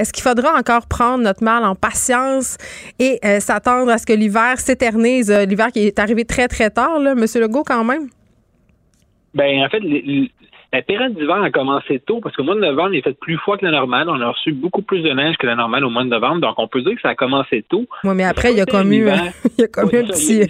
est-ce 0.00 0.14
qu'il 0.14 0.22
faudra 0.22 0.54
encore 0.58 0.86
prendre 0.88 1.22
notre 1.22 1.44
mal 1.44 1.62
en 1.62 1.74
patience 1.74 2.56
et 2.98 3.18
euh, 3.22 3.38
s'attendre 3.38 3.90
à 3.90 3.98
ce 3.98 4.06
que 4.06 4.14
l'hiver 4.14 4.58
s'éternise? 4.58 5.30
Euh, 5.30 5.44
l'hiver 5.44 5.68
qui 5.72 5.80
est 5.80 5.98
arrivé 5.98 6.24
très, 6.24 6.48
très 6.48 6.70
tard, 6.70 6.98
là, 6.98 7.12
M. 7.12 7.24
Legault, 7.40 7.64
quand 7.64 7.84
même? 7.84 8.08
Ben, 9.34 9.62
en 9.62 9.68
fait, 9.68 9.80
la 10.72 10.80
période 10.80 11.14
d'hiver 11.14 11.42
a 11.42 11.50
commencé 11.50 11.98
tôt 12.00 12.20
parce 12.20 12.34
qu'au 12.34 12.44
mois 12.44 12.54
de 12.54 12.60
novembre, 12.60 12.94
il 12.94 12.98
est 12.98 13.02
fait 13.02 13.18
plus 13.18 13.36
froid 13.36 13.58
que 13.58 13.66
la 13.66 13.72
normale. 13.72 14.08
On 14.08 14.18
a 14.22 14.30
reçu 14.30 14.52
beaucoup 14.52 14.80
plus 14.80 15.02
de 15.02 15.10
neige 15.10 15.36
que 15.36 15.46
la 15.46 15.54
normale 15.54 15.84
au 15.84 15.90
mois 15.90 16.04
de 16.04 16.08
novembre. 16.08 16.40
Donc, 16.40 16.54
on 16.56 16.66
peut 16.66 16.80
dire 16.80 16.94
que 16.94 17.02
ça 17.02 17.10
a 17.10 17.14
commencé 17.14 17.62
tôt. 17.68 17.84
Oui, 18.04 18.14
mais 18.14 18.24
après, 18.24 18.52
il 18.52 18.58
y 18.58 18.62
a 18.62 18.66
comme 18.66 18.92
eu, 18.94 19.06
il 19.58 19.60
y 19.60 19.64
a 19.64 19.68
comme 19.68 19.84
un 19.84 20.04
petit. 20.04 20.46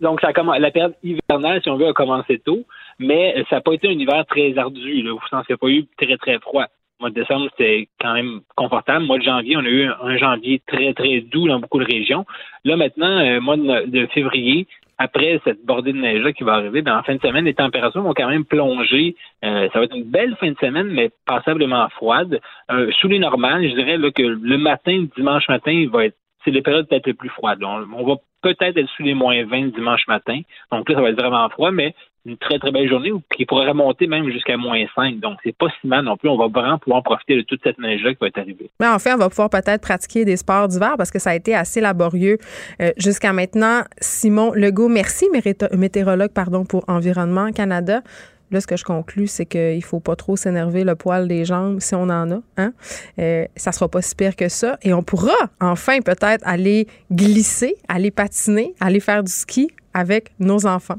Donc, 0.00 0.20
ça 0.20 0.30
la 0.32 0.70
période 0.70 0.94
hivernale, 1.02 1.60
si 1.62 1.68
on 1.68 1.76
veut, 1.76 1.88
a 1.88 1.92
commencé 1.92 2.38
tôt, 2.38 2.64
mais 3.00 3.34
ça 3.50 3.56
n'a 3.56 3.62
pas 3.62 3.72
été 3.72 3.88
un 3.88 3.98
hiver 3.98 4.24
très 4.28 4.56
ardu. 4.56 5.02
Là, 5.02 5.12
au 5.12 5.20
sens 5.28 5.44
qu'il 5.44 5.54
n'y 5.54 5.56
a 5.56 5.58
pas 5.58 5.68
eu 5.68 5.86
très, 5.98 6.16
très 6.16 6.38
froid 6.38 6.66
mois 7.00 7.10
de 7.10 7.14
décembre, 7.14 7.48
c'était 7.50 7.88
quand 8.00 8.14
même 8.14 8.40
confortable. 8.56 9.04
Mois 9.04 9.18
de 9.18 9.24
janvier, 9.24 9.56
on 9.56 9.60
a 9.64 9.68
eu 9.68 9.84
un 9.84 10.16
janvier 10.16 10.62
très, 10.66 10.92
très 10.94 11.20
doux 11.20 11.48
dans 11.48 11.60
beaucoup 11.60 11.78
de 11.78 11.84
régions. 11.84 12.26
Là, 12.64 12.76
maintenant, 12.76 13.18
euh, 13.18 13.40
mois 13.40 13.56
de, 13.56 14.06
février, 14.14 14.66
après 14.98 15.40
cette 15.44 15.64
bordée 15.64 15.92
de 15.92 15.98
neige-là 15.98 16.32
qui 16.32 16.44
va 16.44 16.54
arriver, 16.54 16.82
ben, 16.82 16.98
en 16.98 17.02
fin 17.02 17.14
de 17.14 17.20
semaine, 17.20 17.46
les 17.46 17.54
températures 17.54 18.02
vont 18.02 18.14
quand 18.14 18.28
même 18.28 18.44
plonger. 18.44 19.16
Euh, 19.44 19.68
ça 19.72 19.78
va 19.78 19.86
être 19.86 19.96
une 19.96 20.10
belle 20.10 20.36
fin 20.36 20.50
de 20.50 20.58
semaine, 20.58 20.88
mais 20.88 21.10
passablement 21.26 21.88
froide. 21.90 22.40
Euh, 22.70 22.90
sous 23.00 23.08
les 23.08 23.18
normales, 23.18 23.68
je 23.68 23.74
dirais 23.74 23.96
là, 23.96 24.10
que 24.10 24.22
le 24.22 24.58
matin, 24.58 25.06
dimanche 25.16 25.48
matin, 25.48 25.72
il 25.72 25.88
va 25.88 26.06
être 26.06 26.16
c'est 26.44 26.50
les 26.50 26.62
périodes 26.62 26.88
peut-être 26.88 27.06
les 27.06 27.12
plus 27.12 27.28
froides. 27.28 27.62
On, 27.62 27.86
on 27.92 28.06
va 28.06 28.16
peut-être 28.42 28.78
être 28.78 28.88
sous 28.96 29.02
les 29.02 29.12
moins 29.14 29.44
20 29.44 29.74
dimanche 29.74 30.06
matin. 30.08 30.40
Donc 30.72 30.88
là, 30.88 30.94
ça 30.94 31.02
va 31.02 31.10
être 31.10 31.20
vraiment 31.20 31.48
froid, 31.50 31.70
mais 31.70 31.94
une 32.26 32.36
très, 32.36 32.58
très 32.58 32.70
belle 32.70 32.88
journée 32.88 33.12
qui 33.34 33.46
pourrait 33.46 33.68
remonter 33.68 34.06
même 34.06 34.30
jusqu'à 34.30 34.56
moins 34.56 34.84
5. 34.94 35.20
Donc, 35.20 35.38
c'est 35.42 35.56
pas 35.56 35.68
si 35.80 35.86
mal 35.86 36.04
non 36.04 36.16
plus. 36.16 36.28
On 36.28 36.36
va 36.36 36.48
vraiment 36.48 36.78
pouvoir 36.78 37.02
profiter 37.02 37.36
de 37.36 37.42
toute 37.42 37.60
cette 37.62 37.78
neige-là 37.78 38.12
qui 38.12 38.18
va 38.20 38.26
être 38.26 38.38
arrivée. 38.38 38.70
Mais 38.78 38.86
fait, 38.98 39.14
on 39.14 39.18
va 39.18 39.28
pouvoir 39.28 39.48
peut-être 39.48 39.80
pratiquer 39.80 40.24
des 40.24 40.36
sports 40.36 40.68
d'hiver 40.68 40.94
parce 40.98 41.10
que 41.10 41.18
ça 41.18 41.30
a 41.30 41.34
été 41.34 41.54
assez 41.54 41.80
laborieux 41.80 42.38
euh, 42.82 42.90
jusqu'à 42.98 43.32
maintenant. 43.32 43.82
Simon 44.00 44.52
Legault, 44.54 44.88
merci, 44.88 45.26
météorologue 45.72 46.32
pardon, 46.32 46.64
pour 46.64 46.84
Environnement 46.88 47.52
Canada. 47.52 48.02
Là, 48.50 48.60
ce 48.60 48.66
que 48.66 48.76
je 48.76 48.84
conclus, 48.84 49.28
c'est 49.28 49.46
qu'il 49.46 49.76
ne 49.76 49.80
faut 49.80 50.00
pas 50.00 50.16
trop 50.16 50.36
s'énerver 50.36 50.82
le 50.82 50.96
poil 50.96 51.28
des 51.28 51.44
jambes 51.44 51.78
si 51.80 51.94
on 51.94 52.02
en 52.02 52.30
a. 52.32 52.40
Hein? 52.56 52.72
Euh, 53.20 53.44
ça 53.56 53.70
sera 53.70 53.88
pas 53.88 54.02
si 54.02 54.16
pire 54.16 54.34
que 54.34 54.48
ça. 54.48 54.76
Et 54.82 54.92
on 54.92 55.02
pourra 55.02 55.36
enfin 55.60 56.00
peut-être 56.00 56.42
aller 56.44 56.88
glisser, 57.12 57.76
aller 57.88 58.10
patiner, 58.10 58.74
aller 58.80 58.98
faire 58.98 59.22
du 59.22 59.30
ski 59.30 59.70
avec 59.94 60.32
nos 60.40 60.66
enfants. 60.66 60.98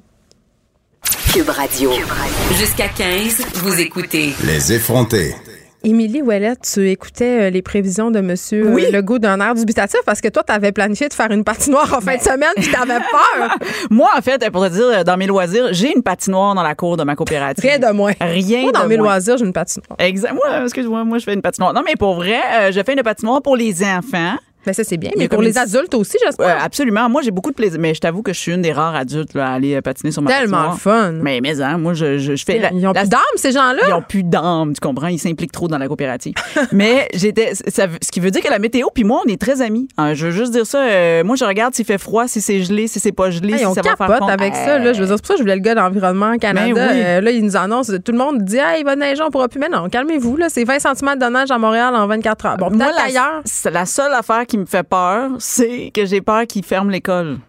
Cube 1.34 1.50
Radio. 1.50 1.92
Jusqu'à 2.60 2.90
15, 2.90 3.46
vous 3.64 3.80
écoutez. 3.80 4.34
Les 4.46 4.74
effrontés. 4.74 5.34
Émilie 5.82 6.22
Ouellet, 6.22 6.56
tu 6.58 6.90
écoutais 6.90 7.44
euh, 7.44 7.50
les 7.50 7.62
prévisions 7.62 8.12
de 8.12 8.20
M. 8.20 8.36
Oui. 8.74 8.92
Legault 8.92 9.18
d'un 9.18 9.40
air 9.40 9.56
dubitatif 9.56 10.02
parce 10.06 10.20
que 10.20 10.28
toi, 10.28 10.44
tu 10.46 10.52
avais 10.52 10.74
planifié 10.74 11.08
de 11.08 11.14
faire 11.14 11.32
une 11.32 11.46
patinoire 11.46 11.94
en 11.94 12.02
fin 12.02 12.18
de 12.18 12.22
semaine 12.22 12.52
puis 12.58 12.68
tu 12.68 12.76
avais 12.76 13.00
peur. 13.40 13.58
moi, 13.90 14.10
en 14.18 14.22
fait, 14.22 14.48
pour 14.52 14.64
te 14.68 14.74
dire, 14.74 15.06
dans 15.06 15.16
mes 15.16 15.26
loisirs, 15.26 15.70
j'ai 15.72 15.96
une 15.96 16.04
patinoire 16.04 16.54
dans 16.54 16.64
la 16.64 16.76
cour 16.76 16.98
de 16.98 17.04
ma 17.04 17.16
coopérative. 17.16 17.64
Rien 17.64 17.80
de 17.80 17.94
moins. 17.94 18.14
Rien 18.20 18.64
moi, 18.64 18.72
dans 18.74 18.88
mes 18.88 18.98
loisirs, 18.98 19.38
j'ai 19.38 19.46
une 19.46 19.54
patinoire. 19.54 19.96
Exact. 20.00 20.34
Moi, 20.34 20.64
excuse-moi, 20.64 21.06
moi, 21.06 21.18
je 21.18 21.24
fais 21.24 21.34
une 21.34 21.42
patinoire. 21.42 21.74
Non, 21.74 21.82
mais 21.86 21.96
pour 21.98 22.16
vrai, 22.16 22.42
euh, 22.60 22.72
je 22.74 22.82
fais 22.86 22.94
une 22.94 23.04
patinoire 23.04 23.42
pour 23.42 23.56
les 23.56 23.84
enfants. 23.84 24.36
Mais 24.66 24.74
ça, 24.74 24.84
c'est 24.84 24.98
bien. 24.98 25.12
Mais 25.18 25.28
pour 25.28 25.42
les 25.42 25.58
adultes 25.58 25.94
aussi, 25.96 26.18
j'espère. 26.24 26.64
absolument. 26.64 27.10
Moi, 27.10 27.22
j'ai 27.22 27.32
beaucoup 27.32 27.50
de 27.50 27.56
plaisir. 27.56 27.80
Mais 27.80 27.94
je 27.94 28.00
t'avoue 28.00 28.22
que 28.22 28.34
je 28.34 28.40
suis 28.40 28.54
une 28.54 28.62
des 28.62 28.72
rares 28.72 28.96
adultes 28.96 29.36
à 29.36 29.54
aller 29.54 29.76
euh, 29.76 29.82
patiner 29.82 30.12
sur 30.12 30.22
ma 30.22 30.32
Tellement 30.32 30.72
fun. 30.74 31.14
Mais, 31.14 31.40
mais, 31.42 31.60
hein, 31.62 31.78
moi, 31.78 31.94
je, 31.94 32.18
je, 32.18 32.44
fais. 32.44 32.62
ils 32.74 32.88
ont 32.88 32.94
plus 32.94 33.10
d'âme, 33.10 33.22
ces 33.36 33.52
gens-là? 33.52 33.82
Ils 33.88 33.94
ont 33.94 34.02
plus 34.02 34.24
d'âme, 34.24 34.74
tu 34.74 34.80
comprends? 34.80 35.08
Ils 35.08 35.20
s'impliquent 35.20 35.52
trop 35.52 35.68
dans 35.68 35.78
la 35.78 35.88
coopérative. 35.88 36.34
mais 36.72 37.08
j'étais. 37.14 37.54
ce 37.56 38.12
qui 38.12 38.20
veut 38.20 38.32
dire 38.32 38.42
que 38.42 38.50
la 38.50 38.60
météo, 38.60 38.88
puis 38.94 39.04
moi, 39.04 39.22
on 39.26 39.30
est 39.30 39.40
très 39.40 39.62
amis. 39.62 39.88
Hein, 39.98 40.14
je 40.14 40.28
veux 40.28 40.32
juste 40.32 40.52
dire 40.52 40.66
ça. 40.66 40.84
Euh, 40.84 41.24
moi, 41.24 41.36
je 41.36 41.46
regarde 41.46 41.74
s'il 41.74 41.86
fait 41.86 41.98
froid, 41.98 42.28
si 42.28 42.42
c'est 42.42 42.62
gelé, 42.62 42.88
si 42.88 43.00
c'est 43.00 43.12
pas 43.12 43.32
gelé, 43.32 43.58
si 43.58 43.66
on 43.66 43.74
ça 43.74 43.82
va 43.82 43.96
faire 43.96 44.24
avec 44.30 44.56
ça. 44.56 44.80
Là, 44.80 44.94
je 44.94 45.02
veux 45.02 45.08
dire, 45.08 45.16
c'est 45.16 45.22
pour 45.22 45.28
ça 45.28 45.34
que 45.34 45.40
je 45.40 45.44
voulais 45.44 45.56
le 45.56 45.62
gars 45.62 45.76
d'Environnement 45.76 46.38
Canada. 46.38 46.74
Ben 46.74 46.96
euh, 46.96 47.22
là, 47.22 47.32
ils 47.32 47.44
nous 47.44 47.58
annoncent, 47.58 47.94
tout 48.04 48.12
le 48.12 48.18
monde 48.18 48.44
dit, 48.44 48.60
ah, 48.60 48.78
il 48.78 48.86
va 48.86 48.96
neiger, 48.96 49.24
on 49.24 49.32
pourra 49.32 49.48
plus. 49.48 49.60
Mais 49.60 49.70
non, 49.70 49.90
calmez-vous. 49.90 50.38
Là, 50.38 50.50
c'est 50.50 50.64
20 50.64 50.80
cm 50.80 51.18
de 51.18 51.26
neige 51.26 51.52
à 51.52 51.58
Montréal 51.58 51.96
en 51.96 52.08
24 52.08 52.46
heures. 52.46 52.58
Bon, 52.58 52.70
peut-être 52.70 53.00
ailleurs. 53.04 53.42
C'est 53.46 53.72
la 53.72 53.86
seule 53.86 54.14
affaire 54.14 54.46
qui 54.52 54.58
me 54.58 54.66
fait 54.66 54.84
peur 54.84 55.32
c'est 55.40 55.92
que 55.94 56.06
j'ai 56.06 56.20
peur 56.20 56.46
qu'ils 56.46 56.66
ferment 56.66 56.92
l'école. 56.92 57.40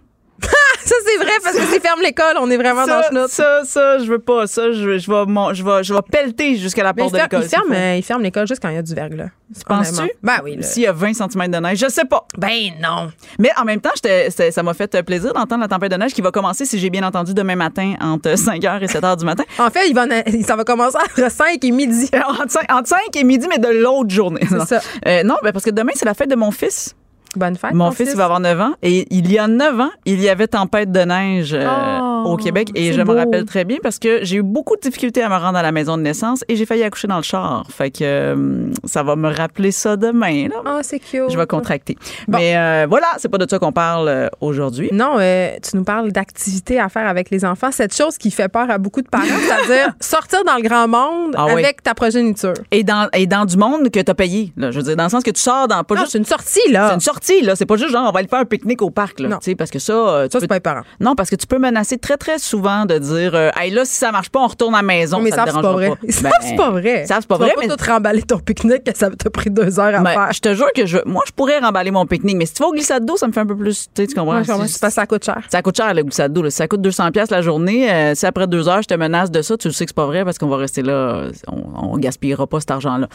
ça, 0.86 0.94
c'est 1.06 1.16
vrai, 1.16 1.32
parce 1.42 1.56
que 1.56 1.62
s'ils 1.64 1.80
ferment 1.80 2.02
l'école, 2.02 2.36
on 2.40 2.50
est 2.50 2.56
vraiment 2.56 2.84
ça, 2.84 3.08
dans 3.10 3.22
le 3.22 3.28
Ça, 3.28 3.62
ça, 3.64 3.98
je 3.98 4.04
veux 4.04 4.18
pas. 4.18 4.46
Ça, 4.46 4.72
je, 4.72 4.78
je, 4.78 4.86
vais, 4.88 4.98
je, 4.98 5.64
vais, 5.64 5.84
je 5.84 5.94
vais 5.94 6.00
pelleter 6.10 6.56
jusqu'à 6.56 6.82
la 6.82 6.94
porte 6.94 7.12
de 7.12 7.18
l'école. 7.18 7.42
Ils 7.42 7.48
ferment, 7.48 7.94
ils 7.96 8.02
ferment 8.02 8.22
l'école 8.22 8.46
juste 8.46 8.60
quand 8.60 8.68
il 8.68 8.74
y 8.74 8.78
a 8.78 8.82
du 8.82 8.94
verglas. 8.94 9.28
Penses-tu? 9.66 10.10
Ben 10.22 10.40
oui. 10.42 10.56
S'il 10.60 10.84
y 10.84 10.86
a 10.86 10.92
20 10.92 11.14
cm 11.14 11.48
de 11.48 11.58
neige, 11.58 11.78
je 11.78 11.88
sais 11.88 12.04
pas. 12.04 12.26
Ben 12.38 12.72
non. 12.80 13.10
Mais 13.38 13.50
en 13.58 13.64
même 13.64 13.80
temps, 13.80 13.90
ça 13.94 14.62
m'a 14.62 14.74
fait 14.74 15.02
plaisir 15.02 15.32
d'entendre 15.32 15.62
la 15.62 15.68
tempête 15.68 15.92
de 15.92 15.96
neige 15.96 16.12
qui 16.12 16.22
va 16.22 16.30
commencer, 16.30 16.64
si 16.64 16.78
j'ai 16.78 16.90
bien 16.90 17.02
entendu, 17.02 17.34
demain 17.34 17.56
matin 17.56 17.94
entre 18.00 18.30
5h 18.34 18.82
et 18.82 18.86
7h 18.86 19.18
du 19.18 19.24
matin. 19.24 19.44
En 19.58 19.70
fait, 19.70 19.88
il 19.88 19.94
va, 19.94 20.06
ça 20.46 20.56
va 20.56 20.64
commencer 20.64 20.96
entre 20.96 21.30
5 21.30 21.62
et 21.62 21.70
midi. 21.70 22.10
entre, 22.68 22.88
5, 22.88 22.98
et 23.16 23.24
midi, 23.24 23.46
mais 23.48 23.58
de 23.58 23.68
l'autre 23.68 24.10
journée. 24.10 24.46
C'est 24.48 24.60
ça. 24.66 24.80
Euh, 25.06 25.22
non, 25.22 25.36
ben 25.42 25.52
parce 25.52 25.64
que 25.64 25.70
demain, 25.70 25.92
c'est 25.94 26.04
la 26.04 26.14
fête 26.14 26.30
de 26.30 26.36
mon 26.36 26.50
fils. 26.50 26.94
Bonne 27.36 27.56
fête. 27.56 27.72
Mon 27.72 27.90
fils, 27.90 28.10
il 28.12 28.16
va 28.16 28.24
avoir 28.24 28.40
9 28.40 28.60
ans. 28.60 28.74
Et 28.82 29.06
il 29.10 29.30
y 29.30 29.38
a 29.38 29.48
9 29.48 29.80
ans, 29.80 29.90
il 30.04 30.20
y 30.20 30.28
avait 30.28 30.48
tempête 30.48 30.92
de 30.92 31.00
neige 31.00 31.54
euh, 31.54 31.66
Oh, 31.66 32.11
au 32.24 32.36
Québec. 32.36 32.68
Et 32.74 32.92
je 32.92 33.02
beau. 33.02 33.12
me 33.12 33.18
rappelle 33.18 33.44
très 33.44 33.64
bien 33.64 33.78
parce 33.82 33.98
que 33.98 34.20
j'ai 34.24 34.36
eu 34.36 34.42
beaucoup 34.42 34.76
de 34.76 34.80
difficultés 34.80 35.22
à 35.22 35.28
me 35.28 35.36
rendre 35.36 35.58
à 35.58 35.62
la 35.62 35.72
maison 35.72 35.96
de 35.96 36.02
naissance 36.02 36.44
et 36.48 36.56
j'ai 36.56 36.66
failli 36.66 36.82
accoucher 36.82 37.08
dans 37.08 37.16
le 37.16 37.22
char. 37.22 37.64
Fait 37.70 37.90
que 37.90 37.98
euh, 38.02 38.66
ça 38.84 39.02
va 39.02 39.16
me 39.16 39.28
rappeler 39.32 39.70
ça 39.72 39.96
demain. 39.96 40.48
Ah, 40.64 40.80
c'est 40.82 40.98
cute. 40.98 41.30
Je 41.30 41.36
vais 41.36 41.46
contracter. 41.46 41.96
Mais 42.28 42.56
euh, 42.56 42.86
voilà, 42.88 43.06
c'est 43.18 43.28
pas 43.28 43.38
de 43.38 43.46
ça 43.48 43.58
qu'on 43.58 43.72
parle 43.72 44.08
euh, 44.08 44.28
aujourd'hui. 44.40 44.88
Non, 44.92 45.16
euh, 45.18 45.50
tu 45.62 45.76
nous 45.76 45.84
parles 45.84 46.12
d'activités 46.12 46.78
à 46.80 46.88
faire 46.88 47.06
avec 47.06 47.30
les 47.30 47.44
enfants. 47.44 47.70
Cette 47.72 47.94
chose 47.94 48.18
qui 48.18 48.30
fait 48.30 48.48
peur 48.48 48.70
à 48.70 48.78
beaucoup 48.78 49.02
de 49.02 49.08
parents, 49.08 49.24
c'est-à-dire 49.26 49.92
sortir 50.00 50.44
dans 50.44 50.56
le 50.56 50.62
grand 50.62 50.88
monde 50.88 51.34
Ah 51.36 51.46
oui. 51.46 51.52
avec 51.52 51.82
ta 51.82 51.94
progéniture. 51.94 52.54
Et 52.70 52.82
dans, 52.84 53.08
et 53.12 53.26
dans 53.26 53.44
du 53.44 53.56
monde 53.56 53.90
que 53.90 54.00
tu 54.00 54.10
as 54.10 54.14
payé. 54.14 54.52
Là, 54.56 54.70
je 54.70 54.78
veux 54.78 54.82
dire, 54.84 54.96
dans 54.96 55.04
le 55.04 55.10
sens 55.10 55.22
que 55.22 55.30
tu 55.30 55.40
sors 55.40 55.68
dans 55.68 55.82
pas 55.84 55.94
Non, 55.94 56.00
juste. 56.02 56.12
c'est 56.12 56.18
une 56.18 56.24
sortie, 56.24 56.70
là. 56.70 56.88
C'est 56.88 56.94
une 56.94 57.00
sortie, 57.00 57.40
là. 57.42 57.56
C'est 57.56 57.66
pas 57.66 57.76
juste 57.76 57.90
genre, 57.92 58.06
on 58.08 58.12
va 58.12 58.18
aller 58.20 58.28
faire 58.28 58.40
un 58.40 58.44
pique-nique 58.44 58.82
au 58.82 58.90
parc, 58.90 59.20
là. 59.20 59.28
Non. 59.28 59.38
Parce 59.58 59.70
que 59.70 59.78
ça. 59.78 59.92
tu 60.24 60.32
Ça, 60.32 60.38
peux- 60.38 60.40
c'est 60.40 60.48
pas 60.48 60.54
les 60.56 60.60
parents. 60.60 60.82
Non, 61.00 61.14
parce 61.14 61.30
que 61.30 61.36
tu 61.36 61.46
peux 61.46 61.58
menacer 61.58 61.98
très, 61.98 62.11
très 62.16 62.38
souvent 62.38 62.84
de 62.86 62.98
dire, 62.98 63.34
euh, 63.34 63.50
hey, 63.58 63.70
là, 63.70 63.84
si 63.84 63.94
ça 63.96 64.12
marche 64.12 64.30
pas, 64.30 64.40
on 64.40 64.46
retourne 64.46 64.74
à 64.74 64.78
la 64.78 64.82
maison. 64.82 65.20
mais 65.20 65.30
ça 65.30 65.36
ça, 65.38 65.44
te 65.46 65.50
c'est 65.50 65.60
pas 65.62 65.72
vrai. 65.72 65.92
Ben, 66.22 66.30
c'est 66.40 66.56
pas 66.56 66.70
vrai. 66.70 67.06
Savent, 67.06 67.20
c'est 67.22 67.26
pas 67.28 67.34
Tu 67.36 67.40
vas 67.40 67.46
vrai, 67.46 67.54
pas 67.54 67.60
mais. 67.62 67.68
tout 67.76 67.90
remballer 67.90 68.22
ton 68.22 68.38
pique-nique 68.38 68.84
que 68.84 68.96
ça 68.96 69.10
t'a 69.10 69.30
pris 69.30 69.50
deux 69.50 69.78
heures 69.80 69.94
à 69.94 70.00
Ben, 70.00 70.10
faire. 70.12 70.32
je 70.32 70.40
te 70.40 70.54
jure 70.54 70.70
que 70.74 70.86
je, 70.86 70.98
moi, 71.06 71.22
je 71.26 71.32
pourrais 71.32 71.58
remballer 71.58 71.90
mon 71.90 72.06
pique-nique, 72.06 72.36
mais 72.36 72.46
si 72.46 72.54
tu 72.54 72.62
vas 72.62 72.68
au 72.68 72.72
glissade 72.72 73.04
d'eau, 73.04 73.16
ça 73.16 73.26
me 73.26 73.32
fait 73.32 73.40
un 73.40 73.46
peu 73.46 73.56
plus, 73.56 73.88
tu 73.94 74.06
comprends? 74.08 74.38
Ouais. 74.38 74.44
Si- 74.68 74.80
que 74.80 74.90
ça 74.90 75.06
coûte 75.06 75.24
cher. 75.24 75.40
ça 75.48 75.62
coûte 75.62 75.76
cher, 75.76 75.92
le 75.94 76.02
glissade 76.02 76.32
d'eau. 76.32 76.48
ça 76.50 76.68
coûte 76.68 76.80
200 76.82 77.10
pièces 77.12 77.30
la 77.30 77.42
journée, 77.42 77.90
euh, 77.90 78.14
si 78.14 78.26
après 78.26 78.46
deux 78.46 78.68
heures, 78.68 78.82
je 78.82 78.88
te 78.88 78.94
menace 78.94 79.30
de 79.30 79.42
ça, 79.42 79.56
tu 79.56 79.68
le 79.68 79.72
sais 79.74 79.84
que 79.84 79.90
c'est 79.90 79.94
pas 79.96 80.06
vrai 80.06 80.24
parce 80.24 80.38
qu'on 80.38 80.48
va 80.48 80.56
rester 80.56 80.82
là, 80.82 81.28
on, 81.48 81.92
on 81.94 81.98
gaspillera 81.98 82.46
pas 82.46 82.60
cet 82.60 82.70
argent-là. 82.70 83.08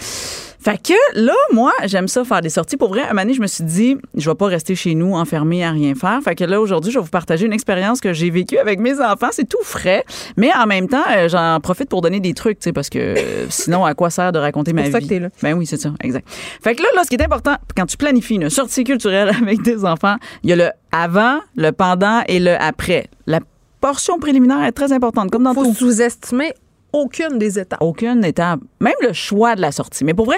Fait 0.60 0.78
que 0.82 0.94
là, 1.14 1.34
moi, 1.54 1.72
j'aime 1.86 2.08
ça 2.08 2.24
faire 2.26 2.42
des 2.42 2.50
sorties. 2.50 2.78
Pour 2.78 2.90
vrai, 2.90 3.04
un 3.10 3.14
donné, 3.16 3.34
je 3.34 3.42
me 3.42 3.48
suis 3.48 3.64
dit, 3.64 3.96
je 4.16 4.30
vais 4.30 4.36
pas 4.36 4.48
rester 4.48 4.76
chez 4.76 4.96
nous 4.96 5.14
enfermé 5.14 5.64
à 5.64 5.72
rien 5.72 5.94
faire. 5.96 6.20
Fait 6.24 6.36
que 6.36 6.44
là, 6.44 6.60
aujourd'hui, 6.60 6.92
je 6.92 6.98
vais 7.00 7.04
vous 7.04 7.12
partager 7.12 7.46
une 7.46 7.54
expérience 7.54 8.02
que 8.02 8.12
j'ai 8.14 8.30
vécue 8.30 8.58
avec 8.58 8.80
mes 8.94 9.02
enfants. 9.02 9.30
C'est 9.32 9.48
tout 9.48 9.64
frais, 9.64 10.04
mais 10.36 10.50
en 10.54 10.66
même 10.66 10.88
temps, 10.88 11.04
euh, 11.16 11.28
j'en 11.30 11.60
profite 11.60 11.90
pour 11.90 12.02
donner 12.02 12.20
des 12.20 12.34
trucs, 12.34 12.60
tu 12.60 12.66
sais, 12.66 12.74
parce 12.74 12.90
que 12.90 13.00
euh, 13.00 13.46
sinon, 13.50 13.86
à 13.86 13.94
quoi 13.94 14.10
sert 14.10 14.32
de 14.32 14.40
raconter 14.40 14.74
ma 14.74 14.84
pour 14.84 14.92
ça 14.92 15.00
vie? 15.00 15.06
que 15.06 15.10
t'es 15.14 15.20
là. 15.20 15.30
Ben 15.42 15.54
oui, 15.54 15.66
c'est 15.66 15.80
ça, 15.80 15.92
exact. 16.04 16.28
Fait 16.30 16.76
que 16.76 16.82
là, 16.82 16.90
là, 16.96 17.04
ce 17.04 17.10
qui 17.10 17.16
est 17.16 17.24
important, 17.24 17.56
quand 17.76 17.86
tu 17.86 17.98
planifies 17.98 18.36
une 18.36 18.50
sortie 18.50 18.84
culturelle 18.84 19.30
avec 19.42 19.62
des 19.62 19.86
enfants, 19.86 20.16
il 20.44 20.50
y 20.50 20.54
a 20.54 20.56
le 20.56 20.70
avant, 20.92 21.40
le 21.56 21.72
pendant 21.72 22.22
et 22.28 22.40
le 22.40 22.56
après. 22.62 23.08
La 23.26 23.40
portion 23.82 24.20
préliminaire 24.20 24.64
est 24.64 24.72
très 24.72 24.92
importante, 24.92 25.32
comme 25.32 25.44
dans 25.44 25.54
faut 25.54 25.66
tout. 25.66 25.74
sous-estimer 25.74 26.54
aucune 26.94 27.38
des 27.38 27.60
étapes. 27.60 27.82
Aucune 27.82 28.24
étape, 28.24 28.60
même 28.80 28.94
le 29.02 29.14
choix 29.14 29.56
de 29.56 29.62
la 29.62 29.72
sortie. 29.72 30.04
Mais 30.06 30.14
pour 30.14 30.26
vrai, 30.26 30.38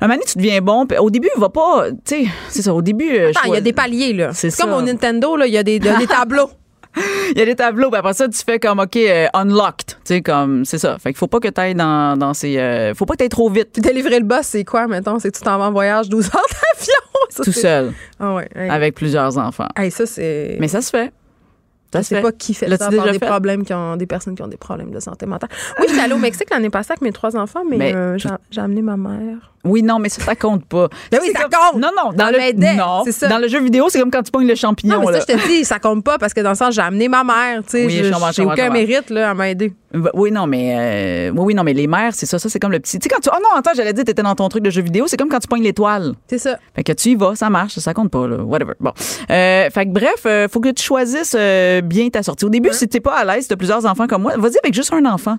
un 0.00 0.06
moment 0.06 0.16
donné, 0.16 0.26
tu 0.26 0.38
deviens 0.38 0.60
bon. 0.60 0.86
Au 0.98 1.10
début, 1.10 1.28
il 1.36 1.40
va 1.40 1.48
pas, 1.50 1.90
tu 2.04 2.24
sais, 2.24 2.24
c'est 2.48 2.62
ça. 2.62 2.74
Au 2.74 2.82
début, 2.82 3.10
euh, 3.14 3.30
Attends, 3.30 3.48
il 3.52 3.54
y 3.54 3.56
a 3.56 3.60
des 3.60 3.72
paliers, 3.74 4.12
là. 4.14 4.30
C'est 4.32 4.50
C'est 4.50 4.62
comme 4.62 4.72
ça. 4.72 4.78
au 4.78 4.82
Nintendo, 4.82 5.36
là, 5.36 5.46
il 5.46 5.52
y 5.52 5.58
a 5.58 5.62
des, 5.62 5.76
il 5.76 5.84
y 5.84 5.88
a 5.88 5.98
des 5.98 6.06
tableaux. 6.08 6.48
il 7.32 7.38
y 7.38 7.42
a 7.42 7.44
des 7.44 7.54
tableaux. 7.56 7.90
Puis 7.90 7.98
après 7.98 8.14
ça, 8.14 8.28
tu 8.28 8.38
fais 8.44 8.58
comme 8.58 8.78
ok, 8.80 8.96
euh, 8.96 9.26
unlocked, 9.34 9.86
tu 9.86 9.94
sais, 10.04 10.22
comme 10.22 10.64
c'est 10.64 10.78
ça. 10.78 10.98
Fait 10.98 11.10
qu'il 11.10 11.18
faut 11.18 11.26
pas 11.26 11.40
que 11.40 11.48
tu 11.48 11.60
ailles 11.60 11.74
dans, 11.74 12.16
dans 12.18 12.34
ces, 12.34 12.58
euh, 12.58 12.94
faut 12.94 13.06
pas 13.06 13.14
que 13.14 13.22
tu 13.22 13.28
trop 13.28 13.48
vite. 13.50 13.70
Puis 13.72 13.82
délivrer 13.82 14.18
le 14.18 14.24
boss, 14.26 14.42
c'est 14.46 14.64
quoi, 14.64 14.86
mettons? 14.86 15.18
C'est 15.18 15.30
que 15.30 15.36
tu 15.38 15.42
t'en 15.42 15.58
vas 15.58 15.66
en 15.66 15.72
voyage 15.72 16.08
12 16.08 16.26
heures 16.26 16.32
d'avion? 16.32 16.94
Tout 17.44 17.52
seul, 17.52 17.92
Ah 18.20 18.34
ouais. 18.34 18.48
Hey. 18.54 18.68
avec 18.68 18.94
plusieurs 18.94 19.38
enfants. 19.38 19.68
Hey, 19.76 19.90
ça, 19.90 20.04
c'est. 20.04 20.56
Mais 20.60 20.68
ça 20.68 20.82
se 20.82 20.90
fait. 20.90 21.12
Je 21.94 22.00
sais 22.02 22.22
pas 22.22 22.32
qui 22.32 22.54
fait 22.54 22.68
ça, 22.76 22.88
déjà 22.88 23.10
des 23.12 23.18
fait? 23.18 23.26
problèmes 23.26 23.64
qui 23.64 23.74
ont 23.74 23.96
des 23.96 24.06
personnes 24.06 24.34
qui 24.34 24.42
ont 24.42 24.48
des 24.48 24.56
problèmes 24.56 24.90
de 24.90 25.00
santé 25.00 25.26
mentale. 25.26 25.50
Oui, 25.78 25.86
j'étais 25.88 26.00
allée 26.00 26.14
au 26.14 26.18
Mexique 26.18 26.48
l'année 26.50 26.70
passée 26.70 26.92
avec 26.92 27.02
mes 27.02 27.12
trois 27.12 27.36
enfants, 27.36 27.62
mais, 27.68 27.76
Mais 27.76 27.94
euh, 27.94 28.16
j'ai 28.50 28.60
amené 28.60 28.82
ma 28.82 28.96
mère. 28.96 29.52
Oui, 29.64 29.82
non, 29.82 29.98
mais 30.00 30.08
ça, 30.08 30.22
ça 30.22 30.34
compte 30.34 30.64
pas. 30.64 30.88
Ben 31.12 31.20
oui, 31.22 31.30
ça 31.32 31.42
comme- 31.42 31.50
compte. 31.50 31.80
Non, 31.80 31.90
non, 31.96 32.12
dans 32.12 32.30
le 32.30 32.38
m'aidait, 32.38 32.74
non, 32.74 33.02
c'est 33.04 33.12
ça. 33.12 33.28
dans 33.28 33.38
le 33.38 33.46
jeu 33.46 33.60
vidéo, 33.60 33.86
c'est 33.88 34.00
comme 34.00 34.10
quand 34.10 34.22
tu 34.22 34.32
pognes 34.32 34.48
le 34.48 34.54
champignon 34.56 34.96
Non, 35.00 35.06
mais 35.06 35.12
là. 35.12 35.20
ça, 35.20 35.26
je 35.28 35.36
te 35.38 35.46
dis, 35.48 35.64
ça 35.64 35.78
compte 35.78 36.02
pas 36.04 36.18
parce 36.18 36.34
que 36.34 36.40
dans 36.40 36.50
le 36.50 36.56
sens, 36.56 36.74
j'ai 36.74 36.80
amené 36.80 37.08
ma 37.08 37.22
mère, 37.22 37.62
tu 37.64 37.70
sais. 37.70 37.86
Oui, 37.86 38.02
J'ai 38.32 38.42
aucun 38.44 38.70
mérite, 38.70 39.10
là, 39.10 39.30
à 39.30 39.34
m'aider. 39.34 39.72
Oui, 40.14 40.30
non, 40.30 40.46
mais 40.46 40.74
euh, 40.74 41.32
oui, 41.32 41.44
oui, 41.46 41.54
non, 41.54 41.64
mais 41.64 41.74
les 41.74 41.86
mères, 41.86 42.14
c'est 42.14 42.26
ça, 42.26 42.38
ça 42.38 42.48
c'est 42.48 42.58
comme 42.58 42.72
le 42.72 42.80
petit. 42.80 42.98
Tu 42.98 43.04
sais 43.04 43.08
quand 43.08 43.20
tu 43.20 43.28
Oh 43.32 43.38
non, 43.42 43.58
attends, 43.58 43.72
j'allais 43.74 43.92
dire 43.92 44.04
t'étais 44.04 44.22
dans 44.22 44.34
ton 44.34 44.48
truc 44.48 44.62
de 44.62 44.70
jeu 44.70 44.82
vidéo, 44.82 45.06
c'est 45.06 45.16
comme 45.16 45.28
quand 45.28 45.38
tu 45.38 45.48
pognes 45.48 45.62
l'étoile. 45.62 46.14
C'est 46.28 46.38
ça. 46.38 46.58
Fait 46.74 46.82
que 46.82 46.92
tu 46.92 47.10
y 47.10 47.14
vas, 47.14 47.34
ça 47.34 47.50
marche, 47.50 47.78
ça 47.78 47.92
compte 47.94 48.10
pas 48.10 48.26
là, 48.26 48.38
whatever. 48.38 48.72
Bon. 48.80 48.92
Euh, 49.30 49.70
fait 49.70 49.86
que 49.86 49.90
bref, 49.90 50.22
euh, 50.26 50.48
faut 50.48 50.60
que 50.60 50.70
tu 50.70 50.82
choisisses 50.82 51.36
euh, 51.38 51.80
bien 51.82 52.08
ta 52.08 52.22
sortie. 52.22 52.44
Au 52.44 52.48
début, 52.48 52.70
si 52.72 52.88
t'es 52.88 53.00
pas 53.00 53.16
à 53.16 53.24
l'aise, 53.24 53.42
si 53.42 53.48
t'as 53.48 53.56
plusieurs 53.56 53.84
enfants 53.84 54.06
comme 54.06 54.22
moi, 54.22 54.32
vas-y 54.36 54.58
avec 54.62 54.74
juste 54.74 54.92
un 54.92 55.04
enfant. 55.04 55.36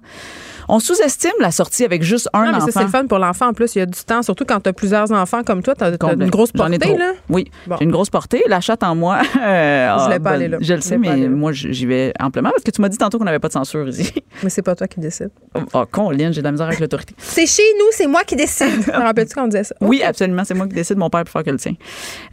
On 0.69 0.79
sous-estime 0.79 1.31
la 1.39 1.51
sortie 1.51 1.83
avec 1.83 2.03
juste 2.03 2.29
un 2.33 2.45
Non, 2.45 2.51
mais 2.51 2.57
enfant. 2.57 2.67
c'est 2.71 2.83
le 2.83 2.89
fun 2.89 3.05
pour 3.07 3.19
l'enfant. 3.19 3.47
En 3.47 3.53
plus, 3.53 3.75
il 3.75 3.79
y 3.79 3.81
a 3.81 3.85
du 3.85 3.99
temps, 4.03 4.21
surtout 4.21 4.45
quand 4.45 4.59
tu 4.61 4.69
as 4.69 4.73
plusieurs 4.73 5.11
enfants 5.11 5.43
comme 5.43 5.61
toi. 5.61 5.75
Tu 5.75 5.83
as, 5.83 6.13
une 6.13 6.29
grosse 6.29 6.51
portée, 6.51 6.77
là. 6.97 7.13
Oui, 7.29 7.49
Bon. 7.67 7.75
j'ai 7.77 7.85
une 7.85 7.91
grosse 7.91 8.09
portée. 8.09 8.43
La 8.47 8.61
chatte 8.61 8.83
en 8.83 8.95
moi. 8.95 9.19
euh, 9.41 9.97
Je 9.97 10.03
voulais 10.03 10.15
ah, 10.15 10.19
pas 10.19 10.19
ben, 10.19 10.31
aller 10.31 10.47
là. 10.47 10.57
Je 10.61 10.73
le 10.73 10.81
sais, 10.81 10.97
mais 10.97 11.27
moi, 11.27 11.51
j'y 11.51 11.85
vais 11.85 12.13
amplement 12.19 12.49
parce 12.49 12.63
que 12.63 12.71
tu 12.71 12.81
m'as 12.81 12.89
dit 12.89 12.97
tantôt 12.97 13.17
qu'on 13.17 13.25
n'avait 13.25 13.39
pas 13.39 13.47
de 13.47 13.53
censure 13.53 13.87
ici. 13.87 14.13
Mais 14.43 14.49
c'est 14.49 14.61
pas 14.61 14.75
toi 14.75 14.87
qui 14.87 14.99
décide. 14.99 15.29
Oh, 15.73 15.85
con, 15.89 16.09
Lynn, 16.09 16.33
j'ai 16.33 16.41
de 16.41 16.45
la 16.45 16.51
misère 16.51 16.67
avec 16.67 16.79
l'autorité. 16.79 17.13
C'est 17.17 17.45
chez 17.45 17.63
nous, 17.79 17.85
c'est 17.91 18.07
moi 18.07 18.23
qui 18.23 18.35
décide. 18.35 18.89
Rappelles-tu 18.91 19.35
qu'on 19.35 19.47
disait 19.47 19.63
ça? 19.63 19.75
Oui, 19.79 20.01
absolument. 20.01 20.43
C'est 20.43 20.53
moi 20.53 20.67
qui 20.67 20.73
décide. 20.73 20.97
Mon 20.97 21.09
père 21.09 21.21
est 21.21 21.23
plus 21.23 21.31
fort 21.31 21.43
que 21.43 21.51
le 21.51 21.57
tien. 21.57 21.73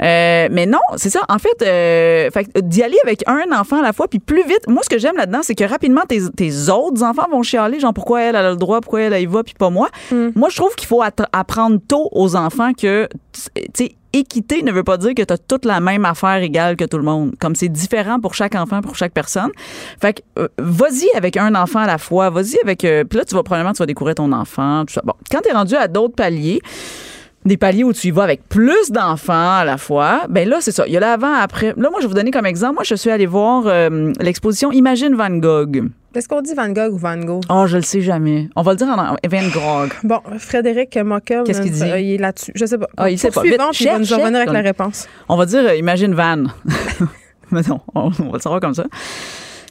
Euh, 0.03 0.49
mais 0.51 0.67
non, 0.67 0.79
c'est 0.97 1.11
ça. 1.11 1.21
En 1.29 1.39
fait, 1.39 1.63
euh, 1.63 2.31
fait 2.31 2.49
d'y 2.67 2.83
aller 2.83 2.97
avec 3.05 3.23
un 3.29 3.45
enfant 3.53 3.81
à 3.81 3.83
la 3.83 3.93
fois, 3.93 4.09
puis 4.09 4.19
plus 4.19 4.43
vite. 4.47 4.67
Moi, 4.67 4.83
ce 4.83 4.89
que 4.89 4.99
j'aime 4.99 5.17
là-dedans, 5.17 5.41
c'est 5.43 5.55
que 5.55 5.65
rapidement, 5.65 6.03
tes, 6.09 6.21
tes 6.37 6.69
autres 6.69 7.03
enfants 7.03 7.29
vont 7.31 7.43
chialer, 7.43 7.81
genre 7.81 7.95
pourquoi 7.95 8.20
elle, 8.21 8.37
elle 8.37 8.47
a 8.47 8.51
le 8.51 8.57
droit, 8.57 8.81
pourquoi 8.81 9.03
elle, 9.03 9.13
elle 9.13 9.23
y 9.23 9.27
va, 9.27 9.43
puis 9.43 9.55
pas 9.55 9.71
moi. 9.71 9.89
Moi, 10.11 10.49
je 10.51 10.57
trouve 10.57 10.75
qu'il 10.75 10.89
faut 10.89 11.03
apprendre 11.33 11.79
tôt 11.87 12.09
aux 12.13 12.37
enfants 12.37 12.73
que, 12.73 13.09
tu 13.33 13.71
sais, 13.75 13.97
équité 14.13 14.63
ne 14.63 14.73
veut 14.73 14.83
pas 14.83 14.97
dire 14.97 15.15
que 15.15 15.23
tu 15.23 15.33
as 15.33 15.39
toute 15.39 15.65
la 15.65 15.81
même 15.81 16.05
affaire 16.05 16.37
égale 16.37 16.77
que 16.77 16.85
tout 16.85 16.97
le 16.97 17.05
monde. 17.05 17.35
Comme 17.39 17.55
c'est 17.55 17.69
différent 17.69 18.21
pour 18.21 18.35
chaque 18.35 18.55
enfant, 18.55 18.81
pour 18.81 18.97
chaque 18.97 19.13
personne. 19.13 19.51
Fait 20.01 20.15
que 20.15 20.21
euh, 20.39 20.49
vas-y 20.59 21.11
avec 21.15 21.37
un 21.37 21.55
enfant 21.55 21.81
à 21.81 21.87
la 21.87 21.99
fois, 21.99 22.31
vas-y 22.31 22.59
avec 22.63 22.85
euh, 22.85 23.05
puis 23.05 23.19
là 23.19 23.25
tu 23.25 23.35
vas 23.35 23.43
probablement 23.43 23.73
tu 23.73 23.79
vas 23.79 23.87
découvrir 23.87 24.17
ton 24.17 24.33
enfant, 24.33 24.85
tout 24.87 24.95
ça. 24.95 25.03
Bon, 25.05 25.15
quand 25.31 25.41
tu 25.43 25.51
es 25.51 25.53
rendu 25.53 25.75
à 25.77 25.89
d'autres 25.89 26.15
paliers, 26.15 26.61
des 27.45 27.57
paliers 27.57 27.85
où 27.85 27.93
tu 27.93 28.09
y 28.09 28.11
vas 28.11 28.23
avec 28.25 28.49
plus 28.49 28.91
d'enfants 28.91 29.51
à 29.59 29.65
la 29.65 29.79
fois, 29.79 30.23
ben 30.29 30.49
là, 30.49 30.59
c'est 30.61 30.73
ça. 30.73 30.87
Il 30.87 30.93
y 30.93 30.97
a 30.97 31.01
l'avant, 31.01 31.33
après. 31.35 31.69
Là, 31.77 31.89
moi, 31.91 32.01
je 32.01 32.03
vais 32.03 32.09
vous 32.09 32.15
donner 32.15 32.31
comme 32.31 32.47
exemple. 32.47 32.75
Moi, 32.75 32.85
je 32.85 32.95
suis 32.95 33.11
allée 33.11 33.27
voir 33.27 33.63
euh, 33.67 34.13
l'exposition 34.21 34.71
Imagine 34.73 35.15
Van 35.15 35.31
Gogh. 35.31 35.89
Est-ce 36.15 36.29
qu'on 36.29 36.43
dit 36.43 36.55
Van 36.55 36.69
Gogh 36.69 36.93
ou 36.93 36.99
Van 36.99 37.17
Gogh? 37.17 37.43
Oh, 37.49 37.65
je 37.67 37.77
le 37.77 37.83
sais 37.83 38.01
jamais. 38.01 38.49
On 38.57 38.63
va 38.63 38.73
le 38.73 38.77
dire 38.79 38.89
en 38.89 38.97
Van 38.97 39.15
Gogh. 39.87 39.93
Bon, 40.03 40.21
Frédéric 40.39 40.97
Mockel, 40.99 41.45
Qu'est-ce 41.45 41.63
qu'il 41.63 41.71
dit? 41.73 41.83
euh, 41.83 41.99
il 42.01 42.15
est 42.15 42.19
là-dessus. 42.19 42.53
Je 42.55 42.67
sais 42.67 42.77
pas. 42.79 42.89
Ah, 42.97 43.09
il 43.11 43.19
sait 43.19 43.31
pas. 43.31 43.43
Vite, 43.43 43.57
puis 43.73 43.85
il 43.85 43.91
va 43.91 43.99
nous 43.99 44.05
revenir 44.07 44.41
avec 44.41 44.53
la 44.53 44.61
réponse. 44.61 45.09
On 45.29 45.37
va 45.37 45.47
dire 45.47 45.61
euh, 45.65 45.77
Imagine 45.77 46.13
Van. 46.15 46.45
Mais 47.53 47.63
non, 47.69 47.81
on, 47.95 48.11
on 48.19 48.25
va 48.27 48.33
le 48.35 48.39
savoir 48.41 48.61
comme 48.61 48.75
ça. 48.75 48.85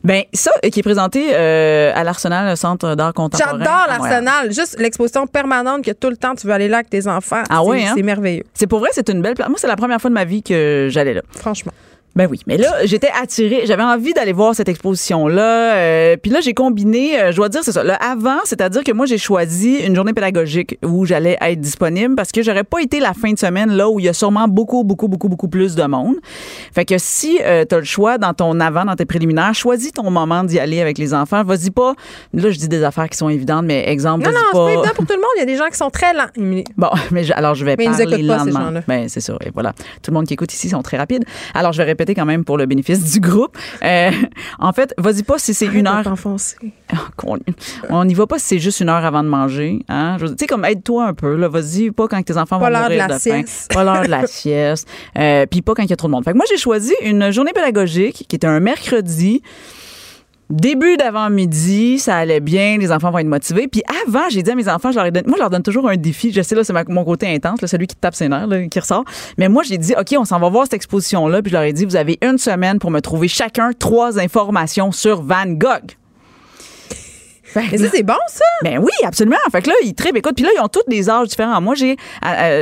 Ben 0.03 0.23
ça, 0.33 0.51
euh, 0.63 0.69
qui 0.69 0.79
est 0.79 0.83
présenté 0.83 1.29
euh, 1.33 1.91
à 1.93 2.03
l'Arsenal, 2.03 2.49
le 2.49 2.55
Centre 2.55 2.95
d'art 2.95 3.13
contemporain. 3.13 3.57
J'adore 3.59 3.85
l'Arsenal. 3.87 4.51
Juste 4.51 4.77
l'exposition 4.79 5.27
permanente 5.27 5.83
que 5.83 5.91
tout 5.91 6.09
le 6.09 6.17
temps 6.17 6.35
tu 6.35 6.47
veux 6.47 6.53
aller 6.53 6.67
là 6.69 6.77
avec 6.77 6.89
tes 6.89 7.07
enfants. 7.07 7.43
Ah 7.49 7.59
C'est- 7.61 7.67
ouais, 7.69 7.85
hein? 7.85 7.93
C'est 7.95 8.03
merveilleux, 8.03 8.43
C'est 8.53 8.67
pour 8.67 8.79
vrai, 8.79 8.89
c'est 8.93 9.09
une 9.09 9.21
belle 9.21 9.33
place. 9.35 9.49
Moi, 9.49 9.57
c'est 9.59 9.67
la 9.67 9.75
première 9.75 9.99
fois 9.99 10.09
de 10.09 10.15
ma 10.15 10.25
vie 10.25 10.41
que 10.43 10.87
j'allais 10.89 11.13
là. 11.13 11.21
franchement. 11.35 11.71
Ben 12.15 12.27
oui, 12.29 12.39
mais 12.47 12.57
là, 12.57 12.85
j'étais 12.85 13.09
attirée, 13.21 13.61
j'avais 13.65 13.83
envie 13.83 14.13
d'aller 14.13 14.33
voir 14.33 14.53
cette 14.55 14.67
exposition-là. 14.67 15.75
euh, 15.75 16.17
Puis 16.21 16.31
là, 16.31 16.41
j'ai 16.41 16.53
combiné, 16.53 17.19
euh, 17.19 17.31
je 17.31 17.35
dois 17.37 17.49
dire, 17.49 17.61
c'est 17.63 17.71
ça, 17.71 17.83
le 17.83 17.93
avant, 18.03 18.39
c'est-à-dire 18.45 18.83
que 18.83 18.91
moi, 18.91 19.05
j'ai 19.05 19.17
choisi 19.17 19.77
une 19.77 19.95
journée 19.95 20.13
pédagogique 20.13 20.77
où 20.83 21.05
j'allais 21.05 21.37
être 21.41 21.59
disponible 21.61 22.15
parce 22.15 22.31
que 22.31 22.41
j'aurais 22.41 22.63
pas 22.63 22.79
été 22.81 22.99
la 22.99 23.13
fin 23.13 23.31
de 23.31 23.37
semaine 23.39 23.71
là 23.71 23.89
où 23.89 23.99
il 23.99 24.05
y 24.05 24.09
a 24.09 24.13
sûrement 24.13 24.47
beaucoup, 24.47 24.83
beaucoup, 24.83 25.07
beaucoup, 25.07 25.29
beaucoup 25.29 25.47
plus 25.47 25.75
de 25.75 25.83
monde. 25.83 26.15
Fait 26.73 26.85
que 26.85 26.97
si 26.97 27.37
tu 27.37 27.43
as 27.43 27.77
le 27.79 27.83
choix 27.83 28.17
dans 28.17 28.33
ton 28.33 28.59
avant, 28.59 28.85
dans 28.85 28.95
tes 28.95 29.05
préliminaires, 29.05 29.53
choisis 29.53 29.91
ton 29.91 30.09
moment 30.09 30.43
d'y 30.43 30.59
aller 30.59 30.81
avec 30.81 30.97
les 30.97 31.13
enfants. 31.13 31.43
Vas-y 31.43 31.69
pas, 31.69 31.93
là, 32.33 32.49
je 32.49 32.57
dis 32.57 32.67
des 32.69 32.83
affaires 32.83 33.07
qui 33.09 33.17
sont 33.17 33.29
évidentes, 33.29 33.65
mais 33.65 33.87
exemple, 33.89 34.25
Non, 34.25 34.31
non, 34.31 34.37
c'est 34.51 34.57
pas 34.57 34.69
évident 34.71 34.93
pour 34.95 35.05
tout 35.05 35.13
le 35.13 35.19
monde. 35.19 35.29
Il 35.37 35.39
y 35.39 35.43
a 35.43 35.45
des 35.45 35.57
gens 35.57 35.67
qui 35.69 35.77
sont 35.77 35.89
très 35.89 36.13
lents. 36.13 36.25
Bon, 36.77 36.89
mais 37.11 37.23
je- 37.23 37.33
alors 37.33 37.55
je 37.55 37.63
vais 37.65 37.75
Mais 37.77 37.85
ils 37.85 37.89
parler 37.91 38.03
écoutent 38.15 38.27
pas, 38.27 38.43
ces 38.45 38.51
gens-là. 38.51 38.81
Ben 38.87 39.07
c'est 39.09 39.19
ça. 39.19 39.35
Et 39.45 39.49
voilà, 39.53 39.73
tout 40.01 40.11
le 40.11 40.13
monde 40.13 40.25
qui 40.25 40.33
écoute 40.33 40.51
ici 40.53 40.69
sont 40.69 40.81
très 40.81 40.97
rapides. 40.97 41.23
Alors 41.53 41.71
je 41.73 41.81
vais 41.83 41.95
répéter 41.99 42.15
quand 42.15 42.25
même 42.25 42.45
pour 42.45 42.57
le 42.57 42.65
bénéfice 42.65 43.11
du 43.11 43.19
groupe. 43.19 43.57
Euh, 43.83 44.11
en 44.59 44.71
fait, 44.71 44.93
vas-y 44.97 45.23
pas 45.23 45.37
si 45.37 45.53
c'est 45.53 45.65
une 45.65 45.85
heure. 45.87 46.03
Ah, 46.91 46.95
con- 47.17 47.37
On 47.89 48.05
n'y 48.05 48.13
va 48.13 48.25
pas 48.25 48.39
si 48.39 48.45
c'est 48.47 48.59
juste 48.59 48.79
une 48.79 48.89
heure 48.89 49.03
avant 49.05 49.21
de 49.23 49.27
manger. 49.27 49.79
Hein? 49.89 50.17
Tu 50.19 50.27
sais, 50.39 50.47
comme 50.47 50.63
aide-toi 50.65 51.05
un 51.07 51.13
peu. 51.13 51.35
Là. 51.35 51.47
Vas-y, 51.49 51.91
pas 51.91 52.07
quand 52.07 52.21
tes 52.23 52.37
enfants 52.37 52.57
Pas 52.59 52.65
vont 52.67 52.71
l'heure 52.71 52.89
de 52.89 52.93
mourir 52.95 53.07
la 53.09 53.15
de, 53.15 53.19
faim. 53.19 53.41
sieste. 53.45 53.73
Pas 53.73 53.83
l'heure 53.83 54.01
de 54.03 54.07
la 54.07 54.27
sieste. 54.27 54.87
Euh, 55.17 55.45
Puis 55.45 55.61
pas 55.61 55.73
quand 55.73 55.83
il 55.83 55.89
y 55.89 55.93
a 55.93 55.97
trop 55.97 56.07
de 56.07 56.13
monde. 56.13 56.23
Fait 56.23 56.31
que 56.31 56.37
moi, 56.37 56.45
j'ai 56.49 56.57
choisi 56.57 56.93
une 57.03 57.31
journée 57.31 57.51
pédagogique 57.53 58.25
qui 58.29 58.35
était 58.35 58.47
un 58.47 58.59
mercredi. 58.61 59.41
Début 60.49 60.97
d'avant-midi, 60.97 61.99
ça 61.99 62.17
allait 62.17 62.39
bien, 62.39 62.77
les 62.79 62.91
enfants 62.91 63.11
vont 63.11 63.19
être 63.19 63.27
motivés. 63.27 63.67
Puis 63.67 63.83
avant, 64.07 64.29
j'ai 64.29 64.41
dit 64.41 64.49
à 64.49 64.55
mes 64.55 64.67
enfants, 64.67 64.91
je 64.91 64.95
leur 64.95 65.05
ai 65.05 65.11
moi, 65.11 65.35
je 65.35 65.41
leur 65.41 65.51
donne 65.51 65.61
toujours 65.61 65.87
un 65.87 65.95
défi. 65.95 66.31
Je 66.31 66.41
sais, 66.41 66.55
là, 66.55 66.63
c'est 66.63 66.73
mon 66.89 67.05
côté 67.05 67.31
intense, 67.31 67.61
là, 67.61 67.67
celui 67.67 67.85
qui 67.85 67.95
tape 67.95 68.15
ses 68.15 68.29
nerfs, 68.29 68.47
là, 68.47 68.67
qui 68.67 68.79
ressort. 68.79 69.03
Mais 69.37 69.47
moi, 69.47 69.61
j'ai 69.61 69.77
dit, 69.77 69.93
OK, 69.95 70.15
on 70.17 70.25
s'en 70.25 70.39
va 70.39 70.49
voir 70.49 70.63
cette 70.63 70.73
exposition-là. 70.73 71.43
Puis 71.43 71.51
je 71.51 71.55
leur 71.55 71.63
ai 71.65 71.73
dit, 71.73 71.85
vous 71.85 71.95
avez 71.95 72.17
une 72.23 72.39
semaine 72.39 72.79
pour 72.79 72.89
me 72.89 72.99
trouver 72.99 73.27
chacun 73.27 73.71
trois 73.77 74.19
informations 74.19 74.91
sur 74.91 75.21
Van 75.21 75.45
Gogh. 75.45 75.98
Mais 77.55 77.77
ça, 77.77 77.85
c'est 77.91 78.03
bon, 78.03 78.13
ça? 78.27 78.45
Ben 78.63 78.79
oui, 78.79 78.91
absolument. 79.03 79.37
Fait 79.51 79.61
que 79.61 79.69
là, 79.69 79.75
ils 79.83 79.93
trippent. 79.93 80.17
Écoute, 80.17 80.35
puis 80.35 80.45
là, 80.45 80.51
ils 80.55 80.61
ont 80.61 80.67
tous 80.67 80.83
des 80.87 81.09
âges 81.09 81.29
différents. 81.29 81.61
Moi, 81.61 81.75
j'ai, 81.75 81.97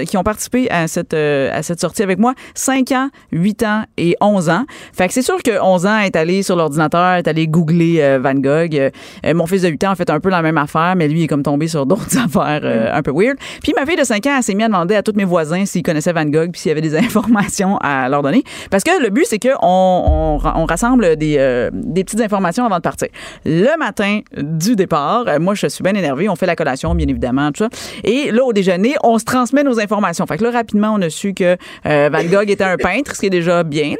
qui 0.05 0.18
ont 0.18 0.23
participé 0.23 0.69
à 0.69 0.88
cette, 0.88 1.14
à 1.14 1.61
cette 1.64 1.80
sortie 1.80 2.03
avec 2.03 2.19
moi, 2.19 2.34
5 2.55 2.91
ans, 2.91 3.09
8 3.31 3.64
ans 3.64 3.84
et 3.97 4.15
11 4.22 4.49
ans. 4.49 4.65
Fait 4.93 5.07
que 5.07 5.14
c'est 5.14 5.22
sûr 5.22 5.41
que 5.43 5.61
11 5.61 5.85
ans 5.85 5.99
est 5.99 6.15
allé 6.15 6.43
sur 6.43 6.55
l'ordinateur, 6.55 7.15
est 7.15 7.27
allé 7.27 7.47
googler 7.47 8.18
Van 8.19 8.34
Gogh. 8.34 8.91
mon 9.26 9.45
fils 9.47 9.61
de 9.64 9.69
8 9.69 9.84
ans 9.85 9.91
a 9.91 9.95
fait 9.95 10.09
un 10.09 10.19
peu 10.19 10.30
la 10.30 10.41
même 10.41 10.57
affaire, 10.57 10.95
mais 10.95 11.07
lui, 11.07 11.22
il 11.22 11.23
est 11.23 11.27
comme 11.27 11.43
tombé 11.43 11.68
sur 11.68 11.85
d'autres 11.85 12.18
affaires 12.18 12.61
mm. 12.61 12.95
un 12.95 13.01
peu 13.01 13.11
weird. 13.14 13.38
Puis 13.61 13.73
ma 13.76 13.85
fille 13.85 13.97
de 13.97 14.03
5 14.03 14.26
ans, 14.27 14.35
elle 14.38 14.43
s'est 14.43 14.53
mise 14.53 14.65
à 14.65 14.68
demander 14.68 14.95
à 14.95 15.03
tous 15.03 15.14
mes 15.15 15.26
voisins 15.26 15.65
s'ils 15.65 15.84
connaissaient 15.84 16.14
Van 16.14 16.26
Gogh 16.26 16.51
puis 16.51 16.61
s'il 16.61 16.69
y 16.69 16.72
avait 16.72 16.81
des 16.81 16.95
informations 16.97 17.77
à 17.77 18.09
leur 18.09 18.22
donner. 18.22 18.43
Parce 18.69 18.84
que 18.84 19.01
le 19.01 19.09
but, 19.09 19.26
c'est 19.27 19.39
qu'on 19.39 19.57
on, 19.61 20.39
on, 20.43 20.65
rassemble 20.65 21.15
des, 21.15 21.35
euh, 21.38 21.69
des 21.73 22.03
petites 22.03 22.22
informations 22.22 22.65
avant 22.65 22.77
de 22.77 22.81
partir. 22.81 23.07
Le 23.45 23.77
matin 23.77 24.22
du 24.35 24.76
départ, 24.78 25.26
euh, 25.28 25.40
moi, 25.40 25.56
je 25.56 25.68
suis 25.68 25.84
bien 25.84 25.94
énervée. 25.94 26.30
On 26.30 26.36
fait 26.36 26.45
la 26.45 26.56
collation, 26.56 26.95
bien 26.95 27.08
évidemment, 27.08 27.52
tout 27.52 27.64
ça. 27.64 27.70
Et 28.04 28.32
là, 28.32 28.44
au 28.44 28.54
déjeuner, 28.54 28.95
on 29.04 29.20
se 29.20 29.26
transmet 29.26 29.64
nos 29.64 29.80
informations. 29.80 30.26
Fait 30.26 30.38
que 30.38 30.44
là, 30.44 30.52
rapidement, 30.52 30.94
on 30.94 31.02
a 31.02 31.10
su 31.10 31.34
que 31.34 31.58
euh, 31.86 32.10
Van 32.12 32.24
Gogh 32.24 32.49
était 32.49 32.64
un 32.64 32.78
peintre, 32.78 33.16
ce 33.16 33.20
qui 33.20 33.28
est 33.28 33.32
déjà 33.32 33.64
bien, 33.64 33.95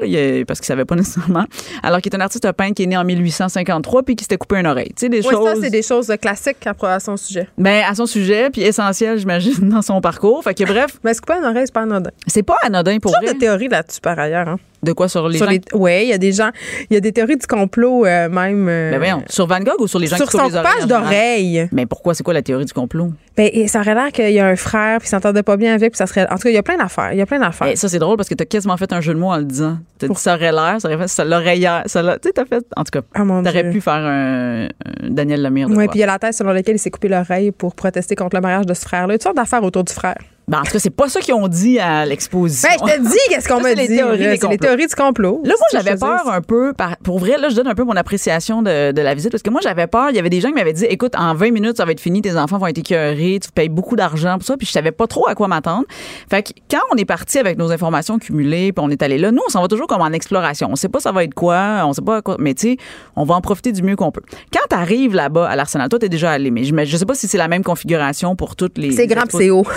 parce 0.48 0.60
qu'il 0.60 0.68
savait 0.68 0.86
pas 0.86 0.96
nécessairement. 0.96 1.46
Alors 1.84 2.02
qu'il 2.02 2.12
est 2.12 2.16
un 2.16 2.22
artiste 2.22 2.50
peintre 2.54 2.76
qui 2.76 2.84
est 2.84 2.88
né 2.88 2.98
en 2.98 3.04
1853 3.04 4.04
puis 4.04 4.16
qui 4.16 4.24
s'était 4.24 4.38
coupé 4.38 4.58
une 4.58 4.68
oreille. 4.68 4.94
Tu 4.96 5.02
sais, 5.02 5.10
des 5.10 5.22
choses... 5.22 5.46
ça, 5.46 5.56
c'est 5.62 5.70
des 5.70 5.84
choses 5.84 6.14
classiques 6.22 6.66
à 6.66 7.00
son 7.00 7.18
sujet. 7.18 7.48
Ben, 7.58 7.84
à 7.88 7.96
son 7.96 8.06
sujet, 8.06 8.50
puis 8.50 8.62
essentiel, 8.62 9.18
j'imagine, 9.18 9.54
dans 9.70 9.82
son 9.82 10.00
parcours. 10.02 10.44
Fait 10.44 10.54
que 10.54 10.64
bref. 10.64 11.00
Mais 11.04 11.14
que 11.14 11.22
pas 11.22 11.38
une 11.38 11.46
oreille, 11.46 11.66
c'est 11.66 11.74
pas 11.74 11.82
anodin? 11.82 12.12
C'est 12.28 12.44
pas 12.44 12.58
anodin 12.64 13.00
pour 13.00 13.12
vrai. 13.12 13.34
de 13.34 13.40
théorie 13.40 13.68
là-dessus, 13.68 14.02
par 14.02 14.18
ailleurs. 14.20 14.48
Hein? 14.48 14.58
De 14.84 14.94
quoi 14.94 15.08
sur 15.08 15.28
les 15.28 15.40
gens? 15.40 15.48
Oui, 15.74 16.04
il 16.04 16.10
y 16.10 16.14
a 16.14 16.18
des 16.18 16.32
gens. 16.32 16.52
Il 16.90 16.94
y 16.94 16.98
a 16.98 17.00
des 17.00 17.12
théories 17.12 17.38
du 17.38 17.48
complot 17.48 18.06
euh, 18.06 18.30
même. 18.30 18.68
Euh, 18.70 18.92
mais 18.92 18.98
voyons, 18.98 19.24
sur 19.28 19.48
Van 19.48 19.60
Gogh 19.60 19.80
ou 19.80 19.88
sur 19.88 19.98
les 19.98 20.08
gens 20.08 20.18
sur 20.18 20.28
qui 20.28 20.38
Sur 20.38 20.50
son 20.50 20.62
page 20.62 20.86
d'oreille. 20.88 21.68
Mais 21.72 21.86
pourquoi? 21.86 22.14
C'est 22.14 22.24
quoi 22.24 22.34
la 22.34 22.44
théorie 22.44 22.66
du 22.66 22.74
complot? 22.74 23.12
Ben, 23.36 23.50
ça 23.68 23.80
aurait 23.80 23.96
l'air 23.96 24.12
qu'il 24.12 24.32
y 24.32 24.40
a 24.40 24.46
un 24.46 24.56
frère, 24.56 25.00
puis 25.00 25.08
il 25.08 25.10
s'entendait 25.10 25.44
pas 25.44 25.58
bien 25.58 25.74
avec, 25.74 25.92
puis 25.92 25.98
ça 25.98 26.06
serait. 26.06 26.28
En 26.30 26.36
tout 26.36 26.44
cas, 26.44 26.50
il 26.50 26.56
y 26.56 26.60
a 26.60 26.64
plein 26.64 26.78
d'affaires. 26.78 27.12
Il 27.12 27.18
y 27.18 27.22
a 27.22 27.26
plein 27.26 27.40
d'affaires. 27.40 27.76
ça, 27.76 27.90
c'est 27.90 28.00
drôle 28.00 28.18
parce 28.18 28.30
que 28.30 28.36
tu 28.36 28.44
as 28.44 28.46
quasiment 28.46 28.78
fait 28.78 28.94
un 28.94 29.02
jeu 29.02 29.14
de 29.14 29.20
mots 29.20 29.32
en 29.32 29.38
le 29.38 29.46
disant. 29.46 29.78
T'as 29.98 30.08
dit 30.08 30.16
ça 30.16 30.36
aurait 30.36 30.52
l'air, 30.52 30.78
ça 30.80 30.88
aurait 30.88 30.98
fait 30.98 31.08
ça 31.08 31.26
l'oreillère. 31.26 31.84
Tu 31.86 31.90
sais, 31.92 32.02
t'as 32.34 32.46
fait. 32.46 32.64
En 32.76 32.84
tout 32.84 32.92
cas, 32.92 33.02
ah, 33.16 33.24
t'aurais 33.44 33.72
pu 33.72 33.82
faire 33.82 33.94
un, 33.94 34.68
Daniel 35.04 35.42
Lemire. 35.42 35.68
Oui, 35.70 35.88
puis 35.88 36.00
il 36.00 36.02
y 36.02 36.04
a 36.04 36.08
la 36.08 36.20
thèse 36.20 36.38
selon 36.38 36.52
laquelle 36.52 36.76
il 36.76 36.80
s'est 36.80 36.92
coupé 36.92 37.08
l'oreille 37.08 37.52
pour 37.52 37.76
protester 37.76 38.16
contre 38.16 38.36
le 38.36 38.42
mariage 38.42 38.66
de 38.66 38.74
ce 38.74 38.82
frère-là. 38.82 39.16
Une 39.16 39.20
sorte 39.20 39.36
d'affaires 39.36 39.64
autour 39.64 39.84
du 39.84 39.94
frère. 39.94 40.18
Ben, 40.50 40.60
en 40.60 40.64
tout 40.64 40.72
cas, 40.72 40.80
c'est 40.80 40.90
pas 40.90 41.10
ça 41.10 41.20
qu'ils 41.20 41.34
ont 41.34 41.50
dit 41.50 41.78
à 41.78 42.06
l'exposition. 42.06 42.70
Ben, 42.82 42.90
je 42.90 42.96
te 42.96 43.02
dis 43.10 43.18
qu'est-ce 43.28 43.50
qu'on 43.50 43.60
m'a 43.60 43.76
dit. 43.76 43.82
C'est 43.86 44.48
les 44.48 44.58
théories 44.58 44.88
du 44.88 44.96
complot. 44.96 45.42
Là, 45.44 45.54
moi, 45.58 45.68
j'avais 45.74 45.98
peur 45.98 46.32
un 46.32 46.42
peu. 46.42 46.72
pour 47.04 47.20
vrai, 47.20 47.38
là, 47.38 47.50
je 47.50 47.56
donne 47.56 47.68
un 47.68 47.76
peu 47.76 47.84
mon 47.84 47.98
appréciation 47.98 48.62
de, 48.62 48.94
de 48.94 49.02
la 49.02 49.14
visite 49.14 49.30
parce 49.30 49.44
que 49.44 49.50
moi, 49.50 49.60
j'avais 49.62 49.88
peur. 49.88 50.10
Il 50.10 50.16
y 50.16 50.20
avait 50.20 50.30
des 50.30 50.40
gens 50.40 50.48
qui 50.48 50.54
m'avaient 50.56 50.72
dit 50.72 50.86
écoute, 50.86 51.16
en 51.18 51.34
20 51.34 51.52
minutes, 51.52 51.76
ça 51.76 51.84
va 51.84 51.92
être 51.92 52.00
fini, 52.00 52.22
tes 52.22 52.38
enfants 52.38 52.60
vont 52.60 52.68
être 52.68 52.78
écœurés, 52.78 53.40
tu 53.44 53.52
payes 53.52 53.68
beaucoup 53.68 53.98
d'argent 53.98 54.38
pour 54.38 54.48
ça. 54.48 54.56
Puis 54.56 54.66
je 54.68 54.72
savais 54.72 54.94
pas 54.94 55.06
trop 55.06 55.28
à 55.28 55.36
quoi 55.36 55.50
m'attendre. 55.50 55.84
Fait 56.30 56.44
que 56.44 56.52
quand 56.72 56.80
on 56.94 56.96
est 56.96 57.04
parti 57.04 57.40
avec 57.40 57.58
nos 57.58 57.74
informations 57.74 58.18
cumulées, 58.18 58.72
puis 58.72 58.82
on 58.86 58.90
est 58.90 59.04
allé 59.04 59.18
là, 59.18 59.32
nous, 59.32 59.42
on 59.46 59.52
s'en 59.52 59.62
va 59.62 59.68
toujours 59.68 59.88
comme 59.88 60.02
en 60.02 60.14
exploration. 60.14 60.70
On 60.72 60.78
sait 60.78 60.88
pas 60.88 61.02
ça 61.02 61.12
va 61.12 61.26
être 61.26 61.34
quoi, 61.34 61.84
on 61.84 61.92
sait 61.92 62.02
pas 62.02 62.22
quoi. 62.22 62.38
Mais 62.40 62.54
tu 62.54 62.70
sais, 62.70 62.78
on 63.18 63.26
va 63.26 63.36
en 63.36 63.42
profiter 63.42 63.74
du 63.74 63.84
mieux 63.84 63.98
qu'on 63.98 64.12
peut. 64.12 64.24
Quand 64.54 64.66
tu 64.70 64.78
arrives 64.78 65.14
là-bas 65.14 65.50
à 65.50 65.58
l'Arsenal, 65.58 65.90
toi, 65.90 66.00
t'es 66.00 66.08
déjà 66.08 66.32
allé, 66.32 66.52
mais 66.52 66.64
je, 66.64 66.74
je 66.86 66.96
sais 66.96 67.06
pas 67.06 67.16
si 67.16 67.28
c'est 67.28 67.38
la 67.38 67.50
même 67.50 67.66
configuration 67.66 68.38
pour 68.38 68.56
toutes 68.56 68.78
les. 68.78 68.94
C'est 68.94 69.08
grand, 69.08 69.26
c'est 69.30 69.50
haut. 69.50 69.66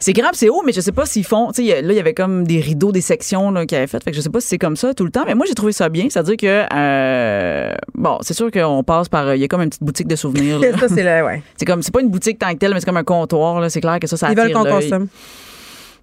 c'est 0.00 0.14
grand, 0.14 0.30
c'est 0.32 0.48
haut, 0.48 0.62
mais 0.64 0.72
je 0.72 0.80
sais 0.80 0.92
pas 0.92 1.04
s'ils 1.04 1.24
font. 1.24 1.52
Tu 1.52 1.66
sais, 1.66 1.82
là, 1.82 1.92
il 1.92 1.96
y 1.96 2.00
avait 2.00 2.14
comme 2.14 2.46
des 2.46 2.58
rideaux, 2.58 2.90
des 2.90 3.02
sections 3.02 3.52
qu'ils 3.66 3.76
avaient 3.76 3.86
faites. 3.86 4.02
Fait 4.02 4.10
que 4.10 4.16
je 4.16 4.22
sais 4.22 4.30
pas 4.30 4.40
si 4.40 4.48
c'est 4.48 4.58
comme 4.58 4.76
ça 4.76 4.94
tout 4.94 5.04
le 5.04 5.10
temps. 5.10 5.24
Mais 5.26 5.34
moi, 5.34 5.44
j'ai 5.46 5.54
trouvé 5.54 5.72
ça 5.72 5.90
bien. 5.90 6.08
C'est-à-dire 6.08 6.38
que, 6.38 6.66
euh, 6.74 7.74
bon, 7.94 8.16
c'est 8.22 8.32
sûr 8.32 8.50
qu'on 8.50 8.82
passe 8.82 9.10
par. 9.10 9.34
Il 9.34 9.40
y 9.40 9.44
a 9.44 9.48
comme 9.48 9.60
une 9.60 9.68
petite 9.68 9.82
boutique 9.82 10.08
de 10.08 10.16
souvenirs. 10.16 10.60
ça, 10.80 10.88
c'est 10.88 11.02
là, 11.02 11.22
ouais. 11.24 11.42
C'est 11.56 11.66
comme, 11.66 11.82
c'est 11.82 11.92
pas 11.92 12.00
une 12.00 12.08
boutique 12.08 12.38
tant 12.38 12.50
que 12.52 12.58
telle, 12.58 12.72
mais 12.72 12.80
c'est 12.80 12.86
comme 12.86 12.96
un 12.96 13.04
comptoir. 13.04 13.70
C'est 13.70 13.82
clair 13.82 14.00
que 14.00 14.06
ça, 14.06 14.16
ça 14.16 14.30
Ils 14.30 14.36
veulent 14.36 14.52
qu'on 14.52 14.64
consomme. 14.64 15.08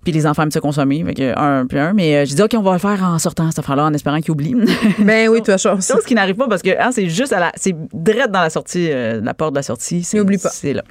Puis 0.07 0.13
les 0.13 0.25
enfants 0.25 0.43
aiment 0.43 0.51
se 0.51 0.59
consommer. 0.59 1.03
Fait 1.03 1.33
un 1.35 1.65
puis 1.67 1.77
un. 1.77 1.91
Mais 1.91 2.15
euh, 2.15 2.25
j'ai 2.25 2.35
dit, 2.35 2.41
OK, 2.41 2.53
on 2.55 2.61
va 2.61 2.71
le 2.71 2.79
faire 2.79 3.03
en 3.03 3.19
sortant 3.19 3.49
cette 3.49 3.59
affaire-là, 3.59 3.83
en 3.83 3.93
espérant 3.93 4.21
qu'ils 4.21 4.31
oublient. 4.31 4.55
Ben 4.99 5.27
oui, 5.27 5.41
toi, 5.41 5.57
chose. 5.57 5.85
Chose 5.85 6.05
qui 6.05 6.15
n'arrive 6.15 6.35
pas 6.35 6.47
parce 6.47 6.61
que 6.61 6.69
hein, 6.69 6.91
c'est 6.93 7.09
juste 7.09 7.33
à 7.33 7.41
la. 7.41 7.51
C'est 7.57 7.75
direct 7.91 8.31
dans 8.31 8.39
la 8.39 8.49
sortie, 8.49 8.87
euh, 8.89 9.19
la 9.21 9.33
porte 9.33 9.51
de 9.51 9.57
la 9.57 9.63
sortie. 9.63 10.07
N'oublie 10.13 10.37
pas. 10.37 10.47
C'est 10.47 10.71
là. 10.71 10.83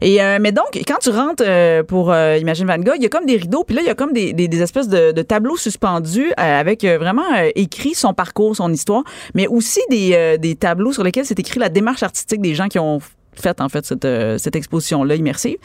Et, 0.00 0.20
euh, 0.20 0.38
mais 0.40 0.50
donc, 0.50 0.66
quand 0.84 0.98
tu 1.00 1.10
rentres 1.10 1.44
pour 1.86 2.12
Imagine 2.12 2.66
Van 2.66 2.78
Gogh, 2.78 2.96
il 2.96 3.04
y 3.04 3.06
a 3.06 3.08
comme 3.08 3.24
des 3.24 3.36
rideaux, 3.36 3.62
puis 3.62 3.76
là, 3.76 3.82
il 3.82 3.86
y 3.86 3.90
a 3.90 3.94
comme 3.94 4.12
des, 4.12 4.32
des, 4.32 4.62
espèces 4.62 4.88
de, 4.88 5.12
de, 5.12 5.22
tableaux 5.22 5.56
suspendus 5.56 6.32
avec 6.36 6.84
vraiment 6.84 7.22
écrit 7.54 7.94
son 7.94 8.14
parcours, 8.14 8.56
son 8.56 8.72
histoire, 8.72 9.04
mais 9.36 9.46
aussi 9.46 9.80
des, 9.90 10.38
des 10.40 10.56
tableaux 10.56 10.92
sur 10.92 11.04
lesquels 11.04 11.24
c'est 11.24 11.38
écrit 11.38 11.60
la 11.60 11.68
démarche 11.68 12.02
artistique 12.02 12.40
des 12.40 12.56
gens 12.56 12.66
qui 12.66 12.80
ont 12.80 12.98
fait, 13.32 13.60
en 13.60 13.68
fait, 13.68 13.86
cette, 13.86 14.08
cette 14.38 14.56
exposition-là 14.56 15.14
immersive. 15.14 15.58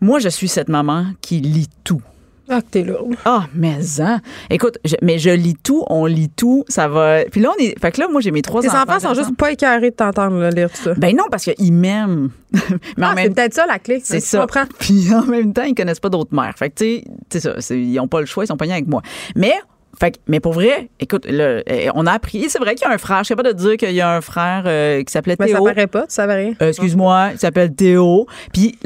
Moi, 0.00 0.18
je 0.18 0.28
suis 0.28 0.48
cette 0.48 0.68
maman 0.68 1.06
qui 1.20 1.40
lit 1.40 1.68
tout. 1.84 2.02
Ah, 2.50 2.62
que 2.62 2.66
t'es 2.70 2.82
lourde. 2.82 3.14
Ah, 3.26 3.46
mais 3.54 3.76
hein. 4.00 4.20
Écoute, 4.48 4.78
mais 5.02 5.18
je 5.18 5.28
lis 5.28 5.56
tout, 5.62 5.84
on 5.90 6.06
lit 6.06 6.30
tout, 6.30 6.64
ça 6.68 6.88
va. 6.88 7.24
Puis 7.30 7.42
là, 7.42 7.50
on 7.54 7.62
est. 7.62 7.78
Fait 7.78 7.92
que 7.92 8.00
là, 8.00 8.08
moi, 8.08 8.22
j'ai 8.22 8.30
mes 8.30 8.40
trois 8.40 8.66
enfants. 8.66 8.84
Tes 8.86 8.90
enfants 8.90 9.00
sont 9.00 9.14
juste 9.14 9.36
pas 9.36 9.52
écarrés 9.52 9.90
de 9.90 9.96
t'entendre 9.96 10.48
lire 10.48 10.70
tout 10.70 10.82
ça. 10.82 10.94
Ben 10.94 11.14
non, 11.14 11.24
parce 11.30 11.44
qu'ils 11.44 11.72
m'aiment. 11.74 12.30
mais 12.52 12.60
ah, 13.02 13.14
c'est 13.16 13.34
peut-être 13.34 13.54
ça 13.54 13.66
la 13.66 13.78
clé. 13.78 14.00
C'est 14.02 14.20
ça. 14.20 14.46
Puis 14.78 15.12
en 15.12 15.26
même 15.26 15.52
temps, 15.52 15.64
ils 15.64 15.74
connaissent 15.74 16.00
pas 16.00 16.08
d'autres 16.08 16.34
mères. 16.34 16.54
Fait 16.56 16.70
que, 16.70 16.76
tu 16.76 16.84
sais, 17.30 17.40
c'est 17.40 17.60
ça. 17.60 17.74
Ils 17.74 17.94
n'ont 17.94 18.08
pas 18.08 18.20
le 18.20 18.26
choix, 18.26 18.44
ils 18.44 18.48
sont 18.48 18.56
pognés 18.56 18.72
avec 18.72 18.86
moi. 18.86 19.02
Mais 19.36 19.52
fait 20.00 20.18
mais 20.26 20.40
pour 20.40 20.52
vrai, 20.52 20.88
écoute, 21.00 21.26
là, 21.26 21.62
eh, 21.66 21.88
on 21.94 22.06
a 22.06 22.12
appris. 22.12 22.48
C'est 22.48 22.58
vrai 22.58 22.74
qu'il 22.74 22.86
y 22.86 22.90
a 22.90 22.94
un 22.94 22.98
frère. 22.98 23.24
Je 23.24 23.28
sais 23.28 23.36
pas 23.36 23.42
de 23.42 23.52
dire 23.52 23.76
qu'il 23.76 23.92
y 23.92 24.00
a 24.00 24.14
un 24.14 24.20
frère 24.20 24.64
euh, 24.66 25.02
qui 25.02 25.12
s'appelait 25.12 25.36
Théo. 25.36 25.56
ça 25.56 25.62
paraît 25.62 25.86
pas, 25.86 26.04
ça 26.08 26.26
va 26.26 26.34
rien. 26.34 26.52
Euh, 26.62 26.68
excuse-moi, 26.68 27.30
il 27.32 27.38
s'appelle 27.38 27.74
Théo. 27.74 28.26
Puis, 28.52 28.78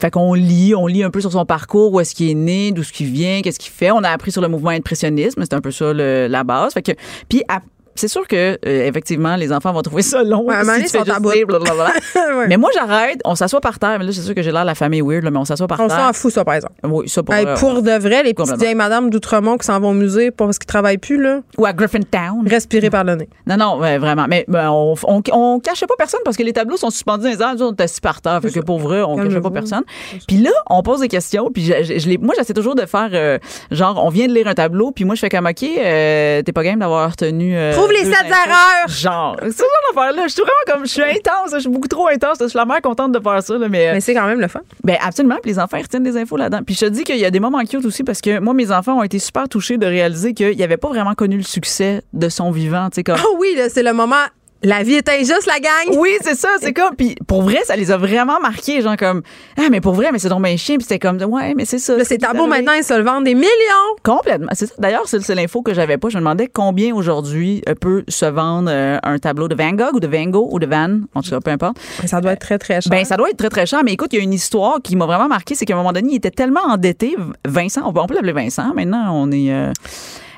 fait 0.00 0.10
qu'on 0.10 0.34
lit, 0.34 0.74
on 0.74 0.86
lit 0.86 1.02
un 1.02 1.10
peu 1.10 1.20
sur 1.20 1.32
son 1.32 1.44
parcours, 1.44 1.92
où 1.92 2.00
est-ce 2.00 2.14
qu'il 2.14 2.30
est 2.30 2.34
né, 2.34 2.72
d'où 2.72 2.82
ce 2.82 2.92
qu'il 2.92 3.10
vient, 3.10 3.42
qu'est-ce 3.42 3.58
qu'il 3.58 3.72
fait. 3.72 3.90
On 3.90 4.02
a 4.02 4.10
appris 4.10 4.32
sur 4.32 4.42
le 4.42 4.48
mouvement 4.48 4.70
impressionnisme, 4.70 5.42
c'est 5.42 5.54
un 5.54 5.60
peu 5.60 5.70
ça 5.70 5.92
la 5.92 6.44
base. 6.44 6.74
Fait 6.74 6.82
que, 6.82 6.92
puis 7.28 7.42
c'est 7.96 8.08
sûr 8.08 8.26
que 8.26 8.58
euh, 8.66 8.86
effectivement 8.86 9.36
les 9.36 9.52
enfants 9.52 9.72
vont 9.72 9.82
trouver 9.82 10.02
ça 10.02 10.22
long. 10.22 10.44
Ouais, 10.44 10.56
si 10.82 10.88
sont 10.88 11.04
Mais 12.48 12.56
moi 12.56 12.70
j'arrête, 12.74 13.20
on 13.24 13.34
s'assoit 13.34 13.60
par 13.60 13.78
terre, 13.78 13.98
mais 13.98 14.04
là 14.04 14.12
c'est 14.12 14.22
sûr 14.22 14.34
que 14.34 14.42
j'ai 14.42 14.52
l'air 14.52 14.64
la 14.64 14.74
famille 14.74 15.02
weird 15.02 15.24
mais 15.24 15.38
on 15.38 15.44
s'assoit 15.44 15.66
par 15.66 15.78
terre. 15.78 15.86
On 15.86 16.06
s'en 16.06 16.12
fout 16.12 16.32
ça 16.32 16.44
par 16.44 16.54
exemple. 16.54 16.74
Oui, 16.84 17.08
ça 17.08 17.22
pour 17.22 17.34
pour 17.58 17.82
de 17.82 17.98
vrai 17.98 18.22
les 18.22 18.34
petites 18.34 18.58
vieilles 18.58 18.74
madames 18.74 19.10
d'Outremont 19.10 19.56
qui 19.58 19.66
s'en 19.66 19.80
vont 19.80 19.90
au 19.90 19.94
musée 19.94 20.30
parce 20.30 20.58
qu'ils 20.58 20.66
travaillent 20.66 20.98
plus 20.98 21.20
là. 21.20 21.40
Ou 21.58 21.66
à 21.66 21.72
Griffintown. 21.72 22.46
Respirer 22.46 22.90
par 22.90 23.04
le 23.04 23.16
nez. 23.16 23.28
Non 23.46 23.56
non, 23.56 23.76
vraiment, 23.78 24.26
mais 24.28 24.44
ben, 24.48 24.70
on, 24.70 24.94
on, 25.04 25.22
on, 25.32 25.60
cachait 25.60 25.86
pas 25.86 25.94
personne 25.96 26.20
parce 26.24 26.36
que 26.36 26.42
les 26.42 26.52
tableaux 26.52 26.76
sont 26.76 26.90
suspendus 26.90 27.24
dans 27.24 27.30
les 27.30 27.42
airs, 27.42 27.54
on 27.60 27.72
était 27.72 27.84
assis 27.84 28.00
par 28.00 28.20
terre, 28.20 28.40
fait 28.42 28.50
que 28.50 28.60
pour 28.60 28.78
vrai, 28.78 29.02
on 29.02 29.16
cachait 29.16 29.40
pas 29.40 29.50
personne. 29.50 29.84
Puis 30.26 30.38
là, 30.38 30.50
on 30.68 30.82
pose 30.82 31.00
des 31.00 31.08
questions, 31.08 31.50
puis 31.52 31.64
je, 31.64 31.98
je, 31.98 32.18
moi 32.18 32.34
j'essaie 32.36 32.54
toujours 32.54 32.74
de 32.74 32.86
faire 32.86 33.10
euh, 33.12 33.38
genre 33.70 34.02
on 34.04 34.08
vient 34.08 34.26
de 34.26 34.32
lire 34.32 34.48
un 34.48 34.54
tableau, 34.54 34.90
puis 34.90 35.04
moi 35.04 35.14
je 35.14 35.20
fais 35.20 35.28
comme 35.28 35.46
OK, 35.46 35.62
euh, 35.62 36.42
t'es 36.42 36.52
pas 36.52 36.62
game 36.62 36.78
d'avoir 36.78 37.10
retenu 37.10 37.56
Trouve 37.86 38.04
les 38.04 38.12
sept 38.12 38.26
erreurs 38.26 38.88
Genre. 38.88 39.36
C'est 39.42 39.52
ça 39.52 39.64
l'affaire-là. 39.94 40.22
Je 40.26 40.32
suis 40.32 40.42
vraiment 40.42 40.78
comme. 40.78 40.86
Je 40.86 40.92
suis 40.92 41.02
intense. 41.02 41.52
Je 41.52 41.58
suis 41.60 41.68
beaucoup 41.68 41.88
trop 41.88 42.08
intense. 42.08 42.38
Je 42.40 42.48
suis 42.48 42.56
la 42.56 42.64
mère 42.64 42.80
contente 42.82 43.12
de 43.12 43.20
faire 43.20 43.42
ça. 43.42 43.58
mais 43.68 43.88
euh, 43.88 43.92
mais 43.94 44.00
c'est 44.00 44.14
quand 44.14 44.26
même 44.26 44.40
le 44.40 44.48
fun. 44.48 44.60
Ben, 44.84 44.96
absolument. 45.00 45.36
Puis 45.42 45.52
les 45.52 45.58
enfants, 45.58 45.76
ils 45.76 45.82
retiennent 45.82 46.02
des 46.02 46.16
infos 46.16 46.36
là-dedans. 46.36 46.62
Puis 46.64 46.74
je 46.74 46.80
te 46.80 46.90
dis 46.90 47.04
qu'il 47.04 47.18
y 47.18 47.24
a 47.24 47.30
des 47.30 47.40
moments 47.40 47.64
cute 47.64 47.84
aussi 47.84 48.04
parce 48.04 48.20
que 48.20 48.38
moi, 48.38 48.54
mes 48.54 48.72
enfants 48.72 48.98
ont 48.98 49.02
été 49.02 49.18
super 49.18 49.48
touchés 49.48 49.78
de 49.78 49.86
réaliser 49.86 50.34
qu'ils 50.34 50.58
n'avaient 50.58 50.76
pas 50.76 50.88
vraiment 50.88 51.14
connu 51.14 51.36
le 51.36 51.42
succès 51.42 52.02
de 52.12 52.28
son 52.28 52.50
vivant. 52.50 52.88
Comme. 53.04 53.16
Oh 53.24 53.36
oui, 53.38 53.58
c'est 53.68 53.82
le 53.82 53.92
moment 53.92 54.16
la 54.66 54.82
vie 54.82 54.94
est 54.94 55.08
injuste, 55.08 55.46
la 55.46 55.60
gang. 55.60 55.96
Oui, 55.96 56.10
c'est 56.22 56.34
ça. 56.34 56.48
C'est 56.60 56.72
comme. 56.72 56.96
Puis 56.96 57.14
pour 57.28 57.42
vrai, 57.42 57.60
ça 57.64 57.76
les 57.76 57.92
a 57.92 57.96
vraiment 57.96 58.40
marqués. 58.40 58.82
Genre 58.82 58.96
comme. 58.96 59.22
Ah, 59.56 59.68
mais 59.70 59.80
pour 59.80 59.94
vrai, 59.94 60.10
mais 60.10 60.18
c'est 60.18 60.28
donc 60.28 60.42
bien 60.42 60.56
chien. 60.56 60.76
Puis 60.76 60.82
c'était 60.82 60.98
comme. 60.98 61.22
Ouais, 61.22 61.54
mais 61.54 61.64
c'est 61.64 61.78
ça. 61.78 62.04
c'est 62.04 62.18
tabou 62.18 62.46
maintenant, 62.46 62.72
ils 62.72 62.82
se 62.82 62.92
le 62.92 63.04
vendent 63.04 63.24
des 63.24 63.34
millions. 63.34 63.46
Complètement. 64.02 64.48
C'est 64.54 64.66
ça. 64.66 64.74
D'ailleurs, 64.78 65.04
c'est 65.06 65.34
l'info 65.36 65.62
que 65.62 65.72
j'avais 65.72 65.98
pas. 65.98 66.08
Je 66.08 66.16
me 66.16 66.20
demandais 66.20 66.48
combien 66.52 66.92
aujourd'hui 66.92 67.62
euh, 67.68 67.74
peut 67.74 68.02
se 68.08 68.26
vendre 68.26 68.68
euh, 68.72 68.98
un 69.04 69.18
tableau 69.20 69.46
de 69.46 69.54
Van 69.54 69.70
Gogh 69.70 69.94
ou 69.94 70.00
de 70.00 70.08
Van 70.08 70.24
Gogh 70.24 70.52
ou 70.52 70.58
de 70.58 70.66
Van. 70.66 70.98
En 71.14 71.22
tout 71.22 71.30
cas, 71.30 71.40
peu 71.40 71.52
importe. 71.52 71.76
Ça 72.04 72.20
doit 72.20 72.32
être 72.32 72.40
très, 72.40 72.58
très 72.58 72.80
cher. 72.80 72.90
Ben, 72.90 73.04
ça 73.04 73.16
doit 73.16 73.30
être 73.30 73.36
très, 73.36 73.50
très 73.50 73.66
cher. 73.66 73.82
Mais 73.84 73.92
écoute, 73.92 74.08
il 74.14 74.16
y 74.16 74.20
a 74.20 74.24
une 74.24 74.34
histoire 74.34 74.82
qui 74.82 74.96
m'a 74.96 75.06
vraiment 75.06 75.28
marqué. 75.28 75.54
C'est 75.54 75.64
qu'à 75.64 75.74
un 75.74 75.78
moment 75.78 75.92
donné, 75.92 76.08
il 76.10 76.16
était 76.16 76.32
tellement 76.32 76.64
endetté. 76.66 77.16
Vincent, 77.46 77.82
on 77.84 77.92
peut 77.92 78.14
l'appeler 78.14 78.32
Vincent. 78.32 78.74
Maintenant, 78.74 79.12
on 79.12 79.30
est. 79.30 79.52
Euh, 79.52 79.72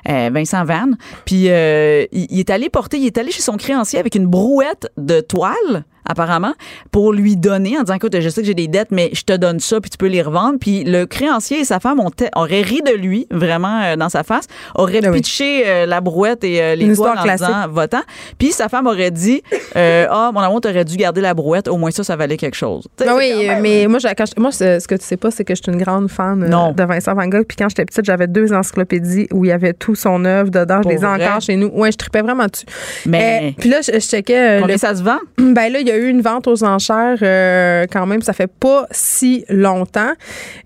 euh, 0.09 0.31
Vincent 0.33 0.65
Van. 0.65 0.91
Puis 1.25 1.49
euh, 1.49 2.07
il, 2.13 2.39
est 2.39 2.51
allé 2.51 2.69
porter, 2.69 2.99
il 2.99 3.07
est 3.07 3.19
allé 3.19 3.31
chez 3.31 3.43
son 3.43 3.57
créancier 3.57 3.99
avec 3.99 4.15
une 4.15 4.27
brouette 4.27 4.91
de 4.97 5.21
toile 5.21 5.85
apparemment, 6.09 6.55
pour 6.91 7.13
lui 7.13 7.37
donner 7.37 7.79
en 7.79 7.83
disant 7.83 7.95
écoute, 7.95 8.19
je 8.19 8.29
sais 8.29 8.41
que 8.41 8.47
j'ai 8.47 8.55
des 8.55 8.69
dettes, 8.69 8.91
mais 8.91 9.11
je 9.13 9.23
te 9.23 9.35
donne 9.35 9.61
ça, 9.61 9.81
puis 9.81 9.91
tu 9.91 9.99
peux 9.99 10.07
les 10.07 10.23
revendre. 10.23 10.59
Puis 10.59 10.85
le 10.85 11.07
créancier 11.07 11.61
et 11.61 11.65
sa 11.65 11.81
femme 11.81 12.01
ont 12.01 12.11
auraient 12.35 12.63
ri 12.63 12.81
de 12.83 12.93
lui, 12.93 13.27
vraiment, 13.31 13.83
euh, 13.83 13.97
dans 13.97 14.09
sa 14.09 14.23
face, 14.23 14.47
auraient 14.75 15.01
ah 15.05 15.11
pitché 15.11 15.63
euh, 15.67 15.87
la 15.87 16.01
brouette 16.01 16.43
et 16.45 16.61
euh, 16.61 16.75
les 16.75 16.95
toiles 16.95 17.19
en 17.19 17.23
disant 17.23 17.69
votant. 17.69 18.03
Puis 18.39 18.53
sa 18.53 18.69
femme 18.69 18.87
aurait 18.87 19.11
dit 19.11 19.43
Ah, 19.75 20.31
mon 20.33 20.41
amour, 20.41 20.61
t'aurais 20.61 20.85
dû 20.85 20.97
garder 20.97 21.21
la 21.21 21.35
brouette, 21.35 21.69
au 21.69 21.77
moins 21.77 21.91
ça, 21.91 22.05
ça 22.05 22.17
valait 22.17 22.37
quelque 22.37 22.57
chose. 22.57 22.87
Ah 23.07 23.15
oui, 23.17 23.49
mais 23.61 23.87
moi, 23.87 23.99
moi, 24.39 24.53
ce 24.53 24.87
que 24.87 24.95
tu 24.95 25.05
sais 25.05 25.17
pas, 25.17 25.31
c'est 25.31 25.45
que 25.45 25.55
je 25.55 25.63
suis 25.63 25.73
une 25.73 25.79
grande 25.79 26.11
fan 26.11 26.41
de 26.41 26.85
Vincent 26.85 27.15
Van 27.15 27.27
Gogh. 27.27 27.45
Puis 27.47 27.57
quand 27.57 27.69
j'étais 27.69 27.85
petite, 27.85 28.05
j'avais 28.05 28.27
deux 28.27 28.53
encyclopédies 28.53 29.29
où 29.33 29.45
il 29.45 29.49
y 29.49 29.53
avait 29.53 29.75
tout 29.75 29.95
son 29.95 30.25
œuvre 30.25 30.51
dedans. 30.51 30.81
Je 30.85 30.89
les 30.89 31.03
ai 31.03 31.07
encore 31.07 31.41
chez 31.41 31.57
nous. 31.57 31.69
Ouais, 31.69 31.93
je 31.93 31.97
tripais 31.97 32.23
vraiment 32.23 32.47
dessus. 32.47 32.67
Mais. 33.07 33.55
puis 33.59 33.69
là, 33.69 33.81
je, 33.83 33.99
checkais. 33.99 34.59
Combien 34.61 34.79
ça 34.79 34.95
se 34.95 35.03
vend? 35.03 35.19
Ben 35.39 35.73
là, 35.73 35.81
il 35.81 35.87
y 35.87 35.91
a 35.91 35.98
eu 35.99 36.09
une 36.09 36.21
vente 36.21 36.47
aux 36.47 36.65
enchères 36.65 37.19
euh, 37.23 37.87
quand 37.91 38.07
même, 38.07 38.23
ça 38.23 38.33
fait 38.33 38.51
pas 38.51 38.87
si 38.91 39.45
longtemps. 39.49 40.13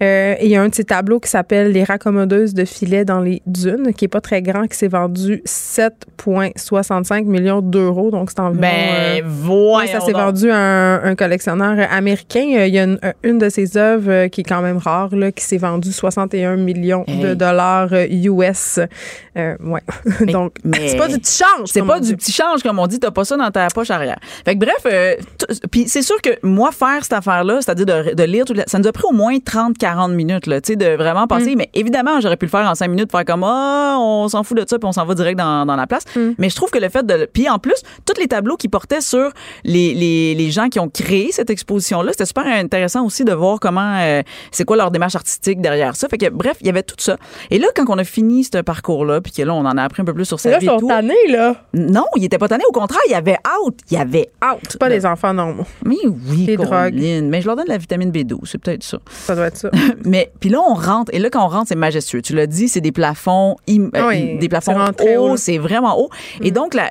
Euh, 0.02 0.34
il 0.40 0.48
y 0.48 0.56
a 0.56 0.62
un 0.62 0.68
de 0.68 0.74
ces 0.74 0.84
tableaux 0.84 1.20
qui 1.20 1.28
s'appelle 1.28 1.72
Les 1.72 1.84
raccommodeuses 1.84 2.54
de 2.54 2.64
filets 2.64 3.04
dans 3.04 3.20
les 3.20 3.42
dunes, 3.46 3.92
qui 3.94 4.06
est 4.06 4.08
pas 4.08 4.20
très 4.20 4.42
grand, 4.42 4.66
qui 4.66 4.76
s'est 4.76 4.88
vendu 4.88 5.42
7,65 5.46 7.24
millions 7.24 7.60
d'euros. 7.60 8.10
Donc, 8.10 8.30
c'est 8.30 8.40
environ. 8.40 8.60
Ben, 8.60 9.22
euh, 9.24 9.86
ça 9.86 10.00
s'est 10.00 10.12
vendu 10.12 10.50
à 10.50 11.02
un, 11.02 11.14
collectionneur 11.14 11.86
américain. 11.90 12.44
Il 12.44 12.74
y 12.74 12.78
a 12.78 12.86
une, 13.22 13.38
de 13.38 13.48
ses 13.48 13.76
œuvres 13.76 14.26
qui 14.28 14.42
est 14.42 14.44
quand 14.44 14.62
même 14.62 14.78
rare, 14.78 15.14
là, 15.14 15.32
qui 15.32 15.44
s'est 15.44 15.58
vendue 15.58 15.92
61 15.92 16.56
millions 16.56 17.04
de 17.08 17.34
dollars 17.34 17.92
US. 17.92 18.80
ouais. 19.36 19.80
donc, 20.32 20.54
c'est 20.72 20.96
pas 20.96 21.08
du 21.08 21.18
petit 21.18 21.42
change. 21.42 21.68
C'est 21.68 21.82
pas 21.82 22.00
du 22.00 22.16
petit 22.16 22.32
change, 22.32 22.62
comme 22.62 22.78
on 22.78 22.86
dit. 22.86 22.98
T'as 22.98 23.10
pas 23.10 23.24
ça 23.24 23.36
dans 23.36 23.50
ta 23.50 23.68
poche 23.68 23.90
arrière. 23.90 24.18
Fait 24.44 24.54
que 24.54 24.60
bref, 24.60 24.86
euh, 24.86 25.16
puis 25.70 25.88
c'est 25.88 26.02
sûr 26.02 26.20
que 26.22 26.30
moi, 26.42 26.72
faire 26.72 27.02
cette 27.02 27.12
affaire-là, 27.12 27.60
c'est-à-dire 27.60 28.14
de, 28.14 28.22
lire, 28.24 28.44
tout, 28.44 28.54
ça 28.66 28.78
nous 28.78 28.86
a 28.86 28.92
pris 28.92 29.04
au 29.08 29.12
moins 29.12 29.36
30-40 29.36 30.12
minutes, 30.12 30.46
là, 30.46 30.60
tu 30.60 30.72
sais, 30.72 30.76
de 30.76 30.96
vraiment 30.96 31.26
passer. 31.26 31.54
Mm. 31.54 31.58
Mais 31.58 31.70
évidemment, 31.74 32.20
j'aurais 32.20 32.36
pu 32.36 32.46
le 32.46 32.50
faire 32.50 32.68
en 32.68 32.74
5 32.74 32.88
minutes, 32.88 33.10
faire 33.10 33.24
comme, 33.24 33.44
ah, 33.44 33.96
on 33.98 34.28
s'en 34.28 34.42
fout 34.42 34.56
de 34.56 34.64
ça, 34.68 34.78
puis 34.78 34.86
on 34.86 34.92
s'en 34.92 35.04
va 35.04 35.14
direct 35.14 35.38
dans, 35.38 35.66
dans 35.66 35.76
la 35.76 35.86
place. 35.86 36.04
Mm. 36.16 36.32
Mais 36.38 36.50
je 36.50 36.56
trouve 36.56 36.70
que 36.70 36.78
le 36.78 36.88
fait 36.88 37.04
de. 37.04 37.28
Puis 37.32 37.48
en 37.48 37.58
plus, 37.58 37.82
tous 38.06 38.20
les 38.20 38.28
tableaux 38.28 38.56
qui 38.56 38.68
portaient 38.68 39.00
sur 39.00 39.30
les, 39.64 39.94
les, 39.94 40.34
les 40.34 40.50
gens 40.50 40.68
qui 40.68 40.80
ont 40.80 40.88
créé 40.88 41.30
cette 41.32 41.50
exposition-là, 41.50 42.12
c'était 42.12 42.26
super 42.26 42.46
intéressant 42.46 43.04
aussi 43.04 43.24
de 43.24 43.32
voir 43.32 43.60
comment, 43.60 43.98
euh, 44.00 44.22
c'est 44.50 44.64
quoi 44.64 44.76
leur 44.76 44.90
démarche 44.90 45.16
artistique 45.16 45.60
derrière 45.60 45.96
ça. 45.96 46.08
Fait 46.08 46.18
que 46.18 46.28
bref, 46.28 46.56
il 46.60 46.66
y 46.66 46.70
avait 46.70 46.82
tout 46.82 46.96
ça. 46.98 47.16
Et 47.50 47.58
là, 47.58 47.68
quand 47.74 47.84
on 47.88 47.98
a 47.98 48.04
fini 48.04 48.44
ce 48.44 48.60
parcours-là, 48.60 49.20
puis 49.20 49.32
que 49.32 49.42
là, 49.42 49.54
on 49.54 49.64
en 49.64 49.76
a 49.76 49.82
appris 49.82 50.02
un 50.02 50.04
peu 50.04 50.14
plus 50.14 50.24
sur 50.24 50.40
sa 50.40 50.50
là, 50.50 50.58
vie. 50.58 50.66
Là, 50.66 50.76
ils 50.76 50.80
sont 50.80 50.86
là. 51.28 51.64
Non, 51.74 52.06
il 52.16 52.24
était 52.24 52.38
pas 52.38 52.48
tanné. 52.48 52.64
Au 52.68 52.72
contraire, 52.72 53.00
il 53.06 53.12
y 53.12 53.14
avait 53.14 53.38
out. 53.60 53.74
Il 53.90 53.96
y 53.96 54.00
avait 54.00 54.30
out. 54.44 54.76
Pas 54.78 54.88
des 54.88 55.06
enfants 55.12 55.34
normaux. 55.34 55.66
Mais 55.84 55.96
oui, 56.28 56.44
des 56.44 56.56
drogues. 56.56 56.94
Mais 56.94 57.40
je 57.40 57.46
leur 57.46 57.56
donne 57.56 57.66
de 57.66 57.70
la 57.70 57.78
vitamine 57.78 58.10
B12. 58.10 58.40
C'est 58.44 58.58
peut-être 58.58 58.82
ça. 58.82 58.98
Ça 59.10 59.34
doit 59.34 59.46
être 59.46 59.56
ça. 59.56 59.70
mais 60.04 60.30
puis 60.40 60.50
là, 60.50 60.60
on 60.66 60.74
rentre. 60.74 61.12
Et 61.14 61.18
là, 61.18 61.30
quand 61.30 61.44
on 61.44 61.48
rentre, 61.48 61.68
c'est 61.68 61.76
majestueux. 61.76 62.22
Tu 62.22 62.34
l'as 62.34 62.46
dit, 62.46 62.68
c'est 62.68 62.80
des 62.80 62.92
plafonds, 62.92 63.56
euh, 63.68 64.38
des 64.38 64.48
plafonds 64.48 64.76
hauts. 65.18 65.36
C'est 65.36 65.58
vraiment 65.58 65.98
haut. 65.98 66.10
Et 66.40 66.50
mm. 66.50 66.54
donc, 66.54 66.74
la, 66.74 66.90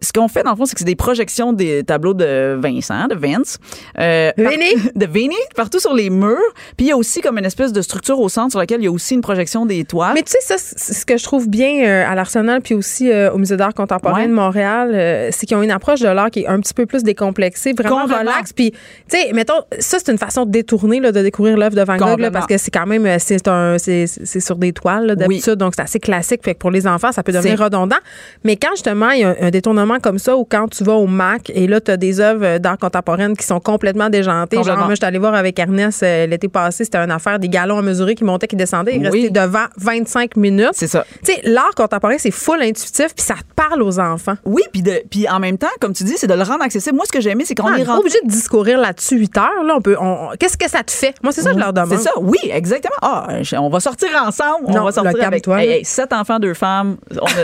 ce 0.00 0.12
qu'on 0.12 0.28
fait, 0.28 0.42
dans 0.42 0.50
le 0.50 0.56
fond, 0.56 0.66
c'est 0.66 0.74
que 0.74 0.80
c'est 0.80 0.84
des 0.84 0.96
projections 0.96 1.52
des 1.52 1.84
tableaux 1.84 2.14
de 2.14 2.58
Vincent, 2.60 3.08
de 3.08 3.14
Vince. 3.14 3.58
Euh, 3.98 4.32
de 4.94 5.06
Vinny, 5.06 5.36
partout 5.54 5.78
sur 5.78 5.94
les 5.94 6.10
murs. 6.10 6.36
Puis 6.76 6.86
il 6.86 6.88
y 6.88 6.92
a 6.92 6.96
aussi 6.96 7.20
comme 7.20 7.38
une 7.38 7.44
espèce 7.44 7.72
de 7.72 7.82
structure 7.82 8.20
au 8.20 8.28
centre 8.28 8.50
sur 8.50 8.60
laquelle 8.60 8.80
il 8.80 8.84
y 8.84 8.88
a 8.88 8.92
aussi 8.92 9.14
une 9.14 9.20
projection 9.22 9.66
des 9.66 9.84
toiles. 9.84 10.14
Mais 10.14 10.22
tu 10.22 10.32
sais, 10.32 10.40
ça, 10.40 10.56
ce 10.58 11.04
que 11.04 11.16
je 11.16 11.24
trouve 11.24 11.48
bien 11.48 11.84
euh, 11.84 12.10
à 12.10 12.14
l'Arsenal, 12.14 12.60
puis 12.60 12.74
aussi 12.74 13.10
au 13.32 13.38
Musée 13.38 13.56
d'art 13.56 13.74
contemporain 13.74 14.26
de 14.26 14.32
Montréal, 14.32 14.92
euh, 14.94 15.28
c'est 15.32 15.46
qu'ils 15.46 15.56
ont 15.56 15.62
une 15.62 15.70
approche 15.70 16.00
de 16.00 16.08
l'art 16.08 16.30
qui 16.30 16.40
est 16.40 16.46
un 16.46 16.60
petit 16.60 16.74
peu 16.74 16.86
plus 16.86 17.02
décomplexée, 17.02 17.45
vraiment 17.76 18.04
relax. 18.04 18.52
Puis, 18.52 18.72
tu 18.72 18.78
sais, 19.08 19.32
mettons, 19.32 19.62
ça, 19.78 19.98
c'est 19.98 20.10
une 20.10 20.18
façon 20.18 20.44
de 20.46 20.50
détourner, 20.50 21.00
là, 21.00 21.12
de 21.12 21.22
découvrir 21.22 21.56
l'œuvre 21.56 21.76
de 21.76 21.82
Van 21.82 21.96
Gogh, 21.96 22.30
parce 22.30 22.46
que 22.46 22.58
c'est 22.58 22.70
quand 22.70 22.86
même, 22.86 23.06
euh, 23.06 23.16
c'est 23.18 23.46
un, 23.48 23.76
c'est 23.78 24.06
sur 24.40 24.56
des 24.56 24.72
toiles, 24.72 25.14
d'habitude, 25.16 25.54
donc 25.54 25.74
c'est 25.76 25.82
assez 25.82 26.00
classique. 26.00 26.40
Fait 26.44 26.54
que 26.54 26.58
pour 26.58 26.70
les 26.70 26.86
enfants, 26.86 27.12
ça 27.12 27.22
peut 27.22 27.32
devenir 27.32 27.58
redondant. 27.58 27.96
Mais 28.44 28.56
quand, 28.56 28.70
justement, 28.72 29.10
il 29.10 29.20
y 29.20 29.24
a 29.24 29.34
un, 29.40 29.50
détournement 29.50 29.98
comme 30.00 30.18
ça, 30.18 30.36
ou 30.36 30.44
quand 30.44 30.68
tu 30.68 30.84
vas 30.84 30.94
au 30.94 31.06
MAC, 31.06 31.50
et 31.54 31.66
là, 31.66 31.80
tu 31.80 31.90
as 31.90 31.96
des 31.96 32.20
œuvres 32.20 32.58
d'art 32.58 32.78
contemporaine 32.78 33.36
qui 33.36 33.46
sont 33.46 33.60
complètement 33.60 34.10
déjantées. 34.10 34.62
Genre, 34.62 34.76
moi, 34.78 34.90
je 34.90 34.96
suis 34.96 35.04
allée 35.04 35.18
voir 35.18 35.34
avec 35.34 35.58
Ernest 35.58 36.02
l'été 36.02 36.48
passé, 36.48 36.84
c'était 36.84 36.98
une 36.98 37.10
affaire 37.10 37.38
des 37.38 37.48
galons 37.48 37.78
à 37.78 37.82
mesurer 37.82 38.14
qui 38.14 38.24
montaient, 38.24 38.46
qui 38.46 38.56
descendaient. 38.56 38.96
Il 38.96 39.06
restait 39.06 39.30
devant 39.30 39.66
25 39.78 40.36
minutes. 40.36 40.70
C'est 40.72 40.86
ça. 40.86 41.04
Tu 41.24 41.32
sais, 41.32 41.40
l'art 41.44 41.74
contemporain, 41.76 42.16
c'est 42.18 42.30
full 42.30 42.62
intuitif, 42.62 43.14
puis 43.14 43.24
ça 43.24 43.34
parle 43.54 43.82
aux 43.82 43.98
enfants. 43.98 44.36
Oui, 44.44 44.62
puis 44.72 44.82
puis 45.10 45.28
en 45.28 45.40
même 45.40 45.58
temps, 45.58 45.66
comme 45.80 45.92
tu 45.92 46.04
dis, 46.04 46.14
c'est 46.16 46.26
de 46.26 46.34
le 46.34 46.42
rendre 46.42 46.62
accessible. 46.62 46.96
Moi, 46.96 47.04
ce 47.06 47.12
que 47.12 47.20
j'ai 47.26 47.32
aimé, 47.32 47.44
c'est 47.44 47.54
qu'on 47.54 47.66
ah, 47.66 47.78
est 47.78 47.82
rentré. 47.82 47.98
obligé 47.98 48.18
de 48.24 48.30
discourir 48.30 48.78
là-dessus 48.78 49.18
8 49.18 49.38
heures. 49.38 49.64
Là, 49.64 49.74
on 49.76 49.80
peut. 49.80 49.96
Qu'est-ce 50.38 50.56
que 50.56 50.70
ça 50.70 50.82
te 50.84 50.92
fait? 50.92 51.14
Moi, 51.22 51.32
c'est 51.32 51.42
ça 51.42 51.50
que 51.50 51.56
je 51.56 51.60
leur 51.60 51.72
demande. 51.72 51.90
C'est 51.90 52.04
ça. 52.04 52.12
Oui, 52.20 52.38
exactement. 52.44 52.94
Ah, 53.02 53.26
on 53.58 53.68
va 53.68 53.80
sortir 53.80 54.08
ensemble. 54.24 54.68
Non, 54.68 54.82
on 54.82 54.84
va 54.84 54.92
sortir 54.92 55.26
avec 55.26 55.42
toi, 55.42 55.58
sept 55.82 56.12
enfants, 56.12 56.38
deux 56.38 56.54
femmes. 56.54 56.96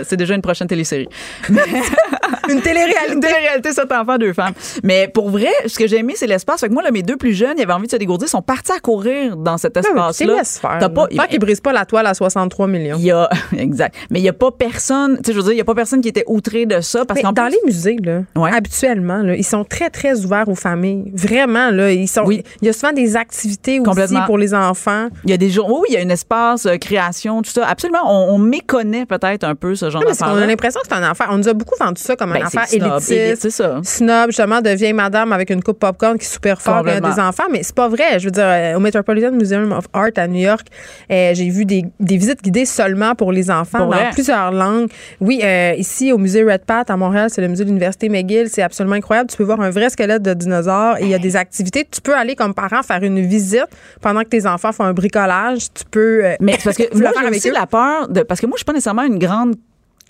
c'est 0.04 0.16
déjà 0.16 0.34
une 0.34 0.42
prochaine 0.42 0.68
télésérie. 0.68 1.08
une 1.48 2.60
télé-réalité. 2.60 3.12
Une 3.12 3.20
télé-réalité, 3.20 3.72
sept 3.72 3.90
enfants, 3.92 4.18
deux 4.18 4.32
femmes. 4.32 4.54
Mais 4.82 5.08
pour 5.08 5.30
vrai, 5.30 5.50
ce 5.66 5.78
que 5.78 5.86
j'ai 5.86 5.98
aimé, 5.98 6.14
c'est 6.16 6.26
l'espace. 6.26 6.60
Fait 6.60 6.68
que 6.68 6.72
moi, 6.72 6.82
là, 6.82 6.90
mes 6.90 7.02
deux 7.02 7.16
plus 7.16 7.32
jeunes, 7.32 7.54
ils 7.58 7.62
avaient 7.62 7.72
envie 7.72 7.86
de 7.86 7.92
se 7.92 7.96
dégourdir, 7.96 8.28
sont 8.28 8.42
partis 8.42 8.72
à 8.72 8.78
courir 8.78 9.36
dans 9.36 9.58
cet 9.58 9.76
espace-là. 9.76 10.42
T'as 10.62 10.88
pas. 10.88 11.06
Tant 11.08 11.26
qu'ils 11.26 11.40
brisent 11.40 11.60
pas 11.60 11.72
la 11.72 11.84
toile 11.84 12.06
à 12.06 12.14
63 12.14 12.66
millions. 12.66 12.96
Il 12.98 13.04
y 13.04 13.10
a, 13.10 13.28
exact. 13.56 13.96
Mais 14.10 14.20
il 14.20 14.22
y 14.22 14.28
a 14.28 14.32
pas 14.32 14.50
personne. 14.50 15.16
Tu 15.18 15.24
sais, 15.26 15.32
je 15.32 15.38
veux 15.38 15.42
dire, 15.42 15.52
il 15.52 15.58
y 15.58 15.62
a 15.62 15.64
pas 15.64 15.74
personne 15.74 16.00
qui 16.00 16.08
était 16.08 16.24
outré 16.26 16.66
de 16.66 16.80
ça 16.80 17.04
parce 17.04 17.20
qu'en 17.20 17.32
dans 17.32 17.48
les 17.48 17.58
musées 17.64 17.96
là, 18.02 18.22
habituellement, 18.52 19.22
là, 19.22 19.34
ils 19.34 19.44
sont 19.44 19.64
très, 19.72 19.88
très 19.88 20.24
ouverts 20.24 20.48
aux 20.48 20.54
familles. 20.54 21.10
Vraiment, 21.14 21.70
là, 21.70 21.90
ils 21.92 22.06
sont. 22.06 22.30
Il 22.30 22.42
y 22.60 22.68
a 22.68 22.72
souvent 22.74 22.92
des 22.92 23.16
activités 23.16 23.80
aussi 23.80 24.14
pour 24.26 24.36
les 24.36 24.52
enfants. 24.54 25.08
Il 25.24 25.30
y 25.30 25.32
a 25.32 25.38
des 25.38 25.48
jours 25.48 25.70
où 25.70 25.84
il 25.88 25.94
y 25.94 25.96
a 25.96 26.00
un 26.00 26.08
espace 26.10 26.66
euh, 26.66 26.76
création, 26.76 27.40
tout 27.40 27.50
ça. 27.50 27.66
Absolument, 27.66 28.00
on, 28.04 28.38
méconnaît 28.38 29.06
peut-être 29.06 29.44
un 29.44 29.54
peu 29.54 29.74
ce 29.74 29.88
genre 29.88 30.04
d'affaires. 30.04 30.32
On 30.32 30.36
a 30.36 30.46
l'impression 30.46 30.80
que 30.80 30.88
c'est 30.88 30.94
un 30.94 31.02
affaire. 31.02 31.28
On 31.30 31.38
nous 31.38 31.48
a 31.48 31.54
beaucoup 31.54 31.76
vendu 31.78 32.02
ça 32.02 32.16
comme 32.16 32.32
un 32.32 32.40
ben, 32.40 32.46
affaire 32.46 32.66
élitiste. 32.70 33.48
Snob, 33.82 34.26
justement, 34.26 34.60
de 34.60 34.70
vieille 34.70 34.92
madame 34.92 35.32
avec 35.32 35.48
une 35.50 35.62
coupe 35.62 35.78
popcorn 35.78 36.18
qui 36.18 36.26
est 36.26 36.28
super 36.28 36.60
fort 36.60 36.86
a 36.86 37.00
des 37.00 37.20
enfants. 37.20 37.44
Mais 37.50 37.62
c'est 37.62 37.74
pas 37.74 37.88
vrai. 37.88 38.18
Je 38.18 38.26
veux 38.26 38.30
dire, 38.30 38.44
euh, 38.46 38.76
au 38.76 38.80
Metropolitan 38.80 39.32
Museum 39.32 39.72
of 39.72 39.86
Art 39.94 40.10
à 40.16 40.26
New 40.26 40.40
York, 40.40 40.66
euh, 41.10 41.32
j'ai 41.34 41.48
vu 41.48 41.64
des, 41.64 41.84
des, 41.98 42.16
visites 42.18 42.42
guidées 42.42 42.66
seulement 42.66 43.14
pour 43.14 43.32
les 43.32 43.50
enfants 43.50 43.86
dans 43.86 44.10
plusieurs 44.12 44.52
langues. 44.52 44.88
Oui, 45.20 45.42
ici 45.78 46.12
au 46.12 46.18
musée 46.18 46.44
Red 46.44 46.64
Pat 46.66 46.90
à 46.90 46.96
Montréal, 46.96 47.28
c'est 47.30 47.40
le 47.40 47.48
musée 47.48 47.64
de 47.64 47.68
l'Université 47.68 48.08
McGill. 48.08 48.48
C'est 48.50 48.62
absolument 48.62 48.96
incroyable. 48.96 49.30
Tu 49.30 49.36
peux 49.36 49.44
voir 49.44 49.61
un 49.62 49.70
vrai 49.70 49.90
squelette 49.90 50.22
de 50.22 50.34
dinosaure 50.34 50.98
et 50.98 51.02
il 51.02 51.08
y 51.08 51.14
a 51.14 51.18
des 51.18 51.36
activités. 51.36 51.86
Tu 51.90 52.00
peux 52.00 52.14
aller 52.14 52.34
comme 52.34 52.54
parent 52.54 52.82
faire 52.82 53.02
une 53.02 53.20
visite 53.26 53.66
pendant 54.00 54.22
que 54.22 54.28
tes 54.28 54.46
enfants 54.46 54.72
font 54.72 54.84
un 54.84 54.92
bricolage. 54.92 55.72
Tu 55.72 55.84
peux. 55.90 56.24
Euh, 56.24 56.36
Mais 56.40 56.58
parce 56.62 56.76
que 56.76 56.96
moi, 56.98 57.10
j'ai 57.20 57.28
aussi 57.28 57.50
la 57.50 57.66
peur 57.66 58.08
de. 58.08 58.22
Parce 58.22 58.40
que 58.40 58.46
moi, 58.46 58.54
je 58.56 58.60
suis 58.60 58.64
pas 58.64 58.72
nécessairement 58.72 59.04
une 59.04 59.18
grande 59.18 59.54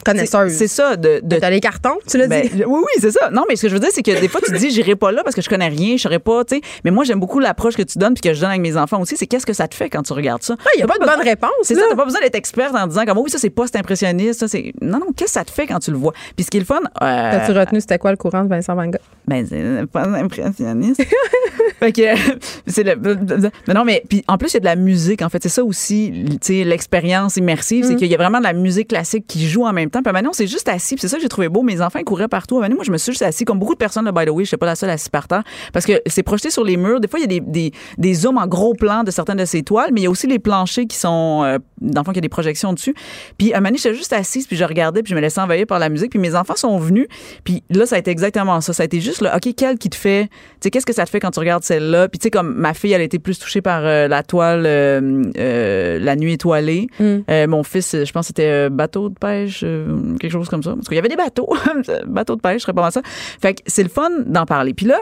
connaisseuse. 0.04 0.52
C'est 0.52 0.68
ça. 0.68 0.96
De, 0.96 1.20
de 1.22 1.36
T'as 1.36 1.50
les 1.50 1.60
cartons, 1.60 1.98
tu 2.08 2.18
l'as 2.18 2.26
ben, 2.26 2.42
dit? 2.42 2.64
Oui, 2.64 2.80
oui, 2.80 3.00
c'est 3.00 3.10
ça. 3.10 3.30
Non, 3.30 3.44
mais 3.48 3.56
ce 3.56 3.62
que 3.62 3.68
je 3.68 3.74
veux 3.74 3.80
dire, 3.80 3.90
c'est 3.92 4.02
que 4.02 4.20
des 4.20 4.28
fois, 4.28 4.40
tu 4.44 4.52
te 4.52 4.56
dis, 4.56 4.70
j'irai 4.70 4.96
pas 4.96 5.12
là 5.12 5.22
parce 5.22 5.34
que 5.34 5.42
je 5.42 5.48
connais 5.48 5.68
rien, 5.68 5.96
je 5.96 6.02
saurais 6.02 6.18
pas, 6.18 6.44
tu 6.44 6.56
sais. 6.56 6.62
Mais 6.84 6.90
moi, 6.90 7.04
j'aime 7.04 7.20
beaucoup 7.20 7.38
l'approche 7.38 7.76
que 7.76 7.82
tu 7.82 7.98
donnes 7.98 8.14
puis 8.14 8.22
que 8.22 8.34
je 8.34 8.40
donne 8.40 8.50
avec 8.50 8.62
mes 8.62 8.76
enfants 8.76 9.00
aussi. 9.00 9.16
C'est 9.16 9.26
qu'est-ce 9.26 9.46
que 9.46 9.52
ça 9.52 9.68
te 9.68 9.74
fait 9.74 9.90
quand 9.90 10.02
tu 10.02 10.12
regardes 10.12 10.42
ça? 10.42 10.56
Il 10.74 10.78
n'y 10.78 10.82
a 10.82 10.86
pas, 10.86 10.98
de 10.98 11.04
bonne 11.04 11.24
réponse. 11.24 11.50
C'est 11.62 11.74
ça. 11.74 11.82
T'as 11.88 11.96
pas 11.96 12.04
besoin 12.04 12.20
d'être 12.20 12.34
experte 12.34 12.74
en 12.74 12.86
disant 12.86 13.04
comme, 13.04 13.18
oui, 13.18 13.30
ça, 13.30 13.38
c'est 13.38 13.50
post-impressionniste. 13.50 14.40
Ça, 14.40 14.48
c'est... 14.48 14.72
Non, 14.80 14.98
non, 14.98 15.06
qu'est-ce 15.16 15.32
que 15.32 15.38
ça 15.38 15.44
te 15.44 15.50
fait 15.50 15.66
quand 15.66 15.78
tu 15.78 15.90
le 15.90 15.96
vois? 15.96 16.12
Puis 16.36 16.44
ce 16.44 16.50
qui 16.50 16.58
est 16.58 16.60
le 16.60 16.66
fun. 16.66 16.80
Euh... 16.80 17.30
T'as-tu 17.30 17.52
retenu 17.52 17.80
c'était 17.80 17.98
quoi 17.98 18.10
le 18.10 18.16
courant 18.16 18.44
de 18.44 18.48
Vincent 18.48 18.74
Van 18.74 18.86
Gogh? 18.86 19.00
Ben, 19.26 19.46
c'est 19.48 19.86
pas 19.90 20.08
impressionniste. 20.08 21.02
fait 21.80 21.92
que, 21.92 22.02
c'est 22.66 22.82
le. 22.82 22.96
Mais 23.68 23.74
non, 23.74 23.84
mais 23.84 24.02
puis 24.08 24.24
en 24.28 24.36
plus, 24.36 24.52
il 24.52 24.54
y 24.54 24.56
a 24.58 24.60
de 24.60 24.64
la 24.64 24.76
musique. 24.76 25.22
En 25.22 25.28
fait, 25.28 25.42
c'est 25.42 25.48
ça 25.48 25.64
aussi, 25.64 26.12
tu 26.28 26.36
sais, 26.40 26.64
l'expérience 26.64 27.36
immersive. 27.36 27.84
C'est 27.86 27.94
mm. 27.94 27.96
qu'il 27.96 28.08
y 28.08 28.14
a 28.14 28.18
vraiment 28.18 28.38
de 28.38 28.44
la 28.44 28.52
musique 28.52 28.88
classique 28.88 29.26
qui 29.26 29.48
joue 29.48 29.64
en 29.64 29.72
même 29.72 29.90
temps. 29.92 30.02
Puis 30.02 30.12
maintenant, 30.12 30.32
c'est 30.32 30.46
juste 30.46 30.68
assis. 30.68 30.96
c'est 30.98 31.08
ça 31.08 31.16
que 31.16 31.22
j'ai 31.22 31.28
trouvé 31.28 31.48
beau. 31.48 31.62
Mes 31.62 31.80
enfants 31.80 32.02
couraient 32.02 32.28
partout. 32.28 32.58
Moi, 32.60 32.84
je 32.84 32.90
me 32.90 32.98
suis 32.98 33.12
juste 33.12 33.22
assis, 33.22 33.44
comme 33.44 33.58
beaucoup 33.58 33.74
de 33.74 33.78
personnes, 33.78 34.04
là, 34.04 34.12
by 34.12 34.24
the 34.24 34.30
way, 34.30 34.44
je 34.44 34.48
suis 34.48 34.56
pas 34.56 34.66
la 34.66 34.74
seule 34.74 34.90
assise 34.90 35.08
par 35.08 35.28
terre. 35.28 35.42
Parce 35.72 35.86
que 35.86 36.00
c'est 36.06 36.22
projeté 36.22 36.50
sur 36.50 36.64
les 36.64 36.76
murs. 36.76 37.00
Des 37.00 37.08
fois, 37.08 37.20
il 37.20 37.22
y 37.22 37.24
a 37.24 37.28
des, 37.28 37.40
des, 37.40 37.72
des 37.98 38.14
zooms 38.14 38.38
en 38.38 38.46
gros 38.46 38.74
plan 38.74 39.04
de 39.04 39.10
certaines 39.10 39.38
de 39.38 39.44
ces 39.44 39.62
toiles, 39.62 39.90
mais 39.92 40.00
il 40.00 40.04
y 40.04 40.06
a 40.06 40.10
aussi 40.10 40.26
les 40.26 40.38
planchers 40.38 40.86
qui 40.86 40.96
sont, 40.96 41.42
euh, 41.44 41.58
dans 41.80 42.00
le 42.00 42.04
fond, 42.04 42.12
il 42.12 42.16
y 42.16 42.18
a 42.18 42.22
des 42.22 42.28
projections 42.28 42.72
dessus. 42.72 42.94
Puis, 43.38 43.52
à 43.52 43.58
un 43.58 43.60
moment 43.60 43.76
j'étais 43.76 43.94
juste 43.94 44.12
assise, 44.12 44.46
puis 44.46 44.56
je 44.56 44.64
regardais, 44.64 45.02
puis 45.02 45.10
je 45.10 45.14
me 45.14 45.20
laissais 45.20 45.40
envahir 45.40 45.66
par 45.66 45.78
la 45.78 45.88
musique. 45.88 46.10
Puis 46.10 46.18
mes 46.18 46.34
enfants 46.34 46.56
sont 46.56 46.78
venus. 46.78 47.06
Puis 47.44 47.62
là, 47.70 47.86
ça 47.86 47.96
a 47.96 47.98
été 47.98 48.10
exactement 48.10 48.60
ça. 48.60 48.72
Ça 48.72 48.82
a 48.82 48.86
été 48.86 49.00
juste 49.00 49.20
là, 49.20 49.36
OK, 49.36 49.54
quelle 49.56 49.78
qui 49.78 49.90
te 49.90 49.96
fait, 49.96 50.24
tu 50.24 50.30
sais, 50.62 50.70
qu'est-ce 50.70 50.86
que 50.86 50.92
ça 50.92 51.04
te 51.04 51.10
fait 51.10 51.20
quand 51.20 51.30
tu 51.30 51.40
regardes 51.40 51.64
celle-là? 51.64 52.08
Puis, 52.08 52.18
tu 52.18 52.24
sais, 52.24 52.30
comme 52.30 52.54
ma 52.54 52.74
fille, 52.74 52.92
elle 52.92 53.00
a 53.00 53.04
été 53.04 53.18
plus 53.18 53.38
touchée 53.38 53.62
par 53.62 53.82
euh, 53.84 54.08
la 54.08 54.22
toile 54.22 54.64
euh, 54.66 55.98
La 55.98 56.16
nuit 56.16 56.32
étoilée. 56.32 56.88
Mm. 56.98 57.46
mon 57.48 57.62
fils, 57.62 57.96
je 58.04 58.12
pense, 58.12 58.26
c'était 58.26 58.70
bateau 58.70 59.08
de 59.08 59.14
pêche, 59.14 59.64
quelque 60.18 60.32
chose 60.32 60.48
comme 60.48 60.62
ça. 60.62 60.74
Parce 60.74 60.88
qu'il 60.88 60.96
y 60.96 60.98
avait 60.98 61.08
des 61.08 61.16
bateaux. 61.16 61.48
bateau 62.06 62.36
de 62.36 62.40
pêche, 62.40 62.58
je 62.58 62.62
serais 62.62 62.72
pas 62.72 62.82
mal 62.82 62.92
ça. 62.92 63.02
Fait 63.04 63.54
que 63.54 63.62
c'est 63.66 63.82
le 63.82 63.88
fun 63.88 64.10
d'en 64.26 64.46
parler. 64.46 64.74
Puis 64.74 64.86
là, 64.86 65.00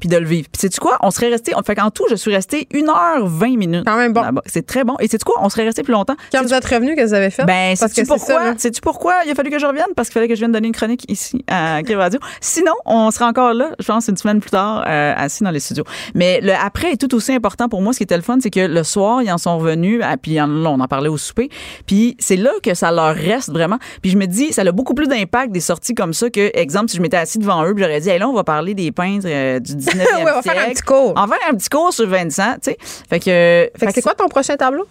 puis 0.00 0.08
de 0.08 0.16
le 0.16 0.26
vivre. 0.26 0.48
Puis 0.52 0.60
sais-tu 0.60 0.80
quoi? 0.80 0.98
On 1.02 1.10
serait 1.10 1.28
resté, 1.28 1.52
on 1.56 1.62
fait 1.62 1.74
qu'en 1.74 1.90
tout, 1.90 2.04
je 2.10 2.14
suis 2.14 2.34
resté 2.34 2.68
1h20 2.72 3.56
minutes. 3.56 3.84
Quand 3.86 3.96
même 3.96 4.12
bon. 4.12 4.22
C'est 4.46 4.66
très 4.66 4.84
bon. 4.84 4.96
Et 5.00 5.08
sais-tu 5.08 5.24
quoi? 5.24 5.36
On 5.40 5.48
serait 5.48 5.64
resté 5.64 5.82
plus 5.82 5.92
longtemps. 5.92 6.16
Quand 6.32 6.42
vous 6.42 6.54
êtes 6.54 6.64
revenu, 6.64 6.96
que 6.96 7.04
vous 7.04 7.14
avez 7.14 7.30
fait? 7.30 7.44
Ben, 7.44 7.76
sais-tu 7.76 8.04
pourquoi? 8.04 8.54
Sais-tu 8.56 8.80
pourquoi 8.80 9.14
il 9.24 9.30
a 9.30 9.34
fallu 9.34 9.50
que 9.50 9.58
je 9.58 9.66
revienne? 9.66 9.86
Parce 9.96 10.08
qu'il 10.08 10.14
fallait 10.14 10.28
que 10.28 10.34
je 10.34 10.40
vienne 10.40 10.52
donner 10.52 10.68
une 10.68 10.74
chronique 10.74 11.04
ici 11.10 11.44
à 11.48 11.82
Crime 11.82 11.98
Radio. 11.98 12.20
Sinon, 12.40 12.72
on 12.84 13.10
serait 13.10 13.24
encore 13.24 13.54
là, 13.54 13.70
je 13.78 13.86
pense, 13.86 14.08
une 14.08 14.16
semaine 14.16 14.40
plus 14.40 14.50
tard, 14.50 14.84
euh, 14.86 15.14
assis 15.16 15.44
dans 15.44 15.50
les 15.50 15.60
studios. 15.60 15.84
Mais 16.14 16.40
le 16.40 16.52
après 16.52 16.92
est 16.92 16.96
tout 16.96 17.14
aussi 17.14 17.32
important 17.32 17.68
pour 17.68 17.82
moi. 17.82 17.92
Ce 17.92 17.98
qui 17.98 18.04
était 18.04 18.16
le 18.16 18.22
fun, 18.22 18.38
c'est 18.40 18.50
que 18.50 18.60
le 18.60 18.82
soir, 18.82 19.22
ils 19.22 19.30
en 19.30 19.38
sont 19.38 19.58
revenus, 19.58 20.00
ah, 20.02 20.16
puis 20.16 20.34
là, 20.34 20.46
on 20.46 20.80
en 20.80 20.88
parlait 20.88 21.08
au 21.08 21.16
souper. 21.16 21.48
Puis 21.86 22.16
c'est 22.18 22.36
là 22.36 22.50
que 22.62 22.74
ça 22.74 22.90
leur 22.90 23.14
reste 23.14 23.50
vraiment. 23.50 23.78
Puis 24.02 24.10
je 24.10 24.16
me 24.16 24.26
dis, 24.26 24.52
ça 24.52 24.62
a 24.62 24.72
beaucoup 24.72 24.94
plus 24.94 25.06
d'impact 25.06 25.52
des 25.52 25.60
sorties 25.60 25.94
comme 25.94 26.12
ça 26.12 26.30
que, 26.30 26.50
exemple, 26.58 26.88
si 26.88 26.96
je 26.96 27.02
m'étais 27.02 27.16
assis 27.16 27.38
devant 27.38 27.64
eux, 27.64 27.74
puis 27.74 27.82
j'aurais 27.82 28.00
dit, 28.00 28.10
hey, 28.10 28.18
là, 28.18 28.28
on 28.28 28.34
va 28.34 28.44
parler 28.44 28.74
des 28.74 28.92
peintres 28.92 29.26
euh, 29.28 29.60
du 29.60 29.74
19e 29.84 30.42
siècle 30.42 30.58
un 30.58 30.70
petit 30.70 30.82
cours. 30.82 31.14
En 31.16 31.26
faire 31.26 31.38
un 31.48 31.54
petit 31.54 31.68
cours 31.68 31.92
sur 31.92 32.08
Vincent, 32.08 32.54
tu 32.54 32.70
sais. 32.70 32.78
Fait 32.80 33.18
que. 33.20 33.70
Fait, 33.78 33.86
que 33.86 33.92
c'est 33.92 34.02
quoi 34.02 34.14
ton 34.14 34.28
prochain 34.28 34.56
tableau? 34.56 34.86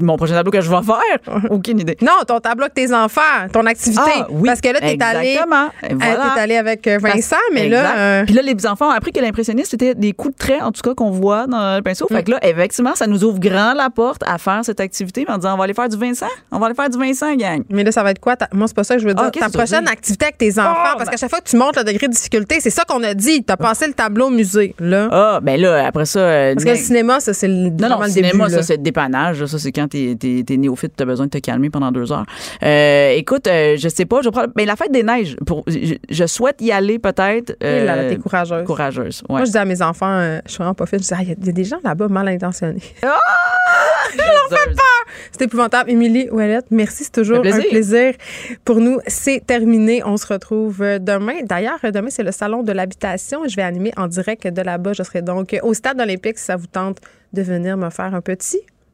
Mon 0.00 0.16
prochain 0.16 0.34
tableau 0.34 0.50
que 0.52 0.60
je 0.60 0.70
vais 0.70 0.82
faire? 0.82 1.42
Aucune 1.50 1.80
idée. 1.80 1.96
Non, 2.00 2.12
ton 2.26 2.38
tableau 2.40 2.64
avec 2.64 2.74
tes 2.74 2.92
enfants, 2.94 3.20
ton 3.52 3.66
activité. 3.66 4.02
Ah, 4.20 4.26
oui, 4.30 4.46
Parce 4.46 4.60
que 4.60 4.68
là, 4.68 4.80
t'es 4.80 4.96
allé, 5.02 5.38
voilà. 5.42 6.32
t'es 6.34 6.40
allé 6.40 6.56
avec 6.56 6.86
euh, 6.86 6.98
Vincent, 7.00 7.36
mais 7.52 7.66
Exact. 7.66 7.82
là, 7.82 7.96
euh, 7.98 8.24
Puis 8.24 8.34
là, 8.34 8.42
les 8.42 8.66
enfants 8.66 8.88
ont 8.88 8.92
appris 8.92 9.12
que 9.12 9.20
l'impressionniste, 9.20 9.70
c'était 9.72 9.94
des 9.94 10.12
coups 10.12 10.34
de 10.34 10.38
trait, 10.38 10.60
en 10.60 10.70
tout 10.72 10.82
cas, 10.82 10.94
qu'on 10.94 11.10
voit 11.10 11.46
dans 11.46 11.76
le 11.76 11.82
pinceau. 11.82 12.06
Mm. 12.10 12.14
Fait 12.14 12.22
que 12.22 12.30
là, 12.32 12.38
effectivement, 12.42 12.94
ça 12.94 13.06
nous 13.06 13.24
ouvre 13.24 13.38
grand 13.40 13.74
la 13.74 13.90
porte 13.90 14.22
à 14.26 14.38
faire 14.38 14.60
cette 14.64 14.80
activité 14.80 15.24
en 15.28 15.36
disant, 15.38 15.54
on 15.54 15.56
va 15.56 15.64
aller 15.64 15.74
faire 15.74 15.88
du 15.88 15.96
Vincent? 15.96 16.26
On 16.50 16.58
va 16.58 16.66
aller 16.66 16.74
faire 16.74 16.90
du 16.90 16.98
Vincent, 16.98 17.34
gang. 17.34 17.62
mais 17.70 17.84
là, 17.84 17.92
ça 17.92 18.02
va 18.02 18.10
être 18.12 18.20
quoi? 18.20 18.36
Moi, 18.52 18.68
c'est 18.68 18.76
pas 18.76 18.84
ça 18.84 18.94
que 18.96 19.02
je 19.02 19.06
veux 19.08 19.14
dire. 19.14 19.24
Ah, 19.26 19.30
qu'est-ce 19.30 19.46
Ta 19.46 19.58
prochaine 19.58 19.82
dire? 19.84 19.92
activité 19.92 20.26
avec 20.26 20.38
tes 20.38 20.58
enfants, 20.58 20.70
Ah, 20.74 20.92
parce 20.96 21.04
ben- 21.06 21.10
qu'à 21.12 21.16
chaque 21.16 21.30
fois 21.30 21.40
que 21.40 21.48
tu 21.48 21.56
montes 21.56 21.76
le 21.76 21.84
degré 21.84 22.06
de 22.08 22.12
difficulté, 22.12 22.60
c'est 22.60 22.70
ça 22.70 22.84
qu'on 22.84 23.02
a 23.02 23.14
dit. 23.14 23.42
T'as 23.44 23.56
passé 23.56 23.86
le 23.86 23.92
tableau 23.94 24.26
au 24.26 24.30
musée, 24.30 24.74
là. 24.78 25.08
Ah, 25.10 25.40
ben 25.42 25.60
là, 25.60 25.86
après 25.86 26.04
ça. 26.06 26.20
euh, 26.20 26.54
Parce 26.54 26.64
que 26.64 26.70
le 26.70 26.76
cinéma, 26.76 27.20
ça, 27.20 27.32
c'est 27.34 27.48
le, 27.48 27.70
Non, 27.70 27.88
non, 27.88 28.00
le 28.02 28.08
cinéma, 28.08 28.44
début. 28.46 28.56
ça, 28.56 28.62
c'est 28.62 28.76
le 28.76 28.82
dépannage. 28.82 29.44
Ça, 29.46 29.58
c'est 29.58 29.71
quand 29.74 29.88
t'es, 29.88 30.16
t'es, 30.18 30.44
t'es 30.46 30.56
néophyte, 30.56 30.92
t'as 30.96 31.04
besoin 31.04 31.26
de 31.26 31.30
te 31.30 31.38
calmer 31.38 31.70
pendant 31.70 31.90
deux 31.92 32.12
heures. 32.12 32.26
Euh, 32.62 33.10
écoute, 33.12 33.46
euh, 33.46 33.76
je 33.78 33.88
sais 33.88 34.04
pas, 34.04 34.20
je 34.22 34.28
prendre- 34.28 34.52
Mais 34.56 34.64
la 34.66 34.76
fête 34.76 34.92
des 34.92 35.02
neiges, 35.02 35.36
pour, 35.46 35.64
je, 35.66 35.94
je 36.08 36.26
souhaite 36.26 36.60
y 36.60 36.70
aller 36.72 36.98
peut-être. 36.98 37.56
Et 37.60 37.84
là, 37.84 37.94
euh, 37.96 38.10
t'es 38.10 38.16
courageuse. 38.18 38.64
courageuse. 38.64 39.22
Ouais. 39.28 39.36
Moi, 39.36 39.44
je 39.44 39.50
dis 39.50 39.58
à 39.58 39.64
mes 39.64 39.82
enfants, 39.82 40.06
euh, 40.18 40.38
je 40.46 40.50
suis 40.52 40.58
vraiment 40.58 40.74
pas 40.74 40.86
fine. 40.86 40.98
Je 41.00 41.04
dis, 41.04 41.14
Ah, 41.14 41.22
il 41.22 41.28
y, 41.28 41.32
a- 41.32 41.36
il 41.40 41.46
y 41.46 41.50
a 41.50 41.52
des 41.52 41.64
gens 41.64 41.78
là-bas 41.82 42.08
mal 42.08 42.28
intentionnés. 42.28 42.82
Peur. 44.50 44.76
C'est 45.30 45.42
épouvantable. 45.42 45.90
Émilie 45.90 46.28
Ouellette, 46.30 46.66
merci. 46.70 47.04
C'est 47.04 47.12
toujours 47.12 47.38
un 47.38 47.40
plaisir. 47.42 47.64
plaisir. 47.70 48.12
Pour 48.64 48.76
nous, 48.80 48.98
c'est 49.06 49.42
terminé. 49.46 50.02
On 50.04 50.16
se 50.16 50.26
retrouve 50.26 50.82
euh, 50.82 50.98
demain. 50.98 51.42
D'ailleurs, 51.44 51.78
euh, 51.84 51.90
demain, 51.90 52.10
c'est 52.10 52.22
le 52.22 52.32
salon 52.32 52.62
de 52.62 52.72
l'habitation. 52.72 53.40
Je 53.48 53.56
vais 53.56 53.62
animer 53.62 53.92
en 53.96 54.06
direct 54.08 54.46
de 54.46 54.62
là-bas. 54.62 54.92
Je 54.92 55.02
serai 55.02 55.22
donc 55.22 55.56
au 55.62 55.72
stade 55.74 56.00
olympique 56.00 56.38
si 56.38 56.44
ça 56.44 56.56
vous 56.56 56.66
tente 56.66 56.98
de 57.32 57.42
venir 57.42 57.76
me 57.76 57.88
faire 57.90 58.14
un 58.14 58.20
petit 58.20 58.60